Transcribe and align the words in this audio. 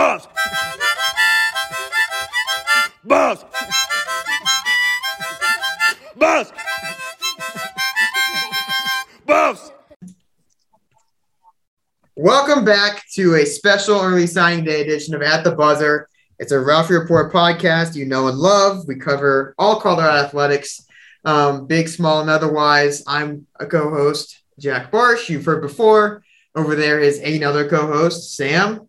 Boss. 0.00 0.26
Boss. 3.04 3.44
Boss. 6.16 6.52
Boss. 9.26 9.72
Welcome 12.16 12.64
back 12.64 13.04
to 13.12 13.34
a 13.34 13.44
special 13.44 14.00
early 14.00 14.26
signing 14.26 14.64
day 14.64 14.80
edition 14.80 15.14
of 15.14 15.20
At 15.20 15.44
the 15.44 15.50
Buzzer. 15.50 16.08
It's 16.38 16.52
a 16.52 16.58
Ralphie 16.58 16.94
Report 16.94 17.30
podcast 17.30 17.94
you 17.94 18.06
know 18.06 18.28
and 18.28 18.38
love. 18.38 18.88
We 18.88 18.96
cover 18.96 19.54
all 19.58 19.82
Colorado 19.82 20.24
athletics, 20.24 20.80
um, 21.26 21.66
big, 21.66 21.88
small, 21.88 22.22
and 22.22 22.30
otherwise. 22.30 23.04
I'm 23.06 23.46
a 23.56 23.66
co-host, 23.66 24.40
Jack 24.58 24.90
Barsh. 24.90 25.28
You've 25.28 25.44
heard 25.44 25.60
before. 25.60 26.24
Over 26.54 26.74
there 26.74 27.00
is 27.00 27.18
another 27.18 27.68
co-host, 27.68 28.34
Sam. 28.34 28.88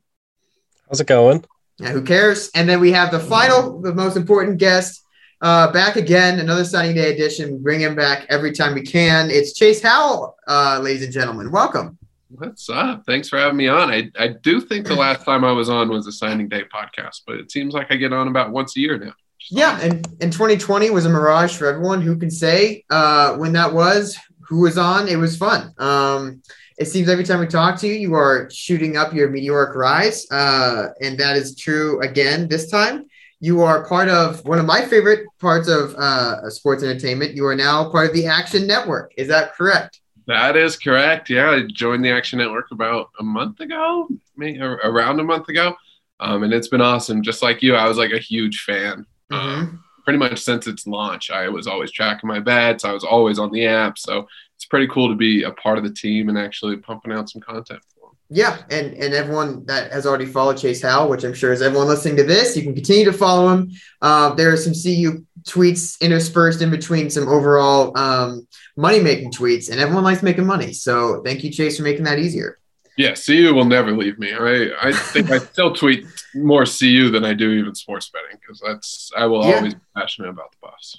How's 0.92 1.00
it 1.00 1.08
going? 1.08 1.46
Yeah, 1.80 1.92
who 1.92 2.02
cares? 2.02 2.52
And 2.54 2.68
then 2.68 2.82
we 2.82 2.92
have 2.92 3.12
the 3.12 3.20
final, 3.20 3.80
the 3.80 3.94
most 3.94 4.18
important 4.18 4.58
guest, 4.58 5.06
uh, 5.40 5.72
back 5.72 5.96
again, 5.96 6.42
another 6.42 6.66
signing 6.66 6.96
day 6.96 7.14
edition. 7.14 7.54
We 7.54 7.60
bring 7.60 7.80
him 7.80 7.96
back 7.96 8.26
every 8.28 8.52
time 8.52 8.74
we 8.74 8.82
can. 8.82 9.32
It's 9.32 9.54
Chase 9.54 9.82
Howell, 9.82 10.36
uh, 10.50 10.82
ladies 10.84 11.04
and 11.04 11.14
gentlemen. 11.14 11.50
Welcome. 11.50 11.98
What's 12.28 12.70
up? 12.70 13.06
Thanks 13.06 13.30
for 13.30 13.40
having 13.40 13.56
me 13.56 13.70
on. 13.70 13.90
I, 13.90 14.12
I 14.20 14.36
do 14.44 14.60
think 14.60 14.86
the 14.86 14.96
last 14.96 15.24
time 15.24 15.46
I 15.46 15.54
was 15.54 15.70
on 15.70 15.88
was 15.88 16.08
a 16.08 16.12
signing 16.12 16.50
day 16.50 16.64
podcast, 16.66 17.22
but 17.26 17.38
it 17.38 17.54
seems 17.54 17.74
like 17.74 17.90
I 17.90 17.96
get 17.96 18.12
on 18.12 18.28
about 18.28 18.52
once 18.52 18.76
a 18.76 18.82
year 18.82 18.98
now. 18.98 19.14
Yeah, 19.50 19.80
and, 19.80 20.06
and 20.20 20.34
2020 20.34 20.90
was 20.90 21.06
a 21.06 21.10
mirage 21.10 21.56
for 21.56 21.68
everyone. 21.68 22.02
Who 22.02 22.18
can 22.18 22.30
say 22.30 22.84
uh, 22.90 23.38
when 23.38 23.54
that 23.54 23.72
was? 23.72 24.18
Who 24.50 24.60
was 24.60 24.78
on? 24.78 25.08
It 25.08 25.16
was 25.16 25.38
fun. 25.38 25.74
Um, 25.78 26.42
it 26.82 26.88
seems 26.88 27.08
every 27.10 27.24
time 27.24 27.40
we 27.40 27.46
talk 27.46 27.80
to 27.80 27.88
you, 27.88 27.94
you 27.94 28.16
are 28.16 28.50
shooting 28.50 28.98
up 28.98 29.14
your 29.14 29.30
meteoric 29.30 29.76
rise, 29.76 30.26
uh, 30.32 30.88
and 31.00 31.16
that 31.20 31.38
is 31.38 31.56
true 31.56 32.02
again 32.02 32.48
this 32.48 32.72
time. 32.72 33.06
You 33.40 33.62
are 33.62 33.88
part 33.88 34.10
of 34.10 34.44
one 34.46 34.58
of 34.58 34.66
my 34.66 34.84
favorite 34.86 35.28
parts 35.40 35.68
of 35.68 35.94
uh, 35.94 36.50
sports 36.50 36.82
entertainment. 36.82 37.36
You 37.36 37.46
are 37.46 37.56
now 37.56 37.92
part 37.92 38.08
of 38.08 38.14
the 38.16 38.26
Action 38.26 38.66
Network. 38.66 39.14
Is 39.16 39.28
that 39.28 39.54
correct? 39.54 40.02
That 40.26 40.58
is 40.58 40.76
correct. 40.76 41.30
Yeah, 41.30 41.52
I 41.52 41.64
joined 41.72 42.04
the 42.04 42.12
Action 42.12 42.40
Network 42.40 42.72
about 42.72 43.12
a 43.20 43.24
month 43.24 43.60
ago, 43.60 44.08
maybe 44.36 44.60
around 44.60 45.20
a 45.20 45.24
month 45.24 45.50
ago, 45.50 45.76
um, 46.20 46.42
and 46.42 46.52
it's 46.52 46.68
been 46.68 46.82
awesome. 46.82 47.22
Just 47.22 47.44
like 47.44 47.62
you, 47.62 47.76
I 47.76 47.88
was 47.88 47.98
like 48.00 48.12
a 48.12 48.20
huge 48.20 48.64
fan. 48.64 49.06
Mm-hmm. 49.32 49.36
Um, 49.36 49.84
pretty 50.04 50.18
much 50.18 50.40
since 50.40 50.66
its 50.66 50.88
launch, 50.88 51.30
I 51.30 51.48
was 51.48 51.68
always 51.68 51.92
tracking 51.92 52.28
my 52.28 52.40
bets. 52.40 52.86
I 52.86 52.92
was 52.92 53.04
always 53.04 53.38
on 53.38 53.52
the 53.52 53.68
app, 53.68 54.00
so 54.00 54.28
pretty 54.72 54.88
cool 54.88 55.10
to 55.10 55.16
be 55.16 55.44
a 55.44 55.52
part 55.52 55.78
of 55.78 55.84
the 55.84 55.92
team 55.94 56.30
and 56.30 56.38
actually 56.38 56.78
pumping 56.78 57.12
out 57.12 57.30
some 57.30 57.42
content 57.42 57.82
for 57.94 58.08
them. 58.08 58.18
Yeah, 58.30 58.58
and 58.72 58.94
and 58.94 59.14
everyone 59.14 59.66
that 59.66 59.92
has 59.92 60.06
already 60.08 60.26
followed 60.26 60.58
Chase 60.58 60.82
Howell, 60.82 61.10
which 61.10 61.26
I'm 61.26 61.34
sure 61.34 61.52
is 61.52 61.62
everyone 61.62 61.88
listening 61.90 62.16
to 62.16 62.24
this, 62.24 62.56
you 62.56 62.64
can 62.64 62.74
continue 62.74 63.04
to 63.04 63.12
follow 63.14 63.50
him. 63.50 63.70
Uh, 64.02 64.34
there 64.34 64.52
are 64.54 64.58
some 64.58 64.72
CU 64.74 65.26
tweets 65.44 66.00
interspersed 66.00 66.62
in 66.62 66.70
between 66.72 67.10
some 67.10 67.28
overall 67.28 67.96
um, 67.98 68.48
money 68.78 69.02
making 69.02 69.32
tweets, 69.34 69.70
and 69.70 69.78
everyone 69.82 70.06
likes 70.06 70.24
making 70.24 70.46
money. 70.48 70.72
So 70.72 71.22
thank 71.26 71.44
you, 71.44 71.52
Chase, 71.52 71.76
for 71.78 71.84
making 71.84 72.06
that 72.06 72.20
easier. 72.20 72.58
Yeah, 72.98 73.16
CU 73.16 73.54
will 73.54 73.66
never 73.66 73.92
leave 73.92 74.18
me. 74.20 74.32
I 74.34 74.70
I 74.90 74.94
think 74.94 75.30
I 75.32 75.40
still 75.40 75.74
tweet 75.82 76.06
more 76.34 76.64
CU 76.66 77.10
than 77.12 77.26
I 77.26 77.34
do 77.34 77.52
even 77.52 77.76
sports 77.76 78.10
betting 78.10 78.38
because 78.40 78.62
that's 78.66 79.12
I 79.18 79.26
will 79.26 79.46
Yeah. 79.46 79.58
always 79.58 79.74
be 79.74 79.82
passionate 79.98 80.30
about 80.30 80.52
the 80.52 80.58
boss. 80.62 80.96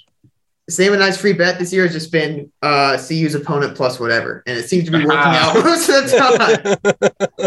Sam 0.69 0.93
and 0.93 1.03
I's 1.03 1.17
free 1.17 1.33
bet 1.33 1.59
this 1.59 1.73
year 1.73 1.83
has 1.83 1.91
just 1.93 2.11
been 2.11 2.51
uh, 2.61 2.97
CU's 2.97 3.35
opponent 3.35 3.75
plus 3.75 3.99
whatever, 3.99 4.43
and 4.47 4.57
it 4.57 4.67
seems 4.69 4.85
to 4.85 4.91
be 4.91 4.99
working 5.05 5.17
out 5.17 5.55
most 5.55 5.89
of 5.89 6.09
the 6.09 6.17
time. 6.17 7.43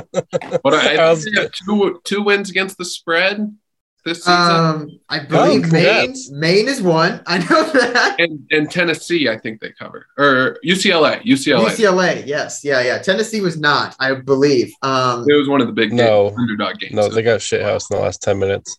But 0.63 0.75
I, 0.75 0.97
I 0.97 1.07
I 1.07 1.11
was- 1.11 1.25
got 1.27 1.53
two 1.53 2.01
two 2.05 2.23
wins 2.23 2.51
against 2.51 2.77
the 2.79 2.85
spread 2.85 3.57
this 4.05 4.19
season, 4.19 4.33
Um, 4.35 5.01
I 5.09 5.19
believe 5.21 5.63
Maine, 5.73 5.83
congrats. 6.07 6.31
Maine 6.31 6.69
is 6.69 6.81
one. 6.81 7.21
I 7.27 7.39
know 7.39 7.65
that. 7.73 8.17
and 8.21 8.47
and 8.53 8.71
Tennessee 8.71 9.29
I 9.29 9.37
think 9.39 9.61
they 9.61 9.73
cover 9.73 10.07
or 10.19 10.59
UCLA 10.65 11.23
UCLA. 11.25 11.67
UCLA, 11.67 12.27
yes, 12.27 12.61
yeah, 12.65 12.81
yeah. 12.83 12.99
Tennessee 12.99 13.41
was 13.41 13.59
not, 13.59 13.97
I 13.99 14.15
believe. 14.15 14.73
Um, 14.83 15.25
It 15.29 15.35
was 15.35 15.49
one 15.49 15.61
of 15.61 15.67
the 15.67 15.73
big 15.73 15.93
No. 15.93 16.29
games, 16.29 16.39
underdog 16.39 16.79
games. 16.79 16.95
No, 16.95 17.09
they 17.09 17.23
got 17.23 17.41
shithoused 17.41 17.91
in 17.91 17.97
the 17.97 18.03
last 18.05 18.23
10 18.23 18.39
minutes. 18.39 18.77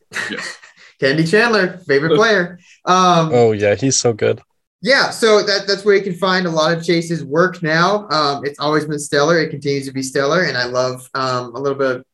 Kennedy 1.00 1.26
Chandler, 1.26 1.78
favorite 1.88 2.16
player. 2.16 2.60
Um, 2.86 3.30
Oh, 3.34 3.52
yeah, 3.52 3.76
he's 3.76 3.98
so 4.00 4.14
good. 4.14 4.42
Yeah, 4.82 5.10
so 5.10 5.44
that, 5.44 5.66
that's 5.68 5.84
where 5.84 5.96
you 5.96 6.04
can 6.04 6.14
find 6.14 6.46
a 6.46 6.52
lot 6.52 6.76
of 6.76 6.84
Chase's 6.84 7.24
work 7.24 7.64
now. 7.64 8.08
Um, 8.10 8.46
it's 8.46 8.60
always 8.60 8.86
been 8.86 9.00
stellar. 9.00 9.40
It 9.40 9.50
continues 9.50 9.88
to 9.88 9.92
be 9.94 10.04
stellar, 10.04 10.44
and 10.44 10.56
I 10.58 10.66
love 10.66 11.10
um, 11.16 11.56
a 11.56 11.60
little 11.60 11.78
bit 11.78 11.96
of 11.98 12.06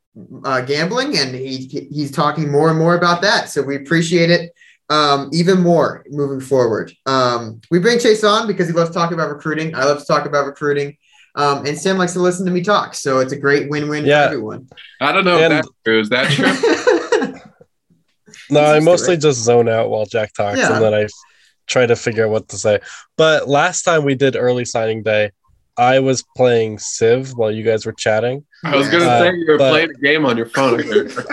uh, 0.46 0.62
gambling, 0.62 1.18
and 1.18 1.36
he 1.36 1.58
he's 1.92 2.10
talking 2.12 2.50
more 2.52 2.70
and 2.70 2.80
more 2.80 2.96
about 2.96 3.22
that. 3.22 3.50
So 3.50 3.62
we 3.62 3.76
appreciate 3.76 4.30
it 4.30 4.54
um, 4.90 5.30
even 5.34 5.60
more 5.62 6.06
moving 6.10 6.40
forward. 6.40 6.94
Um, 7.06 7.60
we 7.70 7.80
bring 7.80 8.00
Chase 8.00 8.24
on 8.24 8.48
because 8.48 8.68
he 8.68 8.74
loves 8.74 8.92
talking 8.92 9.16
about 9.16 9.30
recruiting. 9.30 9.76
I 9.76 9.84
love 9.84 10.00
to 10.00 10.06
talk 10.06 10.26
about 10.26 10.46
recruiting, 10.46 10.96
um, 11.36 11.66
and 11.66 11.78
Sam 11.78 11.98
likes 11.98 12.14
to 12.14 12.20
listen 12.22 12.46
to 12.46 12.52
me 12.52 12.62
talk. 12.62 12.94
So 12.94 13.20
it's 13.20 13.34
a 13.34 13.38
great 13.38 13.70
win-win 13.70 14.06
Yeah. 14.06 14.28
for 14.28 14.34
everyone. 14.36 14.70
I 15.02 15.12
don't 15.12 15.26
know 15.26 15.38
And- 15.38 15.52
if 15.54 15.64
that's 15.64 15.70
true. 15.84 16.00
Is 16.00 16.10
that 16.10 16.32
true? 16.32 16.46
No, 18.50 18.62
I 18.62 18.80
mostly 18.80 19.18
just 19.18 19.40
zone 19.42 19.70
out 19.70 19.90
while 19.90 20.06
Jack 20.06 20.34
talks 20.34 20.58
Yeah. 20.60 20.74
and 20.76 20.84
then 20.84 20.94
I 20.94 21.08
try 21.68 21.86
to 21.86 21.96
figure 21.96 22.26
out 22.26 22.32
what 22.32 22.48
to 22.50 22.58
say. 22.58 22.80
But 23.18 23.48
last 23.48 23.84
time 23.84 24.04
we 24.04 24.16
did 24.16 24.36
early 24.36 24.66
signing 24.66 25.04
day, 25.04 25.32
I 25.78 26.00
was 26.00 26.24
playing 26.38 26.78
Civ 26.80 27.32
while 27.36 27.50
you 27.52 27.64
guys 27.64 27.86
were 27.86 27.94
chatting. 27.94 28.46
I 28.64 28.76
was 28.76 28.90
gonna 28.90 29.06
Uh, 29.06 29.20
say 29.22 29.34
you 29.36 29.46
were 29.48 29.58
but- 29.58 29.72
playing 29.72 29.90
a 29.92 30.00
game 30.02 30.26
on 30.26 30.38
your 30.38 30.46
phone. 30.48 30.82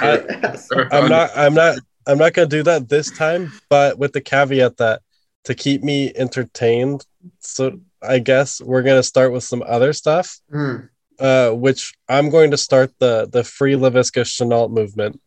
I'm 0.93 1.09
not 1.09 1.31
I'm 1.37 1.55
not 1.55 1.79
I'm 2.07 2.19
not 2.19 2.33
gonna 2.33 2.47
do 2.49 2.63
that 2.65 2.89
this 2.89 3.11
time, 3.17 3.53
but 3.69 3.99
with 3.99 4.13
the 4.13 4.21
caveat 4.21 4.77
that 4.79 5.03
to 5.45 5.55
keep 5.55 5.83
me 5.83 6.13
entertained, 6.15 7.05
so 7.41 7.81
I 8.03 8.19
guess 8.19 8.61
we're 8.61 8.83
gonna 8.83 9.03
start 9.03 9.33
with 9.33 9.45
some 9.45 9.63
other 9.67 9.93
stuff. 9.93 10.39
Hmm. 10.51 10.77
uh, 11.19 11.51
which 11.51 11.93
I'm 12.09 12.31
going 12.31 12.51
to 12.53 12.57
start 12.57 12.93
the 12.99 13.29
the 13.31 13.45
free 13.45 13.75
Laviska 13.75 14.23
Shenault 14.25 14.71
movement 14.71 15.21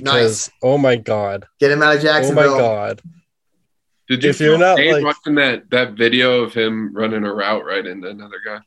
because 0.00 0.50
oh 0.62 0.78
my 0.78 0.96
god, 0.96 1.46
Get 1.60 1.70
him 1.70 1.82
out 1.82 1.96
of 1.96 2.02
Jacksonville. 2.02 2.50
oh 2.54 2.56
my 2.56 2.58
god, 2.60 3.02
Did 4.08 4.22
you 4.24 4.30
If 4.30 4.40
you're 4.40 4.52
feel 4.52 4.58
not, 4.58 4.78
like- 4.78 5.04
watching 5.04 5.34
that 5.36 5.70
that 5.70 5.92
video 5.92 6.42
of 6.42 6.52
him 6.54 6.92
running 6.94 7.24
a 7.24 7.32
route 7.32 7.64
right 7.64 7.86
into 7.86 8.08
another 8.08 8.40
guy? 8.44 8.58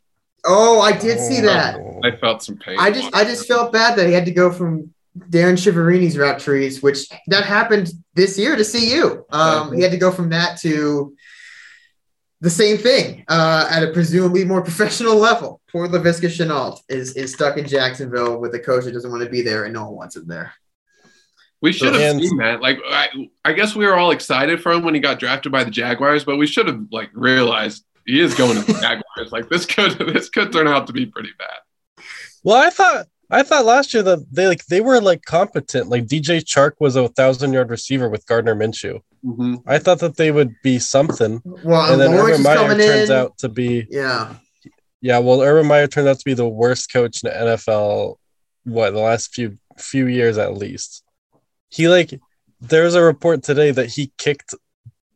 Oh, 0.48 0.80
I 0.80 0.92
did 0.96 1.20
see 1.20 1.42
that. 1.42 1.76
Oh. 1.76 2.00
I 2.04 2.16
felt 2.16 2.44
some 2.44 2.58
pain. 2.58 2.78
I 2.80 2.92
just 2.92 3.14
I 3.16 3.24
just 3.24 3.48
felt 3.48 3.74
bad 3.74 3.98
that 3.98 4.06
he 4.08 4.14
had 4.14 4.26
to 4.26 4.32
go 4.32 4.52
from 4.52 4.94
Darrin 5.30 5.56
Chiaverini's 5.56 6.18
route 6.18 6.40
trees, 6.40 6.84
which 6.84 7.08
that 7.28 7.46
happened 7.46 7.90
this 8.14 8.38
year 8.38 8.56
to 8.56 8.64
CU. 8.64 9.24
Um, 9.32 9.74
he 9.74 9.82
had 9.82 9.92
to 9.92 9.98
go 9.98 10.12
from 10.12 10.30
that 10.30 10.60
to 10.62 11.16
the 12.42 12.50
same 12.50 12.78
thing 12.78 13.24
uh, 13.28 13.68
at 13.72 13.82
a 13.82 13.92
presumably 13.92 14.44
more 14.46 14.62
professional 14.70 15.16
level. 15.16 15.62
Poor 15.72 15.88
Laviska 15.88 16.28
Shenault 16.30 16.80
is 16.90 17.16
is 17.16 17.34
stuck 17.34 17.58
in 17.58 17.66
Jacksonville 17.68 18.40
with 18.40 18.54
a 18.54 18.60
coach 18.60 18.84
that 18.84 18.92
doesn't 18.92 19.10
want 19.10 19.24
to 19.24 19.30
be 19.30 19.42
there 19.42 19.64
and 19.64 19.74
no 19.74 19.86
one 19.86 19.96
wants 19.96 20.16
him 20.16 20.28
there. 20.28 20.54
We 21.62 21.72
should 21.72 21.94
have 21.94 22.02
And- 22.16 22.22
seen 22.24 22.38
that. 22.38 22.62
Like, 22.62 22.80
I, 22.88 23.08
I 23.44 23.54
guess 23.54 23.76
we 23.76 23.86
were 23.86 23.96
all 23.96 24.12
excited 24.12 24.62
for 24.62 24.72
him 24.72 24.84
when 24.84 24.94
he 24.94 25.00
got 25.00 25.20
drafted 25.20 25.52
by 25.52 25.64
the 25.64 25.72
Jaguars, 25.72 26.24
but 26.24 26.38
we 26.38 26.48
should 26.48 26.68
have 26.68 26.80
like 26.92 27.10
realized 27.14 27.84
he 28.06 28.20
is 28.20 28.34
going 28.36 28.56
to 28.56 28.62
the 28.72 28.74
Jaguars. 28.82 29.32
like, 29.32 29.50
this 29.50 29.66
could 29.66 29.94
this 30.14 30.30
could 30.30 30.52
turn 30.52 30.68
out 30.68 30.88
to 30.88 30.94
be 30.94 31.06
pretty 31.06 31.32
bad. 31.38 32.04
Well, 32.44 32.58
I 32.58 32.70
thought 32.70 33.08
I 33.32 33.42
thought 33.42 33.66
last 33.66 33.94
year 33.94 34.04
that 34.04 34.26
they 34.32 34.48
like 34.48 34.66
they 34.68 34.82
were 34.82 35.02
like 35.02 35.24
competent. 35.26 35.90
Like 35.90 36.06
DJ 36.06 36.44
Chark 36.44 36.74
was 36.80 36.96
a 36.96 37.08
thousand 37.10 37.54
yard 37.54 37.70
receiver 37.72 38.08
with 38.10 38.26
Gardner 38.28 38.54
Minshew. 38.56 39.00
Mm-hmm. 39.26 39.56
I 39.66 39.80
thought 39.80 40.00
that 40.02 40.18
they 40.18 40.30
would 40.30 40.54
be 40.62 40.78
something, 40.78 41.42
Well, 41.64 41.92
and 41.92 42.00
then 42.00 42.12
Lawrence 42.12 42.38
Urban 42.38 42.40
is 42.42 42.44
Meyer 42.46 42.56
coming 42.58 42.78
turns 42.86 43.10
in. 43.10 43.16
out 43.16 43.38
to 43.40 43.50
be 43.50 43.88
yeah, 43.90 44.36
yeah. 45.02 45.18
Well, 45.18 45.42
Urban 45.42 45.66
Meyer 45.66 45.88
turned 45.88 46.08
out 46.08 46.20
to 46.20 46.26
be 46.26 46.36
the 46.36 46.48
worst 46.48 46.94
coach 46.94 47.24
in 47.24 47.32
the 47.32 47.36
NFL. 47.36 48.18
What 48.66 48.92
the 48.92 49.00
last 49.00 49.34
few 49.34 49.58
few 49.80 50.06
years 50.06 50.38
at 50.38 50.54
least. 50.56 51.02
He 51.76 51.90
like 51.90 52.18
there's 52.62 52.96
a 52.96 53.02
report 53.02 53.44
today 53.44 53.72
that 53.72 53.88
he 53.88 54.14
kicked 54.18 54.56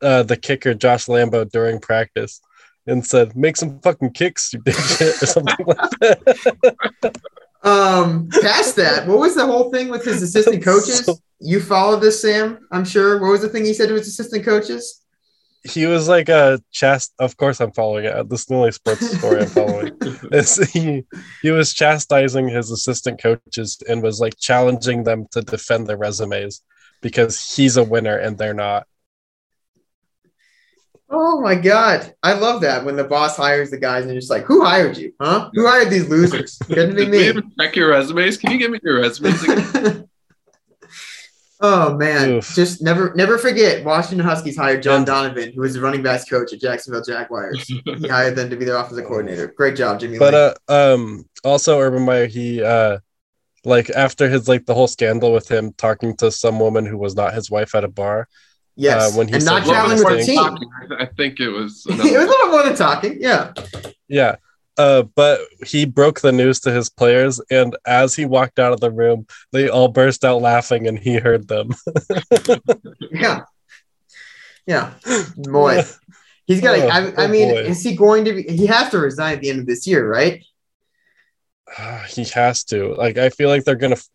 uh, 0.01 0.23
the 0.23 0.35
kicker 0.35 0.73
Josh 0.73 1.05
Lambo 1.05 1.49
during 1.49 1.79
practice 1.79 2.41
and 2.85 3.05
said, 3.05 3.33
"Make 3.35 3.55
some 3.55 3.79
fucking 3.79 4.11
kicks, 4.11 4.51
you 4.53 4.59
dipshit," 4.59 5.23
or 5.23 5.25
something 5.25 5.65
like 5.65 5.89
that. 6.01 7.15
Um, 7.61 8.29
past 8.41 8.77
that, 8.77 9.05
what 9.05 9.19
was 9.19 9.35
the 9.35 9.45
whole 9.45 9.69
thing 9.69 9.89
with 9.89 10.05
his 10.05 10.21
assistant 10.21 10.63
coaches? 10.71 11.05
So- 11.05 11.17
you 11.41 11.59
followed 11.61 11.99
this, 12.01 12.21
Sam? 12.21 12.59
I'm 12.71 12.85
sure. 12.85 13.19
What 13.19 13.31
was 13.31 13.41
the 13.41 13.49
thing 13.49 13.65
he 13.65 13.73
said 13.73 13.89
to 13.89 13.95
his 13.95 14.07
assistant 14.07 14.45
coaches? 14.45 15.01
He 15.63 15.85
was 15.85 16.07
like 16.07 16.29
a 16.29 16.61
chast. 16.73 17.11
Of 17.19 17.35
course, 17.37 17.59
I'm 17.59 17.71
following 17.71 18.05
it. 18.05 18.29
This 18.29 18.41
is 18.41 18.45
the 18.47 18.55
only 18.55 18.71
sports 18.71 19.17
story 19.17 19.41
I'm 19.41 19.47
following. 19.47 19.97
It's- 20.31 20.57
he 20.71 21.03
he 21.41 21.51
was 21.51 21.73
chastising 21.73 22.47
his 22.49 22.71
assistant 22.71 23.21
coaches 23.21 23.77
and 23.89 24.01
was 24.03 24.19
like 24.19 24.37
challenging 24.37 25.03
them 25.03 25.25
to 25.31 25.41
defend 25.41 25.87
their 25.87 25.97
resumes 25.97 26.61
because 27.01 27.55
he's 27.55 27.77
a 27.77 27.83
winner 27.83 28.17
and 28.17 28.37
they're 28.37 28.53
not. 28.53 28.85
Oh 31.11 31.41
my 31.41 31.55
god, 31.55 32.13
I 32.21 32.33
love 32.33 32.61
that 32.61 32.85
when 32.85 32.95
the 32.95 33.03
boss 33.03 33.35
hires 33.35 33.71
the 33.71 33.79
guys 33.79 34.03
and 34.03 34.11
you're 34.13 34.19
just 34.21 34.29
like, 34.29 34.43
"Who 34.45 34.63
hired 34.63 34.95
you? 34.95 35.11
Huh? 35.19 35.49
Who 35.55 35.65
hired 35.67 35.89
these 35.89 36.07
losers? 36.07 36.57
Couldn't 36.63 36.95
be 36.95 37.05
Did 37.05 37.11
we 37.11 37.17
me." 37.17 37.27
even 37.27 37.51
check 37.59 37.75
your 37.75 37.89
resumes? 37.89 38.37
Can 38.37 38.51
you 38.51 38.59
give 38.59 38.69
me 38.69 38.79
your 38.83 38.99
resumes 39.01 39.41
again? 39.43 40.07
Oh 41.61 41.97
man, 41.97 42.29
Oof. 42.29 42.55
just 42.55 42.81
never 42.81 43.13
never 43.15 43.37
forget. 43.37 43.83
Washington 43.83 44.25
Huskies 44.25 44.55
hired 44.55 44.81
John 44.81 45.03
Donovan, 45.03 45.51
who 45.51 45.59
was 45.59 45.73
the 45.73 45.81
running 45.81 46.01
backs 46.01 46.23
coach 46.23 46.53
at 46.53 46.61
Jacksonville 46.61 47.03
Jaguars. 47.03 47.65
he 47.65 47.81
hired 48.07 48.37
them 48.37 48.49
to 48.49 48.55
be 48.55 48.63
their 48.63 48.77
offensive 48.77 49.05
coordinator. 49.05 49.47
Great 49.47 49.75
job, 49.75 49.99
Jimmy. 49.99 50.17
But 50.19 50.33
Lake. 50.33 50.55
uh, 50.69 50.93
um, 50.93 51.25
also 51.43 51.77
Urban 51.79 52.03
Meyer, 52.03 52.27
he 52.27 52.63
uh, 52.63 52.99
like 53.65 53.89
after 53.89 54.29
his 54.29 54.47
like 54.47 54.65
the 54.65 54.73
whole 54.73 54.87
scandal 54.87 55.33
with 55.33 55.49
him 55.49 55.73
talking 55.73 56.15
to 56.17 56.31
some 56.31 56.59
woman 56.61 56.85
who 56.85 56.97
was 56.97 57.15
not 57.15 57.33
his 57.33 57.51
wife 57.51 57.75
at 57.75 57.83
a 57.83 57.89
bar. 57.89 58.29
yes, 58.75 59.13
uh, 59.13 59.17
when 59.17 59.27
he 59.27 59.33
and 59.33 59.43
not 59.43 59.63
said 59.63 59.69
traveling 59.69 59.97
with 59.97 60.25
the 60.25 60.25
team. 60.25 60.57
I 60.97 61.07
think 61.17 61.41
it 61.41 61.49
was. 61.49 61.85
it 61.89 61.97
was 61.97 61.99
a 61.99 62.25
little 62.25 62.51
more 62.51 62.63
than 62.63 62.75
talking. 62.75 63.17
Yeah. 63.19 63.51
Yeah. 64.07 64.37
Uh, 64.79 65.03
but 65.03 65.41
he 65.67 65.85
broke 65.85 66.21
the 66.21 66.31
news 66.31 66.61
to 66.61 66.71
his 66.71 66.89
players, 66.89 67.41
and 67.51 67.75
as 67.85 68.15
he 68.15 68.23
walked 68.25 68.59
out 68.59 68.71
of 68.71 68.79
the 68.79 68.89
room, 68.89 69.27
they 69.51 69.67
all 69.67 69.89
burst 69.89 70.23
out 70.23 70.41
laughing, 70.41 70.87
and 70.87 70.97
he 70.97 71.17
heard 71.17 71.47
them. 71.49 71.69
Yeah. 73.11 73.41
Yeah. 74.65 74.93
Boy. 75.35 75.83
He's 76.45 76.61
got 76.61 76.75
to, 76.77 76.85
Oh, 76.85 76.89
I, 76.89 77.07
I 77.23 77.25
oh 77.25 77.27
mean, 77.27 77.49
boy. 77.49 77.61
is 77.63 77.83
he 77.83 77.95
going 77.95 78.23
to 78.25 78.33
be, 78.33 78.43
he 78.43 78.67
has 78.67 78.89
to 78.91 78.99
resign 78.99 79.33
at 79.33 79.41
the 79.41 79.49
end 79.49 79.59
of 79.59 79.65
this 79.65 79.85
year, 79.85 80.07
right? 80.09 80.43
he 82.09 82.23
has 82.25 82.63
to. 82.65 82.93
Like, 82.95 83.17
I 83.17 83.29
feel 83.29 83.49
like 83.49 83.65
they're 83.65 83.75
gonna 83.75 83.95
f- 83.95 84.07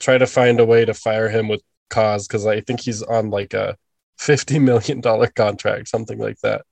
try 0.00 0.18
to 0.18 0.26
find 0.26 0.60
a 0.60 0.66
way 0.66 0.84
to 0.84 0.92
fire 0.94 1.28
him 1.30 1.48
with 1.48 1.62
cause 1.90 2.26
because 2.28 2.46
I 2.46 2.60
think 2.60 2.80
he's 2.80 3.02
on 3.02 3.30
like 3.30 3.54
a 3.54 3.76
fifty 4.18 4.58
million 4.58 5.00
dollar 5.00 5.28
contract, 5.28 5.88
something 5.88 6.18
like 6.18 6.38
that. 6.42 6.62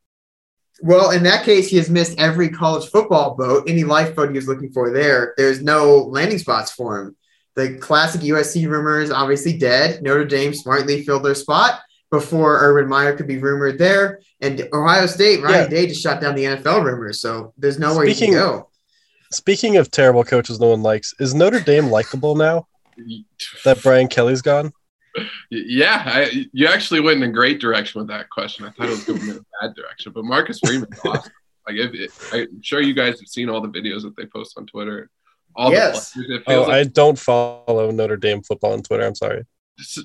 Well, 0.85 1.13
in 1.13 1.23
that 1.23 1.45
case, 1.45 1.69
he 1.69 1.77
has 1.77 1.89
missed 1.89 2.19
every 2.19 2.49
college 2.49 2.91
football 2.91 3.37
boat, 3.37 3.65
any 3.69 3.85
lifeboat 3.85 4.31
he 4.31 4.35
was 4.37 4.49
looking 4.49 4.73
for 4.73 4.91
there. 4.91 5.33
There's 5.37 5.63
no 5.63 5.99
landing 5.99 6.39
spots 6.39 6.73
for 6.73 7.01
him. 7.01 7.17
The 7.55 7.79
classic 7.79 8.23
USC 8.23 8.67
rumors 8.69 9.11
obviously 9.11 9.57
dead. 9.57 10.03
Notre 10.03 10.25
Dame 10.25 10.53
smartly 10.55 11.05
filled 11.05 11.23
their 11.25 11.35
spot 11.37 11.81
before 12.11 12.59
Urban 12.61 12.89
Meyer 12.91 13.15
could 13.17 13.29
be 13.29 13.39
rumored 13.39 13.79
there. 13.79 14.21
And 14.41 14.69
Ohio 14.73 15.07
State, 15.07 15.43
Ryan 15.43 15.63
Yeah. 15.65 15.69
Day 15.69 15.87
just 15.87 16.03
shot 16.03 16.21
down 16.21 16.35
the 16.35 16.45
NFL 16.45 16.83
rumors. 16.85 17.21
So 17.21 17.53
there's 17.57 17.79
nowhere 17.79 18.07
he 18.07 18.15
Speaking- 18.15 18.35
can 18.35 18.43
go. 18.43 18.69
Speaking 19.31 19.77
of 19.79 19.91
terrible 19.91 20.25
coaches 20.25 20.61
no 20.61 20.69
one 20.69 20.83
likes, 20.83 21.15
is 21.21 21.33
Notre 21.33 21.61
Dame 21.61 21.87
likable 21.91 22.35
now 22.35 22.67
that 23.65 23.83
Brian 23.83 24.09
Kelly's 24.09 24.43
gone? 24.43 24.73
Yeah, 25.51 26.03
I, 26.07 26.47
you 26.53 26.67
actually 26.67 27.01
went 27.01 27.23
in 27.23 27.29
a 27.29 27.33
great 27.33 27.61
direction 27.61 28.01
with 28.01 28.09
that 28.09 28.31
question. 28.31 28.65
I 28.65 28.71
thought 28.71 28.87
it 28.87 28.91
was 28.91 29.05
going 29.05 29.21
in 29.23 29.31
a 29.31 29.67
bad 29.67 29.75
direction, 29.75 30.13
but 30.13 30.25
Marcus 30.25 30.59
Freeman's 30.65 30.99
awesome. 31.05 31.33
Like, 31.67 31.77
if 31.77 31.95
it, 31.95 32.11
I'm 32.33 32.63
sure 32.63 32.81
you 32.81 32.95
guys 32.95 33.21
have 33.21 33.29
seen 33.29 33.49
all 33.49 33.61
the 33.61 33.69
videos 33.69 34.03
that 34.03 34.17
they 34.17 34.27
post 34.27 34.59
on 34.59 34.67
Twitter. 34.67 35.11
All 35.55 35.71
Yes. 35.71 36.13
the 36.13 36.43
Oh, 36.49 36.63
like 36.63 36.71
I 36.71 36.85
don't 36.85 37.19
follow 37.19 37.91
Notre 37.91 38.17
Dame 38.17 38.43
football 38.43 38.73
on 38.73 38.83
Twitter. 38.83 39.05
I'm 39.05 39.15
sorry. 39.15 39.45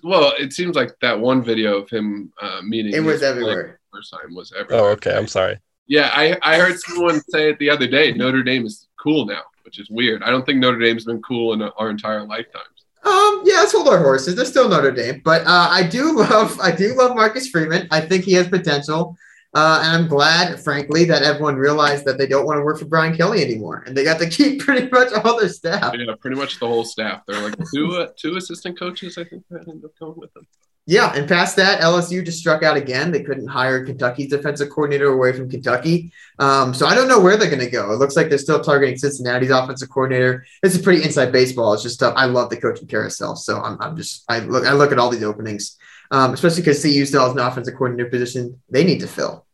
well, 0.04 0.34
it 0.38 0.54
seems 0.54 0.76
like 0.76 0.92
that 1.02 1.20
one 1.20 1.44
video 1.44 1.78
of 1.78 1.90
him 1.90 2.32
uh, 2.42 2.62
meeting. 2.64 2.94
It 2.94 3.00
was 3.00 3.16
his 3.16 3.24
everywhere. 3.24 3.80
First 3.94 4.12
time 4.12 4.36
was 4.36 4.54
everywhere. 4.58 4.86
Oh, 4.86 4.90
okay. 4.92 5.16
I'm 5.16 5.28
sorry. 5.28 5.58
Yeah, 5.88 6.12
I, 6.14 6.38
I 6.44 6.58
heard 6.60 6.78
someone 6.80 7.22
say 7.30 7.50
it 7.50 7.60
the 7.60 7.70
other 7.70 7.88
day. 7.88 8.12
Notre 8.12 8.44
Dame 8.44 8.66
is 8.66 8.88
cool 9.02 9.26
now, 9.26 9.42
which 9.64 9.80
is 9.80 9.90
weird. 9.90 10.22
I 10.22 10.30
don't 10.30 10.46
think 10.46 10.60
Notre 10.60 10.80
Dame's 10.80 11.06
been 11.06 11.22
cool 11.22 11.54
in 11.54 11.62
our 11.62 11.90
entire 11.90 12.26
lifetimes. 12.26 12.77
Um, 13.08 13.42
yeah, 13.46 13.60
let's 13.60 13.72
hold 13.72 13.88
our 13.88 14.00
horses. 14.00 14.36
They're 14.36 14.44
still 14.44 14.68
Notre 14.68 14.92
Dame, 14.92 15.22
but 15.24 15.44
uh, 15.44 15.68
I 15.72 15.84
do 15.84 16.18
love, 16.18 16.60
I 16.60 16.72
do 16.72 16.94
love 16.94 17.16
Marcus 17.16 17.48
Freeman. 17.48 17.88
I 17.90 18.02
think 18.02 18.26
he 18.26 18.34
has 18.34 18.50
potential, 18.50 19.16
uh, 19.54 19.82
and 19.82 20.04
I'm 20.04 20.08
glad, 20.10 20.60
frankly, 20.60 21.06
that 21.06 21.24
everyone 21.24 21.56
realized 21.56 22.04
that 22.04 22.18
they 22.18 22.28
don't 22.28 22.46
want 22.46 22.58
to 22.58 22.64
work 22.64 22.80
for 22.80 22.86
Brian 22.86 23.16
Kelly 23.16 23.42
anymore, 23.42 23.86
and 23.88 23.96
they 23.96 24.04
got 24.04 24.20
to 24.20 24.30
keep 24.38 24.60
pretty 24.60 24.90
much 24.90 25.14
all 25.14 25.40
their 25.40 25.48
staff. 25.48 25.94
Yeah, 25.98 26.16
pretty 26.20 26.36
much 26.36 26.60
the 26.60 26.68
whole 26.68 26.84
staff. 26.84 27.22
They're 27.26 27.42
like 27.42 27.56
two 27.74 27.96
uh, 27.96 28.10
two 28.18 28.36
assistant 28.36 28.78
coaches. 28.78 29.18
I 29.18 29.24
think 29.24 29.46
that 29.52 29.68
ended 29.70 29.86
up 29.86 29.98
going 29.98 30.18
with 30.18 30.34
them. 30.34 30.46
Yeah, 30.90 31.12
and 31.14 31.28
past 31.28 31.58
that, 31.58 31.82
LSU 31.82 32.24
just 32.24 32.40
struck 32.40 32.64
out 32.64 32.78
again. 32.78 33.12
They 33.12 33.22
couldn't 33.22 33.48
hire 33.48 33.86
Kentucky's 33.86 34.30
defensive 34.30 34.70
coordinator 34.70 35.08
away 35.08 35.34
from 35.34 35.50
Kentucky. 35.50 36.14
Um, 36.40 36.74
so 36.74 36.88
I 36.88 36.96
don't 36.96 37.10
know 37.10 37.20
where 37.20 37.36
they're 37.36 37.50
going 37.50 37.60
to 37.60 37.70
go. 37.70 37.92
It 37.92 37.98
looks 37.98 38.16
like 38.16 38.30
they're 38.30 38.38
still 38.38 38.62
targeting 38.62 38.98
Cincinnati's 38.98 39.50
offensive 39.50 39.90
coordinator. 39.90 40.46
This 40.64 40.76
is 40.76 40.82
pretty 40.82 41.04
inside 41.04 41.34
baseball. 41.34 41.74
It's 41.74 41.84
just 41.84 41.96
stuff. 41.96 42.14
I 42.16 42.26
love 42.26 42.50
the 42.50 42.56
coaching 42.56 42.88
carousel. 42.88 43.36
So 43.36 43.62
I'm, 43.62 43.78
I'm 43.82 43.98
just 43.98 44.24
I 44.30 44.40
look 44.40 44.66
I 44.66 44.72
look 44.72 44.94
at 44.94 44.98
all 44.98 45.10
these 45.10 45.24
openings, 45.24 45.76
um, 46.10 46.34
especially 46.34 46.62
because 46.62 46.82
CU 46.82 47.06
still 47.06 47.26
has 47.26 47.34
an 47.34 47.40
offensive 47.40 47.74
coordinator 47.74 48.10
position 48.10 48.62
they 48.70 48.86
need 48.86 49.02
to 49.02 49.08
fill. 49.08 49.46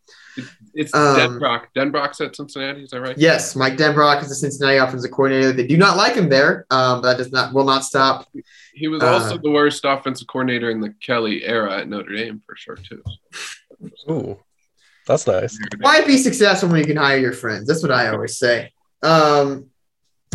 It's 0.75 0.93
Um, 0.93 1.17
Denbrock. 1.17 1.65
Denbrock's 1.75 2.19
at 2.21 2.35
Cincinnati. 2.35 2.83
Is 2.83 2.89
that 2.91 3.01
right? 3.01 3.17
Yes, 3.17 3.55
Mike 3.55 3.77
Denbrock 3.77 4.21
is 4.23 4.29
the 4.29 4.35
Cincinnati 4.35 4.77
offensive 4.77 5.11
coordinator. 5.11 5.51
They 5.51 5.67
do 5.67 5.77
not 5.77 5.97
like 5.97 6.15
him 6.15 6.29
there, 6.29 6.65
um, 6.71 7.01
but 7.01 7.09
that 7.09 7.17
does 7.17 7.31
not 7.31 7.53
will 7.53 7.65
not 7.65 7.83
stop. 7.83 8.27
He 8.73 8.87
was 8.87 9.01
Uh, 9.03 9.07
also 9.07 9.37
the 9.37 9.51
worst 9.51 9.85
offensive 9.85 10.27
coordinator 10.27 10.71
in 10.71 10.81
the 10.81 10.93
Kelly 10.99 11.43
era 11.43 11.77
at 11.79 11.87
Notre 11.87 12.15
Dame 12.15 12.41
for 12.45 12.55
sure 12.55 12.75
too. 12.77 13.03
Ooh, 14.09 14.39
that's 15.05 15.27
nice. 15.27 15.57
Why 15.79 16.03
be 16.05 16.17
successful 16.17 16.69
when 16.69 16.79
you 16.79 16.85
can 16.85 16.97
hire 16.97 17.17
your 17.19 17.33
friends? 17.33 17.67
That's 17.67 17.83
what 17.83 17.91
I 17.91 18.07
always 18.09 18.37
say. 18.37 18.71
Um, 19.03 19.67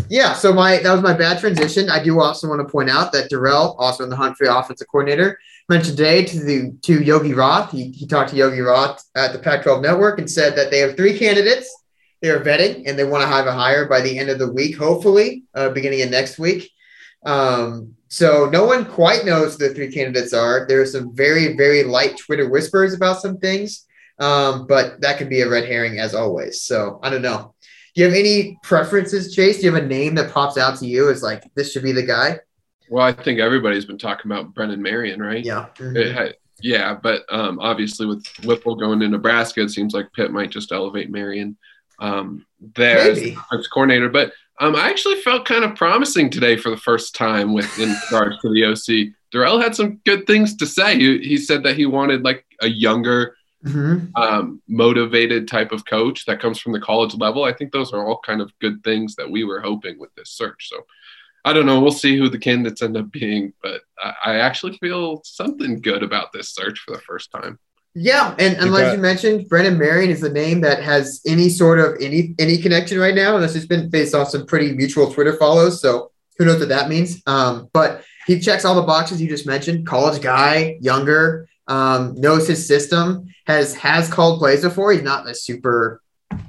yeah, 0.08 0.32
so 0.32 0.52
my 0.52 0.78
that 0.78 0.92
was 0.92 1.02
my 1.02 1.12
bad 1.12 1.38
transition. 1.38 1.90
I 1.90 2.02
do 2.02 2.20
also 2.20 2.48
want 2.48 2.66
to 2.66 2.70
point 2.70 2.90
out 2.90 3.12
that 3.12 3.30
Dorrell, 3.30 3.74
also 3.78 4.04
in 4.04 4.10
the 4.10 4.16
hunt 4.16 4.36
for 4.36 4.46
the 4.46 4.56
offensive 4.56 4.88
coordinator, 4.88 5.38
mentioned 5.68 5.96
today 5.96 6.24
to 6.24 6.40
the 6.40 6.72
to 6.82 7.02
Yogi 7.02 7.34
Roth. 7.34 7.70
He, 7.70 7.90
he 7.90 8.06
talked 8.06 8.30
to 8.30 8.36
Yogi 8.36 8.60
Roth 8.60 9.02
at 9.14 9.32
the 9.32 9.38
Pac-12 9.38 9.82
Network 9.82 10.18
and 10.18 10.30
said 10.30 10.56
that 10.56 10.70
they 10.70 10.78
have 10.78 10.96
three 10.96 11.18
candidates 11.18 11.74
they 12.20 12.30
are 12.30 12.40
vetting 12.40 12.84
and 12.86 12.98
they 12.98 13.04
want 13.04 13.22
to 13.22 13.28
have 13.28 13.46
a 13.46 13.52
hire 13.52 13.86
by 13.86 14.00
the 14.00 14.18
end 14.18 14.30
of 14.30 14.38
the 14.38 14.52
week, 14.52 14.76
hopefully, 14.76 15.44
uh, 15.54 15.70
beginning 15.70 16.02
of 16.02 16.10
next 16.10 16.38
week. 16.38 16.70
Um, 17.24 17.94
so 18.08 18.48
no 18.50 18.64
one 18.64 18.84
quite 18.84 19.24
knows 19.24 19.56
who 19.56 19.68
the 19.68 19.74
three 19.74 19.92
candidates 19.92 20.32
are. 20.32 20.66
There 20.66 20.80
are 20.80 20.86
some 20.86 21.14
very 21.14 21.56
very 21.56 21.84
light 21.84 22.16
Twitter 22.16 22.48
whispers 22.48 22.94
about 22.94 23.20
some 23.20 23.38
things. 23.38 23.84
Um, 24.18 24.66
but 24.66 25.00
that 25.00 25.18
could 25.18 25.28
be 25.28 25.42
a 25.42 25.48
red 25.48 25.66
herring 25.66 26.00
as 26.00 26.12
always. 26.12 26.62
So 26.62 26.98
I 27.04 27.10
don't 27.10 27.22
know. 27.22 27.54
Do 27.94 28.02
you 28.02 28.06
have 28.08 28.16
any 28.16 28.58
preferences, 28.62 29.34
Chase? 29.34 29.58
Do 29.58 29.66
you 29.66 29.74
have 29.74 29.82
a 29.82 29.86
name 29.86 30.14
that 30.16 30.32
pops 30.32 30.56
out 30.58 30.78
to 30.78 30.86
you 30.86 31.10
as 31.10 31.22
like 31.22 31.42
this 31.54 31.72
should 31.72 31.82
be 31.82 31.92
the 31.92 32.02
guy? 32.02 32.38
Well, 32.90 33.04
I 33.04 33.12
think 33.12 33.38
everybody's 33.40 33.84
been 33.84 33.98
talking 33.98 34.30
about 34.30 34.54
Brennan 34.54 34.80
Marion, 34.82 35.20
right? 35.20 35.44
Yeah. 35.44 35.66
Mhm. 35.76 35.96
It 35.96 36.40
yeah, 36.60 36.94
but 36.94 37.22
um, 37.30 37.58
obviously 37.60 38.06
with 38.06 38.26
Whipple 38.44 38.74
going 38.74 38.98
to 39.00 39.08
Nebraska, 39.08 39.62
it 39.62 39.70
seems 39.70 39.94
like 39.94 40.12
Pitt 40.12 40.32
might 40.32 40.50
just 40.50 40.72
elevate 40.72 41.10
Marion 41.10 41.56
um, 42.00 42.44
there 42.74 42.98
as 42.98 43.18
Maybe. 43.18 43.30
defense 43.36 43.68
coordinator. 43.68 44.08
But 44.08 44.32
um, 44.60 44.74
I 44.74 44.88
actually 44.88 45.20
felt 45.20 45.46
kind 45.46 45.64
of 45.64 45.76
promising 45.76 46.30
today 46.30 46.56
for 46.56 46.70
the 46.70 46.76
first 46.76 47.14
time 47.14 47.52
with 47.52 47.78
in 47.78 47.94
regards 48.10 48.38
to 48.40 48.52
the 48.52 48.64
OC. 48.64 49.12
Dorrell 49.32 49.62
had 49.62 49.76
some 49.76 50.00
good 50.04 50.26
things 50.26 50.56
to 50.56 50.66
say. 50.66 50.96
He, 50.96 51.18
he 51.18 51.36
said 51.36 51.62
that 51.62 51.76
he 51.76 51.86
wanted 51.86 52.22
like 52.24 52.44
a 52.60 52.68
younger, 52.68 53.36
Mhm. 53.66 54.10
um, 54.16 54.62
motivated 54.68 55.48
type 55.48 55.72
of 55.72 55.84
coach 55.84 56.24
that 56.26 56.40
comes 56.40 56.60
from 56.60 56.72
the 56.72 56.80
college 56.80 57.14
level. 57.14 57.42
I 57.44 57.52
think 57.52 57.72
those 57.72 57.92
are 57.92 58.06
all 58.06 58.20
kind 58.24 58.40
of 58.40 58.52
good 58.60 58.84
things 58.84 59.16
that 59.16 59.28
we 59.30 59.42
were 59.44 59.60
hoping 59.60 59.98
with 59.98 60.14
this 60.14 60.30
search. 60.30 60.68
So 60.68 60.76
I 61.44 61.52
don't 61.52 61.66
know. 61.66 61.80
We'll 61.80 61.90
see 61.92 62.16
who 62.16 62.28
the 62.28 62.38
candidates 62.38 62.82
end 62.82 62.96
up 62.96 63.10
being, 63.10 63.52
but 63.62 63.80
I, 64.02 64.12
I 64.24 64.34
actually 64.36 64.76
feel 64.78 65.22
something 65.24 65.80
good 65.80 66.02
about 66.02 66.32
this 66.32 66.50
search 66.54 66.78
for 66.80 66.94
the 66.94 67.00
first 67.02 67.30
time. 67.32 67.58
Yeah, 67.94 68.30
and, 68.38 68.54
and 68.56 68.66
You 68.66 68.70
like 68.70 68.84
got- 68.84 68.92
you 68.96 68.98
mentioned, 69.00 69.48
Brennan 69.48 69.76
Marion 69.78 70.10
is 70.10 70.20
the 70.20 70.28
name 70.30 70.60
that 70.60 70.80
has 70.82 71.20
any 71.26 71.48
sort 71.48 71.80
of 71.80 71.96
any 72.00 72.34
any 72.38 72.58
connection 72.58 72.98
right 73.00 73.14
now, 73.14 73.34
and 73.34 73.42
this 73.42 73.54
has 73.54 73.66
been 73.66 73.88
based 73.88 74.14
off 74.14 74.28
some 74.28 74.46
pretty 74.46 74.72
mutual 74.72 75.12
Twitter 75.12 75.32
follows. 75.32 75.80
So 75.80 76.12
who 76.38 76.44
knows 76.44 76.60
what 76.60 76.68
that 76.68 76.88
means? 76.88 77.20
Um, 77.26 77.68
but 77.72 78.04
he 78.26 78.38
checks 78.38 78.64
all 78.64 78.76
the 78.76 78.82
boxes 78.82 79.20
you 79.20 79.28
just 79.28 79.46
mentioned. 79.46 79.86
College 79.86 80.22
guy, 80.22 80.76
younger, 80.80 81.47
um, 81.68 82.14
knows 82.16 82.48
his 82.48 82.66
system, 82.66 83.26
has 83.46 83.74
has 83.76 84.10
called 84.10 84.38
plays 84.40 84.62
before. 84.62 84.92
He's 84.92 85.02
not 85.02 85.28
a 85.28 85.34
super 85.34 86.02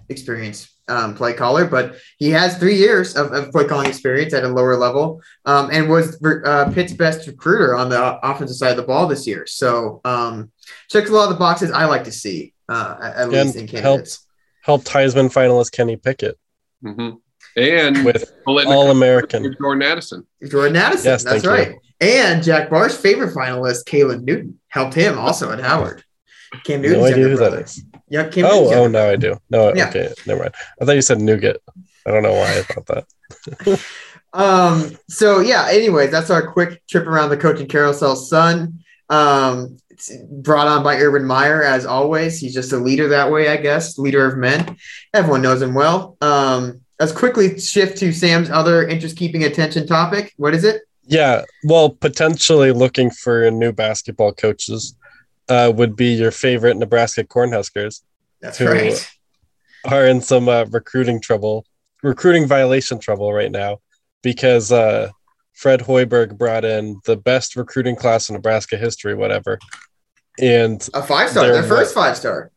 experienced 0.10 0.72
um, 0.88 1.14
play 1.14 1.34
caller, 1.34 1.66
but 1.66 1.96
he 2.18 2.32
has 2.32 2.58
three 2.58 2.76
years 2.76 3.16
of, 3.16 3.32
of 3.32 3.52
play 3.52 3.68
calling 3.68 3.88
experience 3.88 4.34
at 4.34 4.44
a 4.44 4.48
lower 4.48 4.76
level, 4.76 5.22
um, 5.46 5.70
and 5.72 5.88
was 5.88 6.18
uh, 6.24 6.72
Pitt's 6.74 6.94
best 6.94 7.28
recruiter 7.28 7.76
on 7.76 7.90
the 7.90 8.20
offensive 8.28 8.58
side 8.58 8.72
of 8.72 8.78
the 8.78 8.84
ball 8.84 9.06
this 9.08 9.28
year. 9.28 9.46
So 9.46 10.02
um, 10.04 10.52
checks 10.90 11.10
a 11.10 11.14
lot 11.14 11.26
of 11.26 11.30
the 11.30 11.36
boxes 11.36 11.72
I 11.72 11.86
like 11.86 12.06
to 12.06 12.12
see, 12.12 12.54
uh, 12.68 12.98
at, 13.02 13.16
at 13.18 13.30
least 13.30 13.56
in 13.56 13.62
And 13.62 13.70
candidates. 13.70 14.26
helped 14.64 14.88
Heisman 14.88 15.32
finalist 15.32 15.72
Kenny 15.72 15.96
Pickett 15.98 16.38
hmm 16.82 17.10
And 17.56 18.04
with 18.06 18.32
All 18.48 18.90
American. 18.90 19.56
Jordan 19.62 19.84
Addison. 19.84 20.26
Jordan 20.48 20.76
Addison, 20.76 21.12
Yes, 21.12 21.24
that's 21.24 21.46
right. 21.46 21.70
you. 21.70 21.80
And 22.02 22.42
Jack 22.44 22.70
Barr's 22.70 22.98
favorite 22.98 23.34
finalist, 23.34 23.86
Caylin 23.86 24.24
Newton, 24.24 24.60
helped 24.70 24.94
him 24.94 25.18
also 25.18 25.52
at 25.52 25.60
Howard. 25.60 26.04
Cam 26.64 26.82
Newton's 26.82 27.02
No 27.02 27.08
idea 27.08 27.28
who 27.30 27.38
that 27.38 27.54
is. 27.54 27.84
Yeah, 28.08 28.28
Cam 28.30 28.46
Oh, 28.46 28.64
Newton's 28.64 28.76
oh, 28.76 28.88
no, 28.88 29.10
I 29.12 29.16
do. 29.16 29.38
No, 29.50 29.74
Yeah. 29.76 29.90
okay, 29.90 30.14
never 30.26 30.42
mind. 30.44 30.56
I 30.82 30.86
thought 30.86 30.96
you 30.96 31.02
said 31.02 31.20
nougat. 31.22 31.58
I 32.08 32.12
don't 32.12 32.24
know 32.24 32.34
why 32.34 32.58
I 32.60 32.62
thought 32.64 32.86
that. 32.88 33.86
Um, 34.32 34.96
so 35.08 35.40
yeah, 35.40 35.68
anyways, 35.70 36.12
that's 36.12 36.30
our 36.30 36.52
quick 36.52 36.86
trip 36.88 37.08
around 37.08 37.30
the 37.30 37.38
coaching 37.38 37.68
carousel. 37.68 38.16
Son, 38.16 38.80
um, 39.10 39.78
it's 39.90 40.12
brought 40.30 40.68
on 40.68 40.84
by 40.84 40.98
Urban 40.98 41.26
Meyer 41.26 41.64
as 41.64 41.86
always. 41.86 42.40
He's 42.40 42.54
just 42.54 42.72
a 42.72 42.78
leader 42.78 43.08
that 43.10 43.32
way, 43.32 43.50
I 43.50 43.58
guess, 43.58 43.98
leader 43.98 44.26
of 44.28 44.38
men. 44.38 44.78
Everyone 45.16 45.42
knows 45.42 45.62
him 45.64 45.74
well. 45.74 46.16
Um, 46.22 46.82
let's 47.00 47.12
quickly 47.12 47.60
shift 47.60 47.98
to 48.00 48.14
Sam's 48.14 48.52
other 48.52 48.88
interest 48.88 49.18
keeping 49.18 49.46
attention 49.46 49.88
topic. 49.88 50.34
What 50.38 50.54
is 50.54 50.64
it? 50.64 50.84
Yeah, 51.10 51.44
well, 51.64 51.90
potentially 51.90 52.72
looking 52.72 53.10
for 53.10 53.50
new 53.50 53.72
basketball 53.72 54.32
coaches 54.32 54.96
uh, 55.50 55.72
would 55.76 55.96
be 55.96 56.14
your 56.14 56.30
favorite 56.32 56.78
Nebraska 56.78 57.24
Cornhuskers 57.24 58.02
That's 58.42 58.62
right. 58.62 59.10
are 59.86 60.06
in 60.06 60.22
some 60.22 60.48
uh, 60.48 60.66
recruiting 60.66 61.20
trouble, 61.20 61.66
recruiting 62.04 62.46
violation 62.48 63.00
trouble 63.00 63.34
right 63.34 63.52
now 63.52 63.80
because 64.22 64.72
uh, 64.72 65.10
Fred 65.54 65.80
Hoiberg 65.82 66.38
brought 66.38 66.64
in 66.64 67.02
the 67.06 67.18
best 67.18 67.56
recruiting 67.56 67.96
class 67.96 68.30
in 68.30 68.36
Nebraska 68.36 68.78
history, 68.78 69.16
whatever. 69.16 69.58
And 70.40 70.88
A 70.94 71.02
five 71.02 71.32
star, 71.32 71.52
their 71.52 71.64
first 71.64 71.94
five 71.96 72.18
star. 72.18 72.52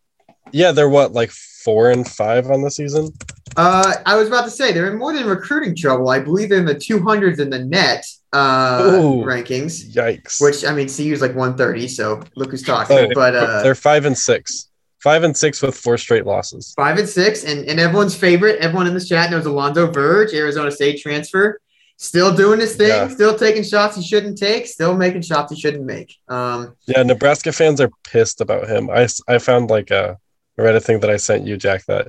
yeah, 0.53 0.73
they're 0.73 0.91
what 0.91 1.13
like 1.13 1.31
four 1.31 1.91
and 1.91 2.07
five 2.07 2.51
on 2.51 2.61
the 2.61 2.71
season. 2.71 3.13
Uh, 3.57 3.95
I 4.05 4.15
was 4.17 4.29
about 4.29 4.45
to 4.45 4.51
say 4.51 4.73
they're 4.73 4.91
in 4.93 4.99
more 4.99 5.13
than 5.15 5.27
recruiting 5.27 5.75
trouble. 5.75 6.11
I 6.11 6.19
believe 6.21 6.49
they're 6.51 6.59
in 6.59 6.65
the 6.67 6.75
200s 6.75 7.39
in 7.39 7.51
the 7.51 7.59
net 7.59 8.07
uh, 8.33 8.83
Ooh. 8.95 9.23
rankings, 9.25 9.93
Yikes! 9.93 10.41
which 10.41 10.65
I 10.65 10.73
mean, 10.75 10.87
CU's 10.89 11.21
like 11.21 11.35
130. 11.35 11.89
So 11.89 12.23
look 12.37 12.51
who's 12.51 12.63
talking. 12.63 12.97
Oh, 12.97 13.09
but 13.15 13.35
uh, 13.35 13.63
they're 13.63 13.75
five 13.75 14.05
and 14.07 14.17
six, 14.17 14.71
five 15.01 15.23
and 15.23 15.37
six 15.37 15.61
with 15.63 15.77
four 15.77 15.99
straight 15.99 16.25
losses. 16.27 16.73
five 16.77 16.99
and 16.99 17.09
six, 17.09 17.45
and, 17.45 17.69
and 17.69 17.79
everyone's 17.79 18.15
favorite, 18.17 18.59
everyone 18.61 18.87
in 18.87 18.95
this 18.95 19.09
chat 19.09 19.31
knows 19.31 19.45
Alonzo 19.47 19.91
Verge, 19.91 20.33
Arizona 20.33 20.71
State 20.71 21.01
transfer, 21.01 21.61
still 21.99 22.35
doing 22.35 22.59
his 22.61 22.75
thing, 22.77 22.89
Yeah. 22.89 23.09
still 23.09 23.37
taking 23.39 23.63
shots 23.63 23.97
he 23.97 24.03
shouldn't 24.03 24.39
take, 24.39 24.67
still 24.67 24.97
making 24.97 25.23
shots 25.23 25.53
he 25.53 25.61
shouldn't 25.61 25.85
make. 25.85 26.17
Um, 26.29 26.75
Yeah, 26.87 27.03
Nebraska 27.03 27.53
fans 27.53 27.81
are 27.81 27.91
pissed 28.05 28.41
about 28.41 28.69
him. 28.69 28.89
I 28.91 29.09
I 29.29 29.39
found 29.39 29.71
like 29.71 29.91
a 29.91 30.17
I 30.59 30.63
read 30.63 30.75
a 30.75 30.81
thing 30.81 31.01
that 31.01 31.11
I 31.11 31.17
sent 31.17 31.47
you, 31.47 31.57
Jack, 31.57 31.85
that 31.87 32.09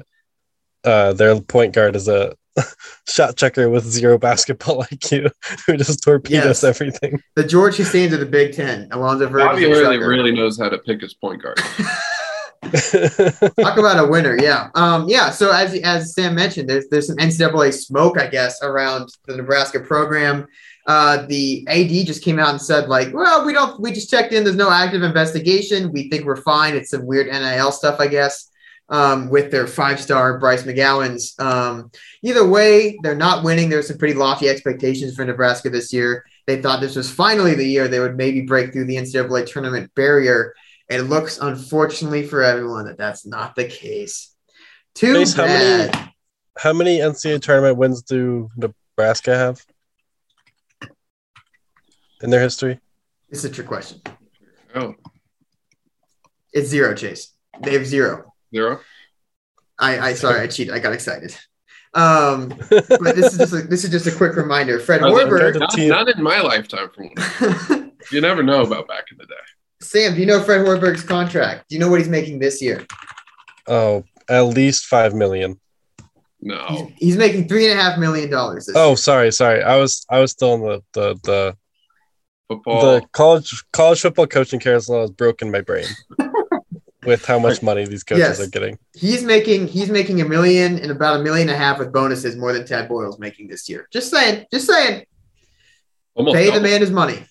uh, 0.84 1.14
their 1.14 1.40
point 1.40 1.74
guard 1.74 1.96
is 1.96 2.08
a 2.10 2.36
shot 3.08 3.36
checker 3.36 3.70
with 3.70 3.84
zero 3.86 4.18
basketball 4.18 4.84
IQ 4.92 5.32
who 5.66 5.78
just 5.78 6.04
torpedoes 6.04 6.46
Yes. 6.46 6.64
everything. 6.64 7.22
the 7.36 7.44
George 7.44 7.78
Costanza 7.78 8.16
of 8.16 8.20
the 8.20 8.26
Big 8.26 8.54
Ten, 8.54 8.88
Alonzo 8.92 9.28
Verge. 9.28 9.42
Bobby 9.44 9.66
really 9.66 9.98
really 9.98 10.32
knows 10.32 10.60
how 10.60 10.70
to 10.70 10.78
pick 10.78 11.02
his 11.02 11.14
point 11.14 11.42
guard. 11.42 11.58
Talk 13.60 13.78
about 13.78 14.00
a 14.00 14.08
winner, 14.10 14.38
yeah. 14.42 14.70
Um, 14.76 15.08
yeah. 15.10 15.30
So 15.32 15.52
as 15.52 15.74
as 15.82 16.14
Sam 16.14 16.36
mentioned, 16.36 16.70
there's 16.70 16.88
there's 16.90 17.08
some 17.08 17.18
NCAA 17.18 17.74
smoke, 17.74 18.18
I 18.20 18.28
guess, 18.28 18.62
around 18.62 19.10
the 19.26 19.36
Nebraska 19.36 19.80
program. 19.80 20.48
Uh, 20.86 21.26
the 21.28 21.66
AD 21.70 22.06
just 22.06 22.24
came 22.24 22.40
out 22.40 22.50
and 22.50 22.62
said, 22.62 22.90
like, 22.90 23.14
well, 23.14 23.46
we 23.46 23.54
don't, 23.54 23.80
we 23.80 23.94
just 23.94 24.10
checked 24.10 24.34
in. 24.34 24.44
There's 24.44 24.58
no 24.58 24.70
active 24.70 25.02
investigation. 25.02 25.94
We 25.94 26.10
think 26.10 26.26
we're 26.26 26.42
fine. 26.42 26.76
It's 26.76 26.90
some 26.90 27.06
weird 27.06 27.28
NIL 27.28 27.72
stuff, 27.72 28.02
I 28.02 28.08
guess, 28.08 28.50
um, 28.90 29.30
with 29.30 29.50
their 29.52 29.68
five 29.68 30.00
star 30.00 30.38
Bryce 30.40 30.64
McGowens. 30.64 31.40
Um, 31.40 31.92
either 32.22 32.48
way, 32.48 32.98
they're 33.04 33.16
not 33.16 33.44
winning. 33.44 33.70
There's 33.70 33.88
some 33.88 33.98
pretty 33.98 34.14
lofty 34.14 34.50
expectations 34.50 35.16
for 35.16 35.26
Nebraska 35.26 35.70
this 35.70 35.92
year. 35.94 36.26
They 36.48 36.62
thought 36.62 36.82
this 36.82 36.96
was 36.96 37.10
finally 37.10 37.56
the 37.56 37.66
year 37.68 37.88
they 37.88 38.00
would 38.00 38.18
maybe 38.18 38.42
break 38.42 38.74
through 38.74 38.86
the 38.86 38.98
NCAA 38.98 39.46
tournament 39.50 39.92
barrier. 39.96 40.54
It 40.90 41.04
looks, 41.04 41.40
unfortunately 41.40 42.26
for 42.28 42.44
everyone, 42.44 42.86
that 42.86 42.98
that's 42.98 43.26
not 43.26 43.56
the 43.56 43.66
case. 43.66 44.36
Too 44.94 45.14
Chase, 45.14 45.34
how 45.34 45.46
many- 45.46 46.10
How 46.58 46.74
many 46.74 47.00
NCAA 47.00 47.42
tournament 47.42 47.78
wins 47.78 48.04
do 48.04 48.50
Nebraska 48.58 49.36
have 49.36 49.66
in 52.22 52.30
their 52.30 52.42
history? 52.42 52.80
It's 53.30 53.44
a 53.44 53.50
trick 53.50 53.68
question. 53.68 54.02
Oh, 54.76 54.94
It's 56.52 56.68
zero, 56.70 56.94
Chase. 56.94 57.32
They 57.62 57.74
have 57.74 57.86
zero. 57.88 58.33
Zero. 58.54 58.80
I, 59.80 60.00
I 60.00 60.14
sorry, 60.14 60.42
I 60.42 60.48
cheated. 60.48 60.74
I 60.74 60.80
got 60.80 60.94
excited. 60.94 61.36
Um, 61.96 62.50
but 62.70 63.16
this 63.16 63.34
is 63.34 63.38
just 63.38 63.54
a, 63.54 63.62
this 63.68 63.84
is 63.84 63.92
just 63.92 64.08
a 64.08 64.12
quick 64.12 64.36
reminder. 64.36 64.80
Fred 64.80 65.02
I 65.02 65.10
Hoiberg. 65.10 65.60
Not, 65.60 65.78
not 65.78 66.10
in 66.10 66.24
my 66.24 66.42
lifetime. 66.42 66.90
From 66.90 67.10
one. 67.10 67.92
you 68.12 68.22
never 68.22 68.44
know 68.44 68.62
about 68.64 68.88
back 68.88 69.06
in 69.12 69.18
the 69.18 69.26
day. 69.26 69.34
Sam, 69.82 70.14
do 70.14 70.20
you 70.20 70.26
know 70.26 70.42
Fred 70.42 70.66
Hoiberg's 70.66 71.04
contract? 71.04 71.70
Do 71.70 71.76
you 71.76 71.80
know 71.80 71.90
what 71.90 72.00
he's 72.00 72.10
making 72.10 72.40
this 72.40 72.62
year? 72.62 72.86
Oh, 73.68 74.04
at 74.30 74.42
least 74.42 74.86
five 74.86 75.14
million. 75.14 75.60
No, 76.46 76.66
He's, 76.68 76.98
he's 76.98 77.18
making 77.18 77.48
three 77.48 77.70
and 77.70 77.80
a 77.80 77.82
half 77.82 77.98
million 77.98 78.30
dollars. 78.30 78.70
Oh, 78.76 78.90
year. 78.90 78.98
sorry, 78.98 79.32
sorry. 79.32 79.64
I 79.64 79.78
was 79.78 80.06
I 80.10 80.20
was 80.20 80.32
still 80.32 80.56
in 80.56 80.62
the 80.62 80.84
the 80.94 81.16
the, 81.24 81.58
football. 82.50 82.82
the 82.82 83.02
college 83.14 83.64
college 83.72 84.02
football 84.02 84.28
coaching 84.28 84.60
carousel 84.60 85.02
has 85.02 85.12
broken 85.12 85.52
my 85.52 85.62
brain 85.62 85.86
with 87.06 87.26
how 87.26 87.40
much 87.40 87.62
money 87.62 87.86
these 87.86 88.04
coaches 88.04 88.40
Yes. 88.40 88.40
are 88.40 88.50
getting. 88.50 88.78
he's 88.96 89.24
making 89.24 89.68
he's 89.68 89.90
making 89.90 90.22
a 90.22 90.26
million 90.26 90.80
and 90.80 90.92
about 90.92 91.20
a 91.20 91.24
million 91.24 91.50
and 91.50 91.56
a 91.56 91.60
half 91.60 91.80
with 91.80 91.92
bonuses 91.92 92.36
more 92.36 92.54
than 92.54 92.66
Tad 92.66 92.88
Boyle's 92.88 93.20
making 93.20 93.48
this 93.48 93.68
year. 93.70 93.88
Just 93.92 94.10
saying, 94.12 94.46
just 94.52 94.68
saying. 94.68 95.06
Almost 96.16 96.36
Pay 96.36 96.52
the 96.52 96.62
man 96.62 96.82
his 96.82 96.92
money. 96.92 97.24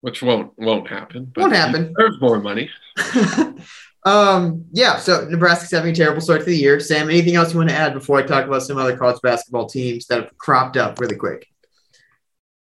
which 0.00 0.22
won't 0.22 0.52
won't 0.58 0.88
happen. 0.88 1.30
but 1.34 1.40
Won't 1.42 1.54
happen. 1.54 1.94
There's 1.96 2.20
more 2.20 2.40
money. 2.40 2.68
um, 4.04 4.64
yeah, 4.72 4.98
so 4.98 5.26
Nebraska's 5.28 5.70
having 5.70 5.92
a 5.92 5.94
terrible 5.94 6.20
start 6.20 6.40
to 6.40 6.46
the 6.46 6.56
year. 6.56 6.78
Sam, 6.80 7.08
anything 7.08 7.36
else 7.36 7.52
you 7.52 7.58
want 7.58 7.70
to 7.70 7.74
add 7.76 7.94
before 7.94 8.18
I 8.18 8.22
talk 8.22 8.44
about 8.46 8.62
some 8.62 8.76
other 8.76 8.96
college 8.96 9.20
basketball 9.22 9.66
teams 9.68 10.06
that 10.06 10.20
have 10.22 10.36
cropped 10.38 10.76
up 10.76 10.98
really 11.00 11.16
quick? 11.16 11.46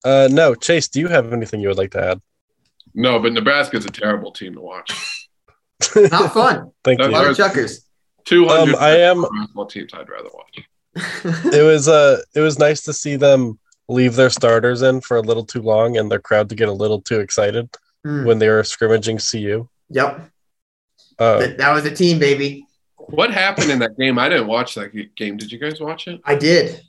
Uh, 0.04 0.28
no, 0.30 0.54
Chase, 0.54 0.88
do 0.88 1.00
you 1.00 1.08
have 1.08 1.32
anything 1.32 1.60
you 1.60 1.68
would 1.68 1.78
like 1.78 1.92
to 1.92 2.02
add? 2.04 2.20
No, 2.94 3.18
but 3.18 3.32
Nebraska's 3.32 3.84
a 3.86 3.90
terrible 3.90 4.32
team 4.32 4.54
to 4.54 4.60
watch. 4.60 5.28
Not 5.96 6.32
fun. 6.32 6.72
Thank 6.84 7.00
a 7.00 7.04
you. 7.04 7.10
lot 7.10 7.26
of 7.26 7.36
chuckers. 7.36 7.86
Two 8.24 8.46
hundred. 8.46 8.74
Um, 8.74 8.80
I 8.80 8.90
am- 8.98 9.22
basketball 9.22 9.66
teams 9.66 9.92
I'd 9.94 10.08
rather 10.08 10.28
watch. 10.34 10.64
it 11.54 11.62
was 11.62 11.88
uh 11.88 12.20
it 12.34 12.40
was 12.40 12.58
nice 12.58 12.82
to 12.82 12.92
see 12.92 13.14
them 13.16 13.58
leave 13.88 14.16
their 14.16 14.28
starters 14.30 14.82
in 14.82 15.00
for 15.00 15.16
a 15.16 15.20
little 15.20 15.44
too 15.44 15.62
long 15.62 15.96
and 15.96 16.10
their 16.10 16.18
crowd 16.18 16.48
to 16.48 16.54
get 16.56 16.68
a 16.68 16.72
little 16.72 17.00
too 17.00 17.20
excited 17.20 17.68
Hmm, 18.04 18.24
when 18.24 18.38
they 18.38 18.48
were 18.48 18.64
scrimmaging 18.64 19.18
CU. 19.18 19.68
Yep. 19.90 20.30
Uh, 21.18 21.38
That, 21.38 21.58
that 21.58 21.72
was 21.74 21.84
a 21.84 21.94
team, 21.94 22.18
baby. 22.18 22.64
What 22.96 23.30
happened 23.30 23.70
in 23.70 23.78
that 23.80 23.96
game? 23.98 24.18
I 24.18 24.28
didn't 24.30 24.46
watch 24.46 24.74
that 24.76 24.92
game. 25.16 25.36
Did 25.36 25.52
you 25.52 25.58
guys 25.58 25.80
watch 25.80 26.08
it? 26.08 26.20
I 26.24 26.34
did. 26.34 26.80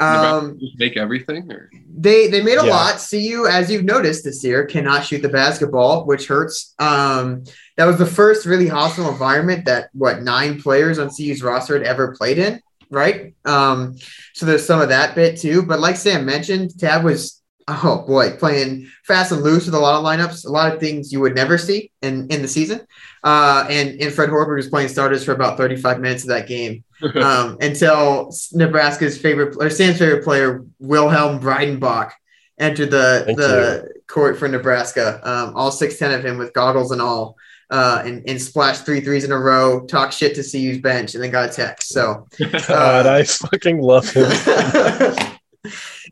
Nebraska 0.00 0.36
Um, 0.38 0.58
just 0.60 0.78
make 0.78 0.96
everything, 0.96 1.50
or 1.50 1.70
They 1.96 2.26
they 2.28 2.42
made 2.42 2.58
a 2.58 2.64
Yeah. 2.66 2.70
lot. 2.70 2.98
CU, 2.98 3.46
as 3.46 3.70
you've 3.70 3.84
noticed 3.84 4.24
this 4.24 4.42
year, 4.42 4.64
cannot 4.64 5.04
shoot 5.04 5.22
the 5.22 5.28
basketball, 5.28 6.04
which 6.06 6.26
hurts. 6.26 6.74
Um, 6.78 7.44
that 7.76 7.84
was 7.86 7.98
the 7.98 8.06
first 8.06 8.44
really 8.46 8.66
hostile 8.68 9.08
environment 9.10 9.64
that 9.66 9.90
what 9.92 10.22
nine 10.22 10.60
players 10.60 10.98
on 10.98 11.10
CU's 11.10 11.42
roster 11.42 11.74
had 11.78 11.86
ever 11.86 12.14
played 12.18 12.38
in, 12.38 12.60
right? 12.90 13.34
Um, 13.44 13.94
so 14.34 14.46
there's 14.46 14.66
some 14.66 14.80
of 14.80 14.88
that 14.88 15.14
bit 15.14 15.38
too. 15.38 15.62
But 15.62 15.78
like 15.80 15.96
Sam 15.96 16.24
mentioned, 16.26 16.78
Tad 16.78 17.04
was 17.04 17.40
oh 17.68 18.04
boy 18.06 18.32
playing 18.36 18.90
fast 19.06 19.32
and 19.32 19.42
loose 19.42 19.64
with 19.66 19.74
a 19.74 19.78
lot 19.78 19.94
of 19.98 20.04
lineups, 20.04 20.44
a 20.44 20.50
lot 20.50 20.72
of 20.74 20.80
things 20.80 21.12
you 21.12 21.20
would 21.20 21.34
never 21.36 21.56
see 21.56 21.90
in 22.02 22.26
in 22.28 22.42
the 22.42 22.48
season. 22.48 22.80
Uh, 23.22 23.64
and 23.70 24.00
and 24.00 24.12
Fred 24.12 24.28
Hoiberg 24.28 24.56
was 24.56 24.68
playing 24.68 24.88
starters 24.88 25.24
for 25.24 25.32
about 25.32 25.56
35 25.56 26.00
minutes 26.00 26.24
of 26.24 26.28
that 26.30 26.46
game 26.48 26.82
um, 27.16 27.58
until 27.60 28.32
Nebraska's 28.52 29.18
favorite 29.18 29.56
or 29.58 29.70
Sam's 29.70 29.98
favorite 29.98 30.24
player 30.24 30.64
Wilhelm 30.78 31.40
Breidenbach 31.40 32.12
entered 32.58 32.90
the 32.90 33.22
Thank 33.26 33.38
the 33.38 33.94
court 34.06 34.38
for 34.38 34.48
Nebraska. 34.48 35.20
Um, 35.22 35.56
all 35.56 35.70
six 35.70 35.98
ten 35.98 36.12
of 36.12 36.24
him 36.24 36.38
with 36.38 36.52
goggles 36.52 36.90
and 36.90 37.00
all, 37.00 37.36
uh, 37.70 38.02
and, 38.04 38.28
and 38.28 38.40
splashed 38.40 38.84
three 38.84 39.00
threes 39.00 39.24
in 39.24 39.32
a 39.32 39.38
row. 39.38 39.84
Talked 39.86 40.14
shit 40.14 40.34
to 40.36 40.42
CU's 40.42 40.78
bench 40.78 41.14
and 41.14 41.22
then 41.22 41.30
got 41.30 41.50
a 41.50 41.52
text. 41.52 41.88
So 41.90 42.26
God, 42.68 43.06
I 43.06 43.24
fucking 43.24 43.80
love 43.80 44.08
him. 44.10 44.26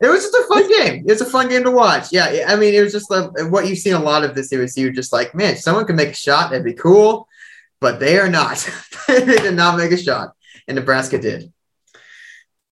it 0.01 0.09
was 0.09 0.23
just 0.23 0.35
a 0.35 0.47
fun 0.49 0.69
game. 0.69 1.05
It's 1.07 1.21
a 1.21 1.27
fun 1.27 1.49
game 1.49 1.65
to 1.65 1.71
watch. 1.71 2.13
Yeah, 2.13 2.47
I 2.49 2.57
mean, 2.57 2.75
it 2.75 2.81
was 2.81 2.93
just 2.93 3.11
like 3.11 3.31
what 3.51 3.67
you've 3.67 3.79
seen 3.79 3.95
a 3.95 4.03
lot 4.03 4.25
of 4.25 4.35
this 4.35 4.51
year. 4.51 4.63
Is 4.63 4.77
you 4.77 4.91
just 4.93 5.13
like, 5.13 5.35
man, 5.35 5.57
someone 5.57 5.85
can 5.85 5.97
make 5.97 6.11
a 6.11 6.15
shot. 6.15 6.51
That'd 6.51 6.65
be 6.65 6.75
cool, 6.75 7.29
but 7.81 8.01
they 8.01 8.19
are 8.19 8.29
not. 8.29 8.69
they 9.09 9.25
did 9.25 9.55
not 9.55 9.77
make 9.77 9.93
a 9.93 9.97
shot, 9.97 10.35
and 10.73 10.79
Nebraska 10.81 11.19
did. 11.19 11.53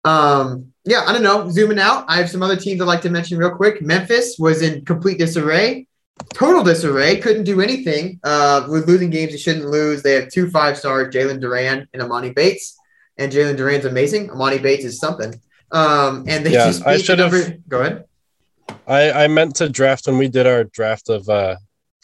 Um, 0.05 0.71
yeah, 0.85 1.03
I 1.05 1.11
don't 1.13 1.23
know. 1.23 1.49
Zooming 1.49 1.79
out, 1.79 2.05
I 2.07 2.17
have 2.17 2.29
some 2.29 2.41
other 2.41 2.55
teams 2.55 2.81
I'd 2.81 2.85
like 2.87 3.01
to 3.01 3.09
mention 3.09 3.37
real 3.37 3.51
quick. 3.51 3.81
Memphis 3.81 4.37
was 4.39 4.61
in 4.61 4.85
complete 4.85 5.17
disarray, 5.19 5.87
total 6.33 6.63
disarray. 6.63 7.19
Couldn't 7.19 7.43
do 7.43 7.61
anything. 7.61 8.19
Uh, 8.23 8.65
with 8.69 8.87
losing 8.87 9.09
games 9.09 9.31
they 9.33 9.37
shouldn't 9.37 9.65
lose. 9.65 10.01
They 10.01 10.13
have 10.13 10.29
two 10.29 10.49
five 10.49 10.77
stars, 10.77 11.13
Jalen 11.13 11.41
Duren 11.43 11.85
and 11.93 12.01
Emoni 12.01 12.33
Bates, 12.33 12.77
and 13.17 13.31
Jalen 13.31 13.57
Duren's 13.57 13.85
amazing. 13.85 14.29
Emoni 14.29 14.61
Bates 14.61 14.85
is 14.85 14.99
something. 14.99 15.33
Um, 15.71 16.23
and 16.27 16.45
they 16.45 16.53
Yeah, 16.53 16.65
just 16.67 16.87
I 16.87 16.97
should 16.97 17.19
have- 17.19 17.31
number. 17.33 17.57
Go 17.67 17.81
ahead. 17.81 18.05
I 18.87 19.11
I 19.25 19.27
meant 19.27 19.55
to 19.57 19.67
draft 19.69 20.07
when 20.07 20.17
we 20.17 20.29
did 20.29 20.47
our 20.47 20.63
draft 20.63 21.09
of 21.09 21.27
uh 21.27 21.57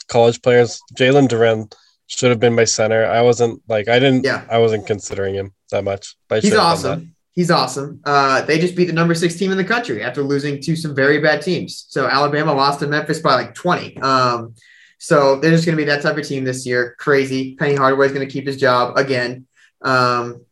college 0.10 0.42
players. 0.42 0.82
Jalen 1.00 1.28
Duren 1.30 1.72
should 2.08 2.30
have 2.30 2.40
been 2.40 2.54
my 2.56 2.66
center. 2.66 3.06
I 3.06 3.22
wasn't 3.22 3.62
like 3.68 3.88
I 3.88 4.00
didn't. 4.00 4.26
Yeah. 4.26 4.44
I 4.52 4.58
wasn't 4.60 4.86
considering 4.86 5.34
him 5.36 5.54
that 5.72 5.84
much. 5.84 6.16
But 6.28 6.42
He's 6.44 6.52
should 6.52 6.60
have 6.60 6.82
done 6.82 6.92
awesome. 6.94 7.16
He's 7.34 7.52
awesome. 7.52 8.00
Uh, 8.06 8.44
they 8.44 8.60
just 8.60 8.76
beat 8.76 8.86
the 8.86 8.94
number 8.94 9.14
six 9.14 9.36
team 9.36 9.52
in 9.52 9.58
the 9.58 9.64
country 9.66 10.02
after 10.02 10.22
losing 10.24 10.62
to 10.62 10.76
some 10.76 10.96
very 10.96 11.20
bad 11.20 11.42
teams. 11.42 11.86
So 11.90 12.08
Alabama 12.08 12.54
lost 12.54 12.80
to 12.80 12.88
Memphis 12.88 13.20
by 13.20 13.36
like 13.36 13.54
20. 13.54 13.98
Um, 13.98 14.56
so 15.00 15.36
they're 15.40 15.52
just 15.52 15.66
going 15.66 15.78
to 15.78 15.82
be 15.84 15.88
that 15.90 16.02
type 16.02 16.18
of 16.18 16.26
team 16.26 16.46
this 16.46 16.66
year. 16.66 16.96
Crazy. 16.98 17.56
Penny 17.58 17.76
Hardaway 17.76 18.06
is 18.06 18.14
going 18.14 18.26
to 18.26 18.32
keep 18.32 18.48
his 18.48 18.56
job 18.58 18.98
again. 18.98 19.48
Um, 19.82 20.46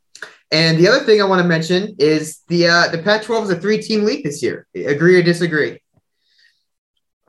And 0.52 0.78
the 0.78 0.88
other 0.90 1.00
thing 1.06 1.22
I 1.22 1.26
want 1.26 1.42
to 1.42 1.48
mention 1.48 1.96
is 2.00 2.42
the 2.50 2.68
uh, 2.68 2.88
the 2.90 2.98
Pac-12 3.00 3.44
is 3.44 3.50
a 3.52 3.60
three-team 3.60 4.04
league 4.04 4.24
this 4.26 4.44
year. 4.44 4.68
Agree 4.76 5.18
or 5.18 5.24
disagree? 5.24 5.82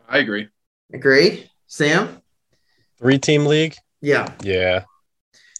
I 0.09 0.19
agree. 0.19 0.49
Agree, 0.93 1.49
Sam? 1.67 2.21
Three 2.99 3.19
team 3.19 3.47
league. 3.47 3.77
Yeah, 4.03 4.33
Yeah. 4.43 4.85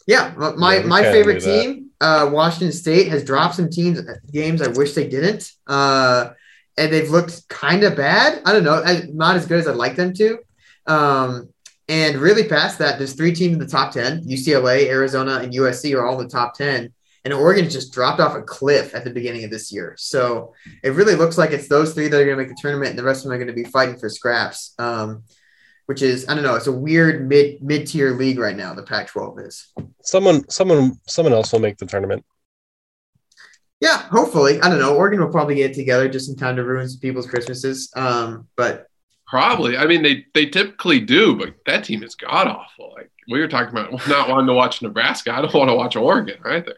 yeah. 0.07 0.35
My 0.37 0.51
my, 0.53 0.75
Yeah, 0.77 0.87
my 0.87 1.03
favorite 1.05 1.41
do 1.41 1.47
that. 1.47 1.63
team, 1.63 1.84
uh, 2.01 2.29
Washington 2.33 2.73
State, 2.73 3.09
has 3.09 3.25
dropped 3.25 3.57
some 3.57 3.71
teams 3.71 4.01
games. 4.33 4.63
I 4.63 4.69
wish 4.69 4.95
they 4.95 5.09
didn't. 5.09 5.53
Uh, 5.67 6.31
and 6.77 6.93
they've 6.93 7.11
looked 7.11 7.49
kind 7.49 7.85
of 7.85 7.97
bad. 7.97 8.43
I 8.45 8.53
don't 8.53 8.65
know, 8.65 8.83
not 9.13 9.37
as 9.37 9.47
good 9.47 9.61
as 9.61 9.69
I'd 9.69 9.77
like 9.77 9.97
them 9.97 10.13
to. 10.15 10.39
Um, 10.87 11.49
and 11.89 12.17
really 12.17 12.45
past 12.45 12.79
that, 12.79 12.99
there's 12.99 13.13
three 13.13 13.35
teams 13.35 13.53
in 13.55 13.59
the 13.59 13.67
top 13.67 13.93
ten: 13.93 14.25
UCLA, 14.25 14.87
Arizona, 14.89 15.37
and 15.37 15.53
USC 15.53 15.95
are 15.95 16.07
all 16.07 16.21
in 16.21 16.27
the 16.27 16.33
top 16.33 16.55
ten. 16.55 16.93
And 17.25 17.33
Oregon 17.33 17.71
just 17.71 17.93
dropped 17.93 18.21
off 18.21 18.37
a 18.37 18.43
cliff 18.43 18.95
at 18.95 19.05
the 19.05 19.11
beginning 19.11 19.45
of 19.45 19.51
this 19.51 19.73
year. 19.73 19.95
So 19.99 20.53
it 20.83 20.91
really 20.91 21.15
looks 21.15 21.39
like 21.39 21.53
it's 21.53 21.69
those 21.69 21.95
three 21.95 22.09
that 22.09 22.21
are 22.21 22.25
going 22.25 22.37
to 22.37 22.43
make 22.43 22.55
the 22.55 22.61
tournament, 22.61 22.91
and 22.91 22.99
the 22.99 23.05
rest 23.05 23.21
of 23.21 23.25
them 23.25 23.33
are 23.33 23.43
going 23.43 23.55
to 23.55 23.63
be 23.63 23.65
fighting 23.71 23.97
for 23.97 24.11
scraps. 24.11 24.75
Um, 24.79 25.23
which 25.87 26.03
is 26.03 26.29
I 26.29 26.35
don't 26.35 26.45
know, 26.45 26.55
it's 26.55 26.67
a 26.67 26.73
weird 26.73 27.29
mid 27.29 27.63
mid 27.63 27.87
tier 27.87 28.13
league 28.13 28.39
right 28.39 28.57
now. 28.57 28.75
The 28.75 28.83
Pac-12 28.83 29.47
is. 29.47 29.73
Someone, 30.03 30.49
someone, 30.49 30.99
someone 31.07 31.33
else 31.33 31.53
will 31.53 31.61
make 31.61 31.79
the 31.79 31.87
tournament. 31.87 32.25
Yeah, 33.81 33.99
hopefully. 33.99 34.61
I 34.61 34.69
don't 34.69 34.79
know. 34.79 34.97
Oregon 34.97 35.21
will 35.21 35.31
probably 35.31 35.57
get 35.57 35.73
it 35.73 35.75
together 35.75 36.09
just 36.09 36.31
in 36.31 36.37
time 36.37 36.57
to 36.57 36.65
ruin 36.65 36.89
some 36.89 37.01
people's 37.01 37.27
Christmases. 37.27 37.91
Um, 37.95 38.49
but 38.57 38.87
Probably. 39.27 39.77
I 39.77 39.87
mean, 39.87 40.03
they 40.03 40.27
they 40.35 40.47
typically 40.47 41.01
do, 41.01 41.35
but 41.35 41.55
that 41.67 41.85
team 41.85 42.03
is 42.03 42.15
god 42.15 42.47
awful. 42.47 42.93
Like 42.95 43.11
we 43.29 43.41
were 43.41 43.49
talking 43.49 43.77
about 43.77 44.07
not 44.09 44.29
wanting 44.29 44.47
to 44.49 44.53
watch 44.53 44.83
Nebraska. 44.83 45.33
I 45.35 45.41
don't 45.41 45.55
want 45.55 45.71
to 45.71 45.75
watch 45.75 45.97
Oregon 45.97 46.39
either. 46.45 46.77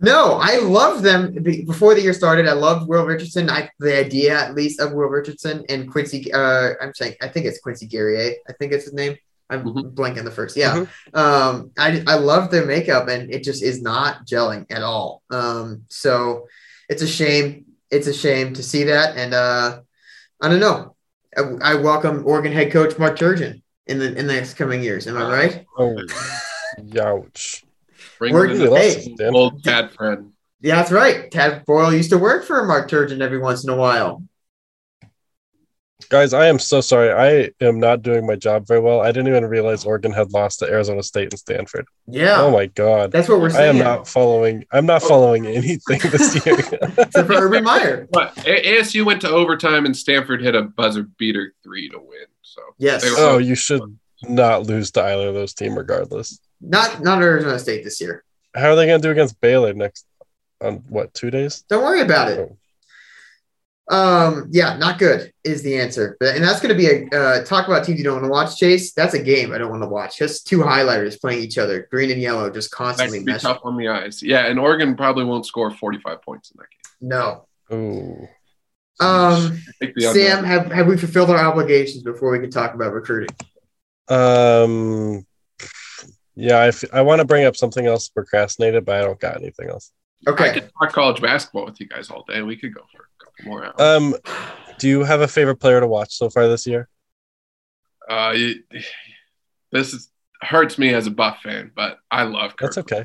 No, 0.00 0.38
I 0.40 0.58
loved 0.58 1.02
them 1.02 1.32
before 1.42 1.94
the 1.94 2.00
year 2.02 2.12
started. 2.12 2.46
I 2.48 2.52
loved 2.52 2.88
Will 2.88 3.04
Richardson. 3.04 3.50
I 3.50 3.68
the 3.80 3.98
idea 3.98 4.38
at 4.38 4.54
least 4.54 4.80
of 4.80 4.92
Will 4.92 5.08
Richardson 5.08 5.64
and 5.68 5.90
Quincy. 5.90 6.32
Uh, 6.32 6.72
I'm 6.80 6.94
saying 6.94 7.14
I 7.20 7.28
think 7.28 7.46
it's 7.46 7.60
Quincy 7.60 7.86
Guerrier. 7.86 8.34
I 8.48 8.52
think 8.54 8.72
it's 8.72 8.84
his 8.84 8.94
name. 8.94 9.16
I'm 9.50 9.64
Mhm. 9.64 9.94
blanking 9.94 10.24
the 10.24 10.30
first. 10.30 10.56
Yeah. 10.56 10.84
Um, 11.14 11.70
I 11.78 12.02
I 12.06 12.14
love 12.16 12.50
their 12.50 12.66
makeup 12.66 13.08
and 13.08 13.32
it 13.32 13.42
just 13.42 13.62
is 13.62 13.80
not 13.82 14.26
gelling 14.26 14.66
at 14.70 14.82
all. 14.82 15.22
Um, 15.30 15.82
so 15.88 16.46
it's 16.88 17.02
a 17.02 17.06
shame. 17.06 17.64
It's 17.90 18.06
a 18.06 18.12
shame 18.14 18.52
to 18.54 18.62
see 18.62 18.84
that. 18.84 19.16
And 19.16 19.32
uh, 19.34 19.80
I 20.40 20.48
don't 20.48 20.60
know. 20.60 20.94
I, 21.36 21.72
I 21.72 21.74
welcome 21.76 22.24
Oregon 22.26 22.52
head 22.52 22.70
coach 22.72 22.98
Mark 22.98 23.18
Turgeon 23.18 23.62
in 23.86 23.98
the 23.98 24.14
in 24.14 24.26
the 24.26 24.34
next 24.34 24.54
coming 24.54 24.82
years. 24.82 25.06
Am 25.06 25.16
I 25.16 25.30
right? 25.30 25.64
Oh, 25.78 25.96
youch. 26.80 27.64
Bring 28.18 28.34
Oregon- 28.34 28.60
in 28.60 28.70
the 28.70 28.76
hey. 28.76 29.28
old 29.28 29.62
Tad 29.62 29.92
friend. 29.92 30.32
Yeah, 30.60 30.76
that's 30.76 30.90
right. 30.90 31.30
Tad 31.30 31.64
Boyle 31.66 31.92
used 31.94 32.10
to 32.10 32.18
work 32.18 32.44
for 32.44 32.64
Mark 32.64 32.90
Turgeon 32.90 33.20
every 33.20 33.38
once 33.38 33.62
in 33.62 33.70
a 33.70 33.76
while. 33.76 34.22
Guys, 36.10 36.32
I 36.32 36.46
am 36.46 36.58
so 36.58 36.80
sorry. 36.80 37.12
I 37.12 37.50
am 37.64 37.78
not 37.80 38.02
doing 38.02 38.26
my 38.26 38.34
job 38.36 38.66
very 38.66 38.80
well. 38.80 39.00
I 39.00 39.08
didn't 39.08 39.28
even 39.28 39.44
realize 39.44 39.84
Oregon 39.84 40.12
had 40.12 40.32
lost 40.32 40.60
to 40.60 40.66
Arizona 40.66 41.02
State 41.02 41.32
and 41.32 41.38
Stanford. 41.38 41.86
Yeah, 42.06 42.40
Oh 42.40 42.50
my 42.50 42.66
god. 42.66 43.12
that's 43.12 43.28
what 43.28 43.40
we're 43.40 43.50
saying. 43.50 43.76
I 43.76 43.78
am 43.78 43.78
not 43.78 44.08
following. 44.08 44.64
I'm 44.72 44.86
not 44.86 45.02
oh. 45.04 45.08
following 45.08 45.46
anything 45.46 45.98
this 46.10 46.46
year. 46.46 46.56
Except 46.58 47.26
for 47.26 47.34
Urban 47.34 47.64
Meyer. 47.64 48.08
But 48.10 48.34
ASU 48.36 49.04
went 49.04 49.20
to 49.22 49.28
overtime 49.30 49.84
and 49.86 49.96
Stanford 49.96 50.40
hit 50.40 50.54
a 50.54 50.62
buzzer 50.62 51.02
beater 51.18 51.52
three 51.62 51.88
to 51.90 51.98
win. 51.98 52.26
So 52.42 52.62
Yes. 52.78 53.04
Oh, 53.18 53.38
you 53.38 53.54
should 53.54 53.82
not 54.22 54.62
lose 54.66 54.90
to 54.92 55.02
either 55.02 55.28
of 55.28 55.34
those 55.34 55.52
teams, 55.52 55.76
regardless. 55.76 56.40
Not 56.60 57.02
not 57.02 57.22
Arizona 57.22 57.58
State 57.58 57.84
this 57.84 58.00
year. 58.00 58.24
How 58.54 58.70
are 58.70 58.76
they 58.76 58.86
going 58.86 59.00
to 59.00 59.06
do 59.06 59.12
against 59.12 59.40
Baylor 59.40 59.72
next? 59.74 60.06
On 60.60 60.76
what 60.88 61.14
two 61.14 61.30
days? 61.30 61.62
Don't 61.68 61.84
worry 61.84 62.00
about 62.00 62.32
it. 62.32 62.38
Oh. 62.38 62.56
Um, 63.90 64.48
yeah, 64.50 64.76
not 64.76 64.98
good 64.98 65.32
is 65.44 65.62
the 65.62 65.78
answer. 65.78 66.16
But 66.20 66.34
and 66.34 66.44
that's 66.44 66.60
going 66.60 66.76
to 66.76 66.78
be 66.78 66.88
a 66.88 67.18
uh, 67.18 67.44
talk 67.44 67.68
about 67.68 67.84
teams 67.84 67.98
you 67.98 68.04
don't 68.04 68.14
want 68.14 68.24
to 68.24 68.30
watch. 68.30 68.58
Chase, 68.58 68.92
that's 68.92 69.14
a 69.14 69.22
game 69.22 69.52
I 69.52 69.58
don't 69.58 69.70
want 69.70 69.82
to 69.82 69.88
watch. 69.88 70.18
Just 70.18 70.46
two 70.46 70.58
highlighters 70.58 71.18
playing 71.18 71.42
each 71.42 71.56
other, 71.56 71.88
green 71.90 72.10
and 72.10 72.20
yellow, 72.20 72.50
just 72.50 72.70
that 72.70 72.76
constantly 72.76 73.18
could 73.20 73.26
be 73.26 73.38
tough 73.38 73.60
on 73.64 73.76
the 73.76 73.88
eyes. 73.88 74.22
Yeah, 74.22 74.46
and 74.46 74.58
Oregon 74.58 74.94
probably 74.94 75.24
won't 75.24 75.46
score 75.46 75.70
45 75.70 76.20
points 76.22 76.50
in 76.50 76.58
that 76.58 76.66
game. 76.70 77.08
No. 77.08 77.46
Ooh. 77.72 78.28
Um, 79.00 79.62
Sam, 79.98 80.44
have 80.44 80.70
have 80.72 80.86
we 80.86 80.96
fulfilled 80.96 81.30
our 81.30 81.38
obligations 81.38 82.02
before 82.02 82.30
we 82.32 82.40
can 82.40 82.50
talk 82.50 82.74
about 82.74 82.92
recruiting? 82.92 83.34
Um. 84.08 85.24
Yeah, 86.40 86.58
I, 86.58 86.68
f- 86.68 86.84
I 86.92 87.02
want 87.02 87.18
to 87.20 87.24
bring 87.24 87.44
up 87.46 87.56
something 87.56 87.84
else 87.86 88.08
procrastinated, 88.08 88.84
but 88.84 88.94
I 88.96 89.00
don't 89.04 89.18
got 89.18 89.36
anything 89.36 89.68
else. 89.70 89.90
Okay. 90.26 90.50
I 90.50 90.54
could 90.54 90.70
talk 90.80 90.92
college 90.92 91.20
basketball 91.20 91.64
with 91.64 91.80
you 91.80 91.88
guys 91.88 92.10
all 92.10 92.24
day. 92.28 92.42
We 92.42 92.56
could 92.56 92.72
go 92.72 92.82
for 92.94 93.02
a 93.02 93.24
couple 93.24 93.50
more 93.50 93.64
hours. 93.64 93.74
Um, 93.80 94.14
do 94.78 94.88
you 94.88 95.02
have 95.02 95.20
a 95.20 95.26
favorite 95.28 95.56
player 95.56 95.80
to 95.80 95.88
watch 95.88 96.14
so 96.16 96.30
far 96.30 96.46
this 96.46 96.64
year? 96.66 96.88
Uh, 98.08 98.34
you- 98.36 98.62
this 99.72 99.92
is 99.92 100.10
hurts 100.40 100.78
me 100.78 100.94
as 100.94 101.08
a 101.08 101.10
Buff 101.10 101.40
fan, 101.42 101.72
but 101.74 101.98
I 102.10 102.22
love 102.22 102.52
Kirk. 102.56 102.72
That's 102.72 102.78
okay. 102.78 103.04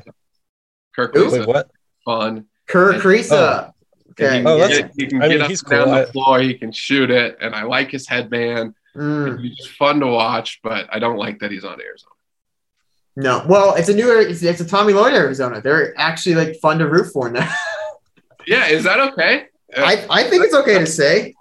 Kirk 0.94 1.14
Who? 1.14 1.26
is 1.26 1.32
Wait, 1.32 1.48
what? 1.48 1.68
fun. 2.04 2.46
Kerr 2.68 2.94
Kriisa. 2.94 3.72
Okay. 4.12 4.38
He 4.40 4.46
Oh, 4.46 4.58
that's- 4.58 4.78
get, 4.78 4.90
he 4.96 5.06
can 5.08 5.20
I 5.22 5.26
get 5.28 5.34
mean, 5.34 5.42
up 5.42 5.48
he's 5.50 5.62
and 5.62 5.70
down 5.72 5.90
the 5.90 6.06
floor. 6.12 6.38
He 6.40 6.54
can 6.54 6.70
shoot 6.70 7.10
it, 7.10 7.36
and 7.40 7.52
I 7.54 7.64
like 7.64 7.90
his 7.90 8.06
headband. 8.08 8.74
Mm, 8.96 9.42
He's 9.42 9.56
just 9.56 9.70
fun 9.70 9.98
to 10.00 10.06
watch, 10.06 10.60
but 10.62 10.86
I 10.92 11.00
don't 11.00 11.16
like 11.16 11.40
that 11.40 11.50
he's 11.50 11.64
on 11.64 11.80
Arizona. 11.80 12.12
No. 13.16 13.44
Well, 13.48 13.74
it's 13.74 13.88
a 13.88 13.94
new 13.94 14.10
it's, 14.18 14.42
it's 14.42 14.60
a 14.60 14.66
Tommy 14.66 14.92
Lloyd 14.92 15.12
Arizona. 15.14 15.60
They're 15.60 15.94
actually 15.98 16.34
like 16.34 16.56
fun 16.60 16.78
to 16.78 16.88
root 16.88 17.12
for 17.12 17.30
now. 17.30 17.48
Yeah, 18.46 18.66
is 18.66 18.84
that 18.84 19.00
okay? 19.00 19.46
I, 19.74 20.04
I 20.10 20.24
think 20.24 20.44
it's 20.44 20.52
okay 20.54 20.78
to 20.78 20.84
say. 20.86 21.34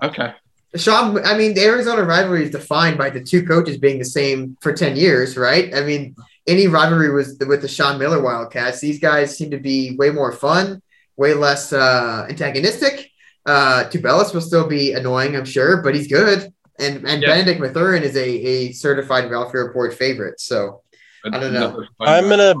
okay. 0.00 0.34
Sean, 0.76 1.18
I 1.24 1.36
mean, 1.36 1.52
the 1.52 1.64
Arizona 1.64 2.04
rivalry 2.04 2.44
is 2.44 2.50
defined 2.52 2.96
by 2.96 3.10
the 3.10 3.20
two 3.20 3.44
coaches 3.44 3.76
being 3.76 3.98
the 3.98 4.04
same 4.04 4.56
for 4.60 4.72
10 4.72 4.94
years, 4.94 5.36
right? 5.36 5.74
I 5.74 5.80
mean, 5.82 6.14
any 6.46 6.68
rivalry 6.68 7.10
was 7.10 7.36
with 7.44 7.60
the 7.60 7.66
Sean 7.66 7.98
Miller 7.98 8.22
Wildcats. 8.22 8.78
These 8.80 9.00
guys 9.00 9.36
seem 9.36 9.50
to 9.50 9.58
be 9.58 9.96
way 9.96 10.10
more 10.10 10.30
fun, 10.30 10.80
way 11.16 11.34
less 11.34 11.72
uh, 11.72 12.26
antagonistic. 12.30 13.10
Uh, 13.44 13.86
Tubelis 13.90 14.32
will 14.32 14.40
still 14.40 14.68
be 14.68 14.92
annoying, 14.92 15.34
I'm 15.34 15.44
sure, 15.44 15.82
but 15.82 15.92
he's 15.96 16.06
good. 16.06 16.52
And 16.78 17.04
and 17.04 17.20
Yeah. 17.20 17.30
Bennedict 17.30 17.60
Mathurin 17.60 18.04
is 18.04 18.14
a, 18.14 18.28
a 18.28 18.70
certified 18.70 19.28
Ralphie 19.28 19.58
Report 19.58 19.92
favorite. 19.92 20.38
So 20.40 20.82
I 21.24 21.30
don't 21.38 21.52
know. 21.52 21.68
Another 21.68 21.88
fun 21.98 22.08
I'm 22.08 22.28
gonna. 22.28 22.54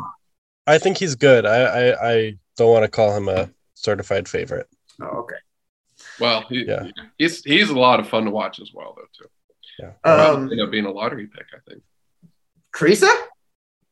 I 0.66 0.78
think 0.78 0.96
he's 0.98 1.14
good. 1.14 1.44
I 1.46 1.62
I, 1.64 2.10
I 2.12 2.38
don't 2.56 2.70
want 2.72 2.84
to 2.84 2.88
call 2.90 3.14
him 3.16 3.28
a 3.28 3.50
certified 3.74 4.28
favorite. 4.28 4.68
oh, 5.02 5.06
okay. 5.06 5.36
Well, 6.20 6.44
he, 6.48 6.64
Yeah. 6.66 6.88
he's 7.18 7.42
he's 7.44 7.70
a 7.70 7.78
lot 7.78 8.00
of 8.00 8.08
fun 8.08 8.24
to 8.24 8.30
watch 8.30 8.60
as 8.60 8.70
well, 8.72 8.94
though. 8.96 9.02
Too. 9.18 9.30
Yeah. 9.78 10.10
Um 10.32 10.50
end 10.50 10.60
up 10.60 10.70
being 10.70 10.86
a 10.86 10.90
lottery 10.92 11.26
pick, 11.26 11.46
I 11.52 11.58
think. 11.68 11.82
Kriisa? 12.74 13.12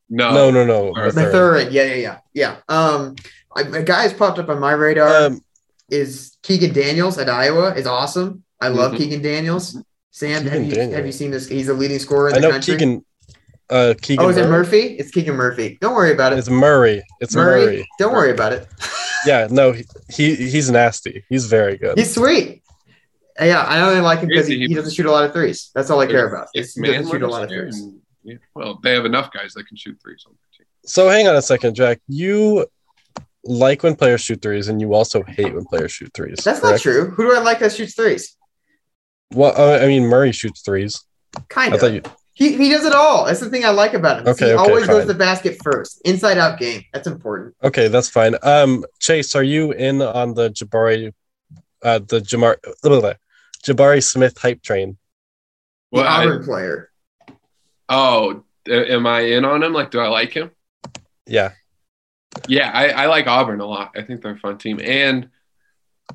No, 0.09 0.33
no, 0.33 0.51
no, 0.51 0.65
no. 0.67 0.89
Or- 0.89 1.07
Mathurin. 1.07 1.15
Mathurin. 1.27 1.69
Yeah, 1.73 1.83
yeah, 1.85 1.95
yeah. 1.95 2.19
Yeah. 2.35 2.57
Um 2.69 3.17
I, 3.55 3.63
a 3.63 3.83
guy 3.83 4.03
has 4.03 4.13
popped 4.15 4.39
up 4.39 4.49
on 4.49 4.59
my 4.61 4.73
radar. 4.73 5.27
Um, 5.27 5.41
is 5.91 6.39
Keegan 6.43 6.73
Daniels 6.73 7.19
at 7.19 7.29
Iowa 7.29 7.75
is 7.75 7.87
awesome. 7.87 8.45
I 8.61 8.69
love 8.69 8.93
Mhm. 8.93 8.97
Keegan 8.99 9.23
Daniels. 9.23 9.77
Sam, 10.11 10.45
have 10.47 10.65
you 10.65 10.73
Daniels. 10.75 10.95
have 10.95 11.07
you 11.07 11.13
seen 11.13 11.31
this? 11.31 11.49
He's 11.49 11.69
a 11.69 11.75
leading 11.75 11.99
scorer 11.99 12.29
in 12.29 12.35
I 12.35 12.37
the 12.37 12.43
know 12.43 12.51
country. 12.53 12.75
Keegan. 12.75 13.05
Uh, 13.71 13.95
Keegan. 14.01 14.25
oh, 14.27 14.29
is 14.29 14.37
it 14.37 14.49
Murphy? 14.49 14.97
It's 14.99 15.11
Keegan 15.11 15.35
Murphy. 15.35 15.79
Don't 15.81 15.95
worry 15.95 16.13
about 16.13 16.33
it. 16.33 16.39
It's 16.39 16.51
Murray. 16.51 17.03
It's 17.21 17.35
Murray. 17.35 17.87
Don't 17.99 18.13
worry 18.13 18.31
about 18.31 18.53
it. 18.53 18.69
Yeah, 19.25 19.47
no, 19.49 19.71
he, 19.71 19.85
he 20.11 20.35
he's 20.35 20.69
nasty. 20.69 21.25
He's 21.29 21.47
very 21.47 21.77
good. 21.77 21.97
He's 21.97 22.13
sweet. 22.13 22.65
Yeah, 23.41 23.61
I 23.63 23.81
only 23.83 24.01
like 24.01 24.19
him 24.19 24.29
because 24.29 24.49
he, 24.49 24.67
he 24.67 24.75
doesn't 24.75 24.93
shoot 24.95 25.07
a 25.07 25.13
lot 25.13 25.23
of 25.25 25.33
threes. 25.33 25.71
That's 25.77 25.91
all 25.91 26.01
I 26.01 26.09
care 26.09 26.27
about. 26.27 26.49
If 26.55 26.73
He 26.73 26.83
doesn't 26.83 27.09
shoot 27.09 27.23
a 27.23 27.29
lot 27.29 27.45
of 27.45 27.49
threes. 27.49 27.79
and- 27.79 28.01
yeah, 28.25 28.35
well, 28.57 28.81
they 28.83 28.95
have 28.95 29.05
enough 29.05 29.33
guys 29.33 29.55
that 29.55 29.69
can 29.69 29.77
shoot 29.77 29.97
threes 30.03 30.25
on 30.27 30.33
their 30.33 30.59
team. 30.59 30.67
So 30.87 31.09
hang 31.09 31.29
on 31.29 31.37
a 31.37 31.43
second, 31.43 31.77
Jack. 31.77 32.01
You 32.09 32.67
like 33.45 33.85
when 33.85 33.95
players 33.95 34.23
shoot 34.23 34.43
threes, 34.43 34.67
and 34.67 34.81
you 34.81 34.93
also 34.93 35.23
hate 35.23 35.55
when 35.55 35.67
players 35.67 35.93
shoot 35.93 36.11
threes. 36.15 36.39
That's 36.45 36.61
not 36.61 36.81
true. 36.81 37.11
Who 37.11 37.23
do 37.31 37.33
I 37.37 37.39
like 37.39 37.61
that 37.61 37.73
shoots 37.73 37.95
threes? 37.95 38.37
Well, 39.33 39.55
uh, 39.57 39.79
I 39.85 39.87
mean, 39.87 40.03
Murray 40.07 40.33
shoots 40.33 40.63
threes. 40.63 41.01
Kind 41.49 41.73
I 41.73 41.77
of. 41.77 41.81
thought 41.81 41.93
you. 41.93 42.03
He, 42.35 42.57
he 42.57 42.71
does 42.71 42.85
it 42.87 42.95
all. 42.95 43.27
That's 43.27 43.41
the 43.41 43.51
thing 43.51 43.65
I 43.65 43.71
like 43.71 43.93
about 43.95 44.21
him. 44.21 44.29
Okay, 44.29 44.47
he 44.47 44.53
okay, 44.53 44.63
always 44.71 44.87
goes 44.87 45.03
to 45.03 45.13
the 45.13 45.19
basket 45.19 45.59
first. 45.63 46.01
Inside 46.05 46.39
out 46.39 46.59
game. 46.59 46.83
That's 46.93 47.07
important. 47.07 47.55
Okay, 47.63 47.89
that's 47.89 48.09
fine. 48.09 48.37
Um, 48.43 48.85
Chase, 49.01 49.35
are 49.37 49.43
you 49.43 49.73
in 49.73 50.01
on 50.01 50.35
the 50.35 50.49
Jabari, 50.51 51.13
uh, 51.83 51.99
the 51.99 52.21
Jamar, 52.21 52.57
blah, 52.63 52.73
blah, 52.91 53.01
blah, 53.01 53.13
Jabari 53.63 54.03
Smith 54.03 54.39
hype 54.39 54.63
train? 54.63 54.97
The 55.93 55.99
Well, 56.01 56.09
I- 56.09 56.25
Auburn 56.25 56.45
player. 56.45 56.91
oh, 57.91 58.45
am 58.69 59.07
I 59.07 59.21
in 59.21 59.45
on 59.45 59.63
him? 59.63 59.75
Like, 59.75 59.91
do 59.91 60.01
I 60.01 60.09
like 60.09 60.33
him? 60.33 60.51
Yeah. 61.27 61.53
Yeah, 62.49 62.71
I, 62.73 62.89
I 62.89 63.07
like 63.07 63.27
Auburn 63.27 63.61
a 63.61 63.67
lot. 63.67 63.93
I 63.95 64.01
think 64.03 64.23
they're 64.23 64.33
a 64.33 64.39
fun 64.39 64.57
team, 64.57 64.81
and 64.83 65.29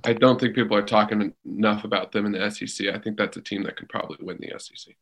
I 0.03 0.13
don't 0.13 0.39
think 0.39 0.55
people 0.55 0.75
are 0.75 0.81
talking 0.81 1.31
enough 1.45 1.83
about 1.83 2.11
them 2.11 2.25
in 2.25 2.31
the 2.31 2.49
SEC. 2.49 2.87
I 2.87 2.97
think 2.97 3.17
that's 3.17 3.37
a 3.37 3.41
team 3.41 3.63
that 3.63 3.75
could 3.77 3.87
probably 3.87 4.17
win 4.21 4.37
the 4.39 4.57
SEC. 4.57 4.95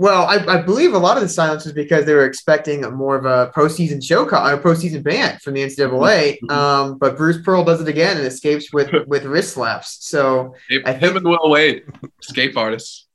Well, 0.00 0.24
I, 0.24 0.36
I 0.56 0.62
believe 0.62 0.94
a 0.94 0.98
lot 0.98 1.18
of 1.18 1.22
the 1.22 1.28
silence 1.28 1.64
was 1.66 1.74
because 1.74 2.06
they 2.06 2.14
were 2.14 2.24
expecting 2.24 2.86
a 2.86 2.90
more 2.90 3.16
of 3.16 3.26
a 3.26 3.52
postseason 3.54 4.02
show, 4.02 4.22
a 4.26 4.56
postseason 4.58 5.02
ban 5.02 5.38
from 5.40 5.52
the 5.52 5.62
NCAA. 5.62 6.38
Mhm. 6.40 6.50
Um, 6.50 6.96
but 6.96 7.18
Bruce 7.18 7.36
Pearl 7.44 7.64
does 7.64 7.82
it 7.82 7.88
again 7.88 8.16
and 8.16 8.24
escapes 8.26 8.72
with 8.72 8.88
with 9.08 9.26
wrist 9.26 9.52
slaps. 9.52 9.98
So 10.00 10.54
Him 10.70 10.84
I 10.86 10.94
think- 10.94 11.16
and 11.16 11.24
Will 11.26 11.50
Wade, 11.50 11.82
escape 12.22 12.56
artists. 12.56 13.08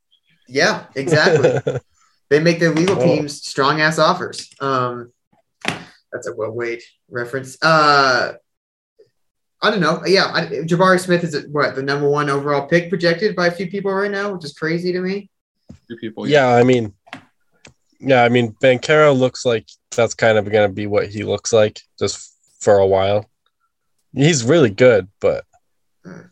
yeah, 0.46 0.84
exactly. 0.94 1.60
they 2.30 2.38
make 2.38 2.60
their 2.60 2.72
legal 2.72 2.94
teams 2.94 3.42
strong 3.42 3.80
ass 3.80 3.98
offers. 3.98 4.48
Um, 4.60 5.10
that's 6.12 6.28
a 6.28 6.36
Will 6.36 6.52
Wade 6.52 6.82
reference. 7.10 7.58
Uh, 7.60 8.34
I 9.60 9.70
don't 9.72 9.80
know. 9.80 10.02
Yeah, 10.06 10.30
I, 10.32 10.46
Jabari 10.70 11.00
Smith 11.00 11.24
is 11.24 11.48
what 11.50 11.74
the 11.74 11.82
number 11.82 12.08
one 12.08 12.30
overall 12.30 12.68
pick 12.68 12.90
projected 12.90 13.34
by 13.34 13.48
a 13.48 13.50
few 13.50 13.66
people 13.68 13.92
right 13.92 14.08
now, 14.08 14.32
which 14.34 14.44
is 14.44 14.52
crazy 14.52 14.92
to 14.92 15.00
me. 15.00 15.30
Two 15.88 15.96
people. 15.96 16.26
yeah, 16.28 16.48
I 16.48 16.62
mean, 16.62 16.94
yeah, 18.00 18.24
I 18.24 18.28
mean, 18.28 18.54
Banchero 18.62 19.16
looks 19.16 19.44
like 19.44 19.66
that's 19.94 20.14
kind 20.14 20.36
of 20.38 20.50
going 20.50 20.68
to 20.68 20.74
be 20.74 20.86
what 20.86 21.08
he 21.08 21.22
looks 21.22 21.52
like 21.52 21.80
just 21.98 22.34
for 22.60 22.78
a 22.78 22.86
while. 22.86 23.28
He's 24.14 24.44
really 24.44 24.70
good, 24.70 25.08
but 25.20 25.44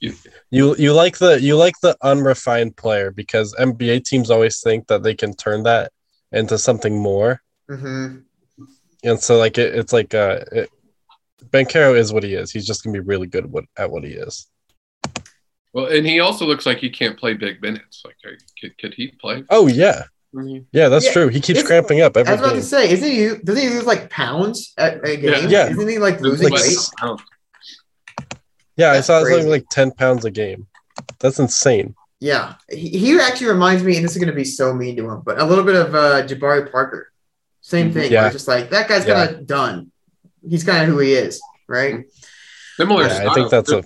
You- 0.01 0.15
you 0.51 0.77
you 0.77 0.93
like 0.93 1.19
the 1.19 1.41
you 1.41 1.57
like 1.57 1.75
the 1.83 1.97
unrefined 2.03 2.77
player 2.77 3.11
because 3.11 3.55
NBA 3.55 4.01
teams 4.05 4.31
always 4.31 4.61
think 4.61 4.87
that 4.87 5.03
they 5.03 5.15
can 5.15 5.35
turn 5.35 5.65
that 5.65 5.91
into 6.33 6.59
something 6.59 6.97
more, 6.99 7.41
hmm 7.69 8.19
and 9.03 9.21
so 9.21 9.37
like 9.37 9.59
it, 9.59 9.75
it's 9.75 9.93
like 9.93 10.15
uh, 10.15 10.41
it, 10.53 10.71
Banchero 11.51 11.97
is 11.97 12.13
what 12.13 12.23
he 12.23 12.35
is. 12.35 12.51
He's 12.53 12.67
just 12.67 12.83
gonna 12.85 12.95
be 12.95 13.01
really 13.01 13.27
good 13.27 13.47
what, 13.51 13.65
at 13.77 13.91
what 13.91 14.05
he 14.05 14.11
is. 14.13 14.47
Well, 15.75 15.87
and 15.87 16.07
he 16.07 16.21
also 16.21 16.47
looks 16.47 16.65
like 16.67 16.79
he 16.79 16.89
can't 16.89 17.19
play 17.19 17.35
big 17.35 17.61
minutes. 17.61 18.03
Like, 18.05 18.17
uh, 18.27 18.31
could, 18.61 18.79
could 18.79 18.95
he 18.95 19.09
play? 19.09 19.45
Oh 19.51 19.67
yeah, 19.67 20.05
yeah, 20.73 20.89
that's 20.89 21.05
Yeah, 21.07 21.13
true. 21.13 21.29
He 21.29 21.41
keeps 21.41 21.59
it's- 21.59 21.67
cramping 21.67 22.01
up 22.01 22.17
I 22.17 22.21
was 22.21 22.29
about 22.31 22.45
game. 22.51 22.57
to 22.57 22.63
say, 22.63 22.91
isn't 22.91 23.11
he? 23.11 23.43
Doesn't 23.45 23.61
he 23.63 23.69
lose 23.71 23.85
like 23.85 24.09
pounds 24.09 24.73
at 24.79 25.05
a 25.07 25.17
game? 25.17 25.51
Yeah. 25.51 25.69
Isn't 25.69 25.89
he 25.89 25.99
like 25.99 26.21
losing 26.21 26.49
Like- 26.51 26.63
weight? 26.63 27.21
Yeah, 28.77 28.91
I 28.93 29.01
saw 29.01 29.19
something 29.21 29.35
crazy. 29.35 29.49
like 29.49 29.69
ten 29.69 29.91
pounds 29.93 30.25
a 30.25 30.31
game. 30.31 30.67
That's 31.21 31.39
insane. 31.39 31.95
Yeah, 32.21 32.55
he, 32.71 32.89
he 32.91 33.19
actually 33.21 33.49
reminds 33.49 33.83
me, 33.83 33.97
and 33.97 34.05
this 34.05 34.13
is 34.13 34.19
going 34.19 34.31
to 34.31 34.35
be 34.35 34.45
so 34.45 34.73
mean 34.73 34.97
to 34.97 35.11
him, 35.11 35.23
but 35.25 35.41
a 35.41 35.45
little 35.45 35.65
bit 35.65 35.75
of 35.77 35.95
uh, 35.95 36.27
Jabari 36.27 36.71
Parker. 36.71 37.13
Same 37.61 37.93
thing. 37.93 38.11
Yeah. 38.13 38.25
Yeah. 38.27 38.31
Just 38.31 38.49
like 38.49 38.71
that 38.71 38.89
guy's 38.89 39.05
kind 39.05 39.31
of 39.37 39.47
done. 39.47 39.91
He's 40.49 40.65
kind 40.65 40.83
of 40.83 40.89
who 40.89 40.99
he 41.01 41.13
is, 41.15 41.41
right? 41.69 42.05
similar. 42.77 43.07
Yeah, 43.07 43.29
I 43.31 43.35
think 43.35 43.51
that's 43.51 43.71
a. 43.71 43.83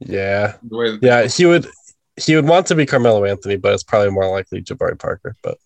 Yeah, 0.00 0.56
the 0.62 0.76
way 0.76 0.90
that- 0.92 1.02
yeah. 1.02 1.26
He 1.26 1.44
would 1.46 1.66
he 2.16 2.34
would 2.36 2.46
want 2.46 2.66
to 2.68 2.74
be 2.74 2.86
Carmelo 2.86 3.24
Anthony, 3.24 3.56
but 3.56 3.72
it's 3.74 3.82
probably 3.84 4.10
more 4.10 4.28
likely 4.30 4.62
Jabari 4.62 4.98
Parker. 4.98 5.36
But 5.42 5.58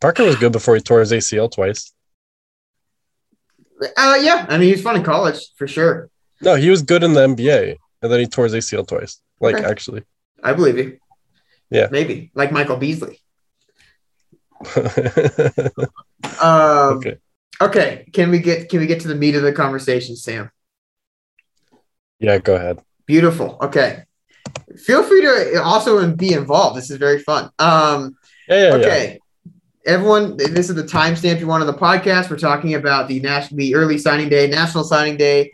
Parker 0.00 0.24
was 0.24 0.36
good 0.36 0.52
before 0.52 0.74
he 0.76 0.80
tore 0.80 1.00
his 1.00 1.12
ACL 1.12 1.50
twice. 1.50 1.92
Uh, 3.96 4.18
yeah. 4.20 4.46
I 4.48 4.58
mean, 4.58 4.66
he 4.68 4.72
was 4.72 4.82
fun 4.82 4.96
in 4.96 5.02
college 5.02 5.38
for 5.56 5.66
sure. 5.66 6.10
No, 6.42 6.54
he 6.54 6.70
was 6.70 6.82
good 6.82 7.02
in 7.02 7.12
the 7.14 7.26
NBA, 7.26 7.76
and 8.02 8.12
then 8.12 8.20
he 8.20 8.26
tore 8.26 8.44
his 8.44 8.54
ACL 8.54 8.86
twice. 8.86 9.20
Like 9.40 9.56
Okay. 9.56 9.64
actually, 9.64 10.02
I 10.42 10.52
believe 10.52 10.78
you. 10.78 10.98
Yeah. 11.70 11.88
maybe 11.90 12.30
like 12.34 12.50
Michael 12.52 12.76
Beasley. 12.76 13.20
okay. 14.76 15.86
Um, 16.40 17.00
okay. 17.60 18.06
Can 18.12 18.30
we 18.30 18.38
get 18.40 18.68
can 18.68 18.80
we 18.80 18.86
get 18.86 19.00
to 19.00 19.08
the 19.08 19.14
meat 19.14 19.34
of 19.34 19.42
the 19.42 19.52
conversation, 19.52 20.16
Sam? 20.16 20.50
Yeah, 22.20 22.38
go 22.38 22.54
ahead. 22.54 22.80
Beautiful. 23.06 23.58
Okay. 23.60 24.04
Feel 24.76 25.02
free 25.02 25.22
to 25.22 25.62
also 25.62 26.12
be 26.14 26.32
involved. 26.32 26.76
This 26.76 26.90
is 26.90 26.98
very 26.98 27.18
fun. 27.18 27.50
Um, 27.58 28.16
Yeah, 28.48 28.56
yeah, 28.56 28.68
yeah. 28.68 28.74
okay. 28.74 29.18
Everyone, 29.86 30.36
this 30.36 30.68
is 30.68 30.74
the 30.74 30.84
timestamp 30.84 31.40
you 31.40 31.46
want 31.46 31.62
on 31.62 31.66
the 31.66 31.74
podcast. 31.74 32.30
We're 32.30 32.36
talking 32.38 32.74
about 32.74 33.08
the 33.08 33.18
national, 33.20 33.58
the 33.58 33.74
early 33.74 33.98
signing 33.98 34.28
day, 34.28 34.46
national 34.46 34.84
signing 34.84 35.16
day 35.16 35.50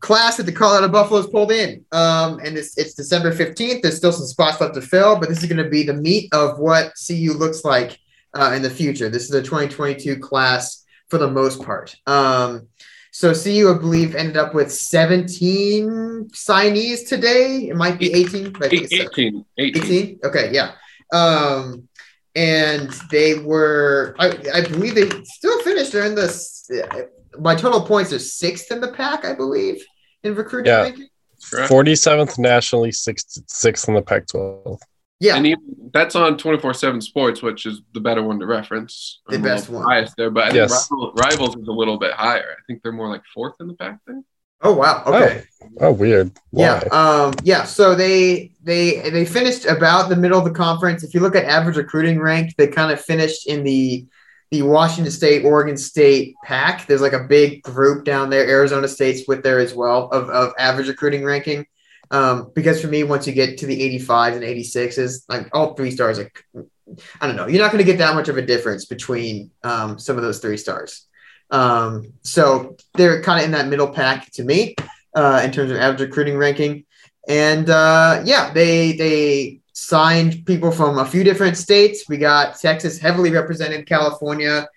class 0.00 0.38
that 0.38 0.44
the 0.44 0.52
Colorado 0.52 0.88
Buffaloes 0.88 1.28
pulled 1.28 1.52
in. 1.52 1.84
Um, 1.92 2.40
and 2.40 2.56
it's, 2.56 2.76
it's 2.76 2.94
December 2.94 3.32
15th. 3.32 3.82
There's 3.82 3.96
still 3.96 4.12
some 4.12 4.26
spots 4.26 4.60
left 4.60 4.74
to 4.74 4.82
fill, 4.82 5.18
but 5.18 5.28
this 5.28 5.42
is 5.42 5.48
going 5.48 5.62
to 5.62 5.70
be 5.70 5.84
the 5.84 5.94
meat 5.94 6.32
of 6.32 6.58
what 6.58 6.92
CU 7.06 7.32
looks 7.34 7.64
like 7.64 7.98
uh, 8.34 8.52
in 8.54 8.62
the 8.62 8.70
future. 8.70 9.08
This 9.08 9.24
is 9.24 9.30
the 9.30 9.42
2022 9.42 10.18
class 10.18 10.84
for 11.08 11.18
the 11.18 11.30
most 11.30 11.62
part. 11.62 11.94
Um, 12.06 12.68
so 13.20 13.34
CU, 13.34 13.74
I 13.74 13.78
believe, 13.78 14.14
ended 14.14 14.38
up 14.38 14.54
with 14.54 14.72
17 14.72 16.30
signees 16.32 17.06
today. 17.06 17.68
It 17.68 17.76
might 17.76 17.98
be 17.98 18.12
18, 18.14 18.52
but 18.52 18.64
I 18.64 18.68
think 18.70 18.84
it's 18.84 18.94
18, 18.94 19.44
18. 19.58 19.82
18 19.84 20.20
okay 20.24 20.50
yeah 20.52 20.72
um 21.12 21.86
and 22.34 22.88
they 23.10 23.34
were 23.34 24.14
i, 24.18 24.28
I 24.54 24.60
believe 24.62 24.94
they 24.94 25.08
still 25.24 25.60
finished 25.62 25.92
they're 25.92 26.06
in 26.06 26.14
the 26.14 27.08
my 27.38 27.54
total 27.54 27.82
points 27.82 28.10
they're 28.10 28.18
sixth 28.20 28.70
in 28.70 28.80
the 28.80 28.92
pack 28.92 29.24
i 29.24 29.34
believe 29.34 29.84
in 30.22 30.34
recruiting 30.34 30.72
Yeah. 30.72 30.82
ranking 30.82 31.08
Forty 31.68 31.94
seventh 31.96 32.38
nationally, 32.38 32.92
sixth 32.92 33.38
sixth 33.48 33.88
in 33.88 33.94
the 33.94 34.02
Pac-12. 34.02 34.78
Yeah 35.20 35.36
And 35.36 35.46
even, 35.46 35.90
that's 35.92 36.14
on 36.16 36.36
24 36.38 36.74
7 36.74 37.00
Sports, 37.00 37.42
which 37.42 37.66
is 37.66 37.82
the 37.94 38.00
better 38.00 38.22
one 38.22 38.38
to 38.40 38.46
reference. 38.46 39.20
The 39.28 39.36
I'm 39.36 39.42
best 39.42 39.68
little 39.68 39.84
one. 39.84 39.88
Biased 39.88 40.16
there, 40.16 40.30
but 40.30 40.44
I 40.44 40.46
think 40.46 40.56
Yes. 40.56 40.88
Rival- 40.90 41.12
Rivals 41.14 41.56
is 41.56 41.68
a 41.68 41.72
little 41.72 41.98
bit 41.98 42.12
higher. 42.12 42.56
I 42.58 42.62
think 42.66 42.82
they're 42.82 42.92
more 42.92 43.08
like 43.08 43.22
fourth 43.34 43.54
in 43.60 43.66
the 43.68 43.74
pack 43.74 43.98
there. 44.06 44.22
oh 44.62 44.74
wow 44.74 45.02
okay 45.06 45.44
Oh, 45.80 45.92
weird. 45.92 46.32
Why? 46.50 46.62
Yeah, 46.64 46.78
um, 46.90 47.34
yeah. 47.44 47.64
So 47.64 47.94
they 47.94 48.52
they 48.62 49.10
they 49.10 49.24
finished 49.26 49.66
about 49.66 50.08
the 50.08 50.16
middle 50.16 50.38
of 50.38 50.44
the 50.44 50.50
conference. 50.66 51.04
If 51.04 51.12
you 51.14 51.20
look 51.20 51.36
at 51.36 51.44
average 51.44 51.76
recruiting 51.76 52.18
rank, 52.18 52.54
they 52.56 52.66
kind 52.66 52.90
of 52.90 53.00
finished 53.00 53.46
in 53.46 53.62
the 53.62 54.06
the 54.50 54.62
Washington 54.62 55.12
State, 55.12 55.44
Oregon 55.44 55.76
State 55.76 56.34
pack. 56.44 56.86
There's 56.86 57.02
like 57.02 57.12
a 57.12 57.24
big 57.24 57.62
group 57.62 58.04
down 58.04 58.30
there. 58.30 58.48
Arizona 58.48 58.88
State's 58.88 59.28
with 59.28 59.42
there 59.44 59.60
as 59.60 59.74
well 59.74 60.08
of, 60.10 60.28
of 60.30 60.52
average 60.58 60.88
recruiting 60.88 61.24
ranking. 61.24 61.66
Um, 62.10 62.50
because 62.54 62.80
for 62.80 62.88
me, 62.88 63.04
once 63.04 63.26
you 63.26 63.32
get 63.32 63.58
to 63.58 63.66
the 63.66 63.98
85s 64.00 64.34
and 64.34 64.42
86s, 64.42 65.24
like 65.28 65.48
all 65.52 65.74
three 65.74 65.90
stars, 65.90 66.18
like 66.18 66.44
I 67.20 67.26
don't 67.26 67.36
know, 67.36 67.46
you're 67.46 67.62
not 67.62 67.72
going 67.72 67.84
to 67.84 67.90
get 67.90 67.98
that 67.98 68.14
much 68.14 68.28
of 68.28 68.36
a 68.36 68.42
difference 68.42 68.84
between 68.86 69.50
um, 69.62 69.98
some 69.98 70.16
of 70.16 70.22
those 70.22 70.40
three 70.40 70.56
stars. 70.56 71.06
Um, 71.50 72.12
so 72.22 72.76
they're 72.94 73.22
kind 73.22 73.40
of 73.40 73.44
in 73.44 73.52
that 73.52 73.68
middle 73.68 73.88
pack 73.88 74.30
to 74.32 74.44
me 74.44 74.74
uh, 75.14 75.42
in 75.44 75.52
terms 75.52 75.70
of 75.70 75.76
average 75.76 76.00
recruiting 76.00 76.36
ranking. 76.36 76.84
And 77.28 77.68
uh, 77.70 78.22
yeah, 78.24 78.52
they 78.52 78.92
they 78.92 79.60
signed 79.72 80.44
people 80.46 80.70
from 80.70 80.98
a 80.98 81.04
few 81.04 81.24
different 81.24 81.56
states. 81.56 82.08
We 82.08 82.16
got 82.16 82.58
Texas 82.58 82.98
heavily 82.98 83.30
represented, 83.30 83.86
California, 83.86 84.68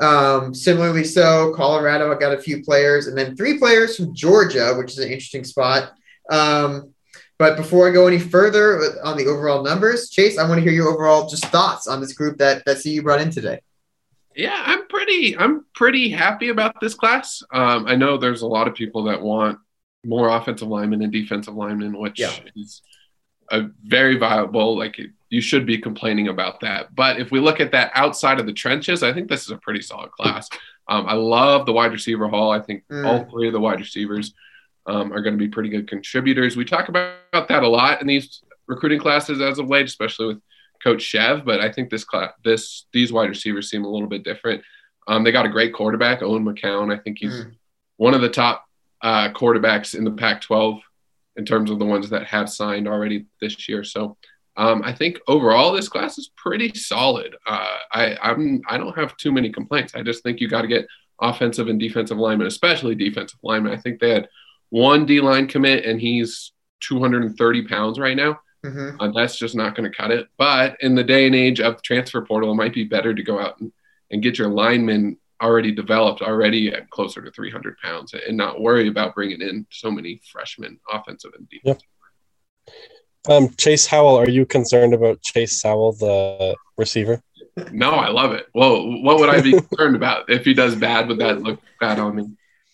um, 0.00 0.54
similarly 0.54 1.04
so. 1.04 1.52
Colorado, 1.54 2.14
I 2.14 2.18
got 2.18 2.32
a 2.32 2.40
few 2.40 2.62
players, 2.62 3.08
and 3.08 3.16
then 3.16 3.36
three 3.36 3.58
players 3.58 3.96
from 3.96 4.14
Georgia, 4.14 4.74
which 4.76 4.92
is 4.92 4.98
an 4.98 5.10
interesting 5.10 5.44
spot. 5.44 5.92
Um, 6.28 6.94
but 7.38 7.56
before 7.56 7.88
I 7.88 7.92
go 7.92 8.06
any 8.06 8.18
further 8.18 8.80
on 9.04 9.16
the 9.16 9.26
overall 9.26 9.62
numbers, 9.62 10.10
Chase, 10.10 10.38
I 10.38 10.48
want 10.48 10.58
to 10.58 10.62
hear 10.62 10.72
your 10.72 10.88
overall 10.88 11.28
just 11.28 11.44
thoughts 11.46 11.86
on 11.86 12.00
this 12.00 12.12
group 12.12 12.38
that 12.38 12.64
that 12.66 12.82
CU 12.82 13.02
brought 13.02 13.20
in 13.20 13.30
today. 13.30 13.60
Yeah, 14.34 14.60
I'm 14.66 14.86
pretty 14.88 15.36
I'm 15.36 15.64
pretty 15.74 16.08
happy 16.10 16.48
about 16.48 16.80
this 16.80 16.94
class. 16.94 17.42
Um, 17.52 17.86
I 17.86 17.94
know 17.96 18.16
there's 18.18 18.42
a 18.42 18.46
lot 18.46 18.66
of 18.68 18.74
people 18.74 19.04
that 19.04 19.22
want 19.22 19.58
more 20.04 20.28
offensive 20.28 20.68
linemen 20.68 21.02
and 21.02 21.12
defensive 21.12 21.54
linemen, 21.54 21.96
which 21.98 22.18
Yeah. 22.20 22.32
is 22.56 22.82
a 23.50 23.68
very 23.84 24.16
viable. 24.18 24.76
Like 24.76 25.00
you 25.30 25.40
should 25.40 25.64
be 25.66 25.78
complaining 25.78 26.28
about 26.28 26.60
that. 26.60 26.94
But 26.94 27.20
if 27.20 27.30
we 27.30 27.38
look 27.40 27.60
at 27.60 27.72
that 27.72 27.90
outside 27.94 28.40
of 28.40 28.46
the 28.46 28.52
trenches, 28.52 29.02
I 29.02 29.12
think 29.12 29.28
this 29.28 29.42
is 29.44 29.50
a 29.50 29.56
pretty 29.58 29.82
solid 29.82 30.10
class. 30.12 30.48
Um, 30.90 31.04
I 31.06 31.12
love 31.12 31.66
the 31.66 31.72
wide 31.74 31.92
receiver 31.92 32.28
hall. 32.28 32.50
I 32.50 32.60
think 32.60 32.82
Mm. 32.90 33.06
all 33.06 33.24
three 33.30 33.46
of 33.46 33.52
the 33.52 33.60
wide 33.60 33.78
receivers 33.78 34.32
um, 34.88 35.12
are 35.12 35.20
going 35.20 35.34
to 35.34 35.38
be 35.38 35.48
pretty 35.48 35.68
good 35.68 35.86
contributors. 35.88 36.56
We 36.56 36.64
talk 36.64 36.88
about, 36.88 37.14
about 37.32 37.48
that 37.48 37.62
a 37.62 37.68
lot 37.68 38.00
in 38.00 38.06
these 38.06 38.42
recruiting 38.66 38.98
classes 38.98 39.40
as 39.40 39.58
of 39.58 39.68
late, 39.68 39.86
especially 39.86 40.26
with 40.26 40.40
Coach 40.82 41.02
Chev. 41.02 41.44
But 41.44 41.60
I 41.60 41.70
think 41.70 41.90
this 41.90 42.04
class, 42.04 42.32
this 42.42 42.86
these 42.92 43.12
wide 43.12 43.28
receivers 43.28 43.70
seem 43.70 43.84
a 43.84 43.88
little 43.88 44.08
bit 44.08 44.24
different. 44.24 44.62
Um, 45.06 45.22
they 45.24 45.32
got 45.32 45.46
a 45.46 45.50
great 45.50 45.72
quarterback, 45.72 46.22
Owen 46.22 46.44
McCown. 46.44 46.92
I 46.92 46.98
think 46.98 47.18
he's 47.20 47.32
Mm. 47.44 47.54
one 47.96 48.14
of 48.14 48.20
the 48.20 48.28
top 48.28 48.64
uh, 49.02 49.30
quarterbacks 49.32 49.94
in 49.94 50.04
the 50.04 50.10
Pac-12 50.10 50.80
in 51.36 51.44
terms 51.44 51.70
of 51.70 51.78
the 51.78 51.84
ones 51.84 52.10
that 52.10 52.26
have 52.26 52.50
signed 52.50 52.88
already 52.88 53.26
this 53.40 53.68
year. 53.68 53.84
So 53.84 54.16
um, 54.56 54.82
I 54.84 54.92
think 54.92 55.20
overall 55.28 55.72
this 55.72 55.88
class 55.88 56.18
is 56.18 56.30
pretty 56.36 56.74
solid. 56.74 57.36
Uh, 57.46 57.76
I 57.92 58.16
I'm 58.20 58.60
I 58.68 58.76
don't 58.76 58.98
have 58.98 59.16
too 59.16 59.32
many 59.32 59.50
complaints. 59.50 59.94
I 59.94 60.02
just 60.02 60.22
think 60.24 60.40
you 60.40 60.48
got 60.48 60.62
to 60.62 60.68
get 60.68 60.86
offensive 61.20 61.68
and 61.68 61.78
defensive 61.78 62.18
linemen, 62.18 62.46
especially 62.48 62.94
defensive 62.94 63.38
linemen. 63.42 63.72
I 63.72 63.76
think 63.76 64.00
they 64.00 64.10
had 64.10 64.28
one 64.70 65.06
D 65.06 65.20
line 65.20 65.46
commit, 65.46 65.84
and 65.84 66.00
he's 66.00 66.52
230 66.80 67.66
pounds 67.66 67.98
right 67.98 68.16
now. 68.16 68.40
Mhm. 68.64 68.96
Uh, 68.98 69.12
that's 69.14 69.38
just 69.38 69.54
not 69.54 69.74
going 69.74 69.90
to 69.90 69.96
cut 69.96 70.10
it. 70.10 70.28
But 70.36 70.76
in 70.80 70.94
the 70.94 71.04
day 71.04 71.26
and 71.26 71.34
age 71.34 71.60
of 71.60 71.76
the 71.76 71.82
transfer 71.82 72.22
portal, 72.22 72.50
it 72.50 72.56
might 72.56 72.74
be 72.74 72.84
better 72.84 73.14
to 73.14 73.22
go 73.22 73.38
out 73.38 73.60
and, 73.60 73.72
and 74.10 74.22
get 74.22 74.38
your 74.38 74.48
linemen 74.48 75.16
already 75.40 75.70
developed, 75.70 76.22
already 76.22 76.68
at 76.72 76.90
closer 76.90 77.22
to 77.22 77.30
300 77.30 77.78
pounds, 77.78 78.14
and 78.14 78.36
not 78.36 78.60
worry 78.60 78.88
about 78.88 79.14
bringing 79.14 79.40
in 79.40 79.66
so 79.70 79.90
many 79.90 80.20
freshmen, 80.32 80.80
offensive 80.92 81.32
and 81.38 81.48
defensive. 81.48 81.82
Um, 83.28 83.50
Chase 83.56 83.86
Howell, 83.86 84.16
are 84.16 84.28
you 84.28 84.46
concerned 84.46 84.94
about 84.94 85.22
Chase 85.22 85.62
Howell, 85.62 85.92
the 85.92 86.56
receiver? 86.76 87.22
No, 87.72 87.90
I 87.90 88.08
love 88.08 88.32
it. 88.32 88.46
Well, 88.54 89.02
what 89.02 89.18
would 89.18 89.28
I 89.28 89.40
be 89.40 89.52
concerned 89.60 89.96
about 89.96 90.30
if 90.30 90.44
he 90.44 90.54
does 90.54 90.74
bad? 90.76 91.08
Would 91.08 91.18
that 91.18 91.42
look 91.42 91.60
bad 91.80 91.98
on 91.98 92.16
me? 92.16 92.24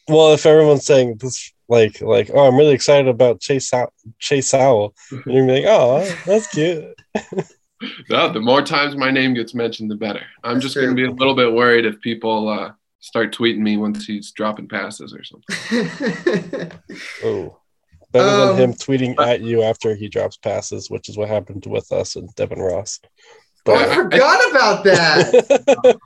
Well, 0.09 0.35
if 0.35 0.47
everyone's 0.47 0.85
saying 0.85 1.17
this, 1.21 1.53
like, 1.75 2.01
like, 2.01 2.31
oh, 2.35 2.47
I'm 2.49 2.57
really 2.57 2.73
excited 2.75 3.09
about 3.09 3.41
Chase 3.41 3.71
How- 3.71 3.91
Chase 4.19 4.53
Howell, 4.53 4.95
and 5.11 5.23
you're 5.27 5.47
gonna 5.47 5.61
be 5.61 5.67
like, 5.67 5.69
oh, 5.69 6.17
that's 6.27 6.47
cute. 6.49 6.95
No, 8.09 8.33
the 8.33 8.41
more 8.41 8.63
times 8.63 8.97
my 8.97 9.11
name 9.11 9.35
gets 9.35 9.53
mentioned, 9.53 9.91
the 9.91 9.97
better. 9.97 10.23
I'm 10.43 10.55
That's 10.55 10.65
just 10.65 10.75
going 10.77 10.89
to 10.89 10.95
be 10.95 11.05
a 11.05 11.11
little 11.11 11.35
bit 11.35 11.53
worried 11.53 11.85
if 11.85 12.01
people 12.01 12.49
uh, 12.49 12.71
start 13.01 13.35
tweeting 13.37 13.59
me 13.59 13.77
once 13.77 14.07
he's 14.07 14.31
dropping 14.31 14.69
passes 14.69 15.13
or 15.13 15.23
something. 15.23 16.71
Oh, 17.25 17.59
better 18.13 18.29
Um, 18.53 18.57
than 18.57 18.71
him 18.71 18.75
tweeting 18.77 19.19
at 19.21 19.43
you 19.43 19.63
after 19.63 19.95
he 19.95 20.09
drops 20.09 20.39
passes, 20.39 20.89
which 20.89 21.11
is 21.11 21.19
what 21.19 21.29
happened 21.29 21.67
with 21.67 21.93
us 21.93 22.17
and 22.17 22.35
Devin 22.37 22.61
Ross. 22.61 23.01
oh, 23.67 23.75
I 23.75 23.87
But 23.87 23.95
forgot 23.95 24.51
about 24.51 24.85
that. 24.85 25.99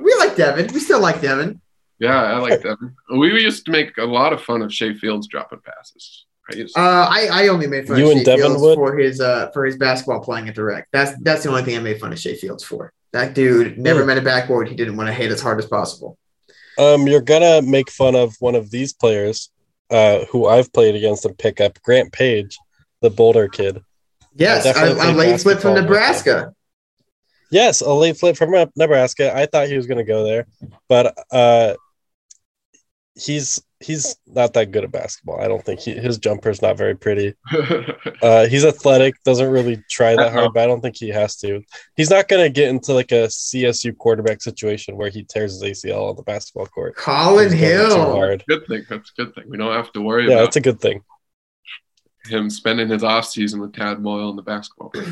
we 0.00 0.14
like 0.20 0.36
Devin. 0.36 0.72
We 0.72 0.78
still 0.78 1.00
like 1.00 1.20
Devin. 1.20 1.60
Yeah, 2.02 2.20
I 2.34 2.38
like 2.38 2.60
that. 2.62 2.76
We 3.16 3.28
used 3.42 3.64
to 3.66 3.70
make 3.70 3.96
a 3.98 4.04
lot 4.04 4.32
of 4.32 4.42
fun 4.42 4.60
of 4.62 4.74
Shea 4.74 4.92
Fields 4.94 5.28
dropping 5.28 5.60
passes. 5.64 6.26
I 6.52 6.56
used 6.56 6.76
Uh, 6.76 7.06
I, 7.08 7.28
I 7.30 7.48
only 7.48 7.68
made 7.68 7.86
fun 7.86 7.96
You 7.98 8.06
of 8.06 8.10
and 8.12 8.20
Shea 8.20 8.24
Devin 8.24 8.46
Fields 8.46 8.62
would? 8.62 8.74
for 8.74 8.96
his 8.98 9.20
uh 9.20 9.50
for 9.54 9.64
his 9.64 9.76
basketball 9.76 10.20
playing 10.20 10.48
at 10.48 10.56
the 10.56 10.64
rec. 10.64 10.88
That's 10.92 11.12
that's 11.22 11.44
the 11.44 11.50
only 11.50 11.62
thing 11.62 11.76
I 11.76 11.80
made 11.80 12.00
fun 12.00 12.12
of 12.12 12.18
Shea 12.18 12.34
Fields 12.34 12.64
for. 12.64 12.92
That 13.12 13.34
dude 13.34 13.78
never 13.78 14.00
Hmm. 14.00 14.06
met 14.08 14.18
a 14.18 14.22
backboard 14.22 14.68
he 14.68 14.74
didn't 14.74 14.96
want 14.96 15.08
to 15.08 15.12
hit 15.14 15.30
as 15.30 15.40
hard 15.40 15.58
as 15.60 15.66
possible. 15.66 16.18
um, 16.78 17.06
you're 17.06 17.20
gonna 17.20 17.62
make 17.62 17.88
fun 17.90 18.14
of 18.16 18.34
one 18.40 18.54
of 18.56 18.70
these 18.70 18.92
players, 18.94 19.50
uh, 19.90 20.24
who 20.30 20.46
I've 20.46 20.72
played 20.72 20.94
against 20.96 21.24
and 21.26 21.36
pick 21.38 21.60
up 21.60 21.80
Grant 21.82 22.10
Page, 22.12 22.58
the 23.02 23.10
Boulder 23.10 23.46
kid. 23.46 23.80
Yes, 24.34 24.64
a, 24.64 24.72
definitely 24.72 25.08
a 25.10 25.12
late 25.12 25.40
flip 25.40 25.60
from 25.60 25.74
Nebraska. 25.74 26.54
Yes, 27.50 27.82
a 27.82 27.92
late 27.92 28.16
flip 28.16 28.36
from 28.38 28.50
Nebraska. 28.76 29.36
I 29.36 29.44
thought 29.44 29.68
he 29.68 29.76
was 29.76 29.86
gonna 29.86 30.02
go 30.04 30.24
there, 30.24 30.46
but 30.88 31.14
uh, 31.30 31.74
he's 33.14 33.62
he's 33.80 34.16
not 34.26 34.52
that 34.54 34.70
good 34.70 34.84
at 34.84 34.92
basketball. 34.92 35.40
I 35.40 35.48
don't 35.48 35.64
think 35.64 35.80
he, 35.80 35.92
his 35.92 36.18
is 36.24 36.62
not 36.62 36.76
very 36.76 36.94
pretty. 36.96 37.34
Uh, 38.22 38.46
he's 38.46 38.64
athletic, 38.64 39.20
doesn't 39.24 39.50
really 39.50 39.82
try 39.90 40.14
that 40.14 40.32
hard, 40.32 40.52
but 40.54 40.62
I 40.62 40.66
don't 40.68 40.80
think 40.80 40.94
he 40.96 41.08
has 41.08 41.34
to. 41.38 41.60
He's 41.96 42.08
not 42.08 42.28
gonna 42.28 42.48
get 42.48 42.68
into 42.68 42.92
like 42.92 43.10
a 43.10 43.26
CSU 43.26 43.96
quarterback 43.98 44.40
situation 44.40 44.96
where 44.96 45.08
he 45.10 45.24
tears 45.24 45.60
his 45.60 45.62
ACL 45.84 46.10
on 46.10 46.14
the 46.16 46.22
basketball 46.22 46.66
court. 46.66 46.94
Colin 46.94 47.50
He's 47.50 47.58
too 47.58 47.66
Hill. 47.66 48.12
hard. 48.12 48.44
good 48.46 48.64
thing. 48.68 48.84
That's 48.88 49.10
a 49.18 49.24
good 49.24 49.34
thing. 49.34 49.44
We 49.48 49.56
don't 49.56 49.72
have 49.74 49.92
to 49.94 50.00
worry 50.00 50.26
Yeah, 50.28 50.34
about 50.34 50.42
that's 50.44 50.56
a 50.56 50.60
good 50.60 50.80
thing. 50.80 51.02
him 52.26 52.48
spending 52.48 52.88
his 52.88 53.02
off 53.02 53.24
season 53.26 53.60
with 53.60 53.72
Tad 53.72 54.00
Boyle 54.04 54.30
in 54.30 54.36
the 54.36 54.42
basketball. 54.42 54.90
court. 54.90 55.08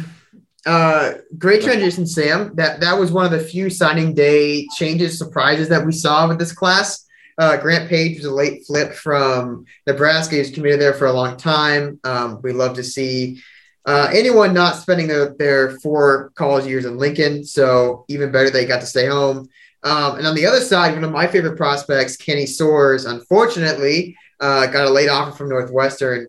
Uh, 0.65 1.15
great 1.37 1.63
transition, 1.63 2.07
Sam. 2.07 2.55
That 2.55 2.79
that 2.81 2.97
was 2.97 3.11
one 3.11 3.25
of 3.25 3.33
the 3.33 3.41
few 3.41 3.71
signing 3.71 4.15
day 4.15 4.69
changes, 4.77 5.19
surprises 5.19 5.69
that 5.71 5.85
we 5.85 5.91
saw 5.93 6.29
with 6.29 6.39
this 6.39 6.53
class. 6.53 7.07
Uh, 7.41 7.57
Grant 7.57 7.89
Page 7.89 8.19
was 8.19 8.27
a 8.27 8.31
late 8.31 8.67
flip 8.67 8.93
from 8.93 9.65
Nebraska. 9.87 10.37
He's 10.37 10.51
committed 10.51 10.79
there 10.79 10.93
for 10.93 11.07
a 11.07 11.13
long 11.13 11.39
time. 11.39 11.99
Um, 12.05 12.39
we 12.43 12.53
love 12.53 12.77
to 12.77 12.85
see 12.85 13.43
uh, 13.87 14.11
anyone 14.13 14.53
not 14.53 14.77
spending 14.77 15.09
their, 15.09 15.35
their 15.39 15.79
four 15.81 16.33
college 16.35 16.67
years 16.67 16.85
in 16.85 16.99
Lincoln. 16.99 17.43
So 17.43 18.05
even 18.09 18.31
better, 18.31 18.51
they 18.51 18.67
got 18.67 18.83
to 18.83 18.87
stay 18.87 19.07
home. 19.07 19.49
Um, 19.83 20.19
and 20.19 20.27
on 20.27 20.35
the 20.35 20.45
other 20.45 20.61
side, 20.61 20.93
one 20.93 21.03
of 21.03 21.13
my 21.13 21.27
favorite 21.27 21.57
prospects, 21.57 22.19
Kenny 22.19 22.45
Soares, 22.45 23.11
unfortunately, 23.11 24.19
uh, 24.39 24.67
got 24.67 24.87
a 24.87 24.91
late 24.91 25.09
offer 25.09 25.35
from 25.35 25.49
Northwestern, 25.49 26.29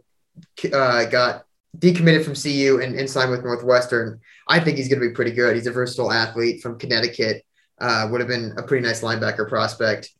uh, 0.71 1.03
got 1.05 1.43
decommitted 1.77 2.23
from 2.23 2.35
CU 2.35 2.79
and, 2.81 2.97
and 2.97 3.09
signed 3.09 3.31
with 3.31 3.43
Northwestern. 3.43 4.21
I 4.47 4.61
think 4.61 4.77
he's 4.77 4.87
going 4.87 5.01
to 5.01 5.09
be 5.09 5.13
pretty 5.13 5.31
good. 5.31 5.57
He's 5.57 5.67
a 5.67 5.71
versatile 5.71 6.13
athlete 6.13 6.61
from 6.61 6.79
Connecticut. 6.79 7.43
Uh, 7.81 8.07
would 8.09 8.21
have 8.21 8.29
been 8.29 8.53
a 8.55 8.63
pretty 8.63 8.87
nice 8.87 9.01
linebacker 9.01 9.49
prospect. 9.49 10.11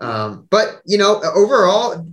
Um, 0.00 0.46
but 0.50 0.80
you 0.84 0.98
know, 0.98 1.20
overall, 1.34 2.06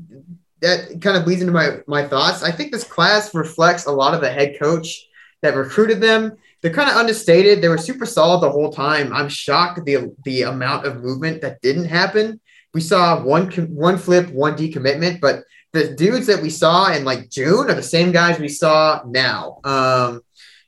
that 0.62 1.02
kind 1.02 1.18
of 1.18 1.26
bleeds 1.26 1.42
into 1.42 1.54
my 1.54 1.80
my 1.88 2.08
thoughts. 2.08 2.44
I 2.44 2.52
think 2.52 2.72
this 2.72 2.84
class 2.84 3.34
reflects 3.34 3.86
a 3.86 3.92
lot 3.92 4.14
of 4.14 4.22
the 4.22 4.32
head 4.32 4.58
coach 4.60 5.08
that 5.42 5.56
recruited 5.56 6.02
them. 6.02 6.38
They're 6.62 6.72
kind 6.72 6.90
of 6.90 6.98
understated. 6.98 7.62
They 7.62 7.68
were 7.68 7.78
super 7.78 8.06
solid 8.06 8.42
the 8.42 8.52
whole 8.52 8.72
time. 8.72 9.12
I'm 9.12 9.30
shocked 9.30 9.84
the 9.86 10.16
the 10.24 10.44
amount 10.44 10.86
of 10.86 11.04
movement 11.04 11.42
that 11.42 11.62
didn't 11.62 11.86
happen. 11.86 12.40
We 12.74 12.82
saw 12.82 13.22
one 13.22 13.50
one 13.52 13.98
flip, 13.98 14.30
one 14.30 14.56
decommitment, 14.56 15.20
but 15.20 15.44
the 15.74 15.96
dudes 15.96 16.28
that 16.28 16.42
we 16.42 16.50
saw 16.50 16.92
in 16.92 17.06
like 17.06 17.30
June 17.30 17.70
are 17.70 17.74
the 17.74 17.84
same 17.84 18.12
guys 18.12 18.40
we 18.40 18.50
saw 18.50 19.02
now. 19.06 19.60
Um, 19.64 20.22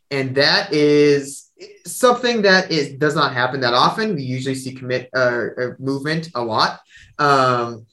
and 0.10 0.36
that 0.36 0.74
is 0.74 1.52
something 1.86 2.42
that 2.44 2.72
is 2.72 2.94
does 2.94 3.16
not 3.16 3.34
happen 3.34 3.60
that 3.62 3.74
often. 3.74 4.16
We 4.16 4.24
usually 4.24 4.56
see 4.56 4.74
commit 4.74 5.10
uh, 5.16 5.48
uh, 5.60 5.70
movement 5.80 6.30
a 6.36 6.44
lot. 6.44 6.80
Um, 7.20 7.86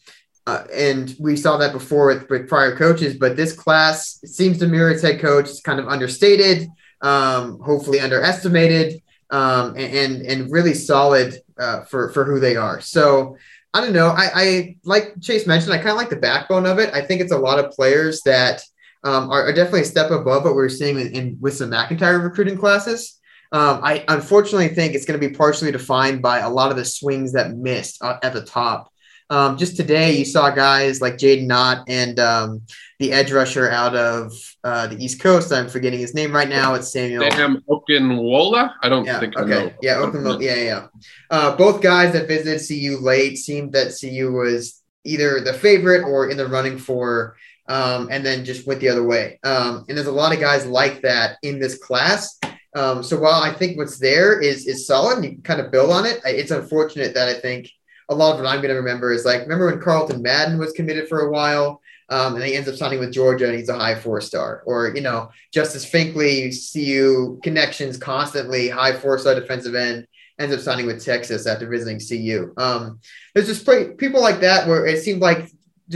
uh, 0.47 0.65
and 0.75 1.15
we 1.21 1.37
saw 1.37 1.57
that 1.59 1.73
before 1.73 2.07
with, 2.07 2.29
with 2.29 2.49
prior 2.49 2.75
coaches, 2.75 3.17
but 3.17 3.37
this 3.37 3.53
class 3.53 4.19
seems 4.25 4.59
to 4.59 4.67
mirror 4.67 4.91
its 4.91 5.03
head 5.03 5.21
coach. 5.21 5.49
It's 5.49 5.61
kind 5.61 5.79
of 5.79 5.87
understated, 5.87 6.69
um, 7.03 7.61
hopefully 7.61 8.01
underestimated, 8.01 9.03
um, 9.31 9.77
and, 9.77 9.95
and 9.95 10.23
and 10.23 10.53
really 10.53 10.75
solid 10.75 11.41
uh, 11.59 11.83
for 11.83 12.11
for 12.11 12.25
who 12.25 12.41
they 12.41 12.57
are. 12.57 12.81
So 12.81 13.37
I 13.73 13.81
don't 13.81 13.93
know. 13.93 14.09
I, 14.09 14.31
I 14.35 14.77
like 14.85 15.21
Chase 15.21 15.47
mentioned. 15.47 15.73
I 15.73 15.77
kind 15.77 15.91
of 15.91 15.97
like 15.97 16.11
the 16.11 16.17
backbone 16.17 16.67
of 16.67 16.79
it. 16.79 16.93
I 16.93 17.03
think 17.03 17.21
it's 17.21 17.33
a 17.33 17.39
lot 17.39 17.63
of 17.63 17.71
players 17.71 18.21
that 18.23 18.63
um, 19.05 19.31
are, 19.31 19.45
are 19.45 19.53
definitely 19.53 19.83
a 19.83 19.85
step 19.85 20.11
above 20.11 20.45
what 20.45 20.55
we're 20.55 20.69
seeing 20.69 20.99
in, 20.99 21.13
in 21.13 21.37
with 21.41 21.55
some 21.55 21.71
MacIntyre 21.71 22.19
recruiting 22.19 22.59
classes. 22.59 23.20
Um, 23.53 23.81
I 23.83 24.05
unfortunately 24.09 24.69
think 24.69 24.95
it's 24.95 25.05
going 25.05 25.21
to 25.21 25.29
be 25.29 25.35
partially 25.35 25.73
defined 25.73 26.23
by 26.23 26.39
a 26.39 26.49
lot 26.51 26.71
of 26.71 26.77
the 26.77 26.85
swings 26.85 27.33
that 27.33 27.57
missed 27.57 28.03
uh, 28.03 28.19
at 28.23 28.33
the 28.33 28.43
top. 28.45 28.93
Um, 29.29 29.57
just 29.57 29.77
today, 29.77 30.17
you 30.17 30.25
saw 30.25 30.51
guys 30.51 31.01
like 31.01 31.15
Jaden 31.15 31.47
Knott 31.47 31.85
and 31.89 32.19
um, 32.19 32.63
the 32.99 33.13
edge 33.13 33.31
rusher 33.33 33.71
out 33.71 33.95
of 33.95 34.33
uh, 34.65 34.89
the 34.89 35.03
East 35.05 35.21
Coast. 35.21 35.53
I'm 35.53 35.69
forgetting 35.69 36.01
his 36.01 36.15
name 36.15 36.33
right 36.35 36.49
now. 36.49 36.75
It's 36.75 36.93
Samuel. 36.93 37.31
Sam 37.31 37.63
Okunlola? 37.69 38.73
I 38.83 38.89
don't 38.89 39.05
Yeah. 39.05 39.21
think 39.21 39.37
I 39.39 39.43
Okay. 39.43 39.51
know. 39.51 39.73
Yeah. 39.83 39.97
Oakland, 39.99 40.43
yeah. 40.43 40.55
Yeah. 40.57 40.87
Uh, 41.31 41.57
both 41.57 41.81
guys 41.81 42.13
that 42.13 42.27
visited 42.29 42.61
CU 42.67 42.99
late 42.99 43.37
seemed 43.37 43.73
that 43.73 43.93
CU 44.01 44.33
was 44.33 44.83
either 45.05 45.41
the 45.41 45.53
favorite 45.55 46.03
or 46.03 46.29
in 46.29 46.37
the 46.37 46.47
running 46.49 46.77
for, 46.77 47.37
um, 47.69 48.09
and 48.11 48.27
then 48.27 48.45
just 48.45 48.67
went 48.67 48.81
the 48.81 48.89
other 48.89 49.05
way. 49.05 49.39
Um, 49.45 49.85
and 49.89 49.97
there's 49.97 50.09
a 50.09 50.13
lot 50.13 50.35
of 50.35 50.41
guys 50.41 50.67
like 50.67 51.03
that 51.03 51.37
in 51.45 51.61
this 51.61 51.79
class. 51.79 52.37
Um, 52.75 53.03
so 53.03 53.19
while 53.19 53.43
I 53.43 53.53
think 53.53 53.77
what's 53.77 53.99
there 53.99 54.41
is 54.41 54.67
is 54.67 54.87
solid, 54.87 55.17
and 55.17 55.25
you 55.25 55.31
can 55.33 55.43
kind 55.43 55.61
of 55.61 55.73
build 55.73 55.91
on 55.91 56.07
it. 56.07 56.21
It's 56.25 56.53
unfortunate 56.53 57.15
that 57.15 57.29
I 57.29 57.35
think 57.35 57.71
a 58.09 58.15
lot 58.15 58.33
of 58.33 58.41
what 58.41 58.49
I'm 58.49 58.61
going 58.61 58.75
to 58.75 58.81
remember 58.81 59.13
is 59.13 59.25
like 59.25 59.43
remember 59.43 59.67
when 59.67 59.81
Carlton 59.81 60.23
Madden 60.23 60.59
was 60.59 60.73
committed 60.73 61.09
for 61.09 61.21
a 61.21 61.31
while. 61.31 61.81
Um, 62.11 62.35
and 62.35 62.43
he 62.43 62.57
ends 62.57 62.69
up 62.69 62.75
signing 62.75 62.99
with 62.99 63.13
Georgia 63.13 63.47
and 63.47 63.57
he's 63.57 63.69
a 63.69 63.79
high 63.79 63.95
four 63.95 64.21
star. 64.21 64.65
Or, 64.67 64.93
you 64.93 65.01
know, 65.01 65.31
Justice 65.53 65.89
Finkley, 65.89 66.53
CU 66.73 67.39
connections 67.41 67.97
constantly, 67.97 68.69
high 68.69 68.97
four 68.97 69.17
star 69.17 69.37
defensive 69.37 69.77
end, 69.77 70.09
ends 70.41 70.53
up 70.53 70.61
signing 70.61 70.87
with 70.87 71.05
Texas 71.05 71.47
after 71.47 71.69
visiting 71.69 72.01
CU. 72.01 72.53
Um, 72.57 72.99
there's 73.33 73.47
just 73.47 73.65
people 73.97 74.21
like 74.21 74.41
that 74.41 74.67
where 74.67 74.87
it 74.87 75.03
seemed 75.03 75.23
like 75.23 75.53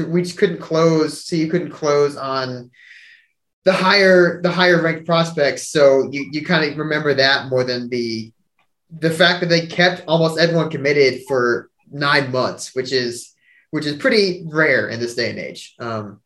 we 0.07 0.23
just 0.23 0.39
couldn't 0.39 0.61
close, 0.61 1.29
CU 1.29 1.51
couldn't 1.51 1.73
close 1.73 2.17
on 2.17 2.71
the 3.65 3.73
higher 3.73 4.41
the 4.43 4.51
higher 4.51 4.81
ranked 4.83 5.07
prospects. 5.07 5.69
So 5.69 6.09
you, 6.11 6.29
you 6.33 6.45
kind 6.45 6.71
of 6.71 6.79
remember 6.79 7.15
that 7.15 7.49
more 7.49 7.65
than 7.65 7.89
the 7.89 8.33
the 9.01 9.11
fact 9.11 9.41
that 9.41 9.49
they 9.49 9.67
kept 9.67 10.05
almost 10.07 10.39
everyone 10.39 10.71
committed 10.71 11.23
for 11.27 11.71
nine 11.91 12.31
months, 12.31 12.75
which 12.75 12.93
is 12.93 13.33
which 13.71 13.87
is 13.87 13.97
pretty 13.97 14.45
rare 14.53 14.89
in 14.89 15.01
this 15.01 15.15
day 15.15 15.31
and 15.31 15.39
age. 15.39 15.75
Um, 15.81 16.21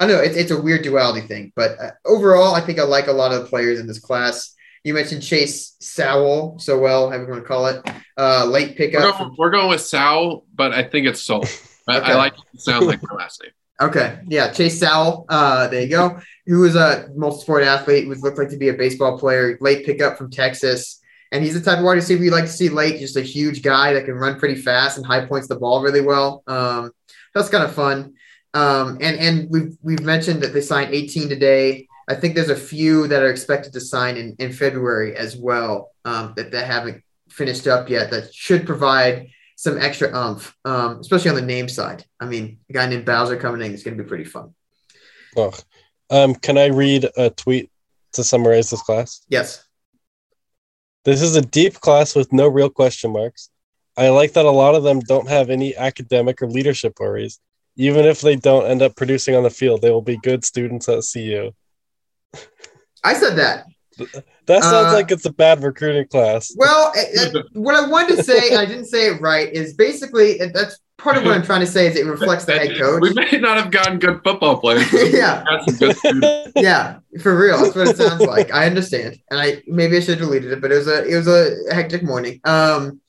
I 0.00 0.06
don't 0.06 0.16
know 0.16 0.22
it's, 0.22 0.36
it's 0.36 0.50
a 0.50 0.60
weird 0.60 0.82
duality 0.82 1.26
thing, 1.26 1.52
but 1.54 1.78
uh, 1.80 1.90
overall, 2.06 2.54
I 2.54 2.60
think 2.60 2.78
I 2.78 2.84
like 2.84 3.08
a 3.08 3.12
lot 3.12 3.32
of 3.32 3.42
the 3.42 3.48
players 3.48 3.78
in 3.80 3.86
this 3.86 3.98
class. 3.98 4.54
You 4.84 4.94
mentioned 4.94 5.22
Chase 5.22 5.74
Sowell, 5.80 6.58
so 6.60 6.78
well, 6.78 7.10
however 7.10 7.24
you 7.24 7.30
want 7.32 7.42
to 7.42 7.48
call 7.48 7.66
it. 7.66 7.84
Uh, 8.16 8.44
late 8.46 8.68
We're 8.70 8.74
pickup. 8.76 9.18
going, 9.18 9.34
we're 9.36 9.50
going 9.50 9.68
with 9.68 9.80
Sowell, 9.80 10.46
but 10.54 10.72
I 10.72 10.84
think 10.84 11.08
it's 11.08 11.20
Sol. 11.22 11.44
I, 11.88 11.98
Okay. 11.98 12.12
I 12.12 12.14
like 12.14 12.34
it 12.54 12.60
sound 12.60 12.86
like 12.86 13.00
my 13.02 13.16
last 13.16 13.42
name. 13.42 13.52
Okay, 13.80 14.20
yeah, 14.26 14.50
Chase 14.50 14.80
Sowell. 14.80 15.26
Uh, 15.28 15.68
there 15.68 15.82
you 15.82 15.88
go. 15.88 16.18
Who 16.46 16.60
was 16.60 16.76
a 16.76 17.08
multi-sport 17.14 17.62
athlete, 17.62 18.08
was 18.08 18.22
looked 18.22 18.38
like 18.38 18.48
to 18.50 18.56
be 18.56 18.70
a 18.70 18.74
baseball 18.74 19.18
player. 19.18 19.58
Late 19.60 19.84
pickup 19.84 20.16
from 20.16 20.30
Texas, 20.30 21.00
and 21.30 21.44
he's 21.44 21.54
the 21.54 21.60
type 21.60 21.78
of 21.78 21.84
wide 21.84 21.94
receiver 21.94 22.24
you 22.24 22.30
like 22.30 22.46
to 22.46 22.50
see 22.50 22.70
late. 22.70 22.98
Just 22.98 23.16
a 23.16 23.22
huge 23.22 23.62
guy 23.62 23.92
that 23.92 24.06
can 24.06 24.14
run 24.14 24.38
pretty 24.38 24.54
fast 24.54 24.96
and 24.96 25.04
high 25.04 25.26
points 25.26 25.46
the 25.46 25.56
ball 25.56 25.82
really 25.82 26.00
well. 26.00 26.42
Um, 26.46 26.92
that's 27.34 27.50
kind 27.50 27.64
of 27.64 27.74
fun. 27.74 28.14
Um, 28.54 28.96
and 29.02 29.18
and 29.18 29.50
we've 29.50 29.76
we've 29.82 30.02
mentioned 30.02 30.42
that 30.42 30.54
they 30.54 30.62
signed 30.62 30.94
18 30.94 31.28
today. 31.28 31.86
I 32.08 32.14
think 32.14 32.34
there's 32.34 32.48
a 32.48 32.56
few 32.56 33.06
that 33.08 33.22
are 33.22 33.30
expected 33.30 33.74
to 33.74 33.80
sign 33.80 34.16
in, 34.16 34.36
in 34.38 34.52
February 34.52 35.16
as 35.16 35.36
well 35.36 35.90
um, 36.04 36.32
that, 36.36 36.52
that 36.52 36.66
haven't 36.66 37.02
finished 37.28 37.66
up 37.66 37.90
yet. 37.90 38.10
That 38.10 38.32
should 38.32 38.64
provide 38.64 39.28
some 39.56 39.78
extra 39.78 40.14
umph, 40.14 40.56
um, 40.64 41.00
especially 41.00 41.30
on 41.30 41.36
the 41.36 41.42
name 41.42 41.68
side. 41.68 42.04
I 42.20 42.26
mean, 42.26 42.58
a 42.70 42.72
guy 42.72 42.86
named 42.86 43.04
Bowser 43.04 43.36
coming 43.36 43.62
in 43.62 43.74
is 43.74 43.82
going 43.82 43.96
to 43.96 44.02
be 44.02 44.08
pretty 44.08 44.24
fun. 44.24 44.54
Ugh. 45.36 45.58
Um, 46.08 46.34
can 46.34 46.56
I 46.56 46.66
read 46.66 47.08
a 47.16 47.30
tweet 47.30 47.70
to 48.16 48.24
summarize 48.24 48.70
this 48.70 48.82
class. 48.82 49.24
Yes. 49.28 49.64
This 51.04 51.22
is 51.22 51.36
a 51.36 51.42
deep 51.42 51.74
class 51.74 52.16
with 52.16 52.32
no 52.32 52.48
real 52.48 52.68
question 52.68 53.12
marks. 53.12 53.50
I 53.96 54.08
like 54.08 54.32
that 54.32 54.44
a 54.44 54.50
lot 54.50 54.74
of 54.74 54.82
them 54.82 55.00
don't 55.00 55.28
have 55.28 55.48
any 55.48 55.76
academic 55.76 56.42
or 56.42 56.48
leadership 56.48 56.98
worries. 56.98 57.38
Even 57.76 58.04
if 58.04 58.20
they 58.20 58.36
don't 58.36 58.66
end 58.66 58.82
up 58.82 58.96
producing 58.96 59.36
on 59.36 59.44
the 59.44 59.50
field, 59.50 59.80
they 59.80 59.90
will 59.90 60.02
be 60.02 60.18
good 60.18 60.44
students 60.44 60.88
at 60.88 61.04
CU. 61.10 61.52
I 63.04 63.14
said 63.14 63.36
that. 63.36 63.66
That 64.46 64.62
sounds 64.62 64.92
Uh, 64.92 64.92
like 64.92 65.10
it's 65.10 65.24
a 65.24 65.32
bad 65.32 65.62
recruiting 65.62 66.06
class. 66.08 66.52
Well, 66.56 66.92
it- 66.94 67.34
it- 67.34 67.44
what 67.54 67.74
I 67.74 67.86
wanted 67.88 68.16
to 68.16 68.22
say, 68.22 68.50
and 68.50 68.58
I 68.60 68.64
didn't 68.66 68.86
say 68.86 69.06
it 69.08 69.20
right, 69.20 69.52
is 69.52 69.74
basically 69.74 70.38
and 70.40 70.54
that's 70.54 70.78
part 70.98 71.16
of 71.16 71.24
what 71.24 71.34
I'm 71.34 71.42
trying 71.42 71.60
to 71.60 71.66
say 71.66 71.86
is 71.86 71.96
it 71.96 72.06
reflects 72.06 72.44
the 72.46 72.52
head 72.52 72.76
coach. 72.78 73.00
We 73.00 73.12
may 73.12 73.30
not 73.38 73.56
have 73.58 73.70
gotten 73.70 73.98
good 73.98 74.20
football 74.24 74.58
players. 74.58 74.90
but 74.90 75.10
yeah, 75.12 75.44
we 75.66 75.72
got 75.74 75.98
some 75.98 76.20
good 76.20 76.52
yeah, 76.56 76.96
for 77.20 77.36
real. 77.38 77.62
That's 77.62 77.76
what 77.76 77.88
it 77.88 77.96
sounds 77.96 78.22
like. 78.22 78.52
I 78.52 78.66
understand, 78.66 79.18
and 79.30 79.40
I 79.40 79.62
maybe 79.66 79.96
I 79.96 80.00
should 80.00 80.18
have 80.18 80.26
deleted 80.28 80.52
it, 80.52 80.60
but 80.60 80.72
it 80.72 80.76
was 80.76 80.88
a 80.88 81.04
it 81.06 81.16
was 81.16 81.28
a 81.28 81.74
hectic 81.74 82.02
morning. 82.02 82.40
Um, 82.44 83.00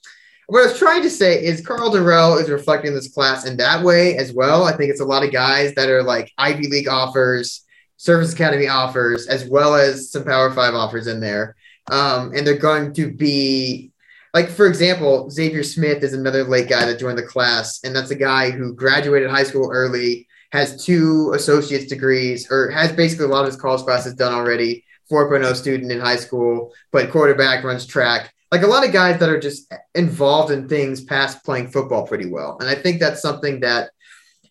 what 0.47 0.63
I 0.63 0.67
was 0.67 0.80
trying 0.80 1.02
to 1.04 1.10
say 1.10 1.43
is 1.43 1.60
Karl 1.60 1.91
Dorrell 1.91 2.41
is 2.41 2.50
reflecting 2.50 2.93
this 2.93 3.10
class 3.13 3.45
in 3.45 3.58
that 3.58 3.84
way 3.84 4.15
as 4.15 4.32
well. 4.32 4.63
I 4.63 4.76
think 4.78 4.89
it's 4.91 5.02
a 5.02 5.06
lot 5.06 5.23
of 5.26 5.32
guys 5.34 5.73
that 5.76 5.89
are 5.89 6.04
like 6.04 6.32
Ivy 6.38 6.67
League 6.69 6.88
offers, 6.88 7.63
Service 7.98 8.34
Academy 8.34 8.68
offers, 8.68 9.28
as 9.28 9.46
well 9.46 9.76
as 9.76 10.12
some 10.12 10.24
Power 10.24 10.52
Five 10.52 10.74
offers 10.74 11.08
in 11.08 11.20
there. 11.20 11.56
Um, 11.92 12.34
and 12.36 12.46
they're 12.46 12.58
going 12.58 12.94
to 12.94 13.12
be 13.12 13.92
like, 14.34 14.50
for 14.50 14.68
example, 14.68 15.30
Xavier 15.30 15.64
Smith 15.64 16.04
is 16.04 16.14
another 16.14 16.44
late 16.44 16.70
guy 16.70 16.86
that 16.86 17.00
joined 17.00 17.18
the 17.18 17.24
class, 17.24 17.84
and 17.84 17.96
that's 17.96 18.12
a 18.12 18.16
guy 18.16 18.52
who 18.52 18.74
graduated 18.74 19.30
high 19.30 19.44
school 19.44 19.72
early, 19.72 20.28
has 20.52 20.86
two 20.86 21.32
associate's 21.36 21.88
degrees, 21.88 22.48
or 22.52 22.70
has 22.70 22.92
basically 22.92 23.26
a 23.26 23.30
lot 23.30 23.42
of 23.42 23.48
his 23.48 23.60
college 23.60 23.82
classes 23.82 24.14
done 24.14 24.34
already. 24.34 24.84
4.0 25.12 25.56
student 25.56 25.92
in 25.92 26.00
high 26.02 26.18
school, 26.18 26.74
played 26.92 27.12
quarterback, 27.12 27.64
runs 27.64 27.86
track. 27.86 28.34
Like 28.52 28.64
a 28.64 28.68
lot 28.68 28.86
of 28.86 28.94
guys 28.94 29.20
that 29.20 29.30
are 29.30 29.40
just 29.40 29.74
involved 29.96 30.52
in 30.52 30.68
things 30.68 31.04
past 31.04 31.44
playing 31.44 31.70
football 31.70 32.06
pretty 32.06 32.30
well. 32.30 32.58
And 32.60 32.70
I 32.70 32.76
think 32.76 33.00
that's 33.00 33.22
something 33.22 33.62
that 33.62 33.92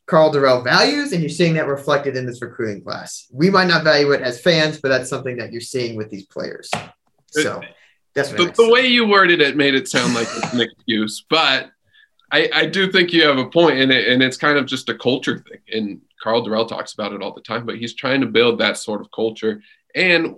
Karl 0.06 0.32
Dorrell 0.32 0.62
values, 0.62 1.12
and 1.12 1.20
you're 1.20 1.28
seeing 1.28 1.54
that 1.54 1.66
reflected 1.66 2.16
in 2.16 2.26
this 2.26 2.40
recruiting 2.40 2.82
class. 2.82 3.26
We 3.32 3.50
might 3.50 3.66
not 3.66 3.82
value 3.82 4.12
it 4.12 4.22
as 4.22 4.40
fans, 4.40 4.80
but 4.80 4.88
that's 4.88 5.10
something 5.10 5.36
that 5.38 5.52
you're 5.52 5.60
seeing 5.60 5.96
with 5.96 6.10
these 6.10 6.26
players. 6.26 6.70
So 7.30 7.60
that's 8.14 8.30
what 8.30 8.56
The, 8.56 8.62
the 8.62 8.70
way 8.70 8.86
you 8.86 9.06
worded 9.06 9.40
it 9.40 9.56
made 9.56 9.74
it 9.74 9.88
sound 9.88 10.14
like 10.14 10.28
it's 10.36 10.52
an 10.52 10.60
excuse, 10.60 11.24
but 11.28 11.70
I, 12.32 12.50
I 12.52 12.66
do 12.66 12.90
think 12.90 13.12
you 13.12 13.24
have 13.26 13.38
a 13.38 13.50
point 13.50 13.78
in 13.78 13.90
it, 13.90 14.08
and 14.08 14.22
it's 14.22 14.36
kind 14.36 14.58
of 14.58 14.66
just 14.66 14.88
a 14.88 14.94
culture 14.94 15.38
thing. 15.38 15.58
And 15.72 16.00
Karl 16.22 16.44
Dorrell 16.44 16.68
talks 16.68 16.94
about 16.94 17.12
it 17.12 17.22
all 17.22 17.34
the 17.34 17.40
time, 17.40 17.66
but 17.66 17.76
he's 17.76 17.94
trying 17.94 18.20
to 18.20 18.26
build 18.26 18.60
that 18.60 18.78
sort 18.78 19.00
of 19.00 19.10
culture. 19.10 19.62
And 19.94 20.36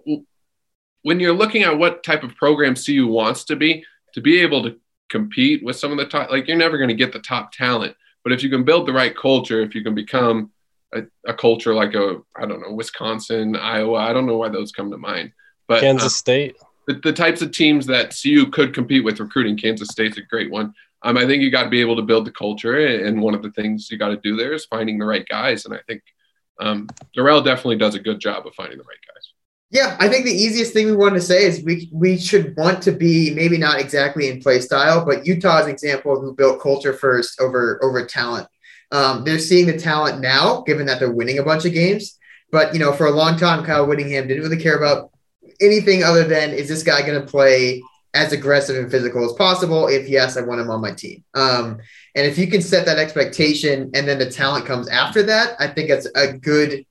when 1.03 1.21
you're 1.21 1.35
looking 1.35 1.63
at 1.63 1.79
what 1.79 2.03
type 2.03 2.23
of 2.23 2.37
program 2.37 2.75
CU 2.75 3.07
wants 3.07 3.45
to 3.45 3.57
be, 3.57 3.85
to 4.15 4.21
be 4.21 4.41
able 4.41 4.63
to 4.65 4.77
compete 5.09 5.65
with 5.65 5.77
some 5.77 5.93
of 5.93 5.99
the 5.99 6.07
top, 6.07 6.31
like 6.31 6.49
you're 6.49 6.57
never 6.57 6.79
going 6.79 6.89
to 6.89 6.95
get 6.95 7.13
the 7.13 7.21
top 7.21 7.53
talent, 7.53 7.97
but 8.29 8.35
if 8.35 8.43
you 8.43 8.51
can 8.51 8.63
build 8.63 8.87
the 8.87 8.93
right 8.93 9.17
culture, 9.17 9.63
if 9.63 9.75
you 9.75 9.83
can 9.83 9.95
become 9.95 10.51
a, 10.93 11.05
a 11.27 11.33
culture 11.33 11.73
like 11.73 11.95
a, 11.95 12.21
I 12.37 12.45
don't 12.45 12.61
know, 12.61 12.75
Wisconsin, 12.75 13.57
Iowa, 13.57 13.97
I 14.01 14.13
don't 14.13 14.27
know 14.27 14.37
why 14.37 14.51
those 14.51 14.71
come 14.71 14.91
to 14.91 14.99
mind, 14.99 15.33
but 15.67 15.81
Kansas 15.81 16.05
uh, 16.05 16.11
State. 16.11 16.57
the, 16.87 17.01
the 17.03 17.13
types 17.15 17.41
of 17.41 17.53
teams 17.53 17.87
that 17.87 18.15
CU 18.15 18.51
could 18.51 18.75
compete 18.75 19.03
with 19.03 19.19
recruiting. 19.19 19.57
Kansas 19.57 19.89
State's 19.89 20.19
a 20.19 20.21
great 20.21 20.51
one. 20.51 20.75
Um, 21.01 21.17
I 21.17 21.25
think 21.25 21.43
you 21.43 21.51
got 21.51 21.63
to 21.63 21.71
be 21.71 21.81
able 21.81 21.97
to 21.97 22.03
build 22.03 22.27
the 22.27 22.31
culture, 22.31 22.77
and 22.87 23.23
one 23.23 23.35
of 23.35 23.41
the 23.41 23.53
things 23.53 23.91
you 23.91 23.97
got 23.97 24.09
to 24.09 24.19
do 24.19 24.37
there 24.37 24.53
is 24.53 24.67
finding 24.67 24.99
the 24.99 25.07
right 25.07 25.27
guys. 25.27 25.65
And 25.65 25.73
I 25.73 25.81
think 25.87 26.03
um, 26.61 26.87
Dorrell 27.17 27.43
definitely 27.43 27.79
does 27.79 27.95
a 27.95 27.99
good 27.99 28.21
job 28.21 28.47
of 28.47 28.55
finding 28.55 28.77
the 28.77 28.85
right 28.85 28.99
guys. 29.09 29.18
Yeah, 29.71 29.97
I 30.01 30.09
think 30.09 30.25
the 30.25 30.33
easiest 30.33 30.73
thing 30.73 30.87
we 30.87 30.97
want 30.97 31.15
to 31.15 31.21
say 31.21 31.45
is 31.45 31.63
we 31.63 31.91
we 31.93 32.17
should 32.17 32.57
want 32.57 32.83
to 32.85 32.93
be 32.93 33.35
maybe 33.35 33.59
not 33.59 33.79
exactly 33.79 34.31
in 34.31 34.41
play 34.41 34.61
style, 34.61 35.05
but 35.05 35.27
Utah's 35.27 35.67
example 35.67 36.19
who 36.19 36.35
built 36.35 36.61
culture 36.61 36.95
first 36.95 37.39
over 37.41 37.79
over 37.83 38.07
talent. 38.07 38.49
Um, 38.91 39.25
they're 39.25 39.39
seeing 39.39 39.67
the 39.67 39.79
talent 39.79 40.21
now, 40.21 40.63
given 40.63 40.87
that 40.87 40.99
they're 40.99 41.13
winning 41.13 41.39
a 41.39 41.43
bunch 41.43 41.67
of 41.67 41.75
games. 41.75 42.19
But 42.51 42.73
you 42.73 42.81
know, 42.81 42.95
for 42.95 43.07
a 43.07 43.11
long 43.11 43.37
time, 43.37 43.63
Kyle 43.63 43.87
Whittingham 43.87 44.27
didn't 44.27 44.43
really 44.43 44.63
care 44.63 44.79
about 44.79 45.11
anything 45.61 46.03
other 46.03 46.25
than 46.25 46.53
is 46.53 46.69
this 46.69 46.83
guy 46.83 47.03
going 47.03 47.21
to 47.21 47.27
play 47.27 47.83
as 48.15 48.33
aggressive 48.33 48.77
and 48.77 48.91
physical 48.91 49.23
as 49.27 49.35
possible? 49.35 49.87
If 49.87 50.09
yes, 50.09 50.39
I 50.39 50.41
want 50.41 50.63
him 50.63 50.71
on 50.71 50.81
my 50.81 50.93
team. 50.93 51.25
Um, 51.35 51.79
and 52.15 52.27
if 52.27 52.39
you 52.39 52.47
can 52.47 52.63
set 52.63 52.87
that 52.87 52.99
expectation, 52.99 53.91
and 53.95 54.09
then 54.09 54.19
the 54.19 54.31
talent 54.31 54.65
comes 54.65 54.89
after 54.89 55.23
that, 55.25 55.57
I 55.59 55.69
think 55.69 55.91
that's 55.91 56.09
a 56.15 56.33
good 56.33 56.87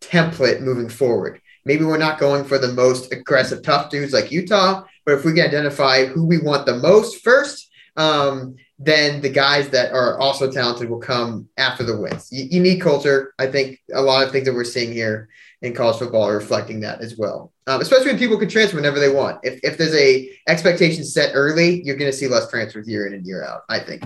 template 0.00 0.62
moving 0.62 0.88
forward. 0.88 1.42
Maybe 1.64 1.84
we're 1.84 1.98
not 1.98 2.18
going 2.18 2.44
for 2.44 2.58
the 2.58 2.72
most 2.72 3.12
aggressive, 3.12 3.62
tough 3.62 3.90
dudes 3.90 4.12
like 4.12 4.30
Utah, 4.30 4.84
but 5.04 5.14
if 5.14 5.24
we 5.24 5.32
can 5.32 5.46
identify 5.46 6.06
who 6.06 6.26
we 6.26 6.38
want 6.38 6.66
the 6.66 6.76
most 6.76 7.22
first, 7.22 7.70
um, 7.96 8.56
then 8.78 9.20
the 9.20 9.28
guys 9.28 9.68
that 9.70 9.92
are 9.92 10.18
also 10.18 10.50
talented 10.50 10.90
will 10.90 10.98
come 10.98 11.48
after 11.56 11.84
the 11.84 11.96
wins. 11.96 12.28
You, 12.32 12.46
you 12.50 12.60
need 12.60 12.80
culture. 12.80 13.32
I 13.38 13.46
think 13.46 13.80
a 13.94 14.02
lot 14.02 14.26
of 14.26 14.32
things 14.32 14.46
that 14.46 14.54
we're 14.54 14.64
seeing 14.64 14.92
here 14.92 15.28
in 15.62 15.74
college 15.74 15.98
football 15.98 16.28
are 16.28 16.34
reflecting 16.34 16.80
that 16.80 17.00
as 17.00 17.16
well. 17.16 17.52
Um, 17.66 17.80
especially 17.80 18.08
when 18.08 18.18
people 18.18 18.36
can 18.36 18.48
transfer 18.48 18.76
whenever 18.76 18.98
they 18.98 19.08
want. 19.08 19.40
If, 19.42 19.60
if 19.62 19.78
there's 19.78 19.94
a 19.94 20.30
expectation 20.48 21.04
set 21.04 21.32
early, 21.34 21.82
you're 21.82 21.96
going 21.96 22.10
to 22.10 22.16
see 22.16 22.28
less 22.28 22.50
transfers 22.50 22.88
year 22.88 23.06
in 23.06 23.14
and 23.14 23.26
year 23.26 23.44
out. 23.44 23.62
I 23.68 23.78
think. 23.78 24.04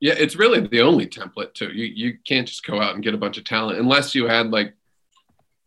Yeah, 0.00 0.14
it's 0.16 0.36
really 0.36 0.60
the 0.66 0.82
only 0.82 1.06
template 1.06 1.54
too. 1.54 1.72
You 1.72 1.86
you 1.86 2.18
can't 2.26 2.46
just 2.46 2.64
go 2.64 2.80
out 2.80 2.94
and 2.94 3.02
get 3.02 3.14
a 3.14 3.18
bunch 3.18 3.38
of 3.38 3.44
talent 3.44 3.78
unless 3.78 4.14
you 4.14 4.26
had 4.26 4.50
like 4.50 4.74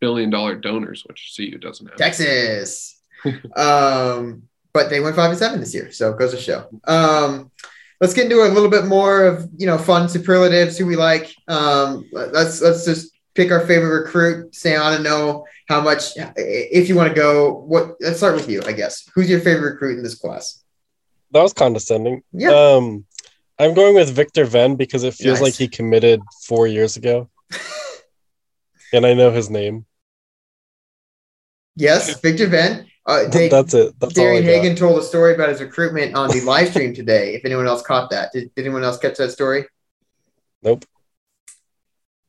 billion 0.00 0.30
dollar 0.30 0.54
donors, 0.54 1.04
which 1.06 1.34
CU 1.36 1.58
doesn't 1.58 1.86
have. 1.86 1.96
Texas. 1.96 3.00
um, 3.56 4.42
but 4.72 4.90
they 4.90 5.00
went 5.00 5.16
five 5.16 5.30
and 5.30 5.38
seven 5.38 5.60
this 5.60 5.74
year, 5.74 5.90
so 5.90 6.12
it 6.12 6.18
goes 6.18 6.32
to 6.32 6.40
show. 6.40 6.68
Um, 6.84 7.50
let's 8.00 8.14
get 8.14 8.24
into 8.24 8.42
a 8.42 8.48
little 8.52 8.70
bit 8.70 8.86
more 8.86 9.24
of 9.24 9.48
you 9.56 9.66
know 9.66 9.78
fun 9.78 10.08
superlatives 10.08 10.78
who 10.78 10.86
we 10.86 10.96
like. 10.96 11.34
Um, 11.48 12.08
let's 12.12 12.60
let's 12.60 12.84
just 12.84 13.12
pick 13.34 13.50
our 13.50 13.66
favorite 13.66 14.02
recruit. 14.04 14.54
Sam, 14.54 14.82
I 14.82 14.94
don't 14.94 15.02
know 15.02 15.46
how 15.68 15.80
much 15.80 16.12
if 16.36 16.88
you 16.88 16.94
want 16.94 17.08
to 17.08 17.14
go. 17.14 17.54
What? 17.54 17.96
Let's 18.00 18.18
start 18.18 18.34
with 18.34 18.48
you, 18.48 18.62
I 18.66 18.72
guess. 18.72 19.08
Who's 19.14 19.28
your 19.28 19.40
favorite 19.40 19.72
recruit 19.72 19.96
in 19.96 20.02
this 20.02 20.14
class? 20.16 20.62
That 21.32 21.42
was 21.42 21.52
condescending. 21.52 22.22
Yeah. 22.32 22.50
Um, 22.50 23.04
I'm 23.58 23.74
going 23.74 23.94
with 23.94 24.10
Victor 24.10 24.44
Venn 24.44 24.76
because 24.76 25.02
it 25.02 25.14
feels 25.14 25.40
Nice. 25.40 25.42
like 25.42 25.54
he 25.54 25.68
committed 25.68 26.20
four 26.44 26.66
years 26.68 26.96
ago, 26.96 27.28
and 28.92 29.06
I 29.06 29.14
know 29.14 29.30
his 29.30 29.50
name. 29.50 29.86
Yes, 31.76 32.20
Victor 32.20 32.46
Venn. 32.48 32.86
Uh, 33.06 33.28
they, 33.28 33.48
That's 33.48 33.72
it. 33.72 33.98
That's 34.00 34.12
Darian 34.12 34.44
got. 34.44 34.50
Hagan 34.50 34.76
told 34.76 34.98
a 34.98 35.02
story 35.02 35.34
about 35.34 35.48
his 35.48 35.60
recruitment 35.60 36.14
on 36.14 36.28
the 36.28 36.40
live 36.42 36.68
stream 36.70 36.92
today. 36.92 37.34
If 37.34 37.44
anyone 37.44 37.66
else 37.66 37.82
caught 37.82 38.10
that, 38.10 38.32
did, 38.32 38.54
did 38.54 38.66
anyone 38.66 38.84
else 38.84 38.98
catch 38.98 39.16
that 39.16 39.30
story? 39.30 39.64
Nope. 40.62 40.84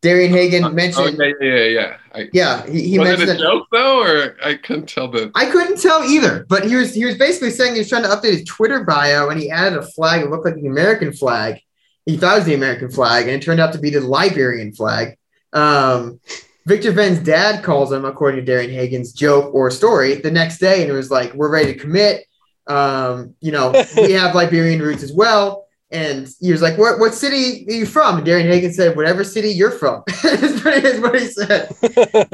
Darian 0.01 0.31
Hagan 0.31 0.63
Oh, 0.63 0.69
mentioned. 0.69 1.17
yeah, 1.19 1.33
yeah, 1.41 1.53
yeah, 1.55 1.65
yeah. 1.65 1.97
I, 2.15 2.29
Yeah, 2.31 2.65
he, 2.67 2.87
he 2.91 2.99
was 2.99 3.09
mentioned 3.09 3.29
it 3.29 3.33
a 3.33 3.37
that. 3.37 3.41
joke 3.41 3.67
though, 3.71 4.01
or 4.01 4.37
I 4.41 4.53
couldn't 4.53 4.87
tell 4.87 5.09
the. 5.09 5.29
I 5.35 5.47
couldn't 5.47 5.81
tell 5.81 6.03
either, 6.03 6.45
but 6.47 6.63
he 6.65 6.75
was 6.75 6.93
he 6.93 7.03
was 7.03 7.17
basically 7.17 7.49
saying 7.51 7.73
he 7.73 7.79
was 7.79 7.89
trying 7.89 8.03
to 8.03 8.09
update 8.09 8.31
his 8.31 8.45
Twitter 8.45 8.85
bio 8.85 9.27
and 9.29 9.37
he 9.37 9.51
added 9.51 9.77
a 9.77 9.81
flag 9.85 10.21
that 10.21 10.29
looked 10.29 10.45
like 10.45 10.55
the 10.55 10.67
American 10.67 11.11
flag. 11.11 11.59
He 12.05 12.15
thought 12.15 12.35
it 12.35 12.39
was 12.39 12.45
the 12.45 12.53
American 12.53 12.89
flag, 12.89 13.23
and 13.27 13.31
it 13.35 13.41
turned 13.41 13.59
out 13.59 13.73
to 13.73 13.79
be 13.79 13.89
the 13.89 13.99
Liberian 13.99 14.73
flag. 14.73 15.17
Um, 15.51 16.21
Victor 16.69 16.91
Venn's 16.91 17.17
dad 17.17 17.63
calls 17.63 17.91
him, 17.91 18.05
according 18.05 18.39
to 18.39 18.45
Darian 18.45 18.69
Hagan's 18.69 19.11
joke 19.11 19.51
or 19.55 19.71
story, 19.71 20.13
the 20.13 20.29
next 20.29 20.59
day, 20.59 20.83
and 20.83 20.91
it 20.91 20.93
was 20.93 21.09
like, 21.09 21.33
"We're 21.33 21.49
ready 21.49 21.73
to 21.73 21.79
commit. 21.79 22.27
Um, 22.67 23.33
you 23.41 23.51
know, 23.51 23.71
we 23.97 24.11
have 24.21 24.35
Liberian 24.35 24.79
roots 24.79 25.01
as 25.01 25.11
well." 25.11 25.65
And 25.89 26.29
he 26.39 26.51
was 26.51 26.61
like, 26.61 26.77
"What 26.77 26.99
what 26.99 27.15
city 27.15 27.65
are 27.67 27.73
you 27.73 27.87
from?" 27.87 28.17
And 28.17 28.25
Darian 28.25 28.47
Hagan 28.47 28.71
said, 28.71 28.95
"Whatever 28.95 29.23
city 29.23 29.49
you're 29.49 29.71
from." 29.71 30.03
That's 30.23 30.61
pretty 30.61 30.87
is 30.87 30.99
what 31.01 31.19
he 31.19 31.25
said 31.27 31.75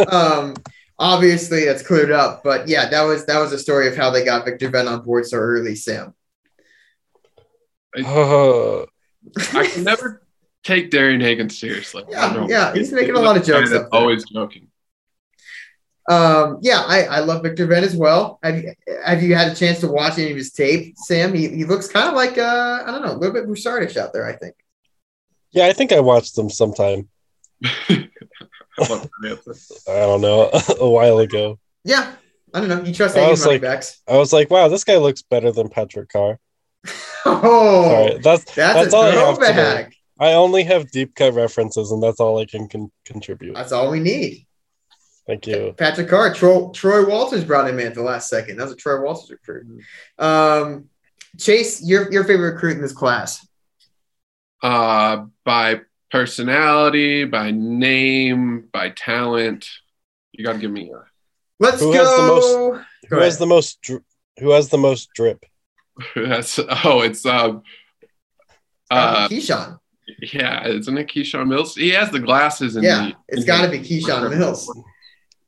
um, 0.12 0.54
obviously 1.00 1.63
that's 1.63 1.82
cleared 1.82 2.12
up, 2.12 2.43
but 2.43 2.67
yeah, 2.67 2.89
that 2.89 3.04
was 3.04 3.26
that 3.28 3.39
was 3.39 3.54
a 3.54 3.60
story 3.60 3.88
of 3.88 3.95
how 3.95 4.10
they 4.10 4.26
got 4.26 4.43
Victor 4.43 4.69
Venn 4.69 4.89
on 4.89 5.02
board 5.02 5.26
so 5.26 5.38
early, 5.38 5.76
Sam. 5.76 6.13
I 9.54 9.67
can 9.67 9.86
never 9.86 10.25
take 10.65 10.89
Darian 10.91 11.21
Hagan 11.21 11.49
seriously. 11.49 12.03
Yeah, 12.09 12.45
yeah, 12.49 12.73
he's 12.73 12.91
making 12.91 13.15
a 13.15 13.19
lot 13.19 13.37
of 13.37 13.45
jokes 13.45 13.69
That's 13.69 13.85
up 13.85 13.91
there. 13.91 14.01
Always 14.01 14.25
joking. 14.25 14.67
Um, 16.09 16.59
yeah, 16.61 16.83
I, 16.85 17.03
I 17.05 17.19
love 17.21 17.41
Victor 17.41 17.65
Venn 17.65 17.83
as 17.83 17.95
well. 17.95 18.37
Have 18.43 18.57
you, 18.61 18.73
have 19.05 19.23
you 19.23 19.33
had 19.33 19.51
a 19.51 19.55
chance 19.55 19.79
to 19.79 19.87
watch 19.87 20.19
any 20.19 20.29
of 20.31 20.37
his 20.37 20.51
tape, 20.51 20.95
Sam? 20.97 21.33
He, 21.33 21.47
he 21.47 21.63
looks 21.65 21.87
kind 21.87 22.07
of 22.09 22.13
like 22.13 22.37
uh, 22.37 22.83
I 22.85 22.91
don't 22.91 23.01
know, 23.01 23.13
a 23.13 23.17
little 23.17 23.33
bit 23.33 23.47
Broussardish 23.47 23.95
out 23.97 24.11
there. 24.13 24.27
I 24.27 24.33
think. 24.33 24.55
yeah. 25.51 25.65
I 25.65 25.73
think 25.73 25.91
I 25.91 25.99
watched 26.01 26.35
them 26.35 26.49
sometime. 26.49 27.07
I 27.63 28.09
love 28.89 29.09
that 29.21 29.39
answer. 29.47 29.55
I 29.89 29.99
don't 29.99 30.21
know 30.21 30.49
a 30.79 30.89
while 30.89 31.19
ago. 31.19 31.57
Yeah, 31.83 32.13
I 32.53 32.59
don't 32.59 32.69
know. 32.69 32.83
You 32.83 32.93
trust 32.93 33.15
I 33.17 33.21
any 33.21 33.31
was 33.31 33.45
like- 33.45 33.61
backs? 33.61 34.01
I 34.07 34.17
was 34.17 34.33
like, 34.33 34.49
wow, 34.51 34.67
this 34.67 34.83
guy 34.83 34.97
looks 34.97 35.21
better 35.23 35.51
than 35.51 35.69
Patrick 35.69 36.09
Carr. 36.09 36.39
Oh, 37.27 37.83
All 37.85 38.05
right, 38.05 38.21
that's 38.21 38.43
that's, 38.53 38.91
that's 38.91 38.93
a 38.93 38.95
all 38.95 39.03
I 39.03 39.09
have 39.15 39.39
today. 39.39 39.53
throwback. 39.53 39.95
I 40.19 40.33
only 40.33 40.63
have 40.63 40.91
deep 40.91 41.15
cut 41.15 41.33
references, 41.33 41.91
and 41.91 42.01
that's 42.01 42.19
all 42.19 42.39
I 42.39 42.45
can 42.45 42.67
con- 42.69 42.91
contribute. 43.05 43.55
That's 43.55 43.71
all 43.71 43.91
we 43.91 43.99
need. 43.99 44.45
Thank 45.27 45.47
you. 45.47 45.73
Patrick 45.77 46.07
Carr, 46.07 46.33
Troy, 46.33 46.69
Troy 46.71 47.05
Walters 47.07 47.43
brought 47.43 47.67
him 47.67 47.79
in 47.79 47.87
at 47.87 47.95
the 47.95 48.03
last 48.03 48.29
second. 48.29 48.57
That 48.57 48.65
was 48.65 48.73
a 48.73 48.77
Troy 48.77 49.01
Walters 49.01 49.29
recruit. 49.31 49.81
Um, 50.19 50.85
Chase, 51.39 51.83
your 51.83 52.11
your 52.11 52.23
favorite 52.23 52.53
recruit 52.53 52.75
in 52.75 52.81
this 52.81 52.93
class? 52.93 53.45
Uh, 54.61 55.25
by 55.43 55.81
personality, 56.11 57.25
by 57.25 57.51
name, 57.51 58.69
by 58.71 58.89
talent. 58.91 59.67
You 60.31 60.45
got 60.45 60.53
to 60.53 60.59
give 60.59 60.71
me 60.71 60.91
a. 60.91 61.03
Let's 61.59 61.81
Who 61.81 61.91
go. 61.93 61.99
has 61.99 62.15
the 62.15 62.27
most- 62.27 62.53
Go 63.09 63.17
Who 63.17 63.21
has 63.21 63.37
the 63.37 63.45
most? 63.45 63.81
Dri- 63.81 63.99
who 64.39 64.49
has 64.51 64.69
the 64.69 64.77
most 64.77 65.09
drip? 65.13 65.45
That's 66.15 66.59
oh, 66.59 67.01
it's 67.01 67.25
um. 67.25 67.63
Uh, 68.91 69.27
Probably 69.27 69.37
Keyshawn. 69.37 69.79
Yeah, 70.21 70.67
isn't 70.67 70.97
it 70.97 71.08
Keyshawn 71.08 71.47
Mills? 71.47 71.75
He 71.75 71.89
has 71.89 72.10
the 72.12 72.19
glasses 72.19 72.75
In 72.75 72.83
Yeah, 72.83 73.08
the, 73.08 73.13
it's 73.29 73.41
in 73.41 73.47
got 73.47 73.62
to 73.63 73.67
the 73.69 73.79
be 73.79 73.87
Keyshawn 73.87 74.29
Mills. 74.37 74.71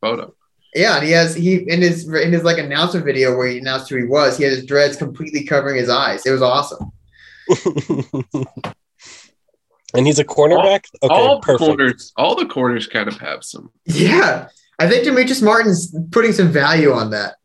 photo. 0.02 0.34
Yeah, 0.76 0.98
and 0.98 1.06
he 1.06 1.12
has 1.12 1.34
he 1.36 1.56
in 1.70 1.82
his 1.82 2.08
in 2.08 2.32
his 2.32 2.44
like 2.44 2.58
announcement 2.58 3.06
video 3.06 3.36
where 3.36 3.48
he 3.48 3.58
announced 3.60 3.90
who 3.90 3.96
he 3.98 4.04
was. 4.04 4.38
He 4.38 4.44
had 4.44 4.54
his 4.54 4.66
dreads 4.66 4.96
completely 4.98 5.44
covering 5.44 5.78
his 5.78 5.90
eyes. 5.90 6.26
It 6.26 6.32
was 6.32 6.42
awesome. 6.42 6.92
and 9.94 10.06
he's 10.06 10.20
a 10.20 10.26
cornerback. 10.26 10.86
Okay, 11.02 11.14
all 11.14 11.40
perfect. 11.42 11.60
corners, 11.60 12.14
all 12.18 12.36
the 12.36 12.46
corners 12.46 12.88
kind 12.88 13.08
of 13.08 13.18
have 13.20 13.44
some. 13.44 13.72
Yeah, 13.86 14.50
I 14.80 14.88
think 14.90 15.04
Demetrius 15.06 15.42
Martin's 15.42 15.96
putting 16.12 16.34
some 16.34 16.50
value 16.50 16.92
on 16.92 17.12
that. 17.12 17.36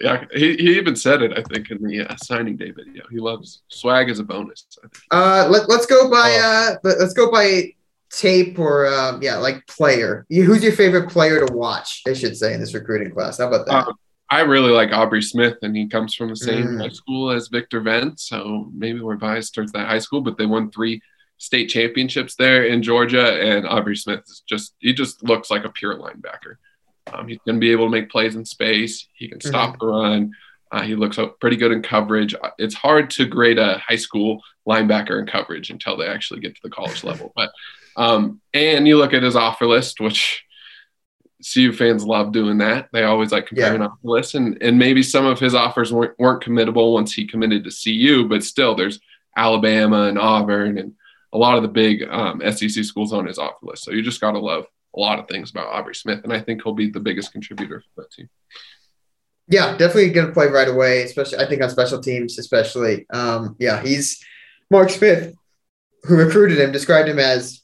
Yeah, 0.00 0.24
he, 0.34 0.56
he 0.56 0.76
even 0.76 0.94
said 0.94 1.22
it. 1.22 1.32
I 1.38 1.42
think 1.42 1.70
in 1.70 1.82
the 1.82 2.02
uh, 2.02 2.16
signing 2.22 2.56
day 2.56 2.70
video, 2.70 3.04
he 3.10 3.18
loves 3.18 3.62
swag 3.68 4.10
as 4.10 4.18
a 4.18 4.24
bonus. 4.24 4.66
Uh, 5.10 5.46
let, 5.50 5.68
let's 5.68 5.86
go 5.86 6.10
by 6.10 6.30
Oh. 6.38 6.74
uh, 6.74 6.76
let, 6.84 6.98
us 6.98 7.12
go 7.14 7.30
by 7.30 7.72
tape 8.10 8.58
or 8.58 8.86
um, 8.86 9.22
yeah, 9.22 9.36
like 9.36 9.66
player. 9.66 10.26
You, 10.28 10.44
who's 10.44 10.62
your 10.62 10.72
favorite 10.72 11.08
player 11.10 11.46
to 11.46 11.52
watch? 11.54 12.02
I 12.06 12.12
should 12.12 12.36
say 12.36 12.52
in 12.54 12.60
this 12.60 12.74
recruiting 12.74 13.10
class. 13.10 13.38
How 13.38 13.48
about 13.48 13.66
that? 13.66 13.88
Uh, 13.88 13.92
I 14.28 14.40
really 14.40 14.70
like 14.72 14.92
Aubrey 14.92 15.22
Smith, 15.22 15.56
and 15.62 15.76
he 15.76 15.86
comes 15.86 16.14
from 16.14 16.28
the 16.30 16.36
same 16.36 16.66
Mm. 16.66 16.80
high 16.82 16.88
school 16.90 17.30
as 17.30 17.48
Victor 17.48 17.80
Venn. 17.80 18.16
So 18.16 18.70
maybe 18.74 19.00
we're 19.00 19.16
biased 19.16 19.54
towards 19.54 19.72
that 19.72 19.86
high 19.88 20.00
school, 20.00 20.20
but 20.20 20.36
they 20.36 20.46
won 20.46 20.70
three 20.70 21.00
state 21.38 21.68
championships 21.68 22.34
there 22.34 22.64
in 22.64 22.82
Georgia. 22.82 23.40
And 23.40 23.66
Aubrey 23.66 23.96
Smith 23.96 24.20
is 24.26 24.42
just, 24.48 24.74
he 24.80 24.92
just 24.92 25.22
looks 25.22 25.50
like 25.50 25.64
a 25.64 25.70
pure 25.70 25.96
linebacker. 25.96 26.56
Um, 27.12 27.28
he's 27.28 27.38
going 27.46 27.56
to 27.56 27.60
be 27.60 27.72
able 27.72 27.86
to 27.86 27.90
make 27.90 28.10
plays 28.10 28.34
in 28.36 28.44
space. 28.44 29.06
He 29.14 29.28
can 29.28 29.40
stop 29.40 29.78
the 29.78 29.86
run. 29.86 30.32
Uh, 30.72 30.82
he 30.82 30.94
looks 30.96 31.18
pretty 31.40 31.56
good 31.56 31.70
in 31.72 31.82
coverage. 31.82 32.34
Uh, 32.34 32.50
It's 32.58 32.74
hard 32.74 33.10
to 33.10 33.26
grade 33.26 33.58
a 33.58 33.78
high 33.78 33.96
school 33.96 34.42
linebacker 34.68 35.18
in 35.20 35.26
coverage 35.26 35.70
until 35.70 35.96
they 35.96 36.06
actually 36.08 36.40
get 36.40 36.54
to 36.56 36.60
the 36.62 36.70
college 36.70 37.04
level. 37.10 37.32
But 37.36 37.50
um, 37.96 38.40
and 38.52 38.86
you 38.86 38.98
look 38.98 39.14
at 39.14 39.22
his 39.22 39.36
offer 39.36 39.66
list, 39.66 40.00
which 40.00 40.44
CU 41.52 41.72
fans 41.72 42.04
love 42.04 42.32
doing 42.32 42.58
that. 42.58 42.88
They 42.92 43.04
always 43.04 43.30
like 43.30 43.46
comparing 43.46 43.80
offer 43.82 43.96
lists, 44.02 44.34
and 44.34 44.60
and 44.60 44.78
maybe 44.78 45.02
some 45.02 45.24
of 45.24 45.38
his 45.38 45.54
offers 45.54 45.92
weren't 45.92 46.18
weren't 46.18 46.42
committable 46.42 46.92
once 46.92 47.12
he 47.14 47.26
committed 47.26 47.64
to 47.64 47.70
CU, 47.70 48.26
but 48.28 48.42
still, 48.42 48.74
there's 48.74 48.98
Alabama 49.36 50.02
and 50.08 50.18
Auburn 50.18 50.78
and 50.78 50.94
a 51.32 51.38
lot 51.38 51.56
of 51.56 51.62
the 51.62 51.68
big 51.68 52.02
um, 52.10 52.40
SEC 52.52 52.84
schools 52.84 53.12
on 53.12 53.26
his 53.26 53.38
offer 53.38 53.58
list. 53.62 53.84
So 53.84 53.92
you 53.92 54.02
just 54.02 54.20
got 54.20 54.32
to 54.32 54.38
love 54.38 54.66
a 54.96 55.00
lot 55.00 55.18
of 55.18 55.28
things 55.28 55.50
about 55.50 55.68
Aubrey 55.68 55.94
Smith, 55.94 56.20
and 56.24 56.32
I 56.32 56.40
think 56.40 56.62
he'll 56.62 56.72
be 56.74 56.90
the 56.90 57.00
biggest 57.00 57.32
contributor 57.32 57.80
for 57.80 58.02
that 58.02 58.10
team. 58.10 58.28
Yeah, 59.48 59.76
definitely 59.76 60.10
going 60.10 60.26
to 60.26 60.32
play 60.32 60.46
right 60.46 60.68
away, 60.68 61.02
especially 61.02 61.38
I 61.38 61.46
think 61.46 61.62
on 61.62 61.70
special 61.70 62.00
teams, 62.00 62.38
especially. 62.38 63.06
Um, 63.10 63.56
yeah, 63.58 63.80
he's 63.82 64.24
Mark 64.70 64.90
Smith, 64.90 65.34
who 66.02 66.16
recruited 66.16 66.58
him, 66.58 66.72
described 66.72 67.08
him 67.08 67.18
as 67.18 67.62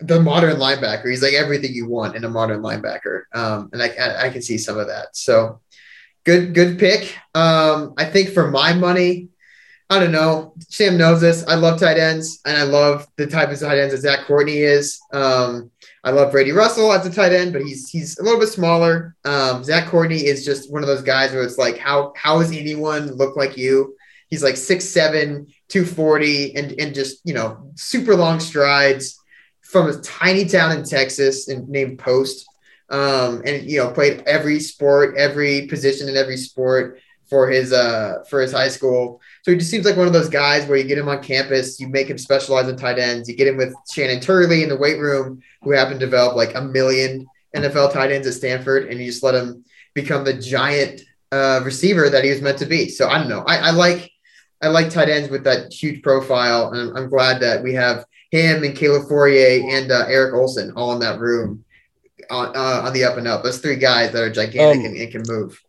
the 0.00 0.20
modern 0.20 0.56
linebacker. 0.56 1.10
He's 1.10 1.22
like 1.22 1.34
everything 1.34 1.72
you 1.74 1.88
want 1.88 2.16
in 2.16 2.24
a 2.24 2.28
modern 2.28 2.60
linebacker, 2.62 3.22
um, 3.34 3.70
and 3.72 3.82
I, 3.82 3.88
I, 3.88 4.26
I 4.26 4.30
can 4.30 4.42
see 4.42 4.58
some 4.58 4.78
of 4.78 4.88
that. 4.88 5.16
So 5.16 5.60
good, 6.24 6.54
good 6.54 6.78
pick. 6.78 7.16
Um, 7.34 7.94
I 7.96 8.04
think 8.04 8.30
for 8.30 8.50
my 8.50 8.72
money, 8.72 9.28
I 9.90 9.98
don't 9.98 10.12
know. 10.12 10.54
Sam 10.70 10.96
knows 10.96 11.20
this. 11.20 11.46
I 11.46 11.54
love 11.54 11.78
tight 11.78 11.98
ends, 11.98 12.40
and 12.46 12.56
I 12.56 12.62
love 12.62 13.06
the 13.16 13.26
type 13.26 13.50
of 13.50 13.60
tight 13.60 13.78
ends 13.78 13.92
that 13.92 14.00
Zach 14.00 14.26
Courtney 14.26 14.56
is. 14.56 14.98
Um, 15.12 15.70
I 16.04 16.10
love 16.10 16.32
Brady 16.32 16.50
Russell 16.50 16.92
as 16.92 17.06
a 17.06 17.10
tight 17.10 17.32
end, 17.32 17.52
but 17.52 17.62
he's 17.62 17.88
he's 17.88 18.18
a 18.18 18.22
little 18.22 18.40
bit 18.40 18.48
smaller. 18.48 19.14
Um, 19.24 19.62
Zach 19.62 19.86
Courtney 19.86 20.26
is 20.26 20.44
just 20.44 20.72
one 20.72 20.82
of 20.82 20.88
those 20.88 21.02
guys 21.02 21.32
where 21.32 21.44
it's 21.44 21.58
like, 21.58 21.78
how 21.78 22.12
how 22.16 22.38
does 22.40 22.50
anyone 22.50 23.12
look 23.12 23.36
like 23.36 23.56
you? 23.56 23.96
He's 24.28 24.42
like 24.42 24.54
6'7", 24.54 25.52
240, 25.68 26.56
and 26.56 26.80
and 26.80 26.94
just 26.94 27.20
you 27.24 27.34
know 27.34 27.70
super 27.76 28.16
long 28.16 28.40
strides 28.40 29.20
from 29.60 29.88
a 29.88 30.00
tiny 30.00 30.44
town 30.44 30.76
in 30.76 30.84
Texas 30.84 31.48
and 31.48 31.68
named 31.68 31.98
Post. 31.98 32.46
Um, 32.90 33.42
and 33.46 33.70
you 33.70 33.78
know 33.78 33.90
played 33.90 34.24
every 34.26 34.58
sport, 34.58 35.16
every 35.16 35.66
position 35.68 36.08
in 36.08 36.16
every 36.16 36.36
sport 36.36 37.00
for 37.30 37.48
his 37.48 37.72
uh 37.72 38.24
for 38.28 38.40
his 38.40 38.52
high 38.52 38.68
school. 38.68 39.20
So 39.42 39.50
he 39.50 39.58
just 39.58 39.70
seems 39.70 39.84
like 39.84 39.96
one 39.96 40.06
of 40.06 40.12
those 40.12 40.28
guys 40.28 40.66
where 40.66 40.78
you 40.78 40.84
get 40.84 40.98
him 40.98 41.08
on 41.08 41.22
campus, 41.22 41.80
you 41.80 41.88
make 41.88 42.08
him 42.08 42.18
specialize 42.18 42.68
in 42.68 42.76
tight 42.76 42.98
ends, 42.98 43.28
you 43.28 43.36
get 43.36 43.48
him 43.48 43.56
with 43.56 43.74
Shannon 43.92 44.20
Turley 44.20 44.62
in 44.62 44.68
the 44.68 44.76
weight 44.76 45.00
room, 45.00 45.42
who 45.62 45.72
happened 45.72 45.98
to 45.98 46.06
develop 46.06 46.36
like 46.36 46.54
a 46.54 46.60
million 46.60 47.26
NFL 47.56 47.92
tight 47.92 48.12
ends 48.12 48.26
at 48.26 48.34
Stanford, 48.34 48.86
and 48.86 49.00
you 49.00 49.06
just 49.06 49.22
let 49.22 49.34
him 49.34 49.64
become 49.94 50.24
the 50.24 50.34
giant 50.34 51.02
uh, 51.32 51.60
receiver 51.64 52.08
that 52.08 52.22
he 52.24 52.30
was 52.30 52.40
meant 52.40 52.58
to 52.58 52.66
be. 52.66 52.88
So 52.88 53.08
I 53.08 53.18
don't 53.18 53.28
know. 53.28 53.42
I, 53.46 53.56
I 53.56 53.70
like 53.70 54.10
I 54.62 54.68
like 54.68 54.90
tight 54.90 55.08
ends 55.08 55.28
with 55.28 55.42
that 55.44 55.72
huge 55.72 56.02
profile, 56.02 56.70
and 56.70 56.90
I'm, 56.90 56.96
I'm 56.96 57.10
glad 57.10 57.40
that 57.40 57.64
we 57.64 57.74
have 57.74 58.04
him 58.30 58.62
and 58.62 58.76
Caleb 58.76 59.08
Fauria 59.08 59.62
and 59.68 59.90
uh, 59.90 60.04
Eric 60.08 60.34
Olson 60.34 60.72
all 60.76 60.92
in 60.92 61.00
that 61.00 61.18
room 61.18 61.64
on 62.30 62.56
uh, 62.56 62.82
on 62.86 62.92
the 62.92 63.04
up 63.04 63.18
and 63.18 63.26
up. 63.26 63.42
Those 63.42 63.58
three 63.58 63.76
guys 63.76 64.12
that 64.12 64.22
are 64.22 64.30
gigantic 64.30 64.78
Um, 64.78 64.86
and, 64.86 64.96
and 64.96 65.10
can 65.10 65.22
move. 65.26 65.60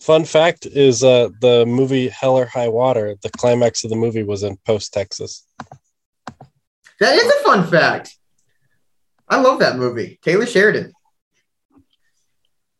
Fun 0.00 0.24
fact 0.24 0.66
is 0.66 1.02
uh, 1.02 1.30
the 1.40 1.64
movie 1.66 2.08
Hell 2.08 2.36
or 2.36 2.46
High 2.46 2.68
Water. 2.68 3.16
The 3.22 3.30
climax 3.30 3.82
of 3.84 3.90
the 3.90 3.96
movie 3.96 4.22
was 4.22 4.42
in 4.42 4.56
Post, 4.58 4.92
Texas. 4.92 5.46
That 7.00 7.14
is 7.14 7.26
a 7.26 7.44
fun 7.44 7.66
fact. 7.66 8.14
I 9.28 9.40
love 9.40 9.58
that 9.60 9.76
movie. 9.76 10.18
Taylor 10.22 10.46
Sheridan. 10.46 10.92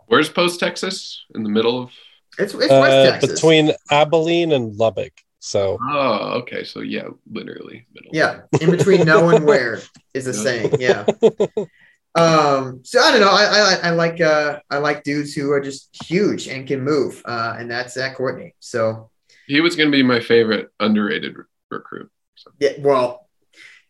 Where's 0.06 0.28
Post 0.28 0.60
Texas? 0.60 1.24
In 1.34 1.42
the 1.42 1.48
middle 1.48 1.82
of. 1.82 1.90
It's, 2.38 2.52
it's 2.54 2.54
West 2.54 2.70
Uh, 2.72 3.10
Texas. 3.12 3.32
between 3.32 3.72
Abilene 3.90 4.52
and 4.52 4.76
Lubbock. 4.76 5.12
So 5.40 5.78
Oh, 5.80 6.40
okay. 6.40 6.64
So 6.64 6.80
yeah, 6.80 7.08
literally 7.30 7.86
middle. 7.94 8.10
Yeah, 8.12 8.42
in 8.60 8.70
between 8.70 9.04
no 9.06 9.28
and 9.30 9.44
where 9.44 9.80
is 10.14 10.26
the 10.26 10.34
saying. 10.34 10.74
Yeah. 10.78 11.06
Um. 12.16 12.80
So 12.84 13.00
I 13.00 13.10
don't 13.12 13.20
know. 13.20 13.30
I 13.30 13.44
I, 13.44 13.88
I 13.88 13.90
like 13.90 14.20
uh 14.20 14.60
I 14.70 14.78
like 14.78 15.04
dudes 15.04 15.34
who 15.34 15.50
are 15.52 15.60
just 15.60 15.90
huge 16.04 16.48
and 16.48 16.66
can 16.66 16.80
move. 16.82 17.22
Uh, 17.24 17.56
and 17.58 17.70
that's 17.70 17.94
Zach 17.94 18.16
Courtney. 18.16 18.54
So 18.60 19.10
He 19.46 19.60
was 19.60 19.76
going 19.76 19.90
to 19.90 19.96
be 19.96 20.02
my 20.02 20.20
favorite 20.20 20.70
underrated 20.80 21.36
recruit. 21.70 22.10
So. 22.36 22.50
yeah. 22.58 22.72
Well, 22.78 23.28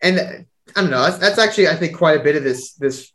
and 0.02 0.46
I 0.74 0.80
don't 0.80 0.90
know. 0.90 1.02
That's, 1.02 1.18
that's 1.18 1.38
actually 1.38 1.68
I 1.68 1.76
think 1.76 1.96
quite 1.96 2.20
a 2.20 2.24
bit 2.24 2.36
of 2.36 2.42
this 2.42 2.74
this 2.74 3.10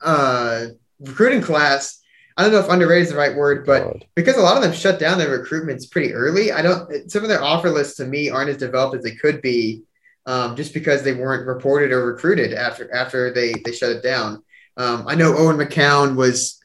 uh 0.00 0.66
recruiting 1.00 1.42
class. 1.42 2.00
I 2.36 2.42
don't 2.42 2.52
know 2.52 2.58
if 2.58 2.68
underrated 2.68 3.04
is 3.06 3.12
the 3.12 3.18
right 3.18 3.34
word, 3.36 3.64
but 3.64 3.84
God. 3.84 4.04
because 4.16 4.36
a 4.36 4.40
lot 4.40 4.56
of 4.56 4.62
them 4.62 4.72
shut 4.72 4.98
down 4.98 5.18
their 5.18 5.38
recruitments 5.38 5.88
pretty 5.90 6.12
early. 6.12 6.50
I 6.50 6.62
don't. 6.62 7.10
Some 7.10 7.22
of 7.22 7.28
their 7.28 7.42
offer 7.42 7.70
lists 7.70 7.96
to 7.98 8.06
me 8.06 8.28
aren't 8.28 8.50
as 8.50 8.56
developed 8.56 8.96
as 8.96 9.04
they 9.04 9.14
could 9.14 9.40
be, 9.40 9.82
um, 10.26 10.56
just 10.56 10.72
because 10.74 11.02
they 11.02 11.12
weren't 11.12 11.46
reported 11.46 11.92
or 11.92 12.06
recruited 12.06 12.52
after 12.54 12.92
after 12.94 13.32
they 13.32 13.52
they 13.64 13.72
shut 13.72 13.90
it 13.90 14.02
down. 14.02 14.42
Um, 14.76 15.04
I 15.06 15.14
know 15.14 15.36
Owen 15.36 15.56
McCown 15.56 16.16
was. 16.16 16.58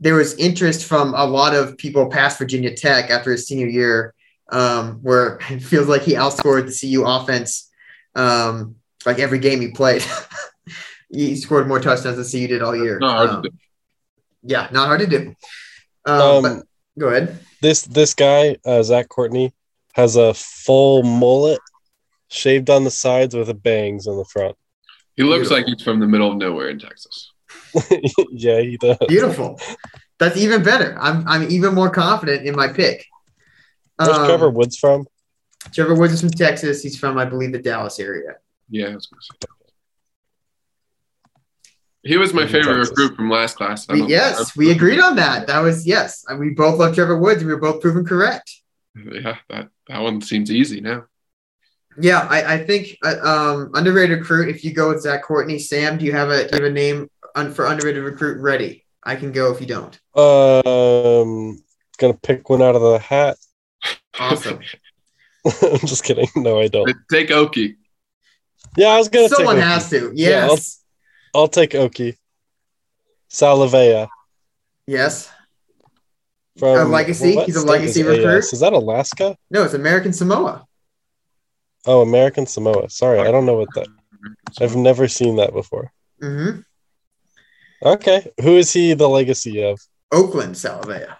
There 0.00 0.16
was 0.16 0.34
interest 0.34 0.84
from 0.86 1.14
a 1.14 1.24
lot 1.24 1.54
of 1.54 1.78
people 1.78 2.10
past 2.10 2.36
Virginia 2.38 2.74
Tech 2.76 3.10
after 3.10 3.30
his 3.30 3.46
senior 3.46 3.68
year, 3.68 4.12
um, 4.50 4.98
where 5.02 5.38
it 5.48 5.60
feels 5.62 5.86
like 5.86 6.02
he 6.02 6.14
outscored 6.14 6.66
the 6.66 6.76
CU 6.92 7.04
offense, 7.06 7.70
um, 8.16 8.74
like 9.06 9.18
every 9.20 9.38
game 9.38 9.60
he 9.60 9.68
played. 9.70 10.04
he 11.10 11.36
scored 11.36 11.68
more 11.68 11.78
touchdowns 11.80 12.16
than 12.16 12.24
CU 12.40 12.48
did 12.48 12.60
all 12.60 12.76
year. 12.76 12.98
Not 12.98 13.16
hard 13.16 13.30
to 13.30 13.36
Um, 13.36 13.42
do. 13.42 13.50
yeah, 14.42 14.68
not 14.72 14.86
hard 14.88 15.00
to 15.00 15.06
do. 15.06 15.34
Um, 16.04 16.44
Um, 16.44 16.62
go 16.98 17.08
ahead. 17.08 17.38
this 17.62 17.82
this 17.82 18.12
guy 18.14 18.56
uh, 18.66 18.82
Zach 18.82 19.08
Courtney 19.08 19.54
has 19.94 20.16
a 20.16 20.34
full 20.34 21.02
mullet, 21.04 21.60
shaved 22.34 22.68
on 22.70 22.84
the 22.84 22.90
sides 22.90 23.34
with 23.34 23.48
a 23.48 23.54
bangs 23.54 24.06
in 24.06 24.16
the 24.16 24.24
front. 24.24 24.56
He 25.16 25.22
looks 25.22 25.48
Beautiful. 25.48 25.56
like 25.56 25.66
he's 25.66 25.82
from 25.82 26.00
the 26.00 26.06
middle 26.06 26.32
of 26.32 26.36
nowhere 26.36 26.68
in 26.68 26.78
Texas. 26.78 27.30
yeah, 28.32 28.60
he 28.60 28.76
does. 28.76 28.96
Beautiful. 29.08 29.60
That's 30.18 30.36
even 30.36 30.62
better. 30.62 30.96
I'm 31.00 31.26
I'm 31.28 31.50
even 31.50 31.74
more 31.74 31.90
confident 31.90 32.46
in 32.46 32.54
my 32.56 32.68
pick. 32.68 33.04
Where's 33.96 34.10
Um, 34.16 34.26
Trevor 34.26 34.50
Woods 34.50 34.76
from? 34.76 35.06
Trevor 35.72 35.94
Woods 35.94 36.12
is 36.14 36.20
from 36.20 36.30
Texas. 36.30 36.82
He's 36.82 36.98
from, 36.98 37.16
I 37.16 37.24
believe, 37.24 37.52
the 37.52 37.58
Dallas 37.62 37.98
area. 38.00 38.34
Yeah, 38.68 38.86
I 38.88 38.94
was 38.94 39.06
gonna 39.06 39.22
say. 39.22 39.48
He 42.02 42.16
was 42.18 42.34
my 42.34 42.42
In 42.42 42.48
favorite 42.48 42.74
Texas. 42.76 42.90
recruit 42.90 43.16
from 43.16 43.30
last 43.30 43.56
class. 43.56 43.88
We- 43.88 44.00
don't- 44.00 44.08
yes, 44.10 44.56
we 44.56 44.70
agreed 44.70 45.00
on 45.00 45.16
that. 45.16 45.46
That 45.46 45.60
was 45.60 45.86
yes. 45.86 46.24
And 46.28 46.38
we 46.38 46.50
both 46.50 46.78
love 46.78 46.94
Trevor 46.94 47.16
Woods, 47.18 47.38
and 47.40 47.46
we 47.48 47.54
were 47.54 47.60
both 47.60 47.80
proven 47.80 48.04
correct. 48.04 48.50
Yeah, 48.94 49.36
that, 49.48 49.68
that 49.88 49.98
one 50.00 50.20
seems 50.20 50.50
easy 50.50 50.80
now. 50.80 51.04
Yeah, 51.98 52.26
I, 52.28 52.54
I 52.54 52.64
think 52.64 52.98
uh, 53.04 53.16
um, 53.22 53.70
underrated 53.74 54.18
recruit. 54.18 54.48
If 54.48 54.64
you 54.64 54.72
go 54.72 54.88
with 54.88 55.02
Zach 55.02 55.22
Courtney, 55.22 55.58
Sam, 55.58 55.98
do 55.98 56.04
you 56.04 56.12
have 56.12 56.30
a 56.30 56.48
do 56.48 56.56
you 56.56 56.62
have 56.62 56.70
a 56.70 56.74
name 56.74 57.08
un, 57.34 57.52
for 57.52 57.66
underrated 57.66 58.02
recruit 58.02 58.40
ready. 58.40 58.84
I 59.02 59.16
can 59.16 59.32
go 59.32 59.52
if 59.52 59.60
you 59.60 59.66
don't. 59.66 59.94
Um, 60.18 61.62
gonna 61.98 62.14
pick 62.14 62.48
one 62.48 62.62
out 62.62 62.74
of 62.74 62.82
the 62.82 62.98
hat. 62.98 63.36
Awesome. 64.18 64.60
I'm 65.62 65.78
just 65.80 66.04
kidding. 66.04 66.28
No, 66.36 66.60
I 66.60 66.68
don't. 66.68 66.94
Take 67.10 67.30
Oki. 67.30 67.76
Yeah, 68.76 68.88
I 68.88 68.98
was 68.98 69.08
gonna. 69.08 69.28
Someone 69.28 69.56
take 69.56 69.64
has 69.64 69.92
Oki. 69.92 70.00
to. 70.00 70.12
Yeah, 70.14 70.28
Yes. 70.48 70.82
I'll 71.34 71.48
take 71.48 71.74
Oki. 71.74 72.16
Salavea 73.30 74.08
yes. 74.86 75.28
from 76.56 76.78
A 76.78 76.84
legacy? 76.84 77.34
what 77.34 77.46
He's 77.46 77.56
a 77.56 77.66
legacy 77.66 78.00
is 78.02 78.06
recruit? 78.06 78.38
AS? 78.38 78.52
Is 78.52 78.60
that 78.60 78.72
Alaska? 78.72 79.36
No, 79.50 79.64
it's 79.64 79.74
American 79.74 80.12
Samoa. 80.12 80.66
Oh, 81.86 82.00
American 82.02 82.46
Samoa. 82.46 82.88
Sorry, 82.90 83.20
I 83.20 83.30
don't 83.30 83.46
know 83.46 83.54
what 83.56 83.68
that. 83.74 83.88
I've 84.60 84.76
never 84.76 85.08
seen 85.08 85.36
that 85.36 85.52
before. 85.52 85.92
hmm 86.20 86.60
Okay, 87.82 88.26
who 88.40 88.56
is 88.56 88.72
he 88.72 88.94
the 88.94 89.08
legacy 89.08 89.62
of? 89.62 89.78
Oakland 90.10 90.54
Salavea, 90.54 91.16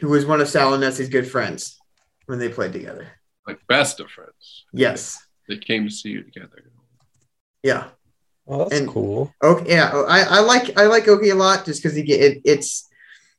who 0.00 0.08
was 0.08 0.26
one 0.26 0.40
of 0.40 0.48
Sal 0.48 0.78
good 0.78 1.30
friends 1.30 1.78
when 2.26 2.38
they 2.38 2.48
played 2.48 2.72
together. 2.72 3.08
Like 3.46 3.66
best 3.66 4.00
of 4.00 4.10
friends. 4.10 4.64
Yes. 4.72 5.18
They 5.48 5.58
came 5.58 5.84
to 5.84 5.90
see 5.90 6.10
you 6.10 6.22
together. 6.22 6.70
Yeah. 7.62 7.88
Oh, 8.46 8.58
that's 8.68 8.80
And- 8.80 8.88
cool. 8.88 9.32
Okay. 9.42 9.70
Yeah. 9.70 9.90
oh, 9.92 10.04
I, 10.06 10.20
I 10.22 10.40
like 10.40 10.78
I 10.78 10.84
like 10.86 11.08
Oki 11.08 11.30
a 11.30 11.34
lot 11.34 11.64
just 11.64 11.82
because 11.82 11.96
he 11.96 12.02
get 12.02 12.20
it, 12.20 12.42
it's 12.44 12.88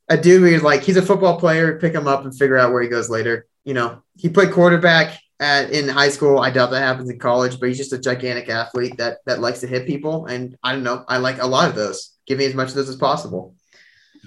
a 0.10 0.18
dude 0.18 0.42
where 0.42 0.52
you're 0.52 0.62
like 0.62 0.84
he's 0.84 0.98
a 0.98 1.02
football 1.02 1.40
player. 1.40 1.80
Pick 1.80 1.94
him 1.94 2.08
up 2.08 2.24
and 2.24 2.36
figure 2.36 2.58
out 2.58 2.72
where 2.72 2.82
he 2.82 2.88
goes 2.90 3.10
later. 3.10 3.46
You 3.64 3.74
know, 3.74 4.04
he 4.18 4.30
played 4.30 4.52
quarterback 4.52 5.20
at 5.40 5.72
in 5.72 5.88
high 5.90 6.10
school. 6.10 6.40
I 6.40 6.50
doubt 6.50 6.72
that 6.72 6.80
happens 6.82 7.10
in 7.10 7.20
college, 7.20 7.60
but 7.60 7.68
he's 7.70 7.78
just 7.78 7.94
a 7.94 7.98
gigantic 8.00 8.50
athlete 8.50 8.98
that 8.98 9.18
that 9.26 9.40
likes 9.42 9.60
to 9.62 9.68
hit 9.68 9.86
people. 9.88 10.26
And 10.28 10.56
I 10.64 10.72
don't 10.74 10.84
know. 10.84 11.04
I 11.08 11.18
like 11.18 11.42
a 11.42 11.48
lot 11.48 11.70
of 11.70 11.76
those. 11.76 12.12
Give 12.28 12.38
me 12.38 12.46
as 12.46 12.54
much 12.56 12.70
of 12.70 12.76
those 12.76 12.90
as 12.90 12.96
possible. 12.96 13.56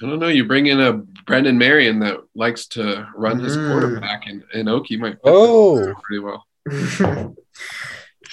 I 0.03 0.07
don't 0.07 0.21
know. 0.21 0.29
You 0.29 0.45
bring 0.45 0.67
in 0.67 0.81
a 0.81 0.93
Brennan 1.27 1.59
Marion 1.59 1.99
that 2.01 2.19
likes 2.35 2.67
to 2.69 3.09
run 3.17 3.41
his 3.41 3.57
Mm. 3.57 3.71
quarterback, 3.73 4.27
and, 4.27 4.45
and 4.55 4.69
Oki 4.69 4.97
might 4.97 5.15
fit 5.15 5.21
Oh. 5.25 5.95
pretty 6.05 6.21
well. 6.21 6.47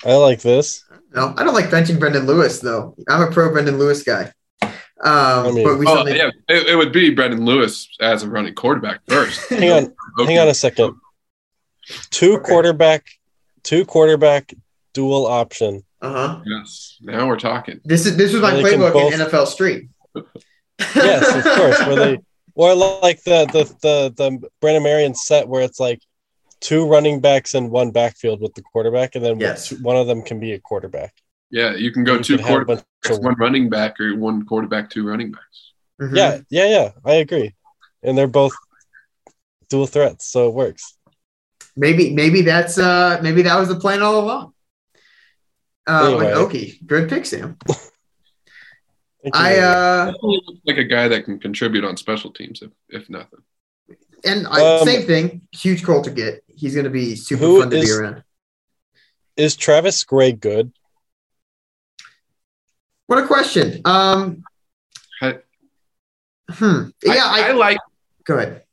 I 0.05 0.13
like 0.15 0.41
this. 0.41 0.83
No, 1.15 1.33
I 1.37 1.43
don't 1.43 1.53
like 1.53 1.65
benching 1.69 1.99
Brendan 1.99 2.25
Lewis 2.27 2.59
though. 2.59 2.95
I'm 3.09 3.21
a 3.21 3.31
pro 3.31 3.51
Brendan 3.51 3.77
Lewis 3.79 4.03
guy. 4.03 4.31
Um, 5.03 5.55
mean- 5.55 5.63
but 5.65 5.77
we 5.79 5.85
Oh, 5.87 5.93
still 5.93 6.03
need, 6.05 6.17
yeah, 6.17 6.29
it, 6.49 6.67
it 6.67 6.75
would 6.75 6.91
be 6.91 7.09
Brendan 7.11 7.45
Lewis 7.45 7.87
as 7.99 8.23
a 8.23 8.29
running 8.29 8.53
quarterback 8.53 8.99
first. 9.07 9.49
Hang 9.49 9.71
on, 9.71 9.93
hang 10.27 10.37
on 10.39 10.47
a 10.47 10.53
second. 10.53 10.95
Two 12.09 12.35
Okay. 12.35 12.43
quarterback, 12.45 13.05
two 13.63 13.85
quarterback 13.85 14.53
dual 14.93 15.25
option. 15.25 15.83
Uh 16.01 16.11
huh. 16.11 16.41
Yes. 16.45 16.97
Now 17.01 17.27
we're 17.27 17.37
talking. 17.39 17.79
This 17.83 18.05
is 18.05 18.17
this 18.17 18.33
was 18.33 18.41
my 18.41 18.53
Well, 18.53 18.63
they 18.63 18.71
can 18.71 18.79
playbook 18.81 18.93
both- 18.93 19.13
in 19.13 19.19
NFL 19.19 19.47
Street. 19.47 19.89
Yes, 20.95 21.33
of 21.35 21.43
course. 21.55 21.79
Where 21.87 21.95
they 21.95 22.17
or 22.55 22.73
like 22.75 23.23
the 23.23 23.45
the 23.51 23.63
the 23.81 24.13
the 24.15 24.49
Brennan 24.61 24.83
Marion 24.83 25.15
set 25.15 25.47
where 25.47 25.61
it's 25.61 25.79
like 25.79 26.01
two 26.59 26.85
running 26.87 27.21
backs 27.21 27.53
and 27.53 27.69
one 27.71 27.91
backfield 27.91 28.41
with 28.41 28.53
the 28.55 28.61
quarterback, 28.61 29.15
and 29.15 29.23
then 29.23 29.39
Yes. 29.39 29.71
one 29.71 29.95
of 29.95 30.05
them 30.07 30.21
can 30.21 30.39
be 30.39 30.51
a 30.53 30.59
quarterback. 30.59 31.13
Yeah, 31.49 31.75
you 31.75 31.91
can 31.91 32.03
go 32.03 32.15
You 32.15 32.23
two 32.23 32.37
could 32.37 32.45
have 32.45 32.61
a 32.61 32.65
bunch 32.65 32.81
quarterbacks, 33.05 33.17
of- 33.17 33.23
one 33.23 33.35
running 33.35 33.69
back, 33.69 33.99
or 33.99 34.15
one 34.17 34.45
quarterback, 34.45 34.89
two 34.89 35.07
running 35.07 35.31
backs. 35.31 35.71
Mhm. 36.01 36.15
Yeah, 36.15 36.39
yeah, 36.49 36.65
yeah. 36.69 36.89
I 37.05 37.15
agree, 37.15 37.55
and 38.03 38.17
they're 38.17 38.27
both 38.27 38.53
dual 39.69 39.87
threats, 39.87 40.27
so 40.27 40.47
it 40.49 40.53
works. 40.53 40.94
Maybe 41.75 42.13
maybe 42.13 42.41
that's 42.41 42.77
uh 42.77 43.19
maybe 43.21 43.41
that 43.43 43.59
was 43.59 43.67
the 43.67 43.75
plan 43.79 44.01
all 44.01 44.19
along. 44.19 44.53
Uh, 45.87 46.05
Anyway. 46.07 46.25
with 46.27 46.33
Oki, 46.37 46.79
good 46.85 47.09
pick, 47.09 47.25
Sam. 47.25 47.57
I 49.33 49.57
uh 49.57 50.05
Definitely 50.05 50.41
looks 50.47 50.61
like 50.65 50.77
a 50.77 50.83
guy 50.83 51.07
that 51.09 51.25
can 51.25 51.39
contribute 51.39 51.83
on 51.83 51.97
special 51.97 52.31
teams, 52.31 52.61
if, 52.61 52.71
if 52.89 53.09
nothing. 53.09 53.39
and 54.23 54.47
I, 54.47 54.77
Um, 54.79 54.85
same 54.87 55.05
thing. 55.05 55.41
Huge 55.51 55.83
call 55.83 56.01
to 56.03 56.11
get. 56.11 56.43
He's 56.47 56.75
gonna 56.75 56.89
be 56.89 57.15
super 57.15 57.41
fun 57.59 57.69
to 57.71 57.75
be 57.75 57.81
is- 57.81 57.97
around. 57.97 58.23
is 59.35 59.55
Travis 59.55 60.03
Gray 60.03 60.31
good? 60.31 60.71
What 63.07 63.19
a 63.23 63.27
question. 63.27 63.81
Um. 63.85 64.43
I- 65.21 65.39
Hmm. 66.49 66.89
Yeah. 67.03 67.23
I, 67.25 67.49
I, 67.49 67.51
like. 67.53 67.77
go 68.23 68.37
ahead. 68.37 68.64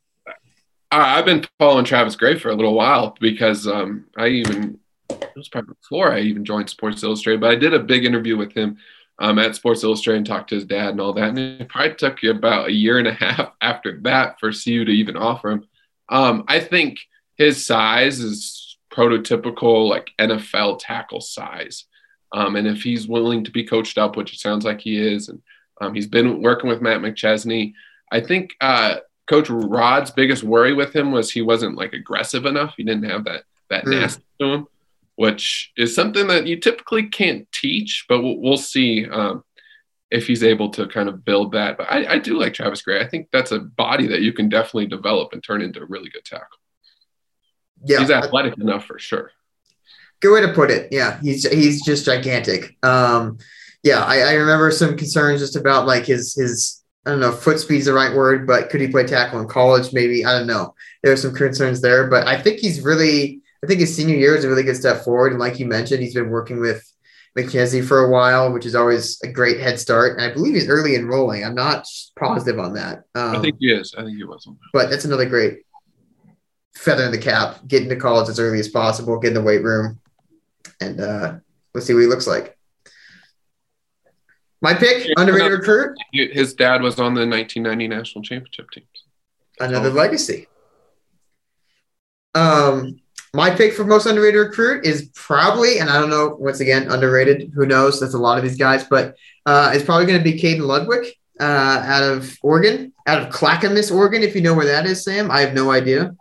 I've 1.00 1.24
been 1.24 1.46
following 1.58 1.86
Travis 1.86 2.16
Gray 2.16 2.38
for 2.38 2.50
a 2.50 2.54
little 2.54 2.74
while 2.74 3.16
because 3.18 3.66
um, 3.66 4.06
I 4.16 4.28
even 4.28 4.78
it 5.08 5.32
was 5.36 5.48
probably 5.48 5.74
before 5.80 6.12
I 6.12 6.20
even 6.20 6.44
joined 6.44 6.68
Sports 6.68 7.02
Illustrated, 7.02 7.40
but 7.40 7.50
I 7.50 7.56
did 7.56 7.72
a 7.72 7.78
big 7.78 8.04
interview 8.04 8.36
with 8.36 8.52
him 8.52 8.76
um, 9.18 9.38
at 9.38 9.56
Sports 9.56 9.84
Illustrated 9.84 10.18
and 10.18 10.26
talked 10.26 10.50
to 10.50 10.54
his 10.56 10.64
dad 10.64 10.90
and 10.90 11.00
all 11.00 11.14
that. 11.14 11.30
And 11.30 11.38
it 11.38 11.68
probably 11.68 11.94
took 11.94 12.22
you 12.22 12.30
about 12.30 12.68
a 12.68 12.72
year 12.72 12.98
and 12.98 13.08
a 13.08 13.12
half 13.12 13.52
after 13.62 13.98
that 14.02 14.38
for 14.38 14.52
CU 14.52 14.84
to 14.84 14.92
even 14.92 15.16
offer 15.16 15.50
him. 15.50 15.66
Um, 16.08 16.44
I 16.48 16.60
think 16.60 16.98
his 17.36 17.64
size 17.64 18.20
is 18.20 18.76
prototypical 18.92 19.88
like 19.88 20.10
NFL 20.18 20.78
tackle 20.80 21.22
size. 21.22 21.86
Um, 22.32 22.56
and 22.56 22.66
if 22.66 22.82
he's 22.82 23.08
willing 23.08 23.44
to 23.44 23.50
be 23.50 23.64
coached 23.64 23.98
up, 23.98 24.16
which 24.16 24.34
it 24.34 24.40
sounds 24.40 24.64
like 24.64 24.80
he 24.80 24.98
is, 24.98 25.28
and 25.28 25.40
um, 25.80 25.94
he's 25.94 26.06
been 26.06 26.42
working 26.42 26.68
with 26.68 26.82
Matt 26.82 27.00
McChesney, 27.00 27.72
I 28.10 28.20
think 28.20 28.54
uh, 28.60 28.96
Coach 29.28 29.48
Rod's 29.50 30.10
biggest 30.10 30.42
worry 30.42 30.72
with 30.74 30.94
him 30.94 31.12
was 31.12 31.30
he 31.30 31.42
wasn't 31.42 31.76
like 31.76 31.92
aggressive 31.92 32.44
enough. 32.46 32.74
He 32.76 32.84
didn't 32.84 33.08
have 33.08 33.24
that 33.24 33.44
that 33.70 33.84
Mm. 33.84 34.00
nasty 34.00 34.22
to 34.40 34.46
him, 34.46 34.66
which 35.16 35.72
is 35.76 35.94
something 35.94 36.26
that 36.26 36.46
you 36.46 36.58
typically 36.58 37.04
can't 37.08 37.50
teach. 37.52 38.04
But 38.08 38.22
we'll, 38.22 38.38
we'll 38.38 38.56
see 38.56 39.06
um, 39.08 39.44
if 40.10 40.26
he's 40.26 40.42
able 40.42 40.68
to 40.70 40.86
kind 40.88 41.08
of 41.08 41.24
build 41.24 41.52
that. 41.52 41.78
But 41.78 41.90
I, 41.90 42.14
I 42.14 42.18
do 42.18 42.38
like 42.38 42.52
Travis 42.52 42.82
Gray. 42.82 43.00
I 43.00 43.08
think 43.08 43.28
that's 43.32 43.52
a 43.52 43.60
body 43.60 44.06
that 44.08 44.20
you 44.20 44.32
can 44.32 44.48
definitely 44.48 44.86
develop 44.86 45.32
and 45.32 45.42
turn 45.42 45.62
into 45.62 45.80
a 45.80 45.86
really 45.86 46.10
good 46.10 46.24
tackle. 46.24 46.58
Yeah. 47.84 48.00
He's 48.00 48.10
athletic 48.10 48.58
enough 48.58 48.84
for 48.84 48.98
sure. 48.98 49.30
Good 50.20 50.32
way 50.34 50.40
to 50.46 50.52
put 50.52 50.70
it. 50.70 50.88
Yeah, 50.92 51.18
he's 51.20 51.48
he's 51.50 51.84
just 51.84 52.04
gigantic. 52.04 52.76
Um, 52.84 53.38
yeah, 53.82 54.04
I, 54.04 54.18
I 54.20 54.32
remember 54.34 54.70
some 54.70 54.96
concerns 54.96 55.40
just 55.40 55.56
about 55.56 55.86
like 55.86 56.06
his 56.06 56.34
his 56.34 56.81
I 57.04 57.10
don't 57.10 57.20
know 57.20 57.30
if 57.30 57.40
foot 57.40 57.58
speed's 57.58 57.86
the 57.86 57.92
right 57.92 58.14
word, 58.14 58.46
but 58.46 58.70
could 58.70 58.80
he 58.80 58.88
play 58.88 59.04
tackle 59.04 59.40
in 59.40 59.48
college? 59.48 59.92
Maybe 59.92 60.24
I 60.24 60.38
don't 60.38 60.46
know. 60.46 60.74
There 61.02 61.12
are 61.12 61.16
some 61.16 61.34
concerns 61.34 61.80
there, 61.80 62.08
but 62.08 62.26
I 62.26 62.40
think 62.40 62.60
he's 62.60 62.80
really. 62.80 63.40
I 63.64 63.68
think 63.68 63.78
his 63.78 63.94
senior 63.94 64.16
year 64.16 64.34
is 64.34 64.44
a 64.44 64.48
really 64.48 64.64
good 64.64 64.76
step 64.76 65.04
forward, 65.04 65.30
and 65.32 65.40
like 65.40 65.60
you 65.60 65.66
mentioned, 65.66 66.02
he's 66.02 66.14
been 66.14 66.30
working 66.30 66.60
with 66.60 66.84
McKenzie 67.38 67.84
for 67.84 68.04
a 68.04 68.10
while, 68.10 68.52
which 68.52 68.66
is 68.66 68.74
always 68.74 69.20
a 69.22 69.28
great 69.28 69.60
head 69.60 69.78
start. 69.78 70.18
And 70.18 70.20
I 70.20 70.34
believe 70.34 70.54
he's 70.54 70.68
early 70.68 70.96
enrolling. 70.96 71.44
I'm 71.44 71.54
not 71.54 71.86
positive 72.18 72.58
on 72.58 72.74
that. 72.74 73.04
Um, 73.14 73.36
I 73.36 73.40
think 73.40 73.56
he 73.60 73.70
is. 73.72 73.94
I 73.96 74.02
think 74.04 74.16
he 74.16 74.24
was. 74.24 74.48
but 74.72 74.90
that's 74.90 75.04
another 75.04 75.26
great 75.26 75.60
feather 76.74 77.04
in 77.04 77.12
the 77.12 77.18
cap. 77.18 77.60
Get 77.66 77.82
into 77.82 77.96
college 77.96 78.28
as 78.28 78.40
early 78.40 78.58
as 78.58 78.68
possible, 78.68 79.18
get 79.18 79.28
in 79.28 79.34
the 79.34 79.42
weight 79.42 79.62
room, 79.62 80.00
and 80.80 81.00
uh, 81.00 81.34
let's 81.74 81.86
see 81.86 81.94
what 81.94 82.00
he 82.00 82.06
looks 82.06 82.26
like. 82.26 82.58
My 84.62 84.72
pick, 84.74 85.08
underrated 85.16 85.52
recruit, 85.58 85.96
His 86.12 86.54
dad 86.54 86.82
was 86.82 86.98
on 87.00 87.14
the 87.14 87.26
1990 87.26 87.88
national 87.88 88.22
championship 88.22 88.70
team. 88.70 88.84
another 89.60 89.90
Oh. 89.90 89.92
legacy. 89.92 90.48
Um, 92.34 93.00
my 93.34 93.50
pick 93.50 93.72
for 93.74 93.84
most 93.84 94.06
underrated 94.06 94.40
recruit 94.40 94.84
is 94.86 95.10
probably, 95.14 95.78
and 95.78 95.88
I 95.90 95.98
don't 96.00 96.10
know, 96.10 96.36
once 96.38 96.60
again, 96.60 96.90
underrated. 96.90 97.52
Who 97.54 97.66
knows? 97.66 98.00
That's 98.00 98.14
a 98.14 98.18
lot 98.18 98.38
of 98.38 98.44
these 98.44 98.56
guys, 98.56 98.84
but 98.84 99.16
uh, 99.46 99.72
it's 99.74 99.84
probably 99.84 100.06
going 100.06 100.18
to 100.18 100.24
be 100.24 100.40
Caden 100.40 100.60
Ludwig 100.66 101.06
uh, 101.40 101.44
out 101.84 102.02
of 102.02 102.36
Oregon, 102.42 102.92
out 103.06 103.22
of 103.22 103.30
Clackamas, 103.30 103.90
Oregon. 103.90 104.22
If 104.22 104.34
you 104.34 104.40
know 104.40 104.54
where 104.54 104.66
that 104.66 104.86
is, 104.86 105.04
Sam, 105.04 105.30
I 105.30 105.40
have 105.40 105.54
no 105.54 105.70
idea. 105.70 106.14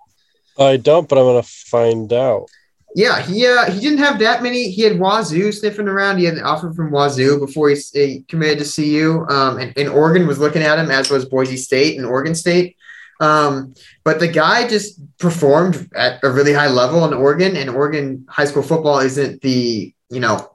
I 0.60 0.78
don't, 0.78 1.08
but 1.08 1.18
I'm 1.18 1.26
gonna 1.26 1.44
find 1.44 2.12
out. 2.12 2.48
Yeah, 2.96 3.22
he 3.22 3.48
uh, 3.48 3.72
he 3.72 3.80
didn't 3.80 4.00
have 4.00 4.20
that 4.20 4.44
many. 4.44 4.70
He 4.70 4.82
had 4.82 5.00
Wazoo 5.00 5.52
sniffing 5.52 5.88
around. 5.88 6.18
He 6.18 6.26
had 6.26 6.36
an 6.36 6.44
offer 6.44 6.74
from 6.74 6.92
Wazoo 6.92 7.40
before 7.40 7.70
he, 7.70 7.78
he 7.94 8.24
committed 8.28 8.66
to 8.66 8.76
CU. 8.76 9.26
Um, 9.30 9.60
and, 9.60 9.74
and 9.78 9.90
Oregon 9.90 10.28
was 10.28 10.40
looking 10.40 10.62
at 10.62 10.78
him, 10.78 10.92
as 10.92 11.10
was 11.10 11.26
Boise 11.26 11.58
State 11.58 11.98
and 11.98 12.06
Oregon 12.06 12.36
State. 12.36 12.76
Um, 13.22 13.76
but 14.04 14.20
the 14.20 14.28
guy 14.28 14.68
just 14.68 15.00
performed 15.20 15.90
at 15.96 16.20
a 16.24 16.30
really 16.30 16.54
high 16.54 16.68
level 16.68 17.06
in 17.06 17.14
Oregon, 17.14 17.56
and 17.56 17.70
Oregon 17.70 18.26
high 18.30 18.46
school 18.46 18.64
football 18.64 19.00
isn't 19.00 19.42
the 19.42 19.94
you 20.10 20.20
know 20.20 20.52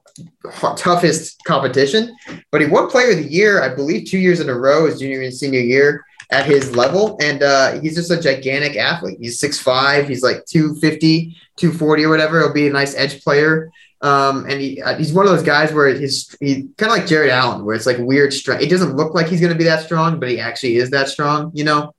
toughest 0.76 1.42
competition. 1.44 2.14
But 2.50 2.60
he 2.60 2.66
won 2.66 2.90
Player 2.90 3.12
of 3.12 3.16
the 3.16 3.32
Year, 3.32 3.62
I 3.62 3.74
believe, 3.74 4.08
two 4.08 4.18
years 4.18 4.40
in 4.40 4.50
a 4.50 4.58
row, 4.58 4.86
his 4.86 4.98
junior 4.98 5.22
and 5.22 5.32
senior 5.32 5.60
year 5.60 6.04
at 6.30 6.46
his 6.46 6.74
level, 6.74 7.16
and 7.20 7.42
uh, 7.42 7.80
he's 7.80 7.94
just 7.94 8.10
a 8.10 8.20
gigantic 8.20 8.76
athlete. 8.76 9.18
He's 9.20 9.40
6'5", 9.40 10.08
he's 10.08 10.22
like 10.22 10.44
250, 10.46 11.36
240 11.56 12.04
or 12.04 12.08
whatever. 12.08 12.40
He'll 12.40 12.52
be 12.52 12.66
a 12.66 12.72
nice 12.72 12.94
edge 12.96 13.22
player. 13.22 13.70
Um, 14.02 14.44
and 14.44 14.60
he, 14.60 14.82
uh, 14.82 14.96
he's 14.96 15.12
one 15.12 15.26
of 15.26 15.32
those 15.32 15.42
guys 15.42 15.72
where 15.72 15.88
his 15.88 16.36
he 16.38 16.68
kind 16.76 16.92
of 16.92 16.98
like 16.98 17.06
Jared 17.06 17.30
Allen, 17.30 17.64
where 17.64 17.74
it's 17.74 17.86
like 17.86 17.98
weird 17.98 18.32
strength. 18.32 18.62
It 18.62 18.70
doesn't 18.70 18.96
look 18.96 19.14
like 19.14 19.28
he's 19.28 19.40
going 19.40 19.52
to 19.52 19.58
be 19.58 19.64
that 19.64 19.84
strong, 19.84 20.20
but 20.20 20.28
he 20.28 20.38
actually 20.38 20.76
is 20.76 20.90
that 20.90 21.08
strong. 21.08 21.50
You 21.54 21.64
know, 21.64 21.94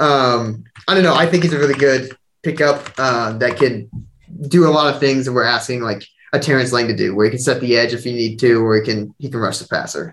um, 0.00 0.64
I 0.88 0.94
don't 0.94 1.04
know. 1.04 1.14
I 1.14 1.26
think 1.26 1.44
he's 1.44 1.52
a 1.52 1.58
really 1.58 1.74
good 1.74 2.16
pickup 2.42 2.90
uh, 2.98 3.32
that 3.38 3.56
can 3.56 3.88
do 4.48 4.66
a 4.66 4.70
lot 4.70 4.92
of 4.92 4.98
things 4.98 5.26
that 5.26 5.32
we're 5.32 5.44
asking 5.44 5.82
like 5.82 6.04
a 6.32 6.40
Terrence 6.40 6.72
Lang 6.72 6.88
to 6.88 6.96
do, 6.96 7.14
where 7.14 7.26
he 7.26 7.30
can 7.30 7.38
set 7.38 7.60
the 7.60 7.76
edge 7.76 7.92
if 7.92 8.04
you 8.04 8.12
need 8.12 8.38
to, 8.40 8.64
or 8.64 8.76
he 8.76 8.82
can 8.82 9.14
he 9.18 9.30
can 9.30 9.38
rush 9.38 9.58
the 9.58 9.68
passer. 9.68 10.12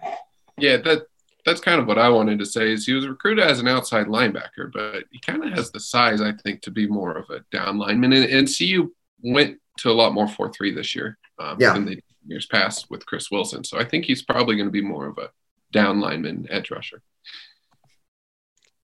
Yeah, 0.57 0.77
that 0.77 1.07
that's 1.49 1.61
kind 1.61 1.81
of 1.81 1.87
what 1.87 1.97
I 1.97 2.09
wanted 2.09 2.37
to 2.39 2.45
say. 2.45 2.71
Is 2.71 2.85
he 2.85 2.93
was 2.93 3.07
recruited 3.07 3.43
as 3.43 3.59
an 3.59 3.67
outside 3.67 4.05
linebacker, 4.07 4.71
but 4.71 5.03
he 5.11 5.19
kind 5.19 5.43
of 5.43 5.51
has 5.53 5.71
the 5.71 5.79
size, 5.79 6.21
I 6.21 6.31
think, 6.43 6.61
to 6.61 6.71
be 6.71 6.87
more 6.87 7.17
of 7.17 7.29
a 7.29 7.41
down 7.51 7.77
lineman. 7.79 8.13
And, 8.13 8.25
and 8.25 8.47
CU 8.55 8.93
went 9.23 9.57
to 9.79 9.89
a 9.89 9.93
lot 9.93 10.13
more 10.13 10.27
four 10.27 10.51
three 10.53 10.73
this 10.73 10.95
year 10.95 11.17
um, 11.39 11.57
Yeah. 11.59 11.73
than 11.73 11.85
they 11.85 11.99
years 12.27 12.45
past 12.45 12.89
with 12.91 13.05
Chris 13.05 13.31
Wilson. 13.31 13.63
So 13.63 13.79
I 13.79 13.85
think 13.85 14.05
he's 14.05 14.21
probably 14.21 14.55
going 14.55 14.67
to 14.67 14.71
be 14.71 14.81
more 14.81 15.07
of 15.07 15.17
a 15.17 15.29
down 15.71 15.99
lineman 15.99 16.47
edge 16.51 16.69
rusher. 16.69 17.01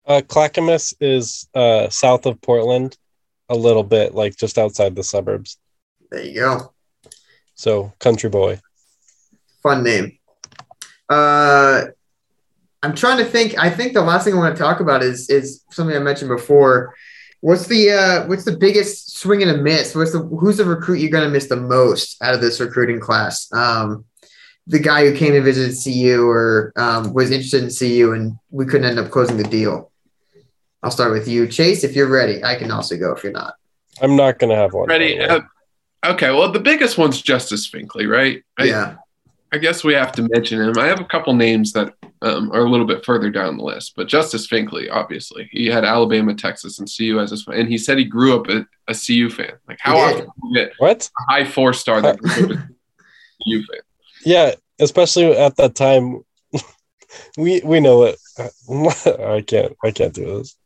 Uh, 0.08 0.22
Clackamas 0.28 0.94
is 1.00 1.48
uh, 1.54 1.90
south 1.90 2.26
of 2.26 2.42
Portland, 2.42 2.98
a 3.50 3.56
little 3.56 3.84
bit, 3.84 4.16
like 4.16 4.36
just 4.36 4.58
outside 4.58 4.96
the 4.96 5.04
suburbs. 5.04 5.58
There 6.10 6.24
you 6.24 6.36
go. 6.36 6.74
So, 7.56 7.94
country 8.00 8.30
boy. 8.30 8.60
Fun 9.64 9.84
name. 9.84 10.18
Uh, 11.10 11.86
I'm 12.86 12.96
trying 12.96 13.18
to 13.18 13.26
think. 13.26 13.58
I 13.58 13.70
think 13.70 13.94
the 13.94 14.02
last 14.02 14.26
thing 14.26 14.36
I 14.36 14.38
want 14.38 14.56
to 14.56 14.62
talk 14.62 14.80
about 14.80 15.02
is 15.02 15.28
is 15.30 15.64
something 15.72 15.96
I 15.96 16.00
mentioned 16.00 16.30
before. 16.30 16.96
What's 17.42 17.66
the 17.66 17.92
uh, 17.92 18.28
what's 18.28 18.46
the 18.46 18.56
biggest 18.56 19.18
swing 19.18 19.42
and 19.42 19.50
a 19.50 19.58
miss? 19.58 19.96
What's 19.96 20.12
the 20.12 20.20
who's 20.20 20.58
the 20.58 20.66
recruit 20.66 21.00
you're 21.00 21.10
gonna 21.10 21.30
miss 21.30 21.48
the 21.48 21.56
most 21.56 22.22
out 22.22 22.36
of 22.36 22.42
this 22.42 22.60
recruiting 22.60 23.00
class? 23.00 23.52
Um, 23.52 24.06
the 24.68 24.78
guy 24.78 25.06
who 25.06 25.18
came 25.18 25.32
to 25.34 25.42
visit 25.42 25.84
CU 25.84 26.28
or 26.30 26.74
um, 26.76 27.12
was 27.12 27.32
interested 27.32 27.64
in 27.64 27.70
CU 27.72 28.14
and 28.14 28.38
we 28.52 28.66
couldn't 28.66 28.88
end 28.88 29.00
up 29.00 29.10
closing 29.10 29.38
the 29.38 29.44
deal. 29.44 29.92
I'll 30.84 30.92
start 30.92 31.12
with 31.12 31.28
you, 31.28 31.48
Chase. 31.48 31.84
If 31.84 31.96
you're 31.96 32.10
ready, 32.10 32.44
I 32.44 32.56
can 32.56 32.70
also 32.70 32.98
go 32.98 33.14
if 33.14 33.24
you're 33.24 33.34
not. 33.34 33.56
I'm 34.02 34.16
not 34.16 34.38
going 34.38 34.50
to 34.50 34.56
have 34.56 34.74
one. 34.74 34.88
Ready? 34.88 35.20
Uh, 35.20 35.42
okay. 36.06 36.32
Well, 36.32 36.52
the 36.52 36.60
biggest 36.60 36.98
one's 36.98 37.22
Justice 37.22 37.70
Finkley, 37.70 38.08
right? 38.08 38.44
I, 38.58 38.64
yeah, 38.66 38.96
I 39.52 39.58
guess 39.58 39.84
we 39.84 39.94
have 39.94 40.12
to 40.14 40.28
mention 40.32 40.62
him. 40.62 40.78
I 40.78 40.88
have 40.88 41.00
a 41.00 41.06
couple 41.06 41.34
names 41.34 41.72
that 41.74 41.94
um, 42.26 42.52
are 42.52 42.66
a 42.66 42.70
little 42.70 42.86
bit 42.88 43.06
further 43.06 43.30
down 43.30 43.58
the 43.58 43.64
list, 43.64 43.94
but 43.96 44.08
Justice 44.08 44.48
Finkley, 44.48 44.90
obviously, 44.92 45.48
he 45.52 45.68
had 45.68 45.86
Alabama, 45.86 46.34
Texas, 46.34 46.80
and 46.80 46.90
CU 46.94 47.20
as 47.20 47.30
his 47.32 47.44
fan, 47.44 47.56
and 47.60 47.70
he 47.70 47.78
said 47.78 47.98
he 47.98 48.04
grew 48.06 48.36
up 48.40 48.48
a, 48.50 48.66
a 48.88 48.96
CU 48.96 49.30
fan. 49.30 49.54
Like, 49.68 49.78
how 49.80 49.96
He 49.96 50.02
often 50.02 50.28
you 50.44 50.56
get 50.56 50.74
What? 50.80 51.10
a 51.30 51.32
high 51.32 51.46
four 51.46 51.72
star 51.74 52.02
that 52.02 52.18
grew 52.20 52.32
up 52.32 52.50
a 52.52 52.56
CU 52.56 53.64
fan? 53.64 53.82
Yeah, 54.26 54.52
especially 54.80 55.32
at 55.38 55.56
that 55.58 55.76
time. 55.76 56.24
we 57.38 57.62
we 57.64 57.80
know 57.80 58.04
it. 58.04 58.18
I 58.40 59.42
can't. 59.46 59.76
I 59.84 59.92
can't 59.92 60.14
do 60.14 60.38
this. 60.40 60.58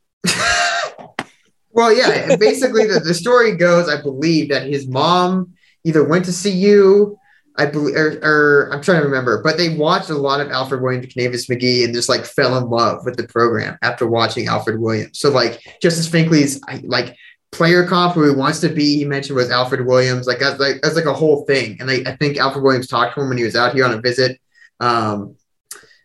Well, 1.72 1.92
yeah. 1.96 2.34
Basically, 2.36 2.86
the, 2.86 3.00
the 3.00 3.14
story 3.14 3.56
goes, 3.56 3.88
I 3.88 4.02
believe, 4.02 4.48
that 4.48 4.66
his 4.66 4.88
mom 4.88 5.54
either 5.84 6.02
went 6.04 6.24
to 6.24 6.32
CU, 6.32 7.16
I 7.60 7.66
believe, 7.66 7.94
or, 7.94 8.18
or 8.22 8.72
I'm 8.72 8.80
trying 8.80 9.02
to 9.02 9.06
remember, 9.06 9.42
but 9.42 9.58
they 9.58 9.76
watched 9.76 10.08
a 10.08 10.14
lot 10.14 10.40
of 10.40 10.50
Alfred 10.50 10.80
Williams, 10.80 11.08
Kanavis 11.08 11.46
McGhee, 11.46 11.84
and 11.84 11.92
just 11.92 12.08
like 12.08 12.24
fell 12.24 12.56
in 12.56 12.70
love 12.70 13.04
with 13.04 13.18
the 13.18 13.28
program 13.28 13.76
after 13.82 14.06
watching 14.06 14.46
Alfred 14.46 14.80
Williams. 14.80 15.20
So, 15.20 15.28
like, 15.28 15.60
Justice 15.82 16.08
Finkley's 16.08 16.58
like 16.84 17.14
player 17.52 17.86
comp 17.86 18.14
who 18.14 18.24
he 18.24 18.34
wants 18.34 18.60
to 18.60 18.70
be, 18.70 18.96
he 18.96 19.04
mentioned 19.04 19.36
was 19.36 19.50
Alfred 19.50 19.84
Williams. 19.84 20.26
Like, 20.26 20.38
that's 20.38 20.58
like 20.58 20.80
that's 20.80 20.96
like 20.96 21.04
a 21.04 21.12
whole 21.12 21.44
thing. 21.44 21.76
And 21.80 21.90
I, 21.90 21.96
I 22.06 22.16
think 22.16 22.38
Alfred 22.38 22.64
Williams 22.64 22.86
talked 22.86 23.14
to 23.14 23.20
him 23.20 23.28
when 23.28 23.36
he 23.36 23.44
was 23.44 23.56
out 23.56 23.74
here 23.74 23.84
on 23.84 23.92
a 23.92 24.00
visit. 24.00 24.40
Um, 24.80 25.36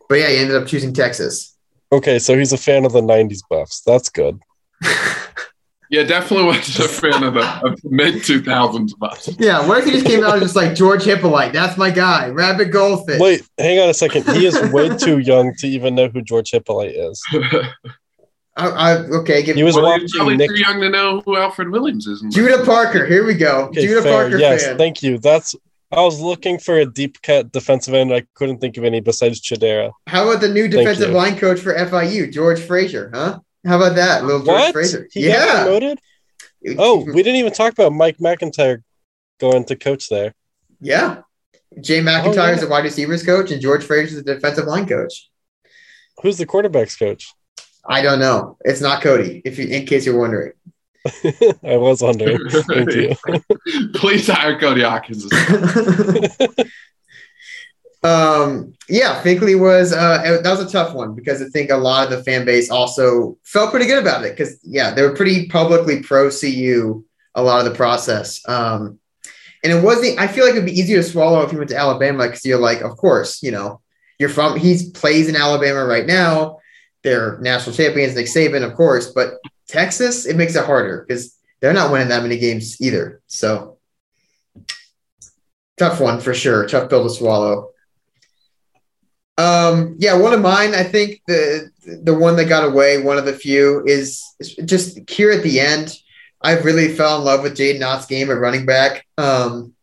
but 0.10 0.16
yeah, 0.16 0.28
he 0.28 0.36
ended 0.36 0.62
up 0.62 0.68
choosing 0.68 0.92
Texas. 0.92 1.56
Okay, 1.90 2.20
so 2.20 2.38
he's 2.38 2.52
a 2.52 2.58
fan 2.58 2.84
of 2.84 2.92
the 2.92 3.00
'90s 3.00 3.44
buffs. 3.50 3.80
That's 3.80 4.10
good. 4.10 4.42
Yeah, 5.90 6.04
definitely 6.04 6.46
wasn't 6.48 6.80
a 6.80 6.88
fan 6.90 7.24
of 7.24 7.34
the, 7.36 7.78
mid 7.84 8.16
2000s 8.16 8.98
bus. 8.98 9.30
Yeah, 9.40 9.68
what 9.68 9.78
if 9.80 9.86
he 9.86 9.92
just 9.92 10.06
came 10.06 10.24
out 10.24 10.34
and 10.34 10.42
just 10.42 10.56
like 10.56 10.76
George 10.76 11.04
Hypolite? 11.04 11.54
That's 11.54 11.78
my 11.78 11.92
guy, 11.92 12.30
Rabbit 12.30 12.72
Goldfish. 12.72 13.20
Wait, 13.20 13.42
hang 13.58 13.80
on 13.80 13.90
a 13.90 13.94
second. 13.94 14.24
He 14.36 14.46
is 14.46 14.60
way 14.72 14.96
too 14.98 15.20
young 15.20 15.54
to 15.60 15.68
even 15.68 15.96
know 15.96 16.08
who 16.08 16.22
George 16.22 16.52
Hypolite 16.52 16.94
is. 16.96 17.22
I, 18.58 18.68
I, 18.70 18.96
okay, 18.98 19.44
give 19.44 19.58
He 19.58 19.64
was 19.64 19.76
well, 19.76 20.00
he's 20.00 20.16
probably 20.16 20.36
watching 20.36 20.38
Nick. 20.38 20.50
too 20.50 20.62
young 20.62 20.82
to 20.82 20.90
know 20.90 21.22
who 21.26 21.36
Alfred 21.36 21.70
Williams 21.72 22.08
is. 22.08 22.24
Judah 22.30 22.64
Parker. 22.64 23.06
Here 23.06 23.26
we 23.26 23.34
go. 23.34 23.66
Okay, 23.66 23.86
Judah 23.86 24.02
fair. 24.02 24.24
Parker 24.24 24.38
Yes, 24.38 24.66
fan. 24.66 24.78
thank 24.78 25.04
you. 25.04 25.18
That's. 25.18 25.56
I 25.92 26.02
was 26.02 26.20
looking 26.20 26.58
for 26.58 26.80
a 26.80 26.86
deep 26.86 27.22
cut 27.22 27.52
defensive 27.52 27.94
end. 27.94 28.14
I 28.14 28.26
couldn't 28.34 28.60
think 28.60 28.76
of 28.78 28.84
any 28.84 29.02
besides 29.02 29.40
Chidera. 29.40 29.92
How 30.08 30.28
about 30.28 30.42
the 30.42 30.50
new 30.50 30.68
defensive 30.68 31.12
line 31.12 31.38
coach 31.38 31.60
for 31.60 31.74
FIU, 31.76 32.32
George 32.32 32.60
Frazier? 32.60 33.12
Huh? 33.14 33.40
How 33.66 33.78
about 33.78 33.96
that, 33.96 34.24
little 34.26 34.40
George 34.44 34.48
What? 34.60 34.74
Frazier? 34.74 35.08
He 35.12 35.24
got 35.28 35.30
yeah. 35.48 35.64
promoted? 35.64 36.00
Oh, 36.78 37.04
we 37.04 37.24
didn't 37.24 37.36
even 37.36 37.54
talk 37.54 37.74
about 37.74 37.94
Mike 37.94 38.20
MacIntyre 38.20 38.84
going 39.40 39.66
to 39.66 39.76
coach 39.76 40.10
there. 40.10 40.34
yeah. 40.80 41.22
Jay 41.82 42.00
MacIntyre 42.00 42.42
Oh, 42.42 42.48
yeah. 42.48 42.54
is 42.56 42.62
the 42.62 42.68
wide 42.70 42.86
receivers 42.86 43.22
coach, 43.24 43.52
and 43.52 43.62
George 43.62 43.84
Fraser 43.84 44.18
is 44.20 44.24
the 44.24 44.34
defensive 44.36 44.66
line 44.66 44.88
coach. 44.88 45.30
Who's 46.22 46.38
the 46.38 46.46
quarterbacks 46.46 46.98
coach? 46.98 47.34
I 47.86 48.02
don't 48.02 48.20
know. 48.20 48.58
It's 48.64 48.80
not 48.80 49.02
Cody. 49.02 49.42
If 49.44 49.60
you, 49.60 49.66
in 49.68 49.86
case 49.86 50.06
you're 50.06 50.18
wondering. 50.18 50.54
I 51.64 51.76
was 51.76 52.02
wondering. 52.02 52.40
Thank 52.50 52.92
you. 52.94 53.16
Please 53.94 54.26
hire 54.28 54.58
Cody 54.58 54.84
Hawkins. 54.84 55.26
um, 58.06 58.74
yeah, 58.88 59.22
Finkley 59.24 59.60
was 59.60 59.92
uh, 59.92 60.40
that 60.44 60.50
was 60.50 60.62
a 60.62 60.70
tough 60.70 60.94
one 60.94 61.16
because 61.16 61.42
I 61.42 61.46
think 61.46 61.72
a 61.72 61.78
lot 61.78 62.06
of 62.06 62.18
the 62.18 62.24
fan 62.24 62.46
base 62.46 62.70
also 62.70 63.38
felt 63.44 63.72
pretty 63.72 63.88
good 63.88 64.02
about 64.02 64.24
it 64.24 64.38
because 64.38 64.60
yeah, 64.64 64.94
they 64.94 65.02
were 65.02 65.16
pretty 65.16 65.48
publicly 65.48 66.04
pro 66.04 66.30
CU 66.30 67.04
a 67.34 67.44
lot 67.44 67.66
of 67.66 67.72
the 67.72 67.76
process. 67.76 68.48
Um, 68.48 69.00
and 69.64 69.74
it 69.74 69.84
wasn't. 69.84 70.20
I 70.20 70.28
feel 70.28 70.46
like 70.46 70.54
it'd 70.54 70.66
be 70.66 70.80
easier 70.80 70.98
to 70.98 71.04
swallow 71.04 71.42
if 71.42 71.52
you 71.52 71.58
went 71.58 71.72
to 71.72 71.78
Alabama 71.78 72.28
because 72.28 72.46
you're 72.46 72.60
like, 72.60 72.82
of 72.82 72.96
course, 72.98 73.42
you 73.42 73.52
know, 73.52 73.82
you're 74.20 74.30
from. 74.30 74.58
He 74.60 74.92
plays 74.94 75.28
in 75.28 75.36
Alabama 75.36 75.84
right 75.84 76.06
now. 76.06 76.60
They're 77.04 77.40
national 77.40 77.76
champions, 77.76 78.16
Nick 78.16 78.28
Saban, 78.28 78.64
of 78.64 78.76
course, 78.76 79.12
but 79.12 79.36
Texas, 79.68 80.26
it 80.26 80.36
makes 80.36 80.56
it 80.56 80.66
harder 80.66 81.06
because 81.08 81.36
they're 81.60 81.74
not 81.74 81.92
winning 81.92 82.10
that 82.10 82.24
many 82.24 82.38
games 82.38 82.80
either. 82.80 83.22
So 83.28 83.78
tough 85.78 86.00
one 86.00 86.20
for 86.20 86.34
sure. 86.34 86.68
Tough 86.68 86.90
pill 86.90 87.04
to 87.04 87.10
swallow. 87.10 87.72
Um, 89.38 89.96
yeah, 90.00 90.18
one 90.18 90.34
of 90.34 90.42
mine, 90.42 90.74
I 90.74 90.84
think 90.84 91.22
the 91.28 91.70
the 92.04 92.14
one 92.14 92.36
that 92.38 92.46
got 92.46 92.68
away, 92.68 93.02
one 93.02 93.18
of 93.18 93.26
the 93.26 93.34
few, 93.34 93.84
is, 93.86 94.24
just 94.64 95.10
here 95.10 95.32
at 95.32 95.44
the 95.44 95.60
end. 95.60 95.98
I 96.42 96.58
really 96.60 96.94
fell 96.94 97.18
in 97.18 97.26
love 97.26 97.44
with 97.44 97.58
Jaydn 97.58 97.86
Ott's 97.86 98.06
game 98.06 98.30
at 98.30 98.38
running 98.38 98.66
back. 98.66 99.06
Um, 99.18 99.74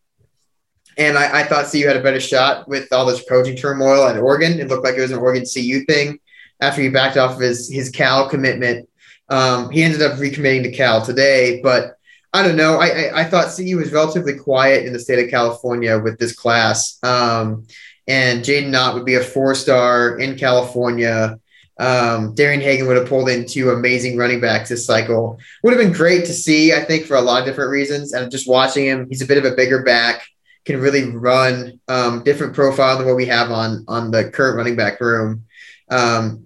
and 0.96 1.18
I, 1.18 1.40
I 1.40 1.44
thought 1.44 1.70
CU 1.70 1.86
had 1.86 1.96
a 1.96 2.02
better 2.02 2.20
shot 2.20 2.68
with 2.68 2.92
all 2.92 3.06
this 3.06 3.24
coaching 3.28 3.56
turmoil 3.56 4.06
at 4.06 4.18
Oregon. 4.18 4.60
It 4.60 4.68
looked 4.68 4.84
like 4.84 4.96
it 4.96 5.00
was 5.00 5.10
an 5.10 5.18
Oregon 5.18 5.44
CU 5.44 5.84
thing. 5.84 6.18
After 6.60 6.80
he 6.80 6.88
backed 6.88 7.16
off 7.16 7.32
of 7.32 7.40
his 7.40 7.68
his 7.68 7.90
Cal 7.90 8.28
commitment, 8.28 8.88
um, 9.28 9.70
he 9.70 9.82
ended 9.82 10.02
up 10.02 10.18
recommitting 10.18 10.62
to 10.62 10.72
Cal 10.72 11.04
today. 11.04 11.60
But 11.62 11.96
I 12.32 12.42
don't 12.42 12.56
know. 12.56 12.78
I, 12.78 12.86
I, 12.86 13.20
I 13.20 13.24
thought 13.24 13.54
CU 13.54 13.76
was 13.76 13.92
relatively 13.92 14.38
quiet 14.38 14.86
in 14.86 14.92
the 14.92 14.98
state 15.00 15.24
of 15.24 15.30
California 15.30 15.98
with 15.98 16.18
this 16.18 16.34
class. 16.34 16.98
Um, 17.02 17.66
and 18.08 18.44
Jaydn 18.44 18.74
Ott 18.74 18.94
would 18.94 19.04
be 19.04 19.14
a 19.14 19.22
four 19.22 19.54
star 19.54 20.18
in 20.18 20.36
California. 20.36 21.38
Um, 21.78 22.34
Darian 22.34 22.60
Hagan 22.60 22.86
would 22.86 22.96
have 22.96 23.08
pulled 23.08 23.28
in 23.28 23.46
two 23.46 23.70
amazing 23.70 24.16
running 24.16 24.40
backs 24.40 24.68
this 24.68 24.86
cycle. 24.86 25.38
Would 25.62 25.72
have 25.72 25.82
been 25.82 25.92
great 25.92 26.24
to 26.26 26.32
see, 26.32 26.72
I 26.72 26.84
think, 26.84 27.06
for 27.06 27.16
a 27.16 27.20
lot 27.20 27.40
of 27.40 27.46
different 27.46 27.70
reasons. 27.70 28.12
And 28.12 28.30
just 28.30 28.48
watching 28.48 28.84
him, 28.84 29.08
he's 29.08 29.22
a 29.22 29.26
bit 29.26 29.38
of 29.38 29.44
a 29.44 29.56
bigger 29.56 29.82
back, 29.82 30.22
can 30.64 30.80
really 30.80 31.10
run 31.10 31.80
um, 31.88 32.22
different 32.22 32.54
profile 32.54 32.98
than 32.98 33.06
what 33.06 33.16
we 33.16 33.26
have 33.26 33.50
on 33.50 33.84
on 33.88 34.10
the 34.10 34.30
current 34.30 34.56
running 34.56 34.76
back 34.76 35.00
room. 35.00 35.44
Um, 35.90 36.44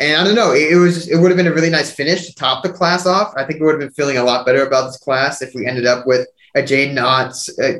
and 0.00 0.20
I 0.20 0.24
don't 0.24 0.34
know, 0.34 0.52
it, 0.52 0.72
it 0.72 0.76
was 0.76 1.08
it 1.08 1.16
would 1.16 1.30
have 1.30 1.36
been 1.36 1.46
a 1.46 1.54
really 1.54 1.70
nice 1.70 1.92
finish 1.92 2.26
to 2.26 2.34
top 2.34 2.62
the 2.62 2.72
class 2.72 3.06
off. 3.06 3.34
I 3.36 3.44
think 3.44 3.60
we 3.60 3.66
would 3.66 3.72
have 3.72 3.80
been 3.80 3.92
feeling 3.92 4.16
a 4.16 4.24
lot 4.24 4.46
better 4.46 4.66
about 4.66 4.86
this 4.86 4.98
class 4.98 5.42
if 5.42 5.54
we 5.54 5.66
ended 5.66 5.86
up 5.86 6.06
with 6.06 6.26
a 6.54 6.60
Jaydn 6.60 7.02
Ott's 7.02 7.58
uh, 7.58 7.78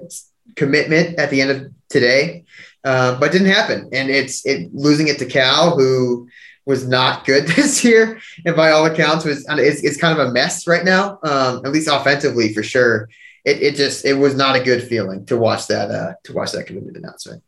commitment 0.56 1.18
at 1.18 1.30
the 1.30 1.40
end 1.40 1.50
of 1.50 1.72
today. 1.88 2.44
Uh, 2.84 3.18
but 3.18 3.30
didn't 3.30 3.48
happen, 3.48 3.88
and 3.92 4.10
it's 4.10 4.44
it 4.44 4.74
losing 4.74 5.08
it 5.08 5.18
to 5.18 5.26
Cal, 5.26 5.76
who 5.76 6.28
was 6.66 6.86
not 6.86 7.24
good 7.24 7.46
this 7.56 7.84
year, 7.84 8.20
and 8.44 8.56
by 8.56 8.70
all 8.70 8.86
accounts 8.86 9.24
was 9.24 9.46
is, 9.58 9.82
is 9.82 9.96
kind 9.96 10.18
of 10.18 10.28
a 10.28 10.32
mess 10.32 10.66
right 10.66 10.84
now. 10.84 11.18
Um, 11.22 11.64
at 11.64 11.72
least 11.72 11.88
offensively, 11.90 12.52
for 12.52 12.62
sure. 12.62 13.08
It, 13.44 13.60
it 13.60 13.74
just 13.74 14.04
it 14.04 14.14
was 14.14 14.36
not 14.36 14.54
a 14.54 14.62
good 14.62 14.84
feeling 14.84 15.26
to 15.26 15.36
watch 15.36 15.66
that 15.66 15.90
uh, 15.90 16.14
to 16.24 16.32
watch 16.32 16.52
that 16.52 16.66
commitment 16.66 16.96
announcement. 16.96 17.42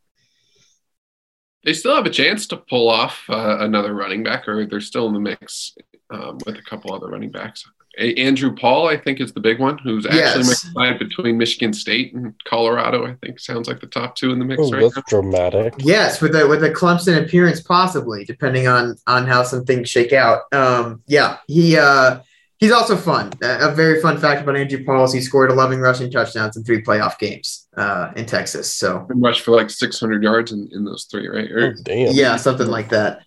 they 1.64 1.72
still 1.72 1.94
have 1.94 2.06
a 2.06 2.10
chance 2.10 2.48
to 2.48 2.56
pull 2.56 2.88
off 2.88 3.24
uh, 3.28 3.58
another 3.60 3.94
running 3.94 4.24
back, 4.24 4.48
or 4.48 4.66
they're 4.66 4.80
still 4.80 5.06
in 5.06 5.14
the 5.14 5.20
mix 5.20 5.76
um, 6.10 6.38
with 6.44 6.56
a 6.56 6.62
couple 6.62 6.92
other 6.92 7.08
running 7.08 7.30
backs. 7.30 7.64
A- 7.98 8.14
Andrew 8.16 8.54
Paul, 8.54 8.88
I 8.88 8.96
think, 8.96 9.20
is 9.20 9.32
the 9.32 9.40
big 9.40 9.60
one, 9.60 9.78
who's 9.78 10.04
actually 10.06 10.20
Yes. 10.20 10.64
mixed 10.76 10.98
between 10.98 11.38
Michigan 11.38 11.72
State 11.72 12.14
and 12.14 12.34
Colorado. 12.46 13.06
I 13.06 13.14
think 13.24 13.38
sounds 13.38 13.68
like 13.68 13.80
the 13.80 13.86
top 13.86 14.16
two 14.16 14.32
in 14.32 14.38
the 14.38 14.44
mix 14.44 14.60
Oh, 14.62 14.70
right 14.70 14.82
that's 14.82 14.96
now. 14.96 15.02
dramatic. 15.08 15.74
Yes, 15.78 16.20
with 16.20 16.34
a 16.34 16.46
with 16.46 16.62
a 16.64 16.70
Clemson 16.70 17.22
appearance, 17.22 17.60
possibly 17.60 18.24
depending 18.24 18.66
on 18.68 18.96
on 19.06 19.26
how 19.26 19.42
some 19.42 19.64
things 19.64 19.88
shake 19.88 20.12
out. 20.12 20.42
Um, 20.52 21.02
yeah, 21.06 21.38
he 21.46 21.76
uh, 21.76 22.20
He's 22.58 22.70
also 22.72 22.96
fun. 22.96 23.30
A 23.42 23.68
a 23.68 23.74
very 23.74 24.00
fun 24.00 24.16
fact 24.16 24.40
about 24.40 24.56
Andrew 24.56 24.82
Paul 24.84 25.04
is 25.04 25.12
he 25.12 25.20
scored 25.20 25.50
11 25.50 25.80
rushing 25.80 26.10
touchdowns 26.10 26.56
in 26.56 26.62
three 26.64 26.82
playoff 26.82 27.18
games 27.18 27.66
uh, 27.76 28.10
in 28.16 28.24
Texas. 28.26 28.72
So 28.72 29.06
And 29.10 29.20
rushed 29.20 29.42
for 29.42 29.50
like 29.50 29.68
600 29.68 30.22
yards 30.22 30.52
in, 30.52 30.70
in 30.72 30.84
those 30.84 31.04
three, 31.10 31.28
right? 31.28 31.48
Oh, 31.54 31.72
damn. 31.82 32.12
yeah, 32.14 32.36
something 32.36 32.68
like 32.68 32.88
that. 32.90 33.18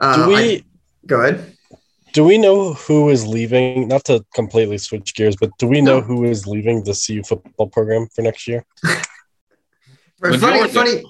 Uh, 0.00 0.16
Do 0.16 0.22
I- 0.34 0.42
we 0.42 0.64
go 1.06 1.20
ahead. 1.20 1.51
Do 2.12 2.24
we 2.24 2.36
know 2.36 2.74
who 2.74 3.08
is 3.08 3.26
leaving? 3.26 3.88
Not 3.88 4.04
to 4.04 4.24
completely 4.34 4.78
switch 4.78 5.14
gears, 5.14 5.36
but 5.36 5.50
do 5.58 5.66
we 5.66 5.80
know 5.80 6.00
No. 6.00 6.06
who 6.06 6.24
is 6.24 6.46
leaving 6.46 6.84
the 6.84 6.92
CU 6.94 7.22
football 7.22 7.68
program 7.68 8.06
for 8.14 8.22
next 8.22 8.46
year? 8.46 8.64
Funny, 10.20 10.68
funny, 10.68 11.02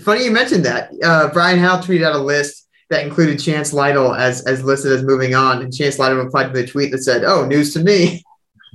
funny 0.00 0.24
you 0.24 0.30
mentioned 0.30 0.64
that. 0.64 0.92
Uh, 1.02 1.28
Brian 1.32 1.58
Howell 1.58 1.82
tweeted 1.82 2.04
out 2.04 2.14
a 2.14 2.18
list 2.18 2.68
that 2.90 3.04
included 3.04 3.40
Chance 3.40 3.72
Lytle 3.72 4.14
as 4.14 4.46
as 4.46 4.62
listed 4.62 4.92
as 4.92 5.02
moving 5.02 5.34
on, 5.34 5.62
and 5.62 5.74
Chance 5.74 5.98
Lytle 5.98 6.18
replied 6.18 6.52
to 6.52 6.60
the 6.60 6.66
tweet 6.66 6.90
that 6.92 7.02
said, 7.02 7.24
"Oh, 7.24 7.46
news 7.46 7.72
to 7.74 7.82
me." 7.82 8.22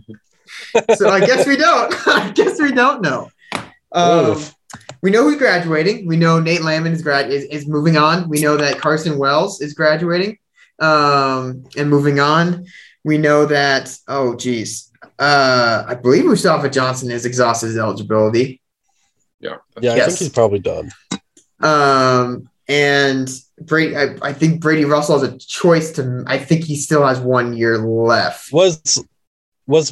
so 0.95 1.09
I 1.09 1.19
guess 1.19 1.47
we 1.47 1.55
don't. 1.55 1.93
I 2.07 2.31
guess 2.31 2.59
we 2.59 2.71
don't 2.71 3.01
know. 3.01 3.29
Um, 3.91 4.41
we 5.01 5.11
know 5.11 5.23
who's 5.23 5.37
graduating. 5.37 6.07
We 6.07 6.17
know 6.17 6.39
Nate 6.39 6.63
Landman 6.63 6.93
is 6.93 7.01
grad 7.01 7.31
is, 7.31 7.43
is 7.45 7.67
moving 7.67 7.95
on. 7.95 8.27
We 8.27 8.41
know 8.41 8.57
that 8.57 8.79
Carson 8.79 9.17
Wells 9.17 9.61
is 9.61 9.73
graduating 9.73 10.39
um, 10.79 11.63
and 11.77 11.89
moving 11.89 12.19
on. 12.19 12.65
We 13.03 13.17
know 13.17 13.45
that 13.45 13.95
oh 14.07 14.35
geez, 14.35 14.91
uh, 15.19 15.83
I 15.87 15.95
believe 15.95 16.25
Mustafa 16.25 16.69
Johnson 16.69 17.09
has 17.11 17.25
exhausted 17.25 17.67
his 17.67 17.77
eligibility. 17.77 18.61
yeah. 19.39 19.57
Yeah, 19.79 19.93
I 19.93 20.05
think 20.05 20.17
he's 20.17 20.29
probably 20.29 20.59
done. 20.59 20.91
Um, 21.61 22.49
and 22.67 23.29
Brady, 23.61 23.95
I, 23.95 24.15
I 24.21 24.33
think 24.33 24.59
Brady 24.59 24.85
Russell 24.85 25.19
has 25.19 25.31
a 25.31 25.37
choice 25.37 25.91
to. 25.93 26.23
I 26.25 26.39
think 26.39 26.65
he 26.65 26.75
still 26.75 27.05
has 27.05 27.19
one 27.19 27.55
year 27.55 27.77
left. 27.77 28.51
Was 28.51 29.03
was 29.67 29.91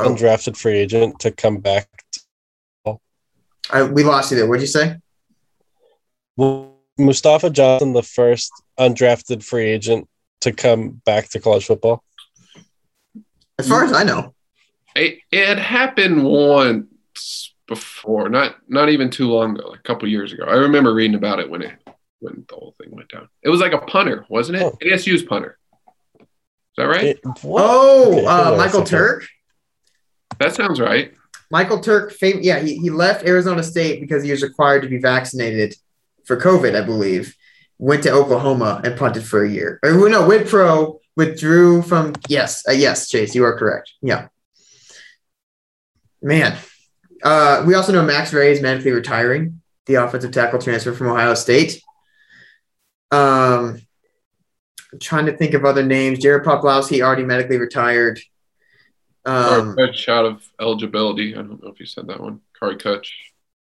Oh, 0.00 0.10
undrafted 0.14 0.56
free 0.56 0.78
agent 0.78 1.18
to 1.20 1.32
come 1.32 1.58
back. 1.58 1.88
I, 3.70 3.82
we 3.82 4.04
lost 4.04 4.30
you 4.30 4.36
there. 4.36 4.46
What'd 4.46 4.62
you 4.62 4.68
say? 4.68 4.96
Was 6.36 6.68
Mustafa 6.98 7.50
Johnson, 7.50 7.92
the 7.92 8.02
first 8.02 8.50
undrafted 8.78 9.42
free 9.42 9.66
agent 9.68 10.08
to 10.40 10.52
come 10.52 11.00
back 11.04 11.28
to 11.30 11.40
college 11.40 11.66
football. 11.66 12.02
As 13.58 13.68
far 13.68 13.84
as 13.84 13.92
I 13.92 14.04
know, 14.04 14.34
It, 14.94 15.18
it 15.30 15.46
had 15.46 15.58
happened 15.58 16.24
once 16.24 17.54
before, 17.66 18.28
not 18.28 18.56
not 18.68 18.88
even 18.88 19.10
too 19.10 19.28
long 19.28 19.56
ago, 19.56 19.68
like 19.70 19.80
a 19.80 19.82
couple 19.82 20.08
years 20.08 20.32
ago. 20.32 20.44
I 20.44 20.54
remember 20.54 20.94
reading 20.94 21.16
about 21.16 21.38
it 21.40 21.50
when 21.50 21.62
it 21.62 21.72
when 22.20 22.44
the 22.48 22.54
whole 22.54 22.74
thing 22.80 22.90
went 22.90 23.08
down. 23.10 23.28
It 23.42 23.48
was 23.48 23.60
like 23.60 23.72
a 23.72 23.78
punter, 23.78 24.24
wasn't 24.28 24.58
it? 24.58 24.62
Oh. 24.64 24.76
ASU's 24.82 25.22
punter. 25.22 25.58
Is 26.20 26.26
that 26.76 26.84
right? 26.84 27.04
It- 27.04 27.20
oh, 27.44 28.12
Okay, 28.12 28.26
uh, 28.26 28.56
Michael. 28.56 28.84
Turk. 28.84 29.26
that 30.40 30.54
sounds 30.54 30.80
right. 30.80 31.12
Michael 31.50 31.80
Turk, 31.80 32.12
fam- 32.12 32.40
yeah, 32.42 32.58
he, 32.60 32.76
he 32.76 32.90
left 32.90 33.24
Arizona 33.26 33.62
State 33.62 34.00
because 34.00 34.22
he 34.22 34.30
was 34.30 34.42
required 34.42 34.82
to 34.82 34.88
be 34.88 34.98
vaccinated 34.98 35.74
for 36.28 36.36
COVID, 36.36 36.80
I 36.80 36.84
believe. 36.84 37.34
Went 37.78 38.02
to 38.04 38.12
Oklahoma 38.12 38.80
and 38.84 38.96
punted 38.96 39.24
for 39.24 39.44
a 39.44 39.50
year. 39.50 39.80
Or 39.82 40.08
no, 40.08 40.26
went 40.26 40.48
pro, 40.48 41.00
withdrew 41.16 41.82
from. 41.82 42.14
Yes, 42.28 42.62
uh, 42.68 42.72
yes, 42.72 43.08
Chase, 43.08 43.34
you 43.34 43.44
are 43.44 43.58
correct. 43.58 43.92
Yeah, 44.02 44.28
man. 46.22 46.56
Uh, 47.22 47.64
we 47.66 47.74
also 47.74 47.92
know 47.92 48.02
Max 48.02 48.32
Wray 48.32 48.52
is 48.52 48.60
medically 48.60 48.92
retiring, 48.92 49.60
the 49.86 49.94
offensive 49.94 50.30
tackle 50.30 50.60
transfer 50.60 50.92
from 50.92 51.08
Ohio 51.08 51.34
State. 51.34 51.82
Um, 53.10 53.80
I'm 54.92 54.98
trying 55.00 55.26
to 55.26 55.36
think 55.36 55.54
of 55.54 55.64
other 55.64 55.82
names. 55.82 56.20
Jared 56.20 56.44
Poplowski 56.44 57.02
already 57.02 57.24
medically 57.24 57.58
retired. 57.58 58.20
Um, 59.24 59.76
Kutsch 59.76 60.08
out 60.08 60.24
of 60.24 60.42
eligibility. 60.60 61.34
I 61.34 61.38
don't 61.38 61.62
know 61.62 61.70
if 61.70 61.80
you 61.80 61.86
said 61.86 62.06
that 62.08 62.20
one. 62.20 62.40
Kary 62.58 62.76
Kutsch. 62.76 63.10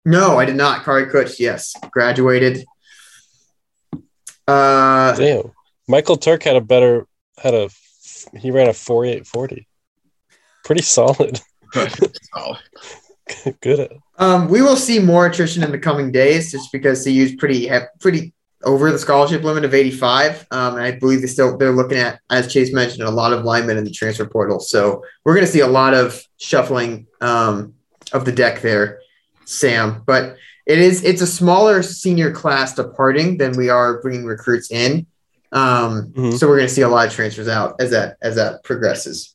No, 0.05 0.39
I 0.39 0.45
did 0.45 0.57
not. 0.57 0.85
Kary 0.85 1.07
Kutsch, 1.07 1.39
yes, 1.39 1.75
graduated. 1.91 2.65
Uh, 4.49 5.15
Damn. 5.15 5.53
Michael 5.89 6.17
Turk 6.17 6.43
had 6.43 6.57
a 6.57 6.61
better 6.61 7.07
had 7.39 7.55
a 7.55 7.69
he 8.39 8.51
ran 8.51 8.69
a 8.69 8.73
4840. 8.73 9.67
Pretty 10.65 10.83
solid. 10.83 11.41
Oh, 12.35 12.57
Good 13.61 13.81
at 13.81 13.93
um, 14.19 14.49
we 14.49 14.61
will 14.61 14.77
see 14.77 14.99
more 14.99 15.27
attrition 15.27 15.63
in 15.63 15.71
the 15.71 15.79
coming 15.79 16.13
days, 16.13 16.51
just 16.51 16.71
because 16.73 17.05
they 17.05 17.11
use 17.11 17.35
pretty 17.37 17.67
have 17.69 17.85
pretty 18.01 18.35
over 18.65 18.93
the 18.93 18.99
scholarship 18.99 19.43
limit 19.43 19.65
of 19.65 19.73
85. 19.73 20.47
Um, 20.51 20.75
and 20.77 20.85
I 20.85 20.93
believe 20.93 21.23
they 21.23 21.27
still 21.27 21.57
they're 21.57 21.73
looking 21.73 21.97
at, 21.97 22.21
as 22.29 22.53
Chase 22.53 22.73
mentioned, 22.73 23.03
a 23.03 23.11
lot 23.11 23.33
of 23.33 23.45
linemen 23.45 23.79
in 23.79 23.85
the 23.85 23.91
transfer 23.91 24.27
portal. 24.27 24.61
So 24.61 25.03
we're 25.25 25.35
going 25.35 25.47
to 25.47 25.53
see 25.53 25.61
a 25.61 25.67
lot 25.67 25.95
of 25.95 26.23
shuffling 26.37 27.07
um, 27.21 27.75
of 28.13 28.27
the 28.27 28.33
deck 28.33 28.61
there, 28.61 29.00
Sam. 29.51 30.03
But 30.07 30.37
it 30.67 30.79
is 30.79 31.03
it's 31.05 31.23
a 31.23 31.27
smaller 31.27 31.83
senior 31.83 32.33
class 32.33 32.75
departing 32.75 33.39
than 33.39 33.57
we 33.57 33.69
are 33.69 34.01
bringing 34.01 34.25
recruits 34.25 34.71
in. 34.71 35.07
Um, 35.53 36.13
Mhm. 36.17 36.39
So 36.39 36.47
we're 36.47 36.57
going 36.57 36.69
to 36.69 36.75
see 36.75 36.83
a 36.83 36.89
lot 36.89 37.09
of 37.09 37.13
transfers 37.13 37.49
out 37.49 37.75
as 37.81 37.91
that 37.91 38.17
as 38.23 38.37
that 38.37 38.63
progresses. 38.63 39.35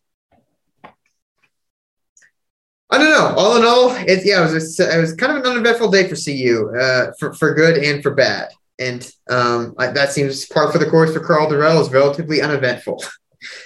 I 2.89 2.97
don't 2.99 3.09
know. 3.09 3.33
All 3.35 3.57
in 3.57 3.65
all, 3.65 3.91
it, 4.07 4.25
yeah, 4.25 4.39
it 4.47 4.53
was 4.53 4.79
a, 4.79 4.97
it 4.97 5.01
was 5.01 5.13
kind 5.15 5.31
of 5.31 5.39
an 5.43 5.51
uneventful 5.51 5.89
day 5.89 6.07
for 6.07 6.15
CU, 6.15 6.71
uh, 6.79 7.11
for 7.19 7.33
for 7.33 7.53
good 7.53 7.77
and 7.83 8.01
for 8.01 8.11
bad, 8.11 8.49
and 8.79 9.11
um, 9.29 9.73
I, 9.77 9.87
that 9.87 10.11
seems 10.13 10.45
par 10.45 10.71
for 10.71 10.77
the 10.77 10.89
course 10.89 11.11
for 11.11 11.19
Karl 11.19 11.49
Dorrell 11.49 11.81
is 11.81 11.89
relatively 11.91 12.41
uneventful. 12.41 13.03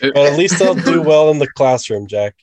But 0.01 0.15
at 0.15 0.37
least 0.37 0.57
they'll 0.57 0.73
do 0.73 1.01
well 1.11 1.29
in 1.31 1.37
the 1.37 1.49
classroom, 1.49 2.07
Jack. 2.07 2.35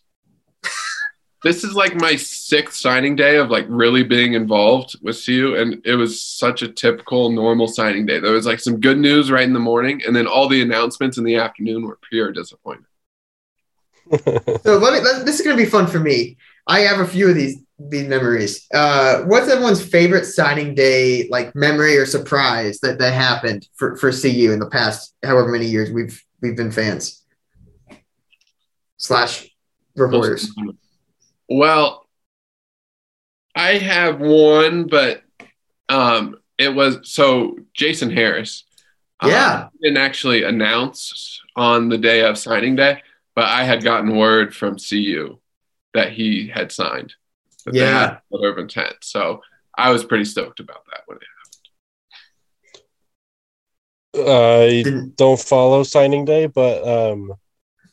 This 1.47 1.63
is 1.63 1.75
like 1.75 1.95
my 2.01 2.17
sixth 2.17 2.77
signing 2.77 3.15
day 3.15 3.37
of 3.37 3.51
like 3.51 3.67
really 3.69 4.03
being 4.03 4.35
involved 4.35 4.97
with 5.01 5.25
CU, 5.25 5.55
and 5.55 5.81
it 5.87 5.95
was 5.95 6.21
such 6.21 6.63
a 6.63 6.69
typical 6.69 7.31
normal 7.31 7.69
signing 7.69 8.05
day. 8.05 8.19
There 8.19 8.33
was 8.33 8.47
like 8.47 8.59
some 8.59 8.81
good 8.81 8.99
news 8.99 9.31
right 9.31 9.45
in 9.45 9.53
the 9.53 9.61
morning, 9.61 10.03
and 10.05 10.15
then 10.15 10.27
all 10.27 10.49
the 10.49 10.61
announcements 10.61 11.19
in 11.19 11.25
the 11.25 11.37
afternoon 11.37 11.85
were 11.85 11.99
pure 12.11 12.33
disappointment. 12.33 12.93
So 14.63 14.79
let 14.79 14.93
me. 14.93 15.01
Let, 15.01 15.25
this 15.27 15.41
is 15.41 15.45
going 15.45 15.57
to 15.57 15.63
be 15.63 15.69
fun 15.69 15.87
for 15.87 15.99
me. 15.99 16.37
I 16.67 16.81
have 16.81 17.01
a 17.01 17.07
few 17.07 17.29
of 17.29 17.35
these 17.35 17.59
these 17.79 18.09
memories. 18.09 18.67
Uh, 18.73 19.23
what's 19.23 19.49
everyone's 19.49 19.85
favorite 19.85 20.25
signing 20.25 20.75
day 20.75 21.29
like 21.29 21.55
memory 21.55 21.97
or 21.97 22.07
surprise 22.07 22.79
that 22.81 22.99
that 22.99 23.13
happened 23.13 23.69
for 23.75 23.97
for 23.97 24.13
CU 24.13 24.53
in 24.53 24.59
the 24.59 24.71
past 24.71 25.15
however 25.25 25.49
many 25.49 25.67
years 25.67 25.91
we've 25.91 26.23
we've 26.41 26.57
been 26.57 26.71
fans 26.71 27.25
slash 28.97 29.49
reporters. 29.97 30.51
Well, 31.49 32.07
I 33.55 33.79
have 33.79 34.21
one, 34.21 34.87
but 34.87 35.23
um, 35.89 36.37
it 36.59 36.75
was 36.75 36.99
so 37.11 37.57
Jason 37.75 38.11
Harris. 38.11 38.65
um, 39.21 39.31
Yeah. 39.31 39.69
didn't 39.81 39.97
actually 39.99 40.43
announce 40.43 41.41
on 41.55 41.89
the 41.89 41.97
day 41.99 42.21
of 42.21 42.37
signing 42.37 42.77
day, 42.77 43.03
but 43.35 43.45
I 43.45 43.65
had 43.65 43.83
gotten 43.83 44.15
word 44.17 44.55
from 44.55 44.77
CU 44.79 45.39
that 45.95 46.13
he 46.13 46.49
had 46.49 46.71
signed. 46.71 47.15
That 47.65 47.73
they 47.73 47.81
Yeah. 47.81 47.99
had 48.01 48.11
a 48.11 48.23
letter 48.37 48.53
of 48.53 48.59
intent. 48.59 48.97
So 49.03 49.43
I 49.79 49.91
was 49.91 50.05
pretty 50.05 50.25
stoked 50.27 50.61
about 50.61 50.85
that 50.91 51.03
when 51.07 51.17
it 51.19 51.23
happened. 54.15 55.07
I 55.09 55.11
don't 55.17 55.41
follow 55.41 55.83
signing 55.83 56.25
day, 56.25 56.47
but 56.47 56.87
um 56.87 57.35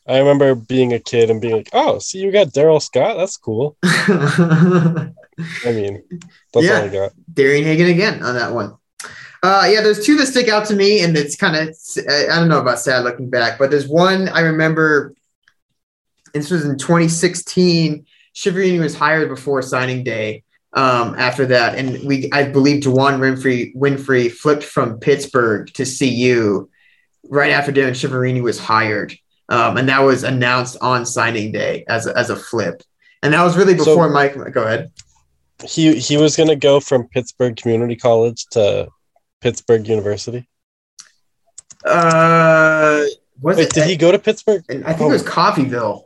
I 0.06 0.18
remember 0.18 0.54
being 0.54 0.92
a 0.92 0.98
kid 0.98 1.30
and 1.30 1.40
being 1.40 1.56
like, 1.56 1.70
"Oh, 1.72 1.98
see, 1.98 2.18
you 2.18 2.30
got 2.30 2.52
Darrell 2.52 2.80
Scott. 2.80 3.16
That's 3.16 3.36
cool." 3.36 3.76
I 3.82 5.10
mean, 5.64 6.02
that's 6.52 6.66
Yeah. 6.66 6.78
all 6.80 6.84
I 6.84 6.88
got. 6.88 7.12
Darian 7.32 7.64
Hagan 7.64 7.88
again 7.88 8.22
on 8.22 8.34
that 8.34 8.52
one. 8.52 8.74
Uh, 9.42 9.68
yeah, 9.70 9.82
there's 9.82 10.04
two 10.04 10.16
that 10.16 10.26
stick 10.26 10.48
out 10.48 10.66
to 10.66 10.74
me, 10.74 11.02
and 11.02 11.16
it's 11.16 11.36
kind 11.36 11.56
of 11.56 11.76
I 12.08 12.36
don't 12.36 12.48
know 12.48 12.60
about 12.60 12.78
sad 12.80 13.04
looking 13.04 13.28
back, 13.30 13.58
but 13.58 13.70
there's 13.70 13.88
one 13.88 14.28
I 14.28 14.40
remember. 14.40 15.14
This 16.32 16.50
was 16.50 16.64
in 16.64 16.76
2016. 16.78 18.06
Chiaverini 18.34 18.80
was 18.80 18.94
hired 18.96 19.28
before 19.28 19.62
signing 19.62 20.02
day. 20.02 20.42
Um, 20.72 21.14
after 21.16 21.46
that, 21.46 21.76
and 21.78 22.02
we 22.04 22.28
I 22.32 22.44
believe 22.48 22.82
Juwann 22.82 23.20
Winfree 23.20 23.76
Winfree 23.76 24.32
flipped 24.32 24.64
from 24.64 24.98
Pittsburgh 24.98 25.72
to 25.74 25.84
CU 25.84 26.68
right 27.30 27.52
after 27.52 27.70
Darrin 27.70 27.94
Chiaverini 27.94 28.42
was 28.42 28.58
hired, 28.58 29.14
um, 29.48 29.76
and 29.76 29.88
that 29.88 30.00
was 30.00 30.22
announced 30.24 30.76
on 30.80 31.04
signing 31.06 31.52
day 31.52 31.84
as 31.88 32.06
a, 32.06 32.16
as 32.16 32.30
a 32.30 32.36
flip, 32.36 32.82
and 33.22 33.32
that 33.34 33.42
was 33.42 33.56
really 33.56 33.76
So- 33.78 33.84
before 33.84 34.08
Mike. 34.10 34.34
Go 34.52 34.62
ahead. 34.64 34.90
He 35.64 35.96
he 35.98 36.16
was 36.16 36.36
gonna 36.36 36.56
go 36.56 36.80
from 36.80 37.08
Pittsburgh 37.08 37.54
Community 37.56 37.94
College 37.96 38.44
to 38.52 38.88
Pittsburgh 39.40 39.86
University. 39.86 40.48
Uh, 41.84 43.04
was 43.40 43.56
Wait, 43.56 43.68
it? 43.68 43.72
did 43.74 43.86
he 43.86 43.96
go 43.96 44.10
to 44.12 44.18
Pittsburgh? 44.18 44.64
I 44.68 44.92
think 44.94 45.08
it 45.08 45.12
was 45.12 45.22
Coffeyville. 45.22 46.04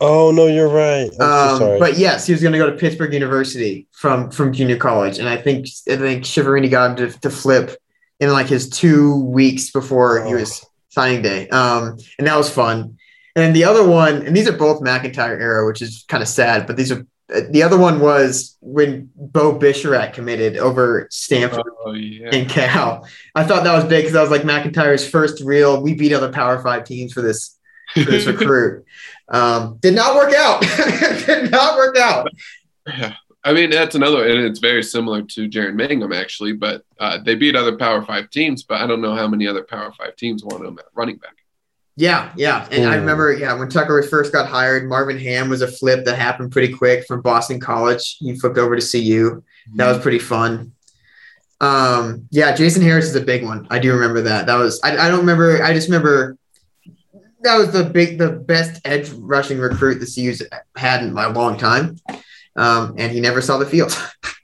Oh 0.00 0.32
no, 0.32 0.46
you're 0.46 0.68
right. 0.68 1.08
I'm 1.12 1.12
so 1.12 1.24
Um, 1.52 1.58
sorry. 1.58 1.78
but 1.78 1.98
yes, 1.98 2.26
he 2.26 2.32
was 2.32 2.42
going 2.42 2.52
to 2.52 2.58
go 2.58 2.68
to 2.68 2.76
Pittsburgh 2.76 3.12
University 3.12 3.86
from 3.92 4.30
from 4.30 4.52
junior 4.52 4.76
college, 4.76 5.18
and 5.18 5.28
I 5.28 5.36
think 5.36 5.66
I 5.88 5.96
think 5.96 6.24
Chiaverini 6.24 6.70
got 6.70 6.98
him 6.98 7.10
to, 7.12 7.18
to 7.20 7.30
flip 7.30 7.76
in 8.18 8.32
like 8.32 8.46
his 8.48 8.68
two 8.68 9.16
weeks 9.24 9.70
before 9.70 10.24
he 10.24 10.32
Oh. 10.32 10.36
was 10.38 10.64
signing 10.94 11.22
day. 11.22 11.48
Um, 11.48 11.98
and 12.18 12.26
that 12.26 12.36
was 12.36 12.48
fun. 12.48 12.96
And 13.36 13.54
the 13.54 13.64
other 13.64 13.86
one, 13.86 14.22
and 14.26 14.36
these 14.36 14.48
are 14.48 14.56
both 14.56 14.80
MacIntyre 14.80 15.38
era, 15.38 15.66
which 15.66 15.82
is 15.82 16.04
kind 16.08 16.22
of 16.22 16.28
sad, 16.28 16.66
but 16.66 16.76
these 16.76 16.92
are 16.92 17.04
the 17.50 17.62
other 17.62 17.78
one 17.78 18.00
was 18.00 18.56
when 18.60 19.10
Beau 19.16 19.58
Bisharat 19.58 20.12
committed 20.12 20.58
over 20.58 21.08
Stanford 21.10 21.62
Oh 21.84 21.92
yeah. 21.92 22.28
and 22.32 22.48
Cal. 22.48 23.08
I 23.34 23.44
thought 23.44 23.64
that 23.64 23.74
was 23.74 23.84
big 23.84 24.04
because 24.04 24.14
I 24.14 24.20
was 24.20 24.30
like 24.30 24.44
MacIntyre's 24.44 25.08
first 25.08 25.42
real. 25.42 25.82
We 25.82 25.94
beat 25.94 26.12
other 26.12 26.30
Power 26.30 26.62
Five 26.62 26.84
teams 26.84 27.12
for 27.14 27.22
this 27.22 27.58
for 27.94 28.00
this 28.00 28.26
recruit. 28.26 28.84
Um, 29.28 29.78
did 29.80 29.94
not 29.94 30.14
work 30.14 30.34
out. 30.34 30.60
did 31.26 31.50
not 31.50 31.76
work 31.76 31.96
out. 31.96 32.28
Yeah. 32.86 33.14
I 33.44 33.52
mean, 33.52 33.70
that's 33.70 33.94
another, 33.94 34.26
and 34.26 34.40
it's 34.44 34.58
very 34.58 34.82
similar 34.82 35.20
to 35.22 35.48
Jaron 35.48 35.74
Mangum, 35.74 36.12
actually, 36.12 36.54
but 36.54 36.82
uh, 36.98 37.18
they 37.22 37.34
beat 37.34 37.54
other 37.54 37.76
Power 37.76 38.02
Five 38.02 38.30
teams, 38.30 38.62
but 38.62 38.80
I 38.80 38.86
don't 38.86 39.02
know 39.02 39.14
how 39.14 39.28
many 39.28 39.46
other 39.46 39.62
Power 39.62 39.92
Five 39.92 40.16
teams 40.16 40.42
want 40.42 40.64
him 40.64 40.78
at 40.78 40.86
running 40.94 41.16
back. 41.18 41.34
Yeah, 41.96 42.32
yeah. 42.36 42.66
And 42.72 42.88
I 42.88 42.94
Hmm. 42.94 43.00
remember, 43.02 43.32
yeah, 43.34 43.52
when 43.54 43.68
Tucker 43.68 44.02
first 44.02 44.32
got 44.32 44.48
hired, 44.48 44.88
Marvin 44.88 45.18
Ham 45.18 45.48
was 45.50 45.62
a 45.62 45.68
flip 45.68 46.04
that 46.06 46.16
happened 46.18 46.50
pretty 46.52 46.72
quick 46.72 47.06
from 47.06 47.20
Boston 47.20 47.60
College. 47.60 48.16
He 48.18 48.34
flipped 48.36 48.58
over 48.58 48.74
to 48.74 48.82
CU. 48.82 49.42
That 49.76 49.88
was 49.92 49.98
pretty 50.02 50.18
fun. 50.18 50.72
Um, 51.60 52.26
yeah, 52.30 52.54
Jason 52.54 52.82
Harris 52.82 53.04
is 53.06 53.14
a 53.14 53.20
big 53.20 53.44
one. 53.44 53.66
I 53.70 53.78
do 53.78 53.92
remember 53.92 54.22
that. 54.22 54.46
That 54.46 54.56
was 54.56 54.80
I, 54.82 54.96
I 54.96 55.08
don't 55.08 55.20
remember. 55.20 55.62
I 55.62 55.72
just 55.72 55.88
remember 55.88 56.36
that 57.42 57.56
was 57.56 57.72
the 57.72 57.84
big, 57.84 58.18
the 58.18 58.30
best 58.30 58.80
edge 58.84 59.10
rushing 59.10 59.58
recruit 59.58 60.00
the 60.00 60.06
CU's 60.06 60.42
had 60.76 61.02
in 61.02 61.16
a 61.16 61.28
long 61.30 61.56
time. 61.58 61.96
Um, 62.56 62.94
and 62.98 63.10
he 63.10 63.20
never 63.20 63.40
saw 63.40 63.58
the 63.58 63.66
field. 63.66 63.92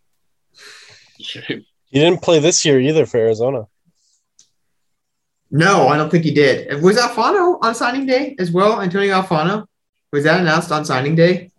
He 1.90 1.98
didn't 1.98 2.22
play 2.22 2.38
this 2.38 2.64
year 2.64 2.80
either 2.80 3.04
for 3.04 3.18
Arizona. 3.18 3.66
no, 5.50 5.88
I 5.88 5.96
don't 5.96 6.08
think 6.08 6.24
he 6.24 6.32
did. 6.32 6.82
Was 6.82 6.96
Alfano 6.96 7.58
on 7.62 7.74
signing 7.74 8.06
day 8.06 8.36
as 8.38 8.50
well? 8.50 8.80
Antonio 8.80 9.20
Alfano 9.20 9.66
was 10.12 10.24
that 10.24 10.40
announced 10.40 10.72
on 10.72 10.84
signing 10.84 11.14
day? 11.14 11.50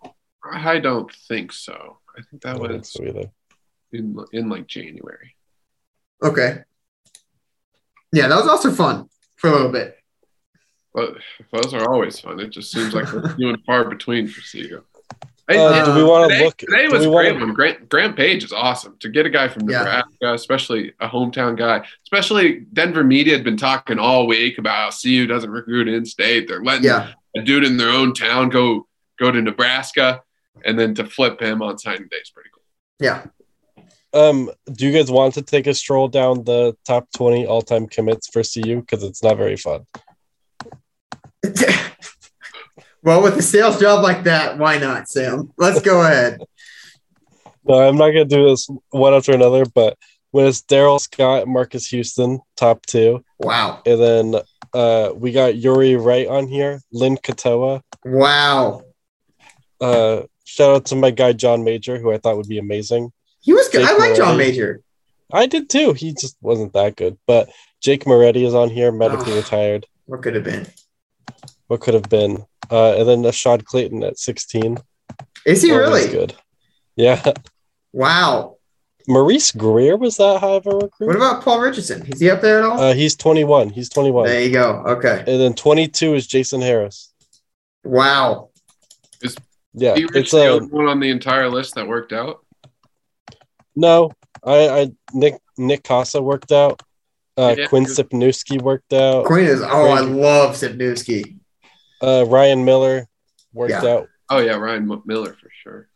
I 0.51 0.79
don't 0.79 1.11
think 1.27 1.51
so. 1.51 1.99
I 2.17 2.21
think 2.29 2.41
that 2.43 2.57
don't 2.57 2.67
think 2.67 2.79
was 2.79 2.91
so 2.91 3.03
either. 3.03 3.31
in 3.93 4.17
in 4.33 4.49
like 4.49 4.67
January. 4.67 5.35
Okay. 6.23 6.59
Yeah, 8.11 8.27
that 8.27 8.37
was 8.37 8.47
also 8.47 8.71
fun 8.71 9.09
for 9.37 9.49
a 9.49 9.53
little 9.53 9.71
bit. 9.71 9.97
But 10.93 11.15
those 11.53 11.73
are 11.73 11.89
always 11.89 12.19
fun. 12.19 12.39
It 12.39 12.49
just 12.49 12.71
seems 12.71 12.93
like 12.93 13.11
we're 13.13 13.29
few 13.35 13.49
and 13.49 13.63
far 13.65 13.89
between 13.89 14.27
for 14.27 14.41
CU. 14.41 14.83
Hey, 15.51 15.57
Uh, 15.57 15.83
do 15.85 15.93
we 15.95 16.03
want 16.03 16.31
to 16.31 16.43
look? 16.45 16.57
today 16.57 16.87
was 16.87 17.05
we 17.05 17.11
great 17.13 17.33
wanna- 17.33 17.45
one. 17.47 17.53
Grant 17.53 17.89
Grant 17.89 18.15
Page 18.15 18.43
is 18.43 18.53
awesome 18.53 18.95
to 18.99 19.09
get 19.09 19.25
a 19.25 19.29
guy 19.29 19.47
from 19.49 19.69
Yeah. 19.69 19.79
Nebraska, 19.79 20.33
especially 20.33 20.93
a 21.01 21.09
hometown 21.09 21.57
guy. 21.57 21.85
Especially 22.05 22.61
Denver 22.71 23.03
media 23.03 23.33
had 23.33 23.43
been 23.43 23.57
talking 23.57 23.99
all 23.99 24.27
week 24.27 24.57
about 24.57 24.75
how 24.75 24.89
CU 24.91 25.27
doesn't 25.27 25.49
recruit 25.49 25.87
in 25.89 26.05
state. 26.05 26.47
They're 26.47 26.63
letting 26.63 26.85
Yeah. 26.85 27.09
a 27.35 27.41
dude 27.41 27.65
in 27.65 27.75
their 27.77 27.89
own 27.89 28.13
town 28.13 28.49
go 28.49 28.87
go 29.19 29.29
to 29.29 29.41
Nebraska, 29.41 30.21
and 30.65 30.79
then 30.79 30.95
to 30.95 31.05
flip 31.05 31.39
him 31.41 31.61
on 31.61 31.77
signing 31.77 32.07
day 32.09 32.17
is 32.17 32.29
pretty 32.31 32.49
cool. 32.53 32.63
Yeah. 32.99 33.25
Um, 34.13 34.49
do 34.71 34.85
you 34.85 34.91
guys 34.91 35.11
want 35.11 35.33
to 35.35 35.41
take 35.41 35.67
a 35.67 35.73
stroll 35.73 36.07
down 36.07 36.43
the 36.43 36.75
top 36.85 37.07
20 37.15 37.45
all 37.45 37.61
time 37.61 37.87
commits 37.87 38.27
for 38.29 38.41
CU? 38.43 38.81
Because 38.81 39.03
it's 39.03 39.21
not 39.21 39.37
very 39.37 39.57
fun. 39.57 39.85
well, 43.03 43.21
with 43.23 43.37
a 43.37 43.41
sales 43.41 43.79
job 43.79 44.03
like 44.03 44.23
that, 44.25 44.57
why 44.57 44.77
not, 44.77 45.09
Sam? 45.09 45.51
Let's 45.57 45.81
go 45.81 46.01
ahead. 46.01 46.39
No, 47.63 47.75
I'm 47.75 47.95
not 47.95 48.09
going 48.09 48.27
to 48.27 48.35
do 48.35 48.47
this 48.49 48.67
one 48.89 49.13
after 49.13 49.33
another, 49.33 49.65
but 49.67 49.95
when 50.31 50.47
it's 50.47 50.61
Darrell 50.61 50.97
Scott, 50.97 51.47
Marcus 51.47 51.85
Houston, 51.89 52.39
top 52.57 52.83
two. 52.87 53.23
Wow. 53.37 53.83
And 53.85 54.01
then 54.01 54.41
uh, 54.73 55.11
we 55.13 55.31
got 55.31 55.57
Yuri 55.57 55.95
Wright 55.95 56.27
on 56.27 56.47
here, 56.47 56.81
Lynn 56.91 57.17
Katoa. 57.17 57.83
Wow. 58.03 58.81
Uh, 59.79 60.23
shout 60.43 60.75
out 60.75 60.85
to 60.85 60.95
my 60.95 61.11
guy, 61.11 61.33
John 61.33 61.63
Major, 61.63 61.99
who 61.99 62.11
I 62.11 62.17
thought 62.17 62.37
would 62.37 62.47
be 62.49 62.57
amazing. 62.57 63.11
He 63.41 63.53
was 63.53 63.69
good. 63.69 63.83
I 63.83 63.89
Jake 63.89 63.99
like 63.99 64.15
John 64.15 64.37
Major. 64.37 64.81
I 65.31 65.45
did 65.45 65.69
too. 65.69 65.93
He 65.93 66.13
just 66.13 66.37
wasn't 66.41 66.73
that 66.73 66.95
good. 66.95 67.19
But 67.27 67.51
Jake 67.79 68.07
Moretti 68.07 68.43
is 68.43 68.55
on 68.55 68.71
here, 68.71 68.91
medically 68.91 69.33
Oh. 69.33 69.37
retired. 69.37 69.85
What 70.07 70.23
could 70.23 70.33
have 70.33 70.43
been? 70.43 70.65
What 71.67 71.79
could 71.81 71.93
have 71.93 72.09
been? 72.09 72.43
Uh, 72.71 72.95
and 72.97 73.07
then 73.07 73.21
Ashad 73.23 73.65
Clayton 73.65 74.03
at 74.03 74.17
16. 74.17 74.77
Is 75.45 75.61
he 75.61 75.71
Always 75.71 75.87
really? 76.05 76.09
good? 76.11 76.35
Yeah. 76.95 77.33
Wow. 77.93 78.57
Maurice 79.07 79.51
Greer 79.51 79.97
was 79.97 80.17
that 80.17 80.39
high 80.39 80.51
of 80.55 80.67
a 80.67 80.69
recruit? 80.75 81.07
What 81.07 81.15
about 81.15 81.43
Paul 81.43 81.59
Richardson? 81.59 82.05
Is 82.07 82.19
he 82.19 82.29
up 82.29 82.41
there 82.41 82.59
at 82.59 82.65
all? 82.65 82.79
Uh, 82.79 82.93
he's 82.93 83.15
21. 83.15 83.69
He's 83.69 83.89
21. 83.89 84.25
there 84.27 84.41
you 84.41 84.51
go. 84.53 84.83
Okay. 84.85 85.17
And 85.19 85.41
then 85.41 85.53
22 85.53 86.13
is 86.13 86.27
Jason 86.27 86.61
Harris. 86.61 87.11
Wow. 87.83 88.51
Is 89.21 89.35
Yeah, 89.73 89.95
He 89.95 90.05
was 90.05 90.15
it's 90.15 90.31
the 90.31 90.37
a 90.37 90.51
only 90.51 90.67
one 90.67 90.87
on 90.87 90.99
the 90.99 91.09
entire 91.09 91.49
list 91.49 91.75
that 91.75 91.87
worked 91.87 92.13
out. 92.13 92.45
no. 93.75 94.11
I, 94.43 94.69
I 94.69 94.91
Nick 95.13 95.35
Nick 95.57 95.83
Kasa 95.83 96.21
worked 96.21 96.51
out. 96.51 96.81
Uh, 97.37 97.55
Yeah. 97.57 97.67
Quinn 97.67 97.85
Sypniewski 97.85 98.61
worked 98.61 98.91
out. 98.93 99.25
Quinn 99.25 99.45
is. 99.45 99.61
Oh, 99.61 99.89
I 99.89 99.99
love 99.99 100.55
Sypniewski. 100.55 101.37
Uh, 102.01 102.25
Ryan 102.27 102.65
Miller 102.65 103.07
worked 103.53 103.71
Yeah. 103.71 103.85
out. 103.85 104.07
Oh 104.29 104.39
yeah, 104.39 104.53
Ryan 104.55 104.91
M- 104.91 105.01
Miller 105.05 105.33
for 105.39 105.49
sure. 105.63 105.87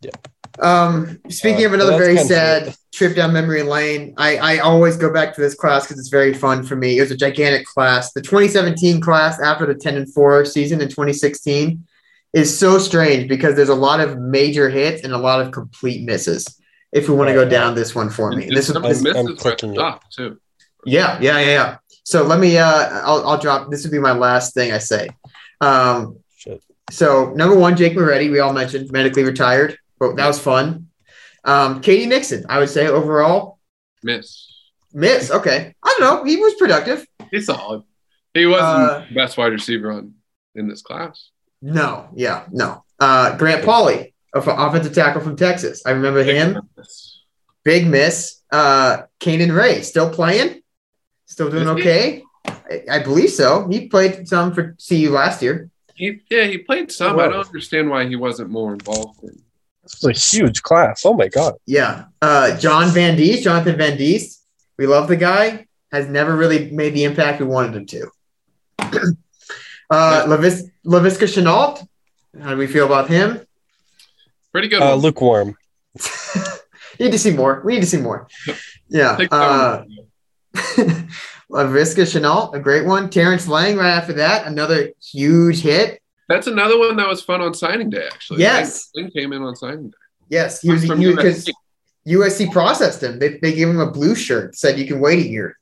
Yeah. 0.00 0.10
Um, 0.58 1.18
speaking 1.28 1.64
Uh, 1.64 1.68
of 1.68 1.74
another 1.74 1.90
that's 1.92 2.02
very 2.02 2.16
kinda 2.16 2.28
sad 2.34 2.74
trip 2.94 3.14
down 3.14 3.32
memory 3.32 3.62
lane, 3.62 4.14
I, 4.16 4.38
I 4.38 4.58
always 4.58 4.96
go 4.96 5.12
back 5.12 5.34
to 5.34 5.40
this 5.42 5.54
class 5.54 5.84
because 5.84 5.98
it's 5.98 6.08
very 6.08 6.32
fun 6.32 6.62
for 6.64 6.76
me. 6.76 6.96
It 6.96 7.02
was 7.02 7.10
a 7.10 7.16
gigantic 7.16 7.66
class. 7.66 8.12
The 8.14 8.22
2017 8.22 9.00
class 9.02 9.38
after 9.38 9.66
the 9.66 9.74
10 9.74 9.96
and 9.96 10.12
4 10.14 10.46
season 10.46 10.80
in 10.80 10.88
2016 10.88 11.84
is 12.32 12.58
so 12.58 12.78
strange 12.78 13.28
because 13.28 13.54
there's 13.54 13.68
a 13.68 13.74
lot 13.74 14.00
of 14.00 14.18
major 14.18 14.70
hits 14.70 15.04
and 15.04 15.12
a 15.12 15.18
lot 15.18 15.40
of 15.42 15.52
complete 15.52 16.04
misses. 16.04 16.46
If 16.92 17.08
we 17.08 17.14
want 17.14 17.28
to 17.28 17.34
go 17.34 17.46
down 17.46 17.74
this 17.74 17.94
one 17.94 18.08
for 18.08 18.30
me, 18.32 18.46
And 18.48 18.56
this 18.56 18.68
some 18.68 18.82
is 18.86 18.98
of 18.98 19.04
the 19.04 19.10
I'm- 19.10 19.16
I'm 19.18 19.24
misses 19.26 19.30
at 19.30 19.36
the 19.36 19.42
clicking 19.42 19.72
it. 19.74 19.76
top 19.76 20.10
too. 20.10 20.38
yeah, 20.86 21.18
yeah, 21.20 21.38
yeah, 21.40 21.46
yeah. 21.46 21.76
So 22.06 22.22
let 22.22 22.38
me. 22.38 22.56
Uh, 22.56 23.00
I'll, 23.02 23.26
I'll 23.28 23.38
drop. 23.38 23.68
This 23.68 23.82
would 23.82 23.90
be 23.90 23.98
my 23.98 24.12
last 24.12 24.54
thing 24.54 24.70
I 24.72 24.78
say. 24.78 25.08
Um, 25.60 26.20
Shit. 26.36 26.62
so 26.88 27.32
number 27.34 27.56
one, 27.58 27.76
Jake 27.76 27.96
Moretti, 27.96 28.30
we 28.30 28.38
all 28.38 28.52
mentioned 28.52 28.92
medically 28.92 29.24
retired, 29.24 29.76
but 29.98 30.14
that 30.14 30.26
was 30.28 30.38
fun. 30.38 30.86
Um, 31.44 31.80
K.D. 31.80 32.06
Nixon, 32.06 32.46
I 32.48 32.60
would 32.60 32.68
say 32.70 32.86
overall 32.86 33.58
Miss. 34.04 34.46
miss. 34.94 35.32
Okay, 35.32 35.74
I 35.82 35.96
don't 35.98 36.00
know. 36.00 36.24
He 36.24 36.36
was 36.36 36.54
productive. 36.54 37.04
He's 37.32 37.46
solid. 37.46 37.82
He 38.34 38.46
wasn't 38.46 38.66
Uh, 38.68 39.04
the 39.08 39.14
best 39.14 39.36
wide 39.36 39.50
receiver 39.52 39.90
on 39.90 40.14
in 40.54 40.68
this 40.68 40.82
class. 40.82 41.30
No, 41.60 42.08
yeah, 42.14 42.44
no. 42.52 42.84
Uh, 43.00 43.36
Grant 43.36 43.64
Pauly, 43.64 44.12
off- 44.34 44.46
offensive 44.46 44.94
tackle 44.94 45.22
from 45.22 45.34
Texas. 45.36 45.82
I 45.84 45.90
remember 45.90 46.22
him. 46.22 46.60
Big 47.64 47.86
miss. 47.88 48.42
Uh, 48.52 48.98
Kanan 49.18 49.56
Ray, 49.56 49.82
still 49.82 50.08
playing, 50.10 50.62
still 51.26 51.50
doing 51.50 51.68
okay. 51.68 52.22
I, 52.46 52.82
I 52.90 52.98
believe 53.02 53.30
so. 53.30 53.68
He 53.68 53.88
played 53.88 54.26
some 54.26 54.54
for 54.54 54.76
CU 54.88 55.10
last 55.10 55.42
year. 55.42 55.70
He 55.94 56.20
yeah, 56.30 56.44
he 56.44 56.58
played 56.58 56.92
some. 56.92 57.18
I 57.18 57.28
don't 57.28 57.46
understand 57.46 57.90
why 57.90 58.06
he 58.06 58.16
wasn't 58.16 58.50
more 58.50 58.72
involved. 58.72 59.22
In. 59.22 59.42
This 59.82 60.02
is 60.02 60.04
a 60.04 60.12
huge 60.38 60.62
class. 60.62 61.04
Oh 61.04 61.14
my 61.14 61.28
god. 61.28 61.54
Yeah. 61.66 62.06
Uh, 62.20 62.56
John 62.58 62.88
Van 62.90 63.16
Diest, 63.16 63.44
Jonathan 63.44 63.76
Van 63.76 63.96
Diest. 63.96 64.42
We 64.76 64.86
love 64.86 65.08
the 65.08 65.16
guy. 65.16 65.66
Has 65.92 66.08
never 66.08 66.36
really 66.36 66.70
made 66.70 66.94
the 66.94 67.04
impact 67.04 67.40
we 67.40 67.46
wanted 67.46 67.76
him 67.76 67.86
to. 67.86 68.10
uh, 69.90 70.24
Lavis- 70.26 70.68
Laviska 70.84 71.26
Shenault. 71.26 71.86
How 72.42 72.50
do 72.50 72.56
we 72.56 72.66
feel 72.66 72.84
about 72.84 73.08
him? 73.08 73.46
Pretty 74.52 74.68
good. 74.68 74.82
Uh, 74.82 74.90
one. 74.90 74.98
lukewarm. 74.98 75.56
need 76.98 77.12
to 77.12 77.18
see 77.18 77.32
more. 77.32 77.62
We 77.64 77.74
need 77.74 77.80
to 77.80 77.86
see 77.86 78.00
more. 78.00 78.28
Yeah. 78.88 79.18
Uh, 79.32 79.82
one. 79.82 80.05
Laviska 81.50 82.02
Shenault, 82.04 82.54
a 82.54 82.58
great 82.58 82.84
one. 82.86 83.08
Terrence 83.10 83.46
Lang 83.46 83.76
right 83.76 83.90
after 83.90 84.12
that, 84.14 84.46
another 84.46 84.90
huge 85.02 85.60
hit. 85.60 86.02
That's 86.28 86.46
another 86.48 86.78
one 86.78 86.96
that 86.96 87.06
was 87.08 87.22
fun 87.22 87.40
on 87.40 87.54
signing 87.54 87.88
day. 87.90 88.06
Actually, 88.12 88.40
Yes. 88.40 88.90
Lynn 88.94 89.10
came 89.10 89.32
in 89.32 89.42
on 89.42 89.54
signing 89.54 89.90
day. 89.90 89.96
Yes, 90.28 90.60
he 90.60 90.70
was 90.70 90.82
because 90.82 91.46
USC. 91.46 91.52
USC 92.08 92.52
processed 92.52 93.02
him. 93.02 93.18
They, 93.20 93.38
they 93.38 93.52
gave 93.54 93.68
him 93.68 93.78
a 93.80 93.90
blue 93.90 94.14
shirt, 94.16 94.56
said 94.56 94.78
you 94.78 94.86
can 94.86 94.98
wait 95.00 95.24
a 95.24 95.28
year. 95.28 95.56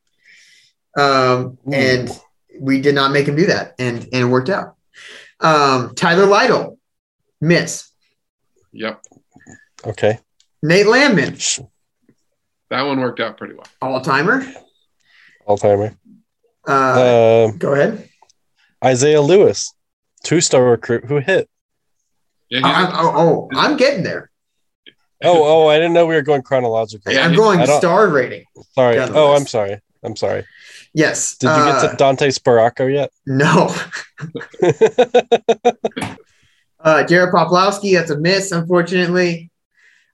Um, 0.99 1.59
Ooh. 1.68 1.72
and 1.72 2.11
we 2.59 2.80
did 2.80 2.95
not 2.95 3.11
make 3.12 3.26
him 3.26 3.36
do 3.36 3.47
that, 3.47 3.74
and 3.78 3.99
and 4.05 4.14
it 4.14 4.24
worked 4.26 4.49
out. 4.49 4.76
Um, 5.40 5.95
Tyler 5.97 6.24
Lytle, 6.26 6.78
miss. 7.40 7.90
Yep, 8.72 9.03
Okay. 9.86 10.18
Nate 10.62 10.86
Landman, 10.86 11.36
that 12.70 12.82
one 12.82 13.01
worked 13.01 13.20
out 13.20 13.36
pretty 13.36 13.55
well. 13.55 13.66
all 13.82 14.01
timer. 14.01 14.45
All 15.47 15.59
timer. 15.59 15.97
Uh, 16.66 16.72
Uh, 16.72 17.51
go 17.59 17.74
ahead. 17.74 18.09
Isaiah 18.84 19.20
Lewis, 19.20 19.72
two 20.22 20.40
star 20.40 20.64
recruit 20.64 21.05
who 21.05 21.18
hit. 21.18 21.49
Yeah, 22.51 22.61
I, 22.64 22.86
he's 22.86 22.95
I'm, 22.95 23.07
oh, 23.07 23.12
oh, 23.14 23.49
I'm 23.55 23.76
getting 23.76 24.03
there. 24.03 24.30
Oh, 25.22 25.42
oh, 25.45 25.68
I 25.68 25.76
didn't 25.76 25.95
know 25.95 26.07
we 26.07 26.14
were 26.14 26.22
going 26.22 26.42
chronologically. 26.42 27.14
Yeah, 27.14 27.26
I'm 27.26 27.34
going 27.34 27.64
star 27.66 28.09
rating. 28.09 28.45
Sorry. 28.72 28.99
Oh, 28.99 29.30
list. 29.30 29.40
I'm 29.40 29.47
sorry. 29.47 29.80
I'm 30.03 30.16
sorry. 30.16 30.45
Yes. 30.92 31.36
Did 31.36 31.47
you 31.47 31.53
uh, 31.53 31.82
get 31.82 31.90
to 31.90 31.97
Dante 31.97 32.28
Sparacco 32.28 32.92
yet? 32.92 33.11
No. 33.26 33.74
Uh, 36.84 37.03
Jared 37.03 37.32
Poplowski, 37.32 37.95
that's 37.95 38.11
a 38.11 38.18
miss, 38.18 38.53
unfortunately. 38.53 39.51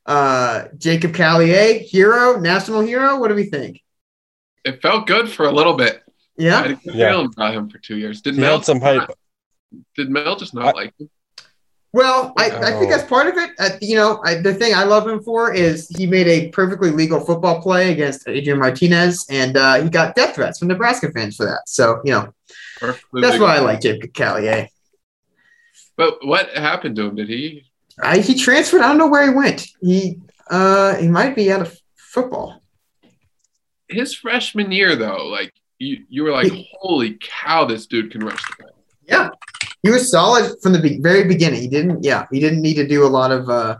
Uh, 0.07 0.67
Jacob 0.79 1.13
Callier, 1.13 1.81
hero, 1.81 2.39
national 2.39 2.83
hero. 2.83 3.19
What 3.19 3.27
do 3.29 3.35
we 3.35 3.45
think? 3.45 3.83
It 4.65 4.83
felt 4.83 5.07
good 5.07 5.29
for 5.31 5.47
a 5.47 5.53
little 5.53 5.75
bit. 5.75 6.03
I 6.07 6.43
Yeah. 6.43 6.63
had 6.63 6.71
a 6.73 6.75
good 6.75 6.95
Yeah. 6.95 7.11
feeling 7.11 7.27
about 7.37 7.55
him 7.55 7.69
for 7.71 7.79
two 7.79 7.97
years. 7.97 8.21
Did 8.21 8.35
he 8.35 8.41
Mel 8.41 8.63
some 8.63 8.81
hype. 8.81 9.11
Did 9.97 10.11
Mel 10.11 10.37
just 10.37 10.55
not 10.55 10.67
I- 10.67 10.73
like 10.73 10.95
him? 10.99 11.11
Well, 11.93 12.33
I, 12.39 12.51
I 12.53 12.71
think 12.79 12.89
that's 12.93 13.09
part 13.09 13.27
of 13.27 13.37
it. 13.37 13.51
Uh, 13.59 13.71
you 13.81 13.97
know, 13.97 14.23
I, 14.25 14.37
the 14.37 14.55
thing 14.55 14.73
I 14.77 14.85
love 14.85 15.09
him 15.09 15.21
for 15.25 15.53
is 15.53 15.89
he 15.89 16.07
made 16.07 16.29
a 16.29 16.49
perfectly 16.51 16.91
legal 16.93 17.19
football 17.19 17.61
play 17.61 17.91
against 17.91 18.29
Adrian 18.29 18.61
Martinez, 18.61 19.27
and 19.29 19.57
uh, 19.57 19.83
he 19.83 19.91
got 19.91 20.15
death 20.15 20.37
threats 20.37 20.61
from 20.61 20.69
Nebraska 20.69 21.11
fans 21.11 21.35
for 21.35 21.47
that. 21.47 21.63
So, 21.67 22.01
you 22.05 22.13
know, 22.13 22.33
Perfectly 22.79 23.23
that's 23.23 23.33
legal. 23.33 23.49
why 23.49 23.57
I 23.57 23.61
like 23.61 23.81
Jacob 23.81 24.13
Callier. 24.13 24.69
But 25.97 26.25
what 26.25 26.51
happened 26.57 26.95
to 26.95 27.07
him? 27.07 27.17
Did 27.17 27.29
he? 27.29 27.65
I, 28.01 28.19
he 28.19 28.37
transferred. 28.37 28.83
I 28.83 28.89
don't 28.89 28.99
know 28.99 29.09
where 29.09 29.29
he 29.29 29.35
went. 29.37 29.67
He 29.83 30.21
uh, 30.49 30.95
he 30.95 31.09
might 31.09 31.35
be 31.35 31.51
out 31.51 31.61
of 31.63 31.77
football. 31.97 32.60
His 33.91 34.15
freshman 34.15 34.71
year, 34.73 34.97
though, 34.97 35.27
like 35.27 35.53
you, 35.79 36.05
you 36.09 36.23
were 36.23 36.31
like, 36.33 36.53
"Holy 36.81 37.19
cow, 37.21 37.65
this 37.65 37.87
dude 37.87 38.11
can 38.11 38.23
rush 38.25 38.43
the 38.57 38.65
ball." 38.65 38.85
Yeah, 39.07 39.31
he 39.83 39.91
was 39.91 40.11
solid 40.11 40.55
from 40.63 40.73
the 40.73 40.81
be- 40.81 41.01
very 41.01 41.25
beginning. 41.25 41.61
He 41.63 41.69
didn't, 41.69 42.05
yeah, 42.05 42.27
he 42.31 42.39
didn't 42.41 42.63
need 42.63 42.75
to 42.75 42.87
do 42.87 43.05
a 43.05 43.09
lot 43.09 43.33
of 43.33 43.49
uh, 43.51 43.79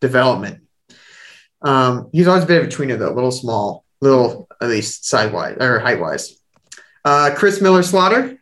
development. 0.00 0.62
Um, 1.62 2.10
he's 2.12 2.28
always 2.28 2.44
a 2.44 2.46
bit 2.46 2.62
of 2.62 2.68
a 2.68 2.70
tweener 2.70 2.98
though, 2.98 3.10
a 3.12 3.14
little 3.14 3.30
small, 3.32 3.84
little 4.00 4.46
at 4.60 4.68
least 4.68 5.06
sidewise 5.06 5.56
or 5.58 5.78
height 5.80 5.98
wise. 6.00 6.38
Uh, 7.04 7.30
Chris 7.34 7.60
Miller 7.62 7.82
Slaughter, 7.82 8.38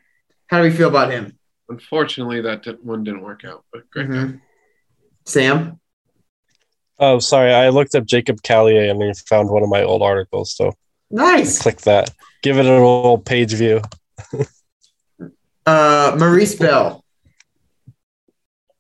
how 0.49 0.59
do 0.59 0.65
we 0.65 0.71
feel 0.75 0.89
about 0.89 1.11
him? 1.13 1.39
Unfortunately, 1.69 2.41
that 2.41 2.63
di- 2.65 2.73
one 2.83 3.05
didn't 3.05 3.23
work 3.23 3.45
out. 3.45 3.65
But 3.73 3.89
great. 3.91 4.09
guy. 4.09 4.15
Mhm. 4.15 4.41
Sam, 5.27 5.81
oh, 6.99 7.19
sorry. 7.19 7.55
I 7.55 7.69
looked 7.71 7.95
up 7.95 8.05
Jacob 8.05 8.43
Callier 8.43 8.91
and 8.91 9.03
I 9.03 9.13
found 9.29 9.49
one 9.49 9.63
of 9.63 9.69
my 9.69 9.83
old 9.83 10.03
articles. 10.03 10.55
So 10.55 10.73
nice. 11.11 11.61
click 11.61 11.79
that. 11.83 12.11
Give 12.43 12.59
it 12.59 12.67
a 12.67 12.69
little 12.71 13.19
page 13.19 13.53
view. 13.55 13.81
Uh, 15.67 16.15
Maurice 16.19 16.55
Bell, 16.57 17.03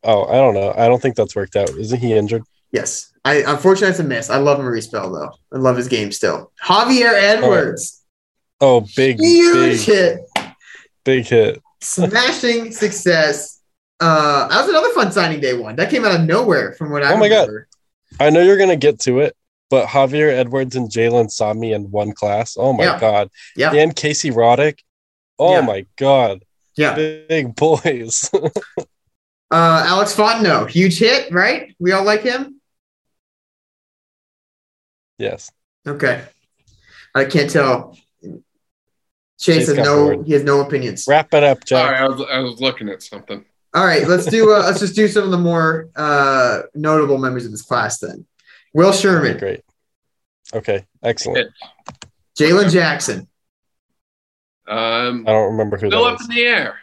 Oh, 0.03 0.25
I 0.27 0.35
don't 0.35 0.53
know. 0.53 0.70
I 0.77 0.87
don't 0.87 1.01
think 1.01 1.16
that's 1.16 1.35
worked 1.35 1.57
out. 1.57 1.70
Isn't 1.70 1.99
he 1.99 2.12
injured? 2.12 2.43
yes. 2.72 3.11
I 3.25 3.37
unfortunately 3.37 3.89
it's 3.89 4.01
a 4.01 4.05
miss. 4.05 4.29
I 4.29 4.37
love 4.37 4.59
Maurice 4.59 4.89
Bell 4.89 5.11
though. 5.11 5.31
I 5.51 5.57
love 5.57 5.79
his 5.79 5.89
game 5.89 6.12
still. 6.12 6.53
Javier 6.62 7.14
Edwards, 7.14 8.03
Oh, 8.61 8.87
big, 8.95 9.18
huge 9.18 9.87
big, 9.87 9.95
hit. 9.95 10.20
big 11.07 11.25
hit. 11.25 11.62
smashing 11.81 12.70
success. 12.70 13.62
Uh, 13.99 14.47
that 14.49 14.61
was 14.61 14.68
another 14.68 14.91
fun 14.91 15.11
signing 15.11 15.41
day 15.41 15.55
one. 15.57 15.77
That 15.77 15.89
came 15.89 16.05
out 16.05 16.14
of 16.20 16.27
nowhere 16.27 16.75
from 16.75 16.91
what 16.91 17.03
I 17.03 17.14
Oh 17.14 17.16
my 17.16 17.31
God. 17.31 17.49
I 18.20 18.29
know 18.29 18.43
you're 18.43 18.59
gonna 18.59 18.77
get 18.77 19.01
to 19.01 19.20
it, 19.20 19.35
but 19.71 19.87
Javier 19.87 20.31
Edwards 20.31 20.77
and 20.77 20.91
Jalen 20.91 21.31
Sami 21.31 21.73
in 21.73 21.91
one 21.91 22.12
class. 22.12 22.57
Oh 22.59 22.73
my 22.73 22.85
Yeah. 22.85 23.01
god. 23.01 23.29
Yeah. 23.57 23.73
And 23.73 23.95
Casey 23.95 24.31
Roddick. 24.31 24.79
Oh 25.39 25.55
Yeah. 25.55 25.61
my 25.62 25.87
god. 25.97 26.45
Yeah. 26.77 26.95
Big 26.95 27.55
boys. 27.55 28.31
Uh, 29.51 29.85
Alex 29.87 30.17
Fontenot, 30.17 30.69
huge 30.71 30.99
hit, 30.99 31.33
right? 31.33 31.77
We 31.79 31.93
all 31.93 32.03
like 32.03 32.23
him. 32.23 32.61
yes. 35.19 35.53
Okay. 35.87 36.25
I 37.15 37.25
can't 37.27 37.49
tell. 37.51 37.97
Chase 38.21 39.67
Chase 39.67 39.67
has 39.69 39.77
no. 39.77 40.05
bored. 40.15 40.27
He 40.27 40.33
has 40.33 40.43
no 40.43 40.61
opinions. 40.61 41.05
Wrap 41.07 41.33
it 41.35 41.45
up, 41.45 41.65
Jack. 41.65 41.87
Sorry, 41.87 41.97
I 41.97 42.09
was, 42.09 42.27
I 42.33 42.39
was 42.41 42.61
looking 42.61 42.89
at 42.89 43.03
something. 43.03 43.45
All 43.75 43.85
right, 43.85 44.09
let's 44.09 44.27
do. 44.27 44.53
Uh, 44.53 44.61
let's 44.61 44.81
just 44.81 44.97
do 44.97 45.07
some 45.07 45.25
of 45.25 45.31
the 45.31 45.39
more 45.39 45.89
uh, 45.95 46.62
notable 46.75 47.19
members 47.19 47.45
of 47.45 47.53
this 47.53 47.62
class 47.62 47.99
then. 47.99 48.27
Will 48.75 48.89
Okay, 48.91 48.99
Sherman, 48.99 49.39
great. 49.39 49.62
Okay, 50.53 50.85
excellent. 51.03 51.51
Jalen 52.39 52.70
Jackson. 52.70 53.29
Um, 54.66 55.25
I 55.27 55.33
don't 55.33 55.53
remember 55.53 55.77
who 55.79 55.89
still 55.89 56.05
that 56.05 56.14
up 56.14 56.20
is. 56.20 56.29
in 56.29 56.35
the 56.35 56.45
air. 56.45 56.79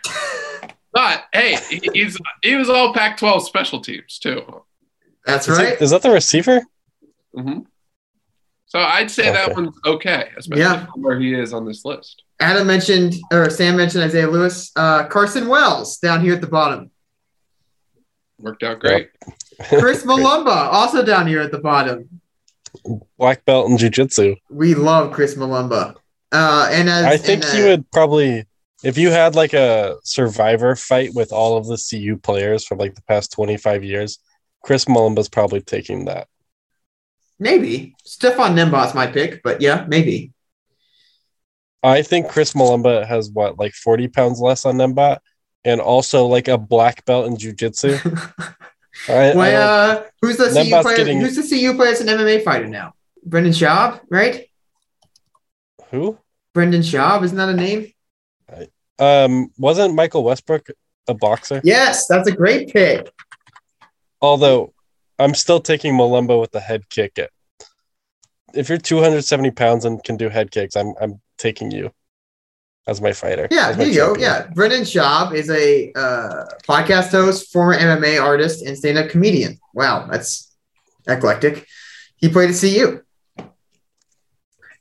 But 0.94 1.26
hey, 1.34 1.58
he, 1.70 1.90
he's 1.94 2.18
he 2.42 2.56
was 2.56 2.70
all 2.70 2.94
Pac-12 2.94 3.42
special 3.44 3.80
teams 3.82 4.20
too. 4.20 4.64
That's 5.26 5.48
Is, 5.48 5.58
right. 5.58 5.68
it, 5.74 5.82
is 5.82 5.92
that 5.92 6.02
the 6.02 6.10
receiver? 6.12 6.62
Mm-hmm. 7.36 7.60
So 8.66 8.80
I'd 8.80 9.12
say 9.12 9.32
that 9.32 9.54
one's 9.56 9.76
okay, 9.86 10.30
especially 10.38 10.62
Yeah. 10.64 10.86
where 10.96 11.20
he 11.20 11.34
is 11.34 11.54
on 11.54 11.66
this 11.66 11.86
list. 11.86 12.24
Adam 12.40 12.66
mentioned, 12.68 13.16
or 13.32 13.50
Sam 13.50 13.76
mentioned 13.78 14.04
Isaiah 14.04 14.28
Lewis. 14.30 14.72
Uh, 14.76 15.06
Carson 15.08 15.48
Wells 15.48 15.98
down 15.98 16.22
here 16.22 16.34
at 16.34 16.42
the 16.42 16.48
bottom. 16.48 16.90
Worked 18.40 18.64
out 18.64 18.80
great. 18.80 19.12
Chris 19.68 20.04
Mulumba 20.04 20.72
also 20.72 21.04
down 21.04 21.28
here 21.28 21.42
at 21.42 21.52
the 21.52 21.60
bottom. 21.60 22.22
Black 23.18 23.44
belt 23.46 23.70
in 23.70 23.78
jujitsu. 23.78 24.38
We 24.50 24.76
love 24.76 25.12
Chris 25.12 25.36
Mulumba. 25.36 25.96
Uh, 26.32 26.70
and 26.72 26.90
as 26.90 27.06
I 27.06 27.18
think 27.18 27.44
and, 27.44 27.54
he 27.54 27.64
uh, 27.64 27.68
would 27.68 27.92
probably, 27.92 28.46
if 28.84 28.98
you 28.98 29.12
had 29.12 29.36
like 29.36 29.54
a 29.54 29.98
survivor 30.04 30.76
fight 30.76 31.12
with 31.14 31.34
all 31.34 31.58
of 31.58 31.68
the 31.68 31.78
CU 31.78 32.18
players 32.18 32.66
from 32.66 32.78
like 32.78 32.96
the 32.96 33.04
past 33.04 33.34
25 33.34 33.84
years, 33.84 34.20
Chris 34.64 34.86
Mulumba's 34.86 35.30
probably 35.30 35.62
taking 35.62 36.06
that. 36.06 36.28
maybe 37.40 37.96
Stefan 38.06 38.56
Nembot's 38.56 38.94
my 38.94 39.08
pick, 39.08 39.42
but 39.44 39.62
yeah, 39.62 39.86
maybe. 39.88 40.32
I 41.84 42.04
think 42.04 42.30
Chris 42.30 42.54
Mulumba 42.54 43.06
has 43.06 43.30
what, 43.32 43.58
like 43.58 43.74
40 43.74 44.08
pounds 44.08 44.40
less 44.40 44.66
on 44.66 44.76
Nembot 44.76 45.18
and 45.66 45.82
also 45.82 46.28
like 46.28 46.48
a 46.48 46.58
black 46.58 47.06
belt 47.06 47.28
in 47.28 47.38
jujitsu. 47.38 48.00
I 49.08 49.34
Well, 49.36 50.00
uh, 50.00 50.04
who's 50.22 50.38
the 50.38 50.50
CU 50.50 50.82
player? 50.82 50.96
getting- 50.98 51.22
Who's 51.22 51.36
the 51.36 51.44
CU 51.44 51.76
player 51.76 51.90
that's 51.92 52.02
an 52.02 52.08
MMA 52.08 52.44
fighter 52.44 52.68
now? 52.68 52.94
Brendan 53.26 53.54
Schaub, 53.54 54.02
right? 54.10 54.48
who? 55.90 56.18
Brendan 56.54 56.82
Schaub, 56.82 57.24
isn't 57.24 57.38
that 57.38 57.50
a 57.50 57.54
name? 57.54 57.92
Um, 59.00 59.52
wasn't 59.58 59.96
Michael 59.96 60.24
Westbrook 60.24 60.68
a 61.08 61.14
boxer? 61.14 61.60
Yes, 61.64 62.08
that's 62.08 62.28
a 62.30 62.32
great 62.32 62.72
pick. 62.72 63.12
Although 64.22 64.74
I'm 65.18 65.34
still 65.34 65.60
taking 65.60 65.94
Mulumba 65.96 66.40
with 66.40 66.52
the 66.52 66.60
head 66.60 66.88
kick. 66.90 67.18
It. 67.18 67.32
If 68.54 68.70
you're 68.70 68.78
270 68.78 69.52
pounds 69.52 69.86
and 69.86 70.04
can 70.04 70.18
do 70.18 70.30
head 70.30 70.52
kicks, 70.52 70.76
I'm 70.76 70.94
I'm 71.02 71.20
taking 71.38 71.72
you 71.72 71.92
as 72.92 73.02
my 73.02 73.14
fighter. 73.14 73.48
Yeah, 73.50 73.70
as 73.70 73.78
my 73.78 73.86
here 73.86 73.94
you 73.94 74.00
go. 74.00 74.16
Yeah, 74.18 74.48
Brendan 74.54 74.82
Schaub 74.82 75.34
is 75.34 75.50
a 75.50 75.92
uh, 75.94 76.46
podcast 76.68 77.12
host, 77.12 77.52
former 77.52 77.76
MMA 77.76 78.22
artist, 78.22 78.64
and 78.64 78.78
stand-up 78.78 79.10
comedian. 79.10 79.60
Wow, 79.74 80.08
that's 80.12 80.54
eclectic. 81.08 81.68
He 82.18 82.30
played 82.30 82.52
at 82.52 82.60
CU. 82.60 83.02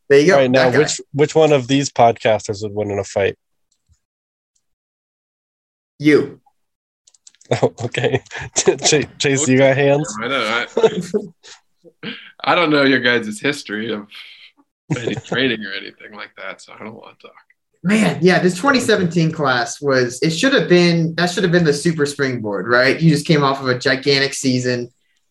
There 0.08 0.20
you 0.20 0.26
go. 0.26 0.34
All 0.34 0.40
right 0.40 0.50
now, 0.50 0.76
which 0.76 1.00
which 1.14 1.34
one 1.34 1.52
of 1.52 1.68
these 1.68 1.90
podcasters 1.90 2.62
would 2.62 2.72
win 2.72 2.90
in 2.90 2.98
a 2.98 3.04
fight? 3.04 3.38
you? 6.00 6.40
Oh, 7.62 7.74
okay, 7.82 8.22
Chase, 8.56 9.06
Chase, 9.18 9.48
you 9.48 9.58
got 9.58 9.76
hands. 9.76 10.16
I 10.22 10.28
don't, 10.28 11.34
I, 12.04 12.10
I 12.44 12.54
don't 12.54 12.70
know 12.70 12.84
your 12.84 13.00
guys' 13.00 13.40
history 13.40 13.92
of 13.92 14.06
any 14.96 15.14
training 15.26 15.64
or 15.64 15.72
anything 15.72 16.12
like 16.14 16.30
that, 16.36 16.60
so 16.60 16.74
I 16.74 16.84
don't 16.84 16.94
want 16.94 17.18
to 17.18 17.26
talk. 17.26 17.49
Man, 17.82 18.18
yeah, 18.20 18.40
this 18.40 18.54
2017 18.56 19.32
class 19.32 19.80
was 19.80 20.20
it 20.22 20.30
should 20.30 20.52
have 20.52 20.68
been 20.68 21.14
that 21.14 21.30
should 21.30 21.44
have 21.44 21.52
been 21.52 21.64
the 21.64 21.72
super 21.72 22.04
springboard, 22.04 22.66
right? 22.68 23.00
You 23.00 23.08
just 23.08 23.26
came 23.26 23.42
off 23.42 23.60
of 23.62 23.68
a 23.68 23.78
gigantic 23.78 24.34
season, 24.34 24.90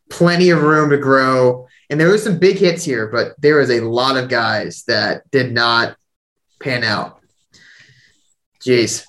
plenty 0.09 0.49
of 0.49 0.63
room 0.63 0.89
to 0.89 0.97
grow. 0.97 1.67
And 1.91 1.99
there 1.99 2.09
was 2.09 2.23
some 2.23 2.39
big 2.39 2.57
hits 2.57 2.83
here, 2.83 3.07
but 3.07 3.33
there 3.39 3.57
was 3.57 3.69
a 3.69 3.81
lot 3.81 4.17
of 4.17 4.29
guys 4.29 4.83
that 4.87 5.29
did 5.31 5.51
not 5.53 5.95
pan 6.59 6.83
out. 6.83 7.19
Jeez. 8.61 9.05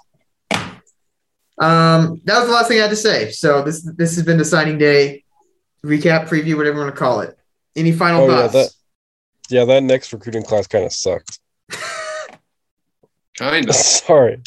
Um, 1.59 2.21
that 2.25 2.39
was 2.39 2.47
the 2.49 2.53
last 2.55 2.69
thing 2.69 2.79
I 2.79 2.83
had 2.83 2.91
to 2.91 2.97
say. 2.97 3.31
So 3.33 3.63
this 3.63 3.83
this 3.97 4.17
has 4.17 4.25
been 4.25 4.39
the 4.39 4.45
signing 4.45 4.79
day 4.79 5.25
recap, 5.85 6.29
preview, 6.29 6.57
whatever 6.57 6.77
you 6.79 6.83
want 6.85 6.95
to 6.95 6.99
call 6.99 7.21
it. 7.21 7.37
Any 7.77 7.93
final 7.93 8.23
Oh, 8.25 8.29
yeah, 8.29 8.37
thoughts? 8.49 8.53
that- 8.53 8.71
Yeah, 9.55 9.65
that 9.65 9.83
next 9.83 10.13
recruiting 10.13 10.43
class 10.43 10.67
kind 10.67 10.85
of 10.85 10.93
sucked. 10.93 11.40
Kind 13.41 13.69
of. 13.71 13.75
Sorry, 14.05 14.43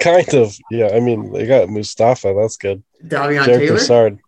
kind 0.00 0.32
of. 0.34 0.56
Yeah, 0.70 0.88
I 0.94 1.00
mean 1.00 1.30
they 1.32 1.46
got 1.46 1.68
Mustafa. 1.68 2.34
That's 2.36 2.56
good. 2.56 2.82
Davion 3.04 3.44
Jarek 3.44 3.46
Taylor 3.46 3.66
Broussard. 3.68 4.18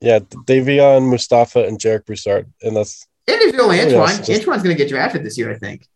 Yeah, 0.00 0.18
Davion, 0.18 1.08
Mustafa, 1.08 1.64
and 1.66 1.78
Jarek 1.78 2.04
Broussard, 2.04 2.52
and 2.62 2.76
that's 2.76 3.06
and 3.28 3.40
Israel 3.40 3.70
else? 3.70 3.92
Antwine. 3.92 4.26
Just- 4.26 4.30
Antwine's 4.42 4.62
going 4.64 4.76
to 4.76 4.82
get 4.82 4.88
drafted 4.88 5.22
this 5.24 5.38
year, 5.38 5.50
I 5.52 5.58
think. 5.58 5.86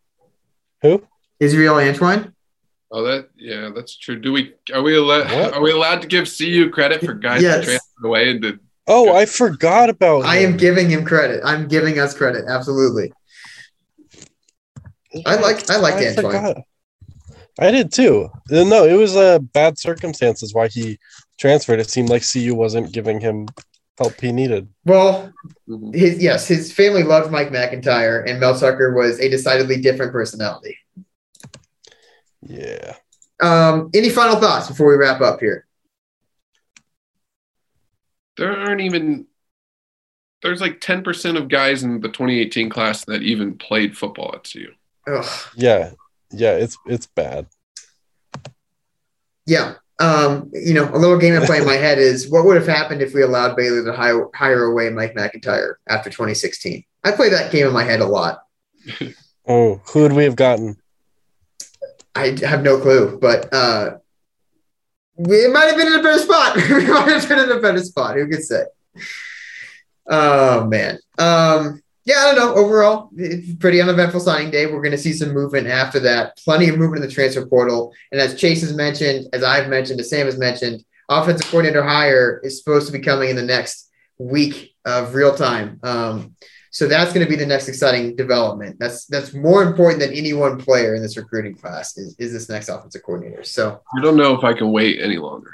who? 0.82 1.02
Israel 1.40 1.74
Antwine. 1.76 2.32
Oh, 2.92 3.02
that 3.04 3.28
yeah, 3.36 3.70
that's 3.74 3.96
true. 3.98 4.18
Do 4.20 4.32
we 4.32 4.54
are 4.72 4.82
we 4.82 4.96
allowed 4.96 5.52
are 5.54 5.60
we 5.62 5.70
allowed 5.72 6.02
to 6.02 6.08
give 6.08 6.28
CU 6.36 6.70
credit 6.70 7.04
for 7.04 7.14
guys 7.14 7.42
Yes. 7.42 7.58
that 7.58 7.64
transferred 7.64 8.04
away 8.06 8.30
and 8.30 8.40
did 8.42 8.58
Oh, 8.86 9.14
I 9.14 9.26
forgot 9.26 9.88
about. 9.90 10.24
I 10.24 10.38
am 10.38 10.56
giving 10.56 10.90
him 10.90 11.04
credit. 11.04 11.40
I'm 11.44 11.68
giving 11.68 11.98
us 12.00 12.14
credit. 12.16 12.44
Absolutely. 12.48 13.12
I 15.26 15.36
like 15.36 15.68
I 15.70 15.76
like 15.76 15.94
I 15.94 16.04
Antwine. 16.06 16.14
forgot. 16.22 16.56
I 17.60 17.70
did 17.70 17.92
too. 17.92 18.30
Uh, 18.50 18.64
No, 18.64 18.84
it 18.84 18.94
was 18.94 19.16
uh, 19.16 19.38
bad 19.38 19.78
circumstances 19.78 20.54
why 20.54 20.68
he 20.68 20.98
transferred. 21.38 21.78
It 21.78 21.90
seemed 21.90 22.08
like 22.08 22.22
CU 22.26 22.54
wasn't 22.54 22.92
giving 22.92 23.20
him 23.20 23.46
help 23.98 24.18
he 24.18 24.32
needed. 24.32 24.68
Well, 24.86 25.30
his 25.92 26.22
yes, 26.22 26.48
his 26.48 26.72
family 26.72 27.02
loved 27.02 27.30
Mike 27.30 27.52
MacIntyre, 27.52 28.22
and 28.22 28.40
Mel 28.40 28.58
Tucker 28.58 28.94
was 28.94 29.20
a 29.20 29.28
decidedly 29.28 29.80
different 29.80 30.10
personality. 30.10 30.78
Yeah. 32.42 32.96
Um, 33.42 33.90
any 33.94 34.08
final 34.08 34.36
thoughts 34.36 34.68
before 34.68 34.88
we 34.88 34.96
wrap 34.96 35.20
up 35.20 35.40
here? 35.40 35.66
There 38.38 38.50
aren't 38.50 38.80
even. 38.80 39.26
There's 40.42 40.62
like 40.62 40.80
10% 40.80 41.36
of 41.36 41.50
guys 41.50 41.82
in 41.82 42.00
the 42.00 42.08
2018 42.08 42.70
class 42.70 43.04
that 43.04 43.20
even 43.20 43.58
played 43.58 43.94
football 43.94 44.34
at 44.34 44.50
CU. 44.50 44.72
Ugh. 45.06 45.26
Yeah. 45.54 45.90
Yeah, 46.32 46.52
it's 46.52 46.76
it's 46.86 47.06
bad. 47.06 47.46
Yeah. 49.46 49.74
Um, 49.98 50.50
you 50.54 50.72
know, 50.72 50.88
a 50.88 50.96
little 50.96 51.18
game 51.18 51.40
I 51.40 51.44
play 51.44 51.58
in 51.58 51.66
my 51.66 51.74
head 51.86 51.98
is 51.98 52.30
what 52.30 52.44
would 52.46 52.56
have 52.56 52.66
happened 52.66 53.02
if 53.02 53.12
we 53.12 53.22
allowed 53.22 53.56
Baylor 53.56 53.84
to 53.84 53.92
hire, 53.92 54.28
hire 54.34 54.64
away 54.64 54.88
Mike 54.88 55.14
MacIntyre 55.14 55.78
after 55.88 56.08
2016? 56.08 56.84
I 57.04 57.12
play 57.12 57.28
that 57.28 57.52
game 57.52 57.66
in 57.66 57.72
my 57.72 57.84
head 57.84 58.00
a 58.00 58.06
lot. 58.06 58.42
Oh, 59.46 59.80
who 59.86 60.02
would 60.02 60.12
we 60.12 60.22
have 60.24 60.36
gotten? 60.36 60.76
I 62.14 62.36
have 62.42 62.62
no 62.62 62.78
clue, 62.78 63.18
but 63.20 63.52
uh, 63.52 63.96
we 65.16 65.48
might 65.48 65.64
have 65.64 65.76
been 65.76 65.88
in 65.88 65.98
a 65.98 66.02
better 66.02 66.20
spot. 66.20 66.54
we 66.70 66.86
might 66.86 67.08
have 67.08 67.28
been 67.28 67.38
in 67.40 67.50
a 67.50 67.60
better 67.60 67.82
spot. 67.82 68.14
Who 68.14 68.28
could 68.28 68.44
say? 68.44 68.64
Oh 70.06 70.66
man. 70.66 71.00
Um, 71.18 71.82
yeah, 72.10 72.26
I 72.26 72.34
don't 72.34 72.36
know. 72.36 72.54
Overall, 72.54 73.10
it's 73.16 73.54
pretty 73.56 73.80
uneventful 73.80 74.20
signing 74.20 74.50
day. 74.50 74.66
We're 74.66 74.82
going 74.82 74.90
to 74.90 74.98
see 74.98 75.12
some 75.12 75.32
movement 75.32 75.68
after 75.68 76.00
that. 76.00 76.36
Plenty 76.38 76.68
of 76.68 76.76
movement 76.76 77.04
in 77.04 77.08
the 77.08 77.14
transfer 77.14 77.46
portal. 77.46 77.92
And 78.10 78.20
as 78.20 78.34
Chase 78.34 78.62
has 78.62 78.74
mentioned, 78.74 79.28
as 79.32 79.44
I've 79.44 79.68
mentioned, 79.68 80.00
as 80.00 80.10
Sam 80.10 80.26
has 80.26 80.36
mentioned, 80.36 80.84
offensive 81.08 81.48
coordinator 81.50 81.84
hire 81.84 82.40
is 82.42 82.58
supposed 82.58 82.86
to 82.88 82.92
be 82.92 82.98
coming 82.98 83.30
in 83.30 83.36
the 83.36 83.42
next 83.42 83.90
week 84.18 84.74
of 84.84 85.14
real 85.14 85.34
time. 85.34 85.78
Um, 85.84 86.34
so 86.72 86.88
that's 86.88 87.12
going 87.12 87.24
to 87.24 87.30
be 87.30 87.36
the 87.36 87.46
next 87.46 87.68
exciting 87.68 88.16
development. 88.16 88.76
That's 88.80 89.06
that's 89.06 89.32
more 89.32 89.62
important 89.62 90.00
than 90.00 90.12
any 90.12 90.32
one 90.32 90.58
player 90.58 90.94
in 90.94 91.02
this 91.02 91.16
recruiting 91.16 91.54
class 91.54 91.96
is, 91.96 92.16
is 92.18 92.32
this 92.32 92.48
next 92.48 92.68
offensive 92.68 93.02
coordinator. 93.04 93.44
So 93.44 93.80
I 93.96 94.00
don't 94.00 94.16
know 94.16 94.36
if 94.36 94.44
I 94.44 94.52
can 94.52 94.72
wait 94.72 95.00
any 95.00 95.18
longer. 95.18 95.52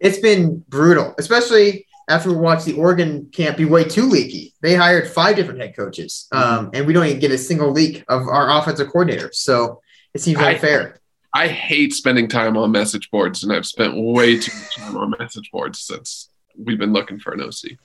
it's 0.00 0.18
been 0.18 0.64
brutal, 0.68 1.14
especially 1.18 1.86
after 2.08 2.30
we 2.30 2.36
watched 2.36 2.64
the 2.66 2.74
Oregon 2.74 3.28
camp 3.32 3.56
be 3.56 3.64
way 3.64 3.84
too 3.84 4.06
leaky. 4.08 4.54
They 4.60 4.74
hired 4.74 5.08
five 5.08 5.36
different 5.36 5.60
head 5.60 5.74
coaches, 5.76 6.26
um, 6.32 6.70
and 6.74 6.86
we 6.86 6.92
don't 6.92 7.06
even 7.06 7.20
get 7.20 7.30
a 7.30 7.38
single 7.38 7.70
leak 7.70 8.04
of 8.08 8.22
our 8.28 8.50
offensive 8.58 8.88
coordinator. 8.88 9.30
So 9.32 9.80
it 10.14 10.20
seems 10.20 10.38
I- 10.38 10.54
unfair. 10.54 10.98
I 11.34 11.48
hate 11.48 11.94
spending 11.94 12.28
time 12.28 12.58
on 12.58 12.72
message 12.72 13.10
boards, 13.10 13.42
and 13.42 13.50
I've 13.52 13.64
spent 13.64 13.94
way 13.96 14.38
too 14.38 14.52
much 14.54 14.76
time 14.76 14.96
on 14.98 15.14
message 15.18 15.48
boards 15.50 15.78
since 15.80 16.28
we've 16.58 16.78
been 16.78 16.92
looking 16.92 17.18
for 17.18 17.32
an 17.32 17.40
OC. 17.40 17.78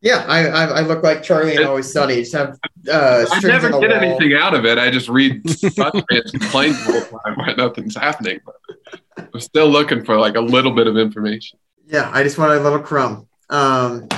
yeah, 0.00 0.24
I, 0.26 0.46
I 0.46 0.64
I 0.64 0.80
look 0.80 1.02
like 1.02 1.22
Charlie 1.22 1.54
and 1.56 1.66
Always 1.66 1.92
Sunny. 1.92 2.16
Just 2.16 2.32
have 2.32 2.58
uh, 2.90 3.26
I 3.30 3.40
never 3.40 3.68
get 3.68 3.80
wall. 3.80 3.84
anything 3.92 4.32
out 4.34 4.54
of 4.54 4.64
it. 4.64 4.78
I 4.78 4.90
just 4.90 5.10
read 5.10 5.44
the 5.44 5.90
whole 5.92 7.20
time 7.20 7.34
why 7.36 7.52
nothing's 7.58 7.96
happening. 7.96 8.40
But 8.46 9.00
I'm 9.34 9.40
still 9.40 9.68
looking 9.68 10.02
for 10.02 10.16
like 10.18 10.34
a 10.36 10.40
little 10.40 10.72
bit 10.72 10.86
of 10.86 10.96
information. 10.96 11.58
Yeah, 11.92 12.10
I 12.12 12.22
just 12.22 12.38
want 12.38 12.52
a 12.52 12.60
little 12.60 12.78
crumb. 12.80 13.28
Um, 13.50 14.08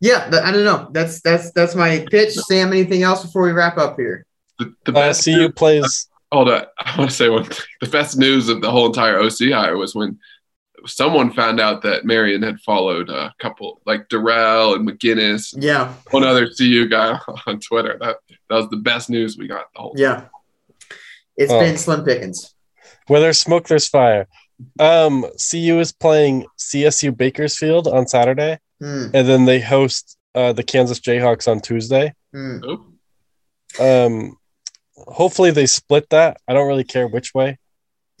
yeah, 0.00 0.28
th- 0.28 0.42
I 0.42 0.50
don't 0.50 0.64
know. 0.64 0.88
That's 0.92 1.20
that's 1.20 1.52
that's 1.52 1.74
my 1.74 2.04
pitch. 2.10 2.34
Sam, 2.34 2.72
anything 2.72 3.02
else 3.04 3.22
before 3.24 3.42
we 3.42 3.52
wrap 3.52 3.78
up 3.78 3.96
here? 3.96 4.26
The, 4.58 4.74
the 4.84 4.90
Uh, 4.92 4.94
best 4.94 5.24
CU 5.24 5.50
plays. 5.50 6.08
hold 6.32 6.50
on. 6.50 6.64
I 6.78 6.98
want 6.98 7.10
to 7.10 7.16
say 7.16 7.28
one 7.28 7.44
thing. 7.44 7.56
The 7.80 7.88
best 7.88 8.18
news 8.18 8.48
of 8.48 8.60
the 8.60 8.70
whole 8.70 8.86
entire 8.86 9.18
OC 9.20 9.50
hire 9.52 9.76
was 9.76 9.94
when 9.94 10.18
someone 10.84 11.32
found 11.32 11.60
out 11.60 11.80
that 11.82 12.04
Marion 12.04 12.42
had 12.42 12.60
followed 12.60 13.08
a 13.08 13.32
couple 13.38 13.80
like 13.86 14.08
Dorrell 14.08 14.74
and 14.74 14.86
McGinnis, 14.86 15.54
Yeah, 15.56 15.94
one 16.10 16.24
other 16.24 16.48
CU 16.50 16.88
guy 16.88 17.18
on 17.46 17.60
Twitter. 17.60 17.96
That 18.00 18.16
that 18.50 18.56
was 18.56 18.68
the 18.70 18.78
best 18.78 19.08
news 19.10 19.38
we 19.38 19.46
got 19.46 19.66
the 19.74 19.80
whole 19.80 19.94
yeah. 19.96 20.24
It's 21.36 21.52
Oh. 21.52 21.60
been 21.60 21.78
slim 21.78 22.04
pickings. 22.04 22.52
Where 23.06 23.20
there's 23.20 23.38
smoke, 23.38 23.68
there's 23.68 23.86
fire. 23.88 24.26
Um, 24.78 25.26
CU 25.50 25.78
is 25.80 25.92
playing 25.92 26.46
CSU 26.58 27.16
Bakersfield 27.16 27.86
on 27.88 28.06
Saturday, 28.06 28.58
Hmm, 28.80 29.06
and 29.14 29.26
then 29.28 29.44
they 29.44 29.60
host 29.60 30.16
uh, 30.34 30.52
the 30.52 30.62
Kansas 30.62 31.00
Jayhawks 31.00 31.46
on 31.48 31.60
Tuesday. 31.60 32.12
Oh, 32.34 32.86
Um, 33.80 34.36
hopefully 34.96 35.50
they 35.50 35.66
split 35.66 36.08
that. 36.10 36.38
I 36.48 36.52
don't 36.54 36.68
really 36.68 36.84
care 36.84 37.06
which 37.08 37.34
way. 37.34 37.58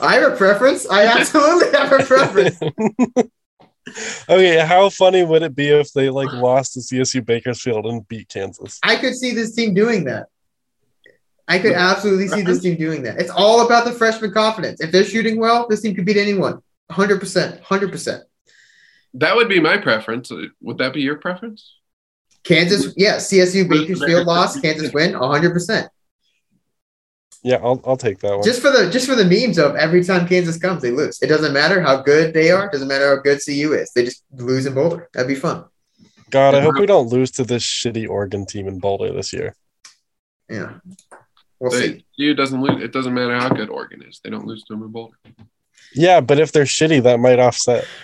I 0.00 0.14
have 0.14 0.32
a 0.32 0.36
preference. 0.36 0.88
I 0.88 1.06
absolutely 1.06 1.70
have 1.78 1.92
a 1.92 2.04
preference. 2.04 2.60
okay, 4.28 4.58
how 4.66 4.88
funny 4.90 5.24
would 5.24 5.42
it 5.42 5.54
be 5.54 5.68
if 5.68 5.92
they 5.92 6.10
like 6.10 6.32
lost 6.32 6.74
to 6.74 6.80
CSU 6.80 7.24
Bakersfield 7.24 7.86
and 7.86 8.06
beat 8.08 8.28
Kansas? 8.28 8.78
I 8.82 8.96
could 8.96 9.14
see 9.14 9.32
this 9.32 9.54
team 9.54 9.74
doing 9.74 10.04
that. 10.04 10.26
I 11.48 11.58
could 11.58 11.72
absolutely 11.72 12.28
see 12.28 12.42
this 12.42 12.60
team 12.60 12.76
doing 12.76 13.02
that. 13.04 13.18
It's 13.18 13.30
all 13.30 13.64
about 13.64 13.86
the 13.86 13.92
freshman 13.92 14.32
confidence. 14.32 14.80
If 14.80 14.92
they're 14.92 15.04
shooting 15.04 15.40
well, 15.40 15.66
this 15.66 15.80
team 15.80 15.94
could 15.94 16.04
beat 16.04 16.18
anyone. 16.18 16.62
100%. 16.90 17.62
100%. 17.62 18.20
that 19.14 19.34
would 19.34 19.48
be 19.48 19.58
my 19.58 19.78
preference. 19.78 20.30
Would 20.60 20.78
that 20.78 20.92
be 20.92 21.00
your 21.00 21.16
preference? 21.16 21.74
Kansas, 22.44 22.92
yeah, 22.96 23.16
CSU 23.16 23.68
Bakersfield 23.68 24.26
lost, 24.26 24.62
Kansas 24.62 24.92
win, 24.92 25.12
100%. 25.12 25.88
Yeah, 27.42 27.56
I'll 27.62 27.80
I'll 27.84 27.96
take 27.96 28.18
that 28.18 28.34
one. 28.34 28.42
Just 28.42 28.60
for 28.60 28.70
the 28.70 28.90
just 28.90 29.06
for 29.08 29.14
the 29.14 29.24
memes 29.24 29.58
of 29.58 29.76
every 29.76 30.02
time 30.02 30.26
Kansas 30.26 30.58
comes, 30.58 30.82
they 30.82 30.90
lose. 30.90 31.22
It 31.22 31.28
doesn't 31.28 31.52
matter 31.52 31.80
how 31.80 32.02
good 32.02 32.34
they 32.34 32.50
are, 32.50 32.68
doesn't 32.68 32.88
matter 32.88 33.14
how 33.14 33.22
good 33.22 33.38
CU 33.44 33.74
is. 33.74 33.92
They 33.92 34.04
just 34.04 34.24
lose 34.32 34.66
in 34.66 34.74
Boulder. 34.74 35.08
That'd 35.14 35.28
be 35.28 35.36
fun. 35.36 35.64
God, 36.30 36.56
I 36.56 36.60
hope 36.60 36.78
we 36.78 36.86
don't 36.86 37.08
lose 37.08 37.30
to 37.32 37.44
this 37.44 37.62
shitty 37.62 38.08
Oregon 38.08 38.44
team 38.44 38.66
in 38.66 38.80
Boulder 38.80 39.12
this 39.12 39.32
year. 39.32 39.54
Yeah. 40.50 40.74
We'll 41.60 41.70
They, 41.72 41.98
see. 41.98 42.04
CU 42.16 42.34
doesn't 42.34 42.60
lose. 42.60 42.82
It 42.82 42.92
doesn't 42.92 43.14
matter 43.14 43.34
how 43.34 43.48
good 43.48 43.68
Oregon 43.68 44.02
is. 44.02 44.20
They 44.22 44.30
don't 44.30 44.46
lose 44.46 44.64
to 44.64 44.74
them 44.74 44.82
in 44.84 44.88
Boulder. 44.92 45.16
Yeah, 45.94 46.20
but 46.20 46.38
if 46.38 46.52
they're 46.52 46.64
shitty, 46.64 47.02
that 47.04 47.18
might 47.20 47.38
offset. 47.38 47.86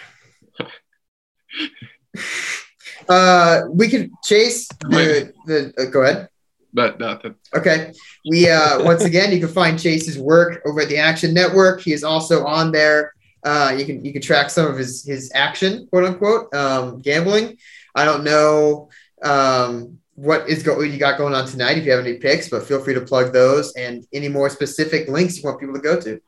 Uh 3.09 3.63
we 3.71 3.89
could 3.89 4.11
chase 4.23 4.67
the 4.81 5.31
the 5.47 5.75
uh, 5.79 5.91
go 5.91 6.03
ahead. 6.03 6.29
But 6.73 6.99
nothing. 6.99 7.35
Okay. 7.55 7.93
We 8.29 8.49
uh 8.49 8.83
once 8.83 9.05
again 9.05 9.31
you 9.31 9.41
can 9.41 9.49
find 9.51 9.79
Chase's 9.79 10.19
work 10.19 10.63
over 10.67 10.81
at 10.81 10.89
the 10.89 10.97
Action 10.97 11.35
Network. 11.35 11.83
He 11.83 11.93
is 11.93 12.03
also 12.03 12.47
on 12.47 12.73
there. 12.73 13.13
Uh 13.45 13.75
you 13.77 13.85
can 13.85 14.03
you 14.05 14.13
can 14.13 14.23
track 14.23 14.49
some 14.49 14.67
of 14.67 14.79
his 14.79 15.05
his 15.05 15.31
action, 15.35 15.87
quote 15.89 16.05
unquote, 16.05 16.55
um 16.55 17.01
gambling. 17.03 17.59
I 17.95 18.07
don't 18.07 18.25
know 18.25 18.89
um 19.23 19.99
what 20.17 20.49
is 20.49 20.63
go 20.63 20.77
what 20.77 20.91
you 20.91 20.99
got 20.99 21.19
going 21.19 21.35
on 21.35 21.47
tonight 21.47 21.79
if 21.79 21.85
you 21.85 21.91
have 21.93 22.05
any 22.05 22.19
picks, 22.19 22.49
but 22.49 22.65
feel 22.67 22.81
free 22.83 22.95
to 22.95 23.01
plug 23.01 23.33
those 23.33 23.73
and 23.75 24.05
any 24.13 24.29
more 24.29 24.49
specific 24.49 25.09
links 25.09 25.37
you 25.39 25.43
want 25.45 25.59
people 25.61 25.75
to 25.75 25.81
go 25.81 26.01
to. 26.01 26.21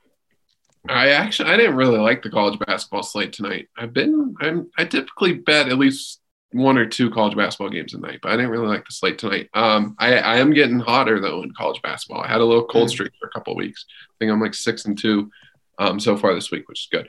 I 0.88 1.08
actually 1.10 1.50
I 1.50 1.56
didn't 1.56 1.76
really 1.76 1.98
like 1.98 2.22
the 2.22 2.30
college 2.30 2.58
basketball 2.60 3.02
slate 3.02 3.32
tonight. 3.32 3.68
I've 3.76 3.92
been 3.92 4.34
I'm 4.40 4.70
I 4.78 4.84
typically 4.84 5.34
bet 5.34 5.68
at 5.68 5.78
least 5.78 6.20
one 6.52 6.78
or 6.78 6.86
two 6.86 7.10
college 7.10 7.36
basketball 7.36 7.70
games 7.70 7.92
a 7.92 7.98
night, 7.98 8.20
but 8.22 8.30
I 8.32 8.36
didn't 8.36 8.50
really 8.52 8.68
like 8.68 8.84
the 8.86 8.92
slate 8.92 9.18
tonight. 9.18 9.50
Um, 9.52 9.96
I, 9.98 10.16
I 10.18 10.36
am 10.36 10.52
getting 10.52 10.78
hotter 10.78 11.20
though 11.20 11.42
in 11.42 11.52
college 11.54 11.82
basketball. 11.82 12.22
I 12.22 12.28
had 12.28 12.40
a 12.40 12.44
little 12.44 12.64
cold 12.64 12.88
Mm. 12.88 12.90
streak 12.92 13.12
for 13.20 13.26
a 13.26 13.30
couple 13.30 13.52
of 13.52 13.56
weeks. 13.56 13.84
I 14.10 14.14
think 14.18 14.30
I'm 14.32 14.40
like 14.40 14.54
six 14.54 14.84
and 14.84 14.96
two 14.96 15.30
um, 15.78 15.98
so 16.00 16.16
far 16.16 16.34
this 16.34 16.50
week, 16.50 16.68
which 16.68 16.82
is 16.82 16.88
good. 16.90 17.08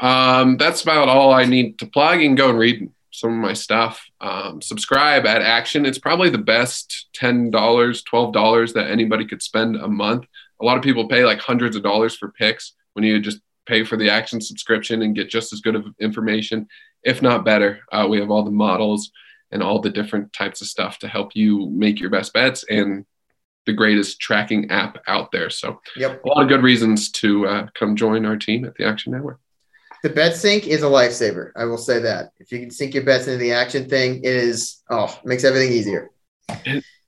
Um, 0.00 0.56
that's 0.56 0.82
about 0.82 1.08
all 1.08 1.32
I 1.32 1.44
need 1.44 1.78
to 1.78 1.86
plug. 1.86 2.20
and 2.20 2.36
go 2.36 2.50
and 2.50 2.58
read 2.58 2.90
some 3.14 3.32
of 3.32 3.38
my 3.38 3.52
stuff. 3.52 4.04
Um, 4.20 4.60
subscribe 4.60 5.24
at 5.26 5.40
Action. 5.42 5.86
It's 5.86 5.98
probably 5.98 6.30
the 6.30 6.38
best 6.38 7.06
ten 7.14 7.50
dollars, 7.50 8.02
twelve 8.02 8.32
dollars 8.32 8.72
that 8.72 8.90
anybody 8.90 9.26
could 9.26 9.42
spend 9.42 9.76
a 9.76 9.88
month. 9.88 10.26
A 10.60 10.64
lot 10.64 10.76
of 10.76 10.82
people 10.82 11.08
pay 11.08 11.24
like 11.24 11.38
hundreds 11.38 11.76
of 11.76 11.82
dollars 11.82 12.16
for 12.16 12.30
picks 12.32 12.74
when 12.94 13.04
you 13.04 13.20
just 13.20 13.40
pay 13.66 13.84
for 13.84 13.96
the 13.96 14.10
Action 14.10 14.40
subscription 14.40 15.02
and 15.02 15.14
get 15.14 15.30
just 15.30 15.52
as 15.52 15.60
good 15.60 15.74
of 15.74 15.86
information, 16.00 16.66
if 17.02 17.22
not 17.22 17.44
better. 17.44 17.80
Uh, 17.92 18.06
we 18.08 18.18
have 18.20 18.30
all 18.30 18.44
the 18.44 18.50
models 18.50 19.10
and 19.50 19.62
all 19.62 19.80
the 19.80 19.90
different 19.90 20.32
types 20.32 20.60
of 20.60 20.66
stuff 20.66 20.98
to 20.98 21.08
help 21.08 21.34
you 21.36 21.70
make 21.70 22.00
your 22.00 22.10
best 22.10 22.32
bets 22.32 22.64
and 22.68 23.06
the 23.66 23.72
greatest 23.72 24.20
tracking 24.20 24.70
app 24.70 24.98
out 25.06 25.30
there. 25.32 25.48
So 25.48 25.80
Yep. 25.96 26.24
a 26.24 26.28
lot 26.28 26.42
of 26.42 26.48
good 26.48 26.62
reasons 26.62 27.10
to 27.12 27.46
uh, 27.46 27.66
come 27.74 27.96
join 27.96 28.26
our 28.26 28.36
team 28.36 28.64
at 28.64 28.74
the 28.74 28.84
Action 28.84 29.12
Network. 29.12 29.40
The 30.04 30.10
bet 30.10 30.36
sync 30.36 30.66
is 30.66 30.82
a 30.82 30.86
lifesaver. 30.86 31.52
I 31.56 31.64
will 31.64 31.78
say 31.78 31.98
that. 32.00 32.32
If 32.38 32.52
you 32.52 32.60
can 32.60 32.70
sync 32.70 32.92
your 32.92 33.04
bets 33.04 33.26
into 33.26 33.38
the 33.38 33.54
action 33.54 33.88
thing, 33.88 34.18
it 34.18 34.36
is 34.36 34.82
oh, 34.90 35.18
makes 35.24 35.44
everything 35.44 35.72
easier. 35.72 36.10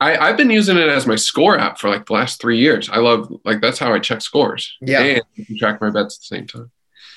I, 0.01 0.17
I've 0.17 0.39
been 0.39 0.49
using 0.49 0.79
it 0.79 0.89
as 0.89 1.07
my 1.07 1.17
score 1.17 1.59
app 1.59 1.79
for 1.79 1.91
like 1.91 2.07
the 2.07 2.15
last 2.15 2.41
three 2.41 2.59
years. 2.59 2.89
I 2.89 2.97
love 3.01 3.31
like 3.45 3.61
that's 3.61 3.79
how 3.79 3.93
I 3.93 3.99
check 3.99 4.23
scores. 4.23 4.79
Yeah. 4.81 5.03
and 5.03 5.23
I 5.39 5.45
can 5.45 5.59
track 5.59 5.79
my 5.83 5.91
bets 5.91 6.17
at 6.17 6.21
the 6.21 6.37
same 6.37 6.47
time. 6.47 6.71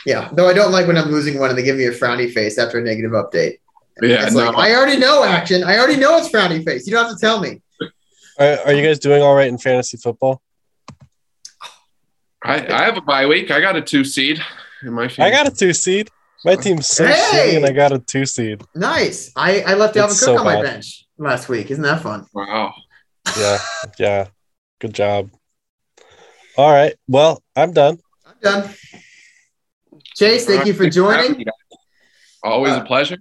Yeah. 0.05 0.27
Though 0.33 0.49
I 0.49 0.53
don't 0.53 0.73
like 0.73 0.85
when 0.85 0.97
I'm 0.97 1.11
losing 1.11 1.39
one 1.39 1.49
and 1.49 1.57
they 1.57 1.63
give 1.63 1.77
me 1.77 1.85
a 1.85 1.93
frowny 1.93 2.29
face 2.29 2.57
after 2.57 2.79
a 2.79 2.81
negative 2.81 3.11
update. 3.11 3.59
Yeah, 4.01 4.25
It's 4.25 4.35
no, 4.35 4.49
like, 4.49 4.57
I 4.57 4.75
already 4.75 4.97
know 4.97 5.23
action. 5.23 5.63
I 5.63 5.77
already 5.77 5.95
know 5.95 6.17
it's 6.17 6.27
frowny 6.27 6.61
face. 6.65 6.87
You 6.87 6.93
don't 6.93 7.05
have 7.05 7.13
to 7.13 7.21
tell 7.21 7.39
me. 7.39 7.61
Are, 8.37 8.59
are 8.65 8.73
you 8.73 8.83
guys 8.85 8.99
doing 8.99 9.21
all 9.21 9.33
right 9.33 9.47
in 9.47 9.57
fantasy 9.57 9.95
football? 9.95 10.41
I, 12.43 12.67
I 12.67 12.83
have 12.83 12.97
a 12.97 13.01
bye 13.01 13.27
week. 13.27 13.49
I 13.49 13.61
got 13.61 13.77
a 13.77 13.81
two 13.81 14.03
seed 14.03 14.41
in 14.83 14.93
my. 14.93 15.09
I 15.19 15.29
got 15.31 15.47
a 15.47 15.51
two 15.51 15.73
seed. 15.73 16.09
My 16.45 16.55
team's 16.55 16.87
so 16.87 17.05
Hey! 17.05 17.13
shitty, 17.13 17.57
and 17.57 17.65
I 17.65 17.71
got 17.71 17.91
a 17.91 17.99
two 17.99 18.25
seed. 18.25 18.63
Nice. 18.73 19.31
I, 19.35 19.61
I 19.61 19.73
left 19.73 19.95
Dalvin 19.95 20.05
It's 20.11 20.19
Cook 20.19 20.25
so 20.35 20.37
on 20.39 20.45
my 20.45 20.55
bad. 20.55 20.63
bench 20.63 21.05
last 21.17 21.49
week. 21.49 21.69
Isn't 21.69 21.83
that 21.83 22.01
fun? 22.01 22.25
Wow. 22.33 22.73
Yeah, 23.37 23.59
yeah. 23.99 24.27
Good 24.79 24.93
job. 24.93 25.31
All 26.57 26.71
right. 26.71 26.95
Well, 27.07 27.43
I'm 27.55 27.73
done. 27.73 27.99
I'm 28.25 28.35
done. 28.41 28.69
Chase, 30.15 30.45
thank 30.45 30.65
you 30.65 30.73
for 30.73 30.89
joining. 30.89 31.45
Always 32.41 32.73
Uh, 32.73 32.81
a 32.81 32.85
pleasure. 32.85 33.17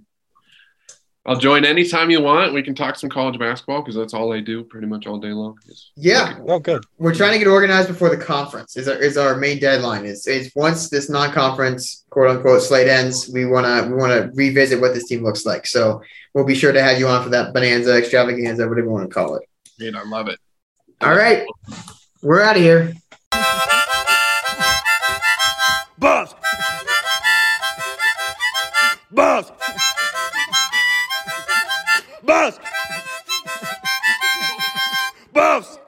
I'll 1.25 1.35
join 1.37 1.65
anytime 1.65 2.09
you 2.09 2.21
want. 2.21 2.53
We 2.53 2.63
can 2.63 2.73
talk 2.73 2.95
some 2.95 3.09
college 3.09 3.37
basketball 3.37 3.81
because 3.81 3.95
that's 3.95 4.13
all 4.13 4.31
I 4.33 4.39
do 4.39 4.63
pretty 4.63 4.87
much 4.87 5.05
all 5.05 5.19
day 5.19 5.27
long. 5.33 5.57
is- 5.67 5.91
Yeah, 5.95 6.37
Oh, 6.47 6.59
good. 6.59 6.83
we're 6.97 7.13
trying 7.13 7.33
to 7.33 7.37
get 7.39 7.47
organized 7.47 7.87
before 7.89 8.09
the 8.09 8.17
conference. 8.17 8.77
Is 8.77 8.87
our, 8.87 8.95
is 8.95 9.17
our 9.17 9.35
main 9.35 9.59
deadline? 9.59 10.05
Is 10.05 10.25
is 10.27 10.51
once 10.55 10.89
this 10.89 11.09
non-conference 11.09 12.05
quote 12.09 12.29
unquote 12.31 12.61
slate 12.63 12.87
ends, 12.87 13.29
we 13.31 13.45
wanna 13.45 13.87
we 13.89 13.95
wanna 13.95 14.31
revisit 14.33 14.79
what 14.81 14.93
this 14.93 15.07
team 15.07 15.23
looks 15.23 15.45
like. 15.45 15.67
So 15.67 16.01
we'll 16.33 16.45
be 16.45 16.55
sure 16.55 16.71
to 16.71 16.81
have 16.81 16.97
you 16.99 17.07
on 17.07 17.21
for 17.23 17.29
that 17.29 17.53
bonanza, 17.53 17.97
extravaganza, 17.97 18.67
whatever 18.67 18.87
you 18.87 18.91
want 18.91 19.07
to 19.09 19.13
call 19.13 19.35
it. 19.35 19.43
Man, 19.77 19.95
I 19.95 20.03
love 20.03 20.29
it. 20.29 20.39
All 21.01 21.13
right, 21.15 21.45
we're 22.23 22.41
out 22.41 22.55
of 22.55 22.61
here. 22.61 22.93
Boss. 25.99 26.33
Boss. 29.11 29.51
Bosque! 32.29 32.61
Bosque! 35.33 35.78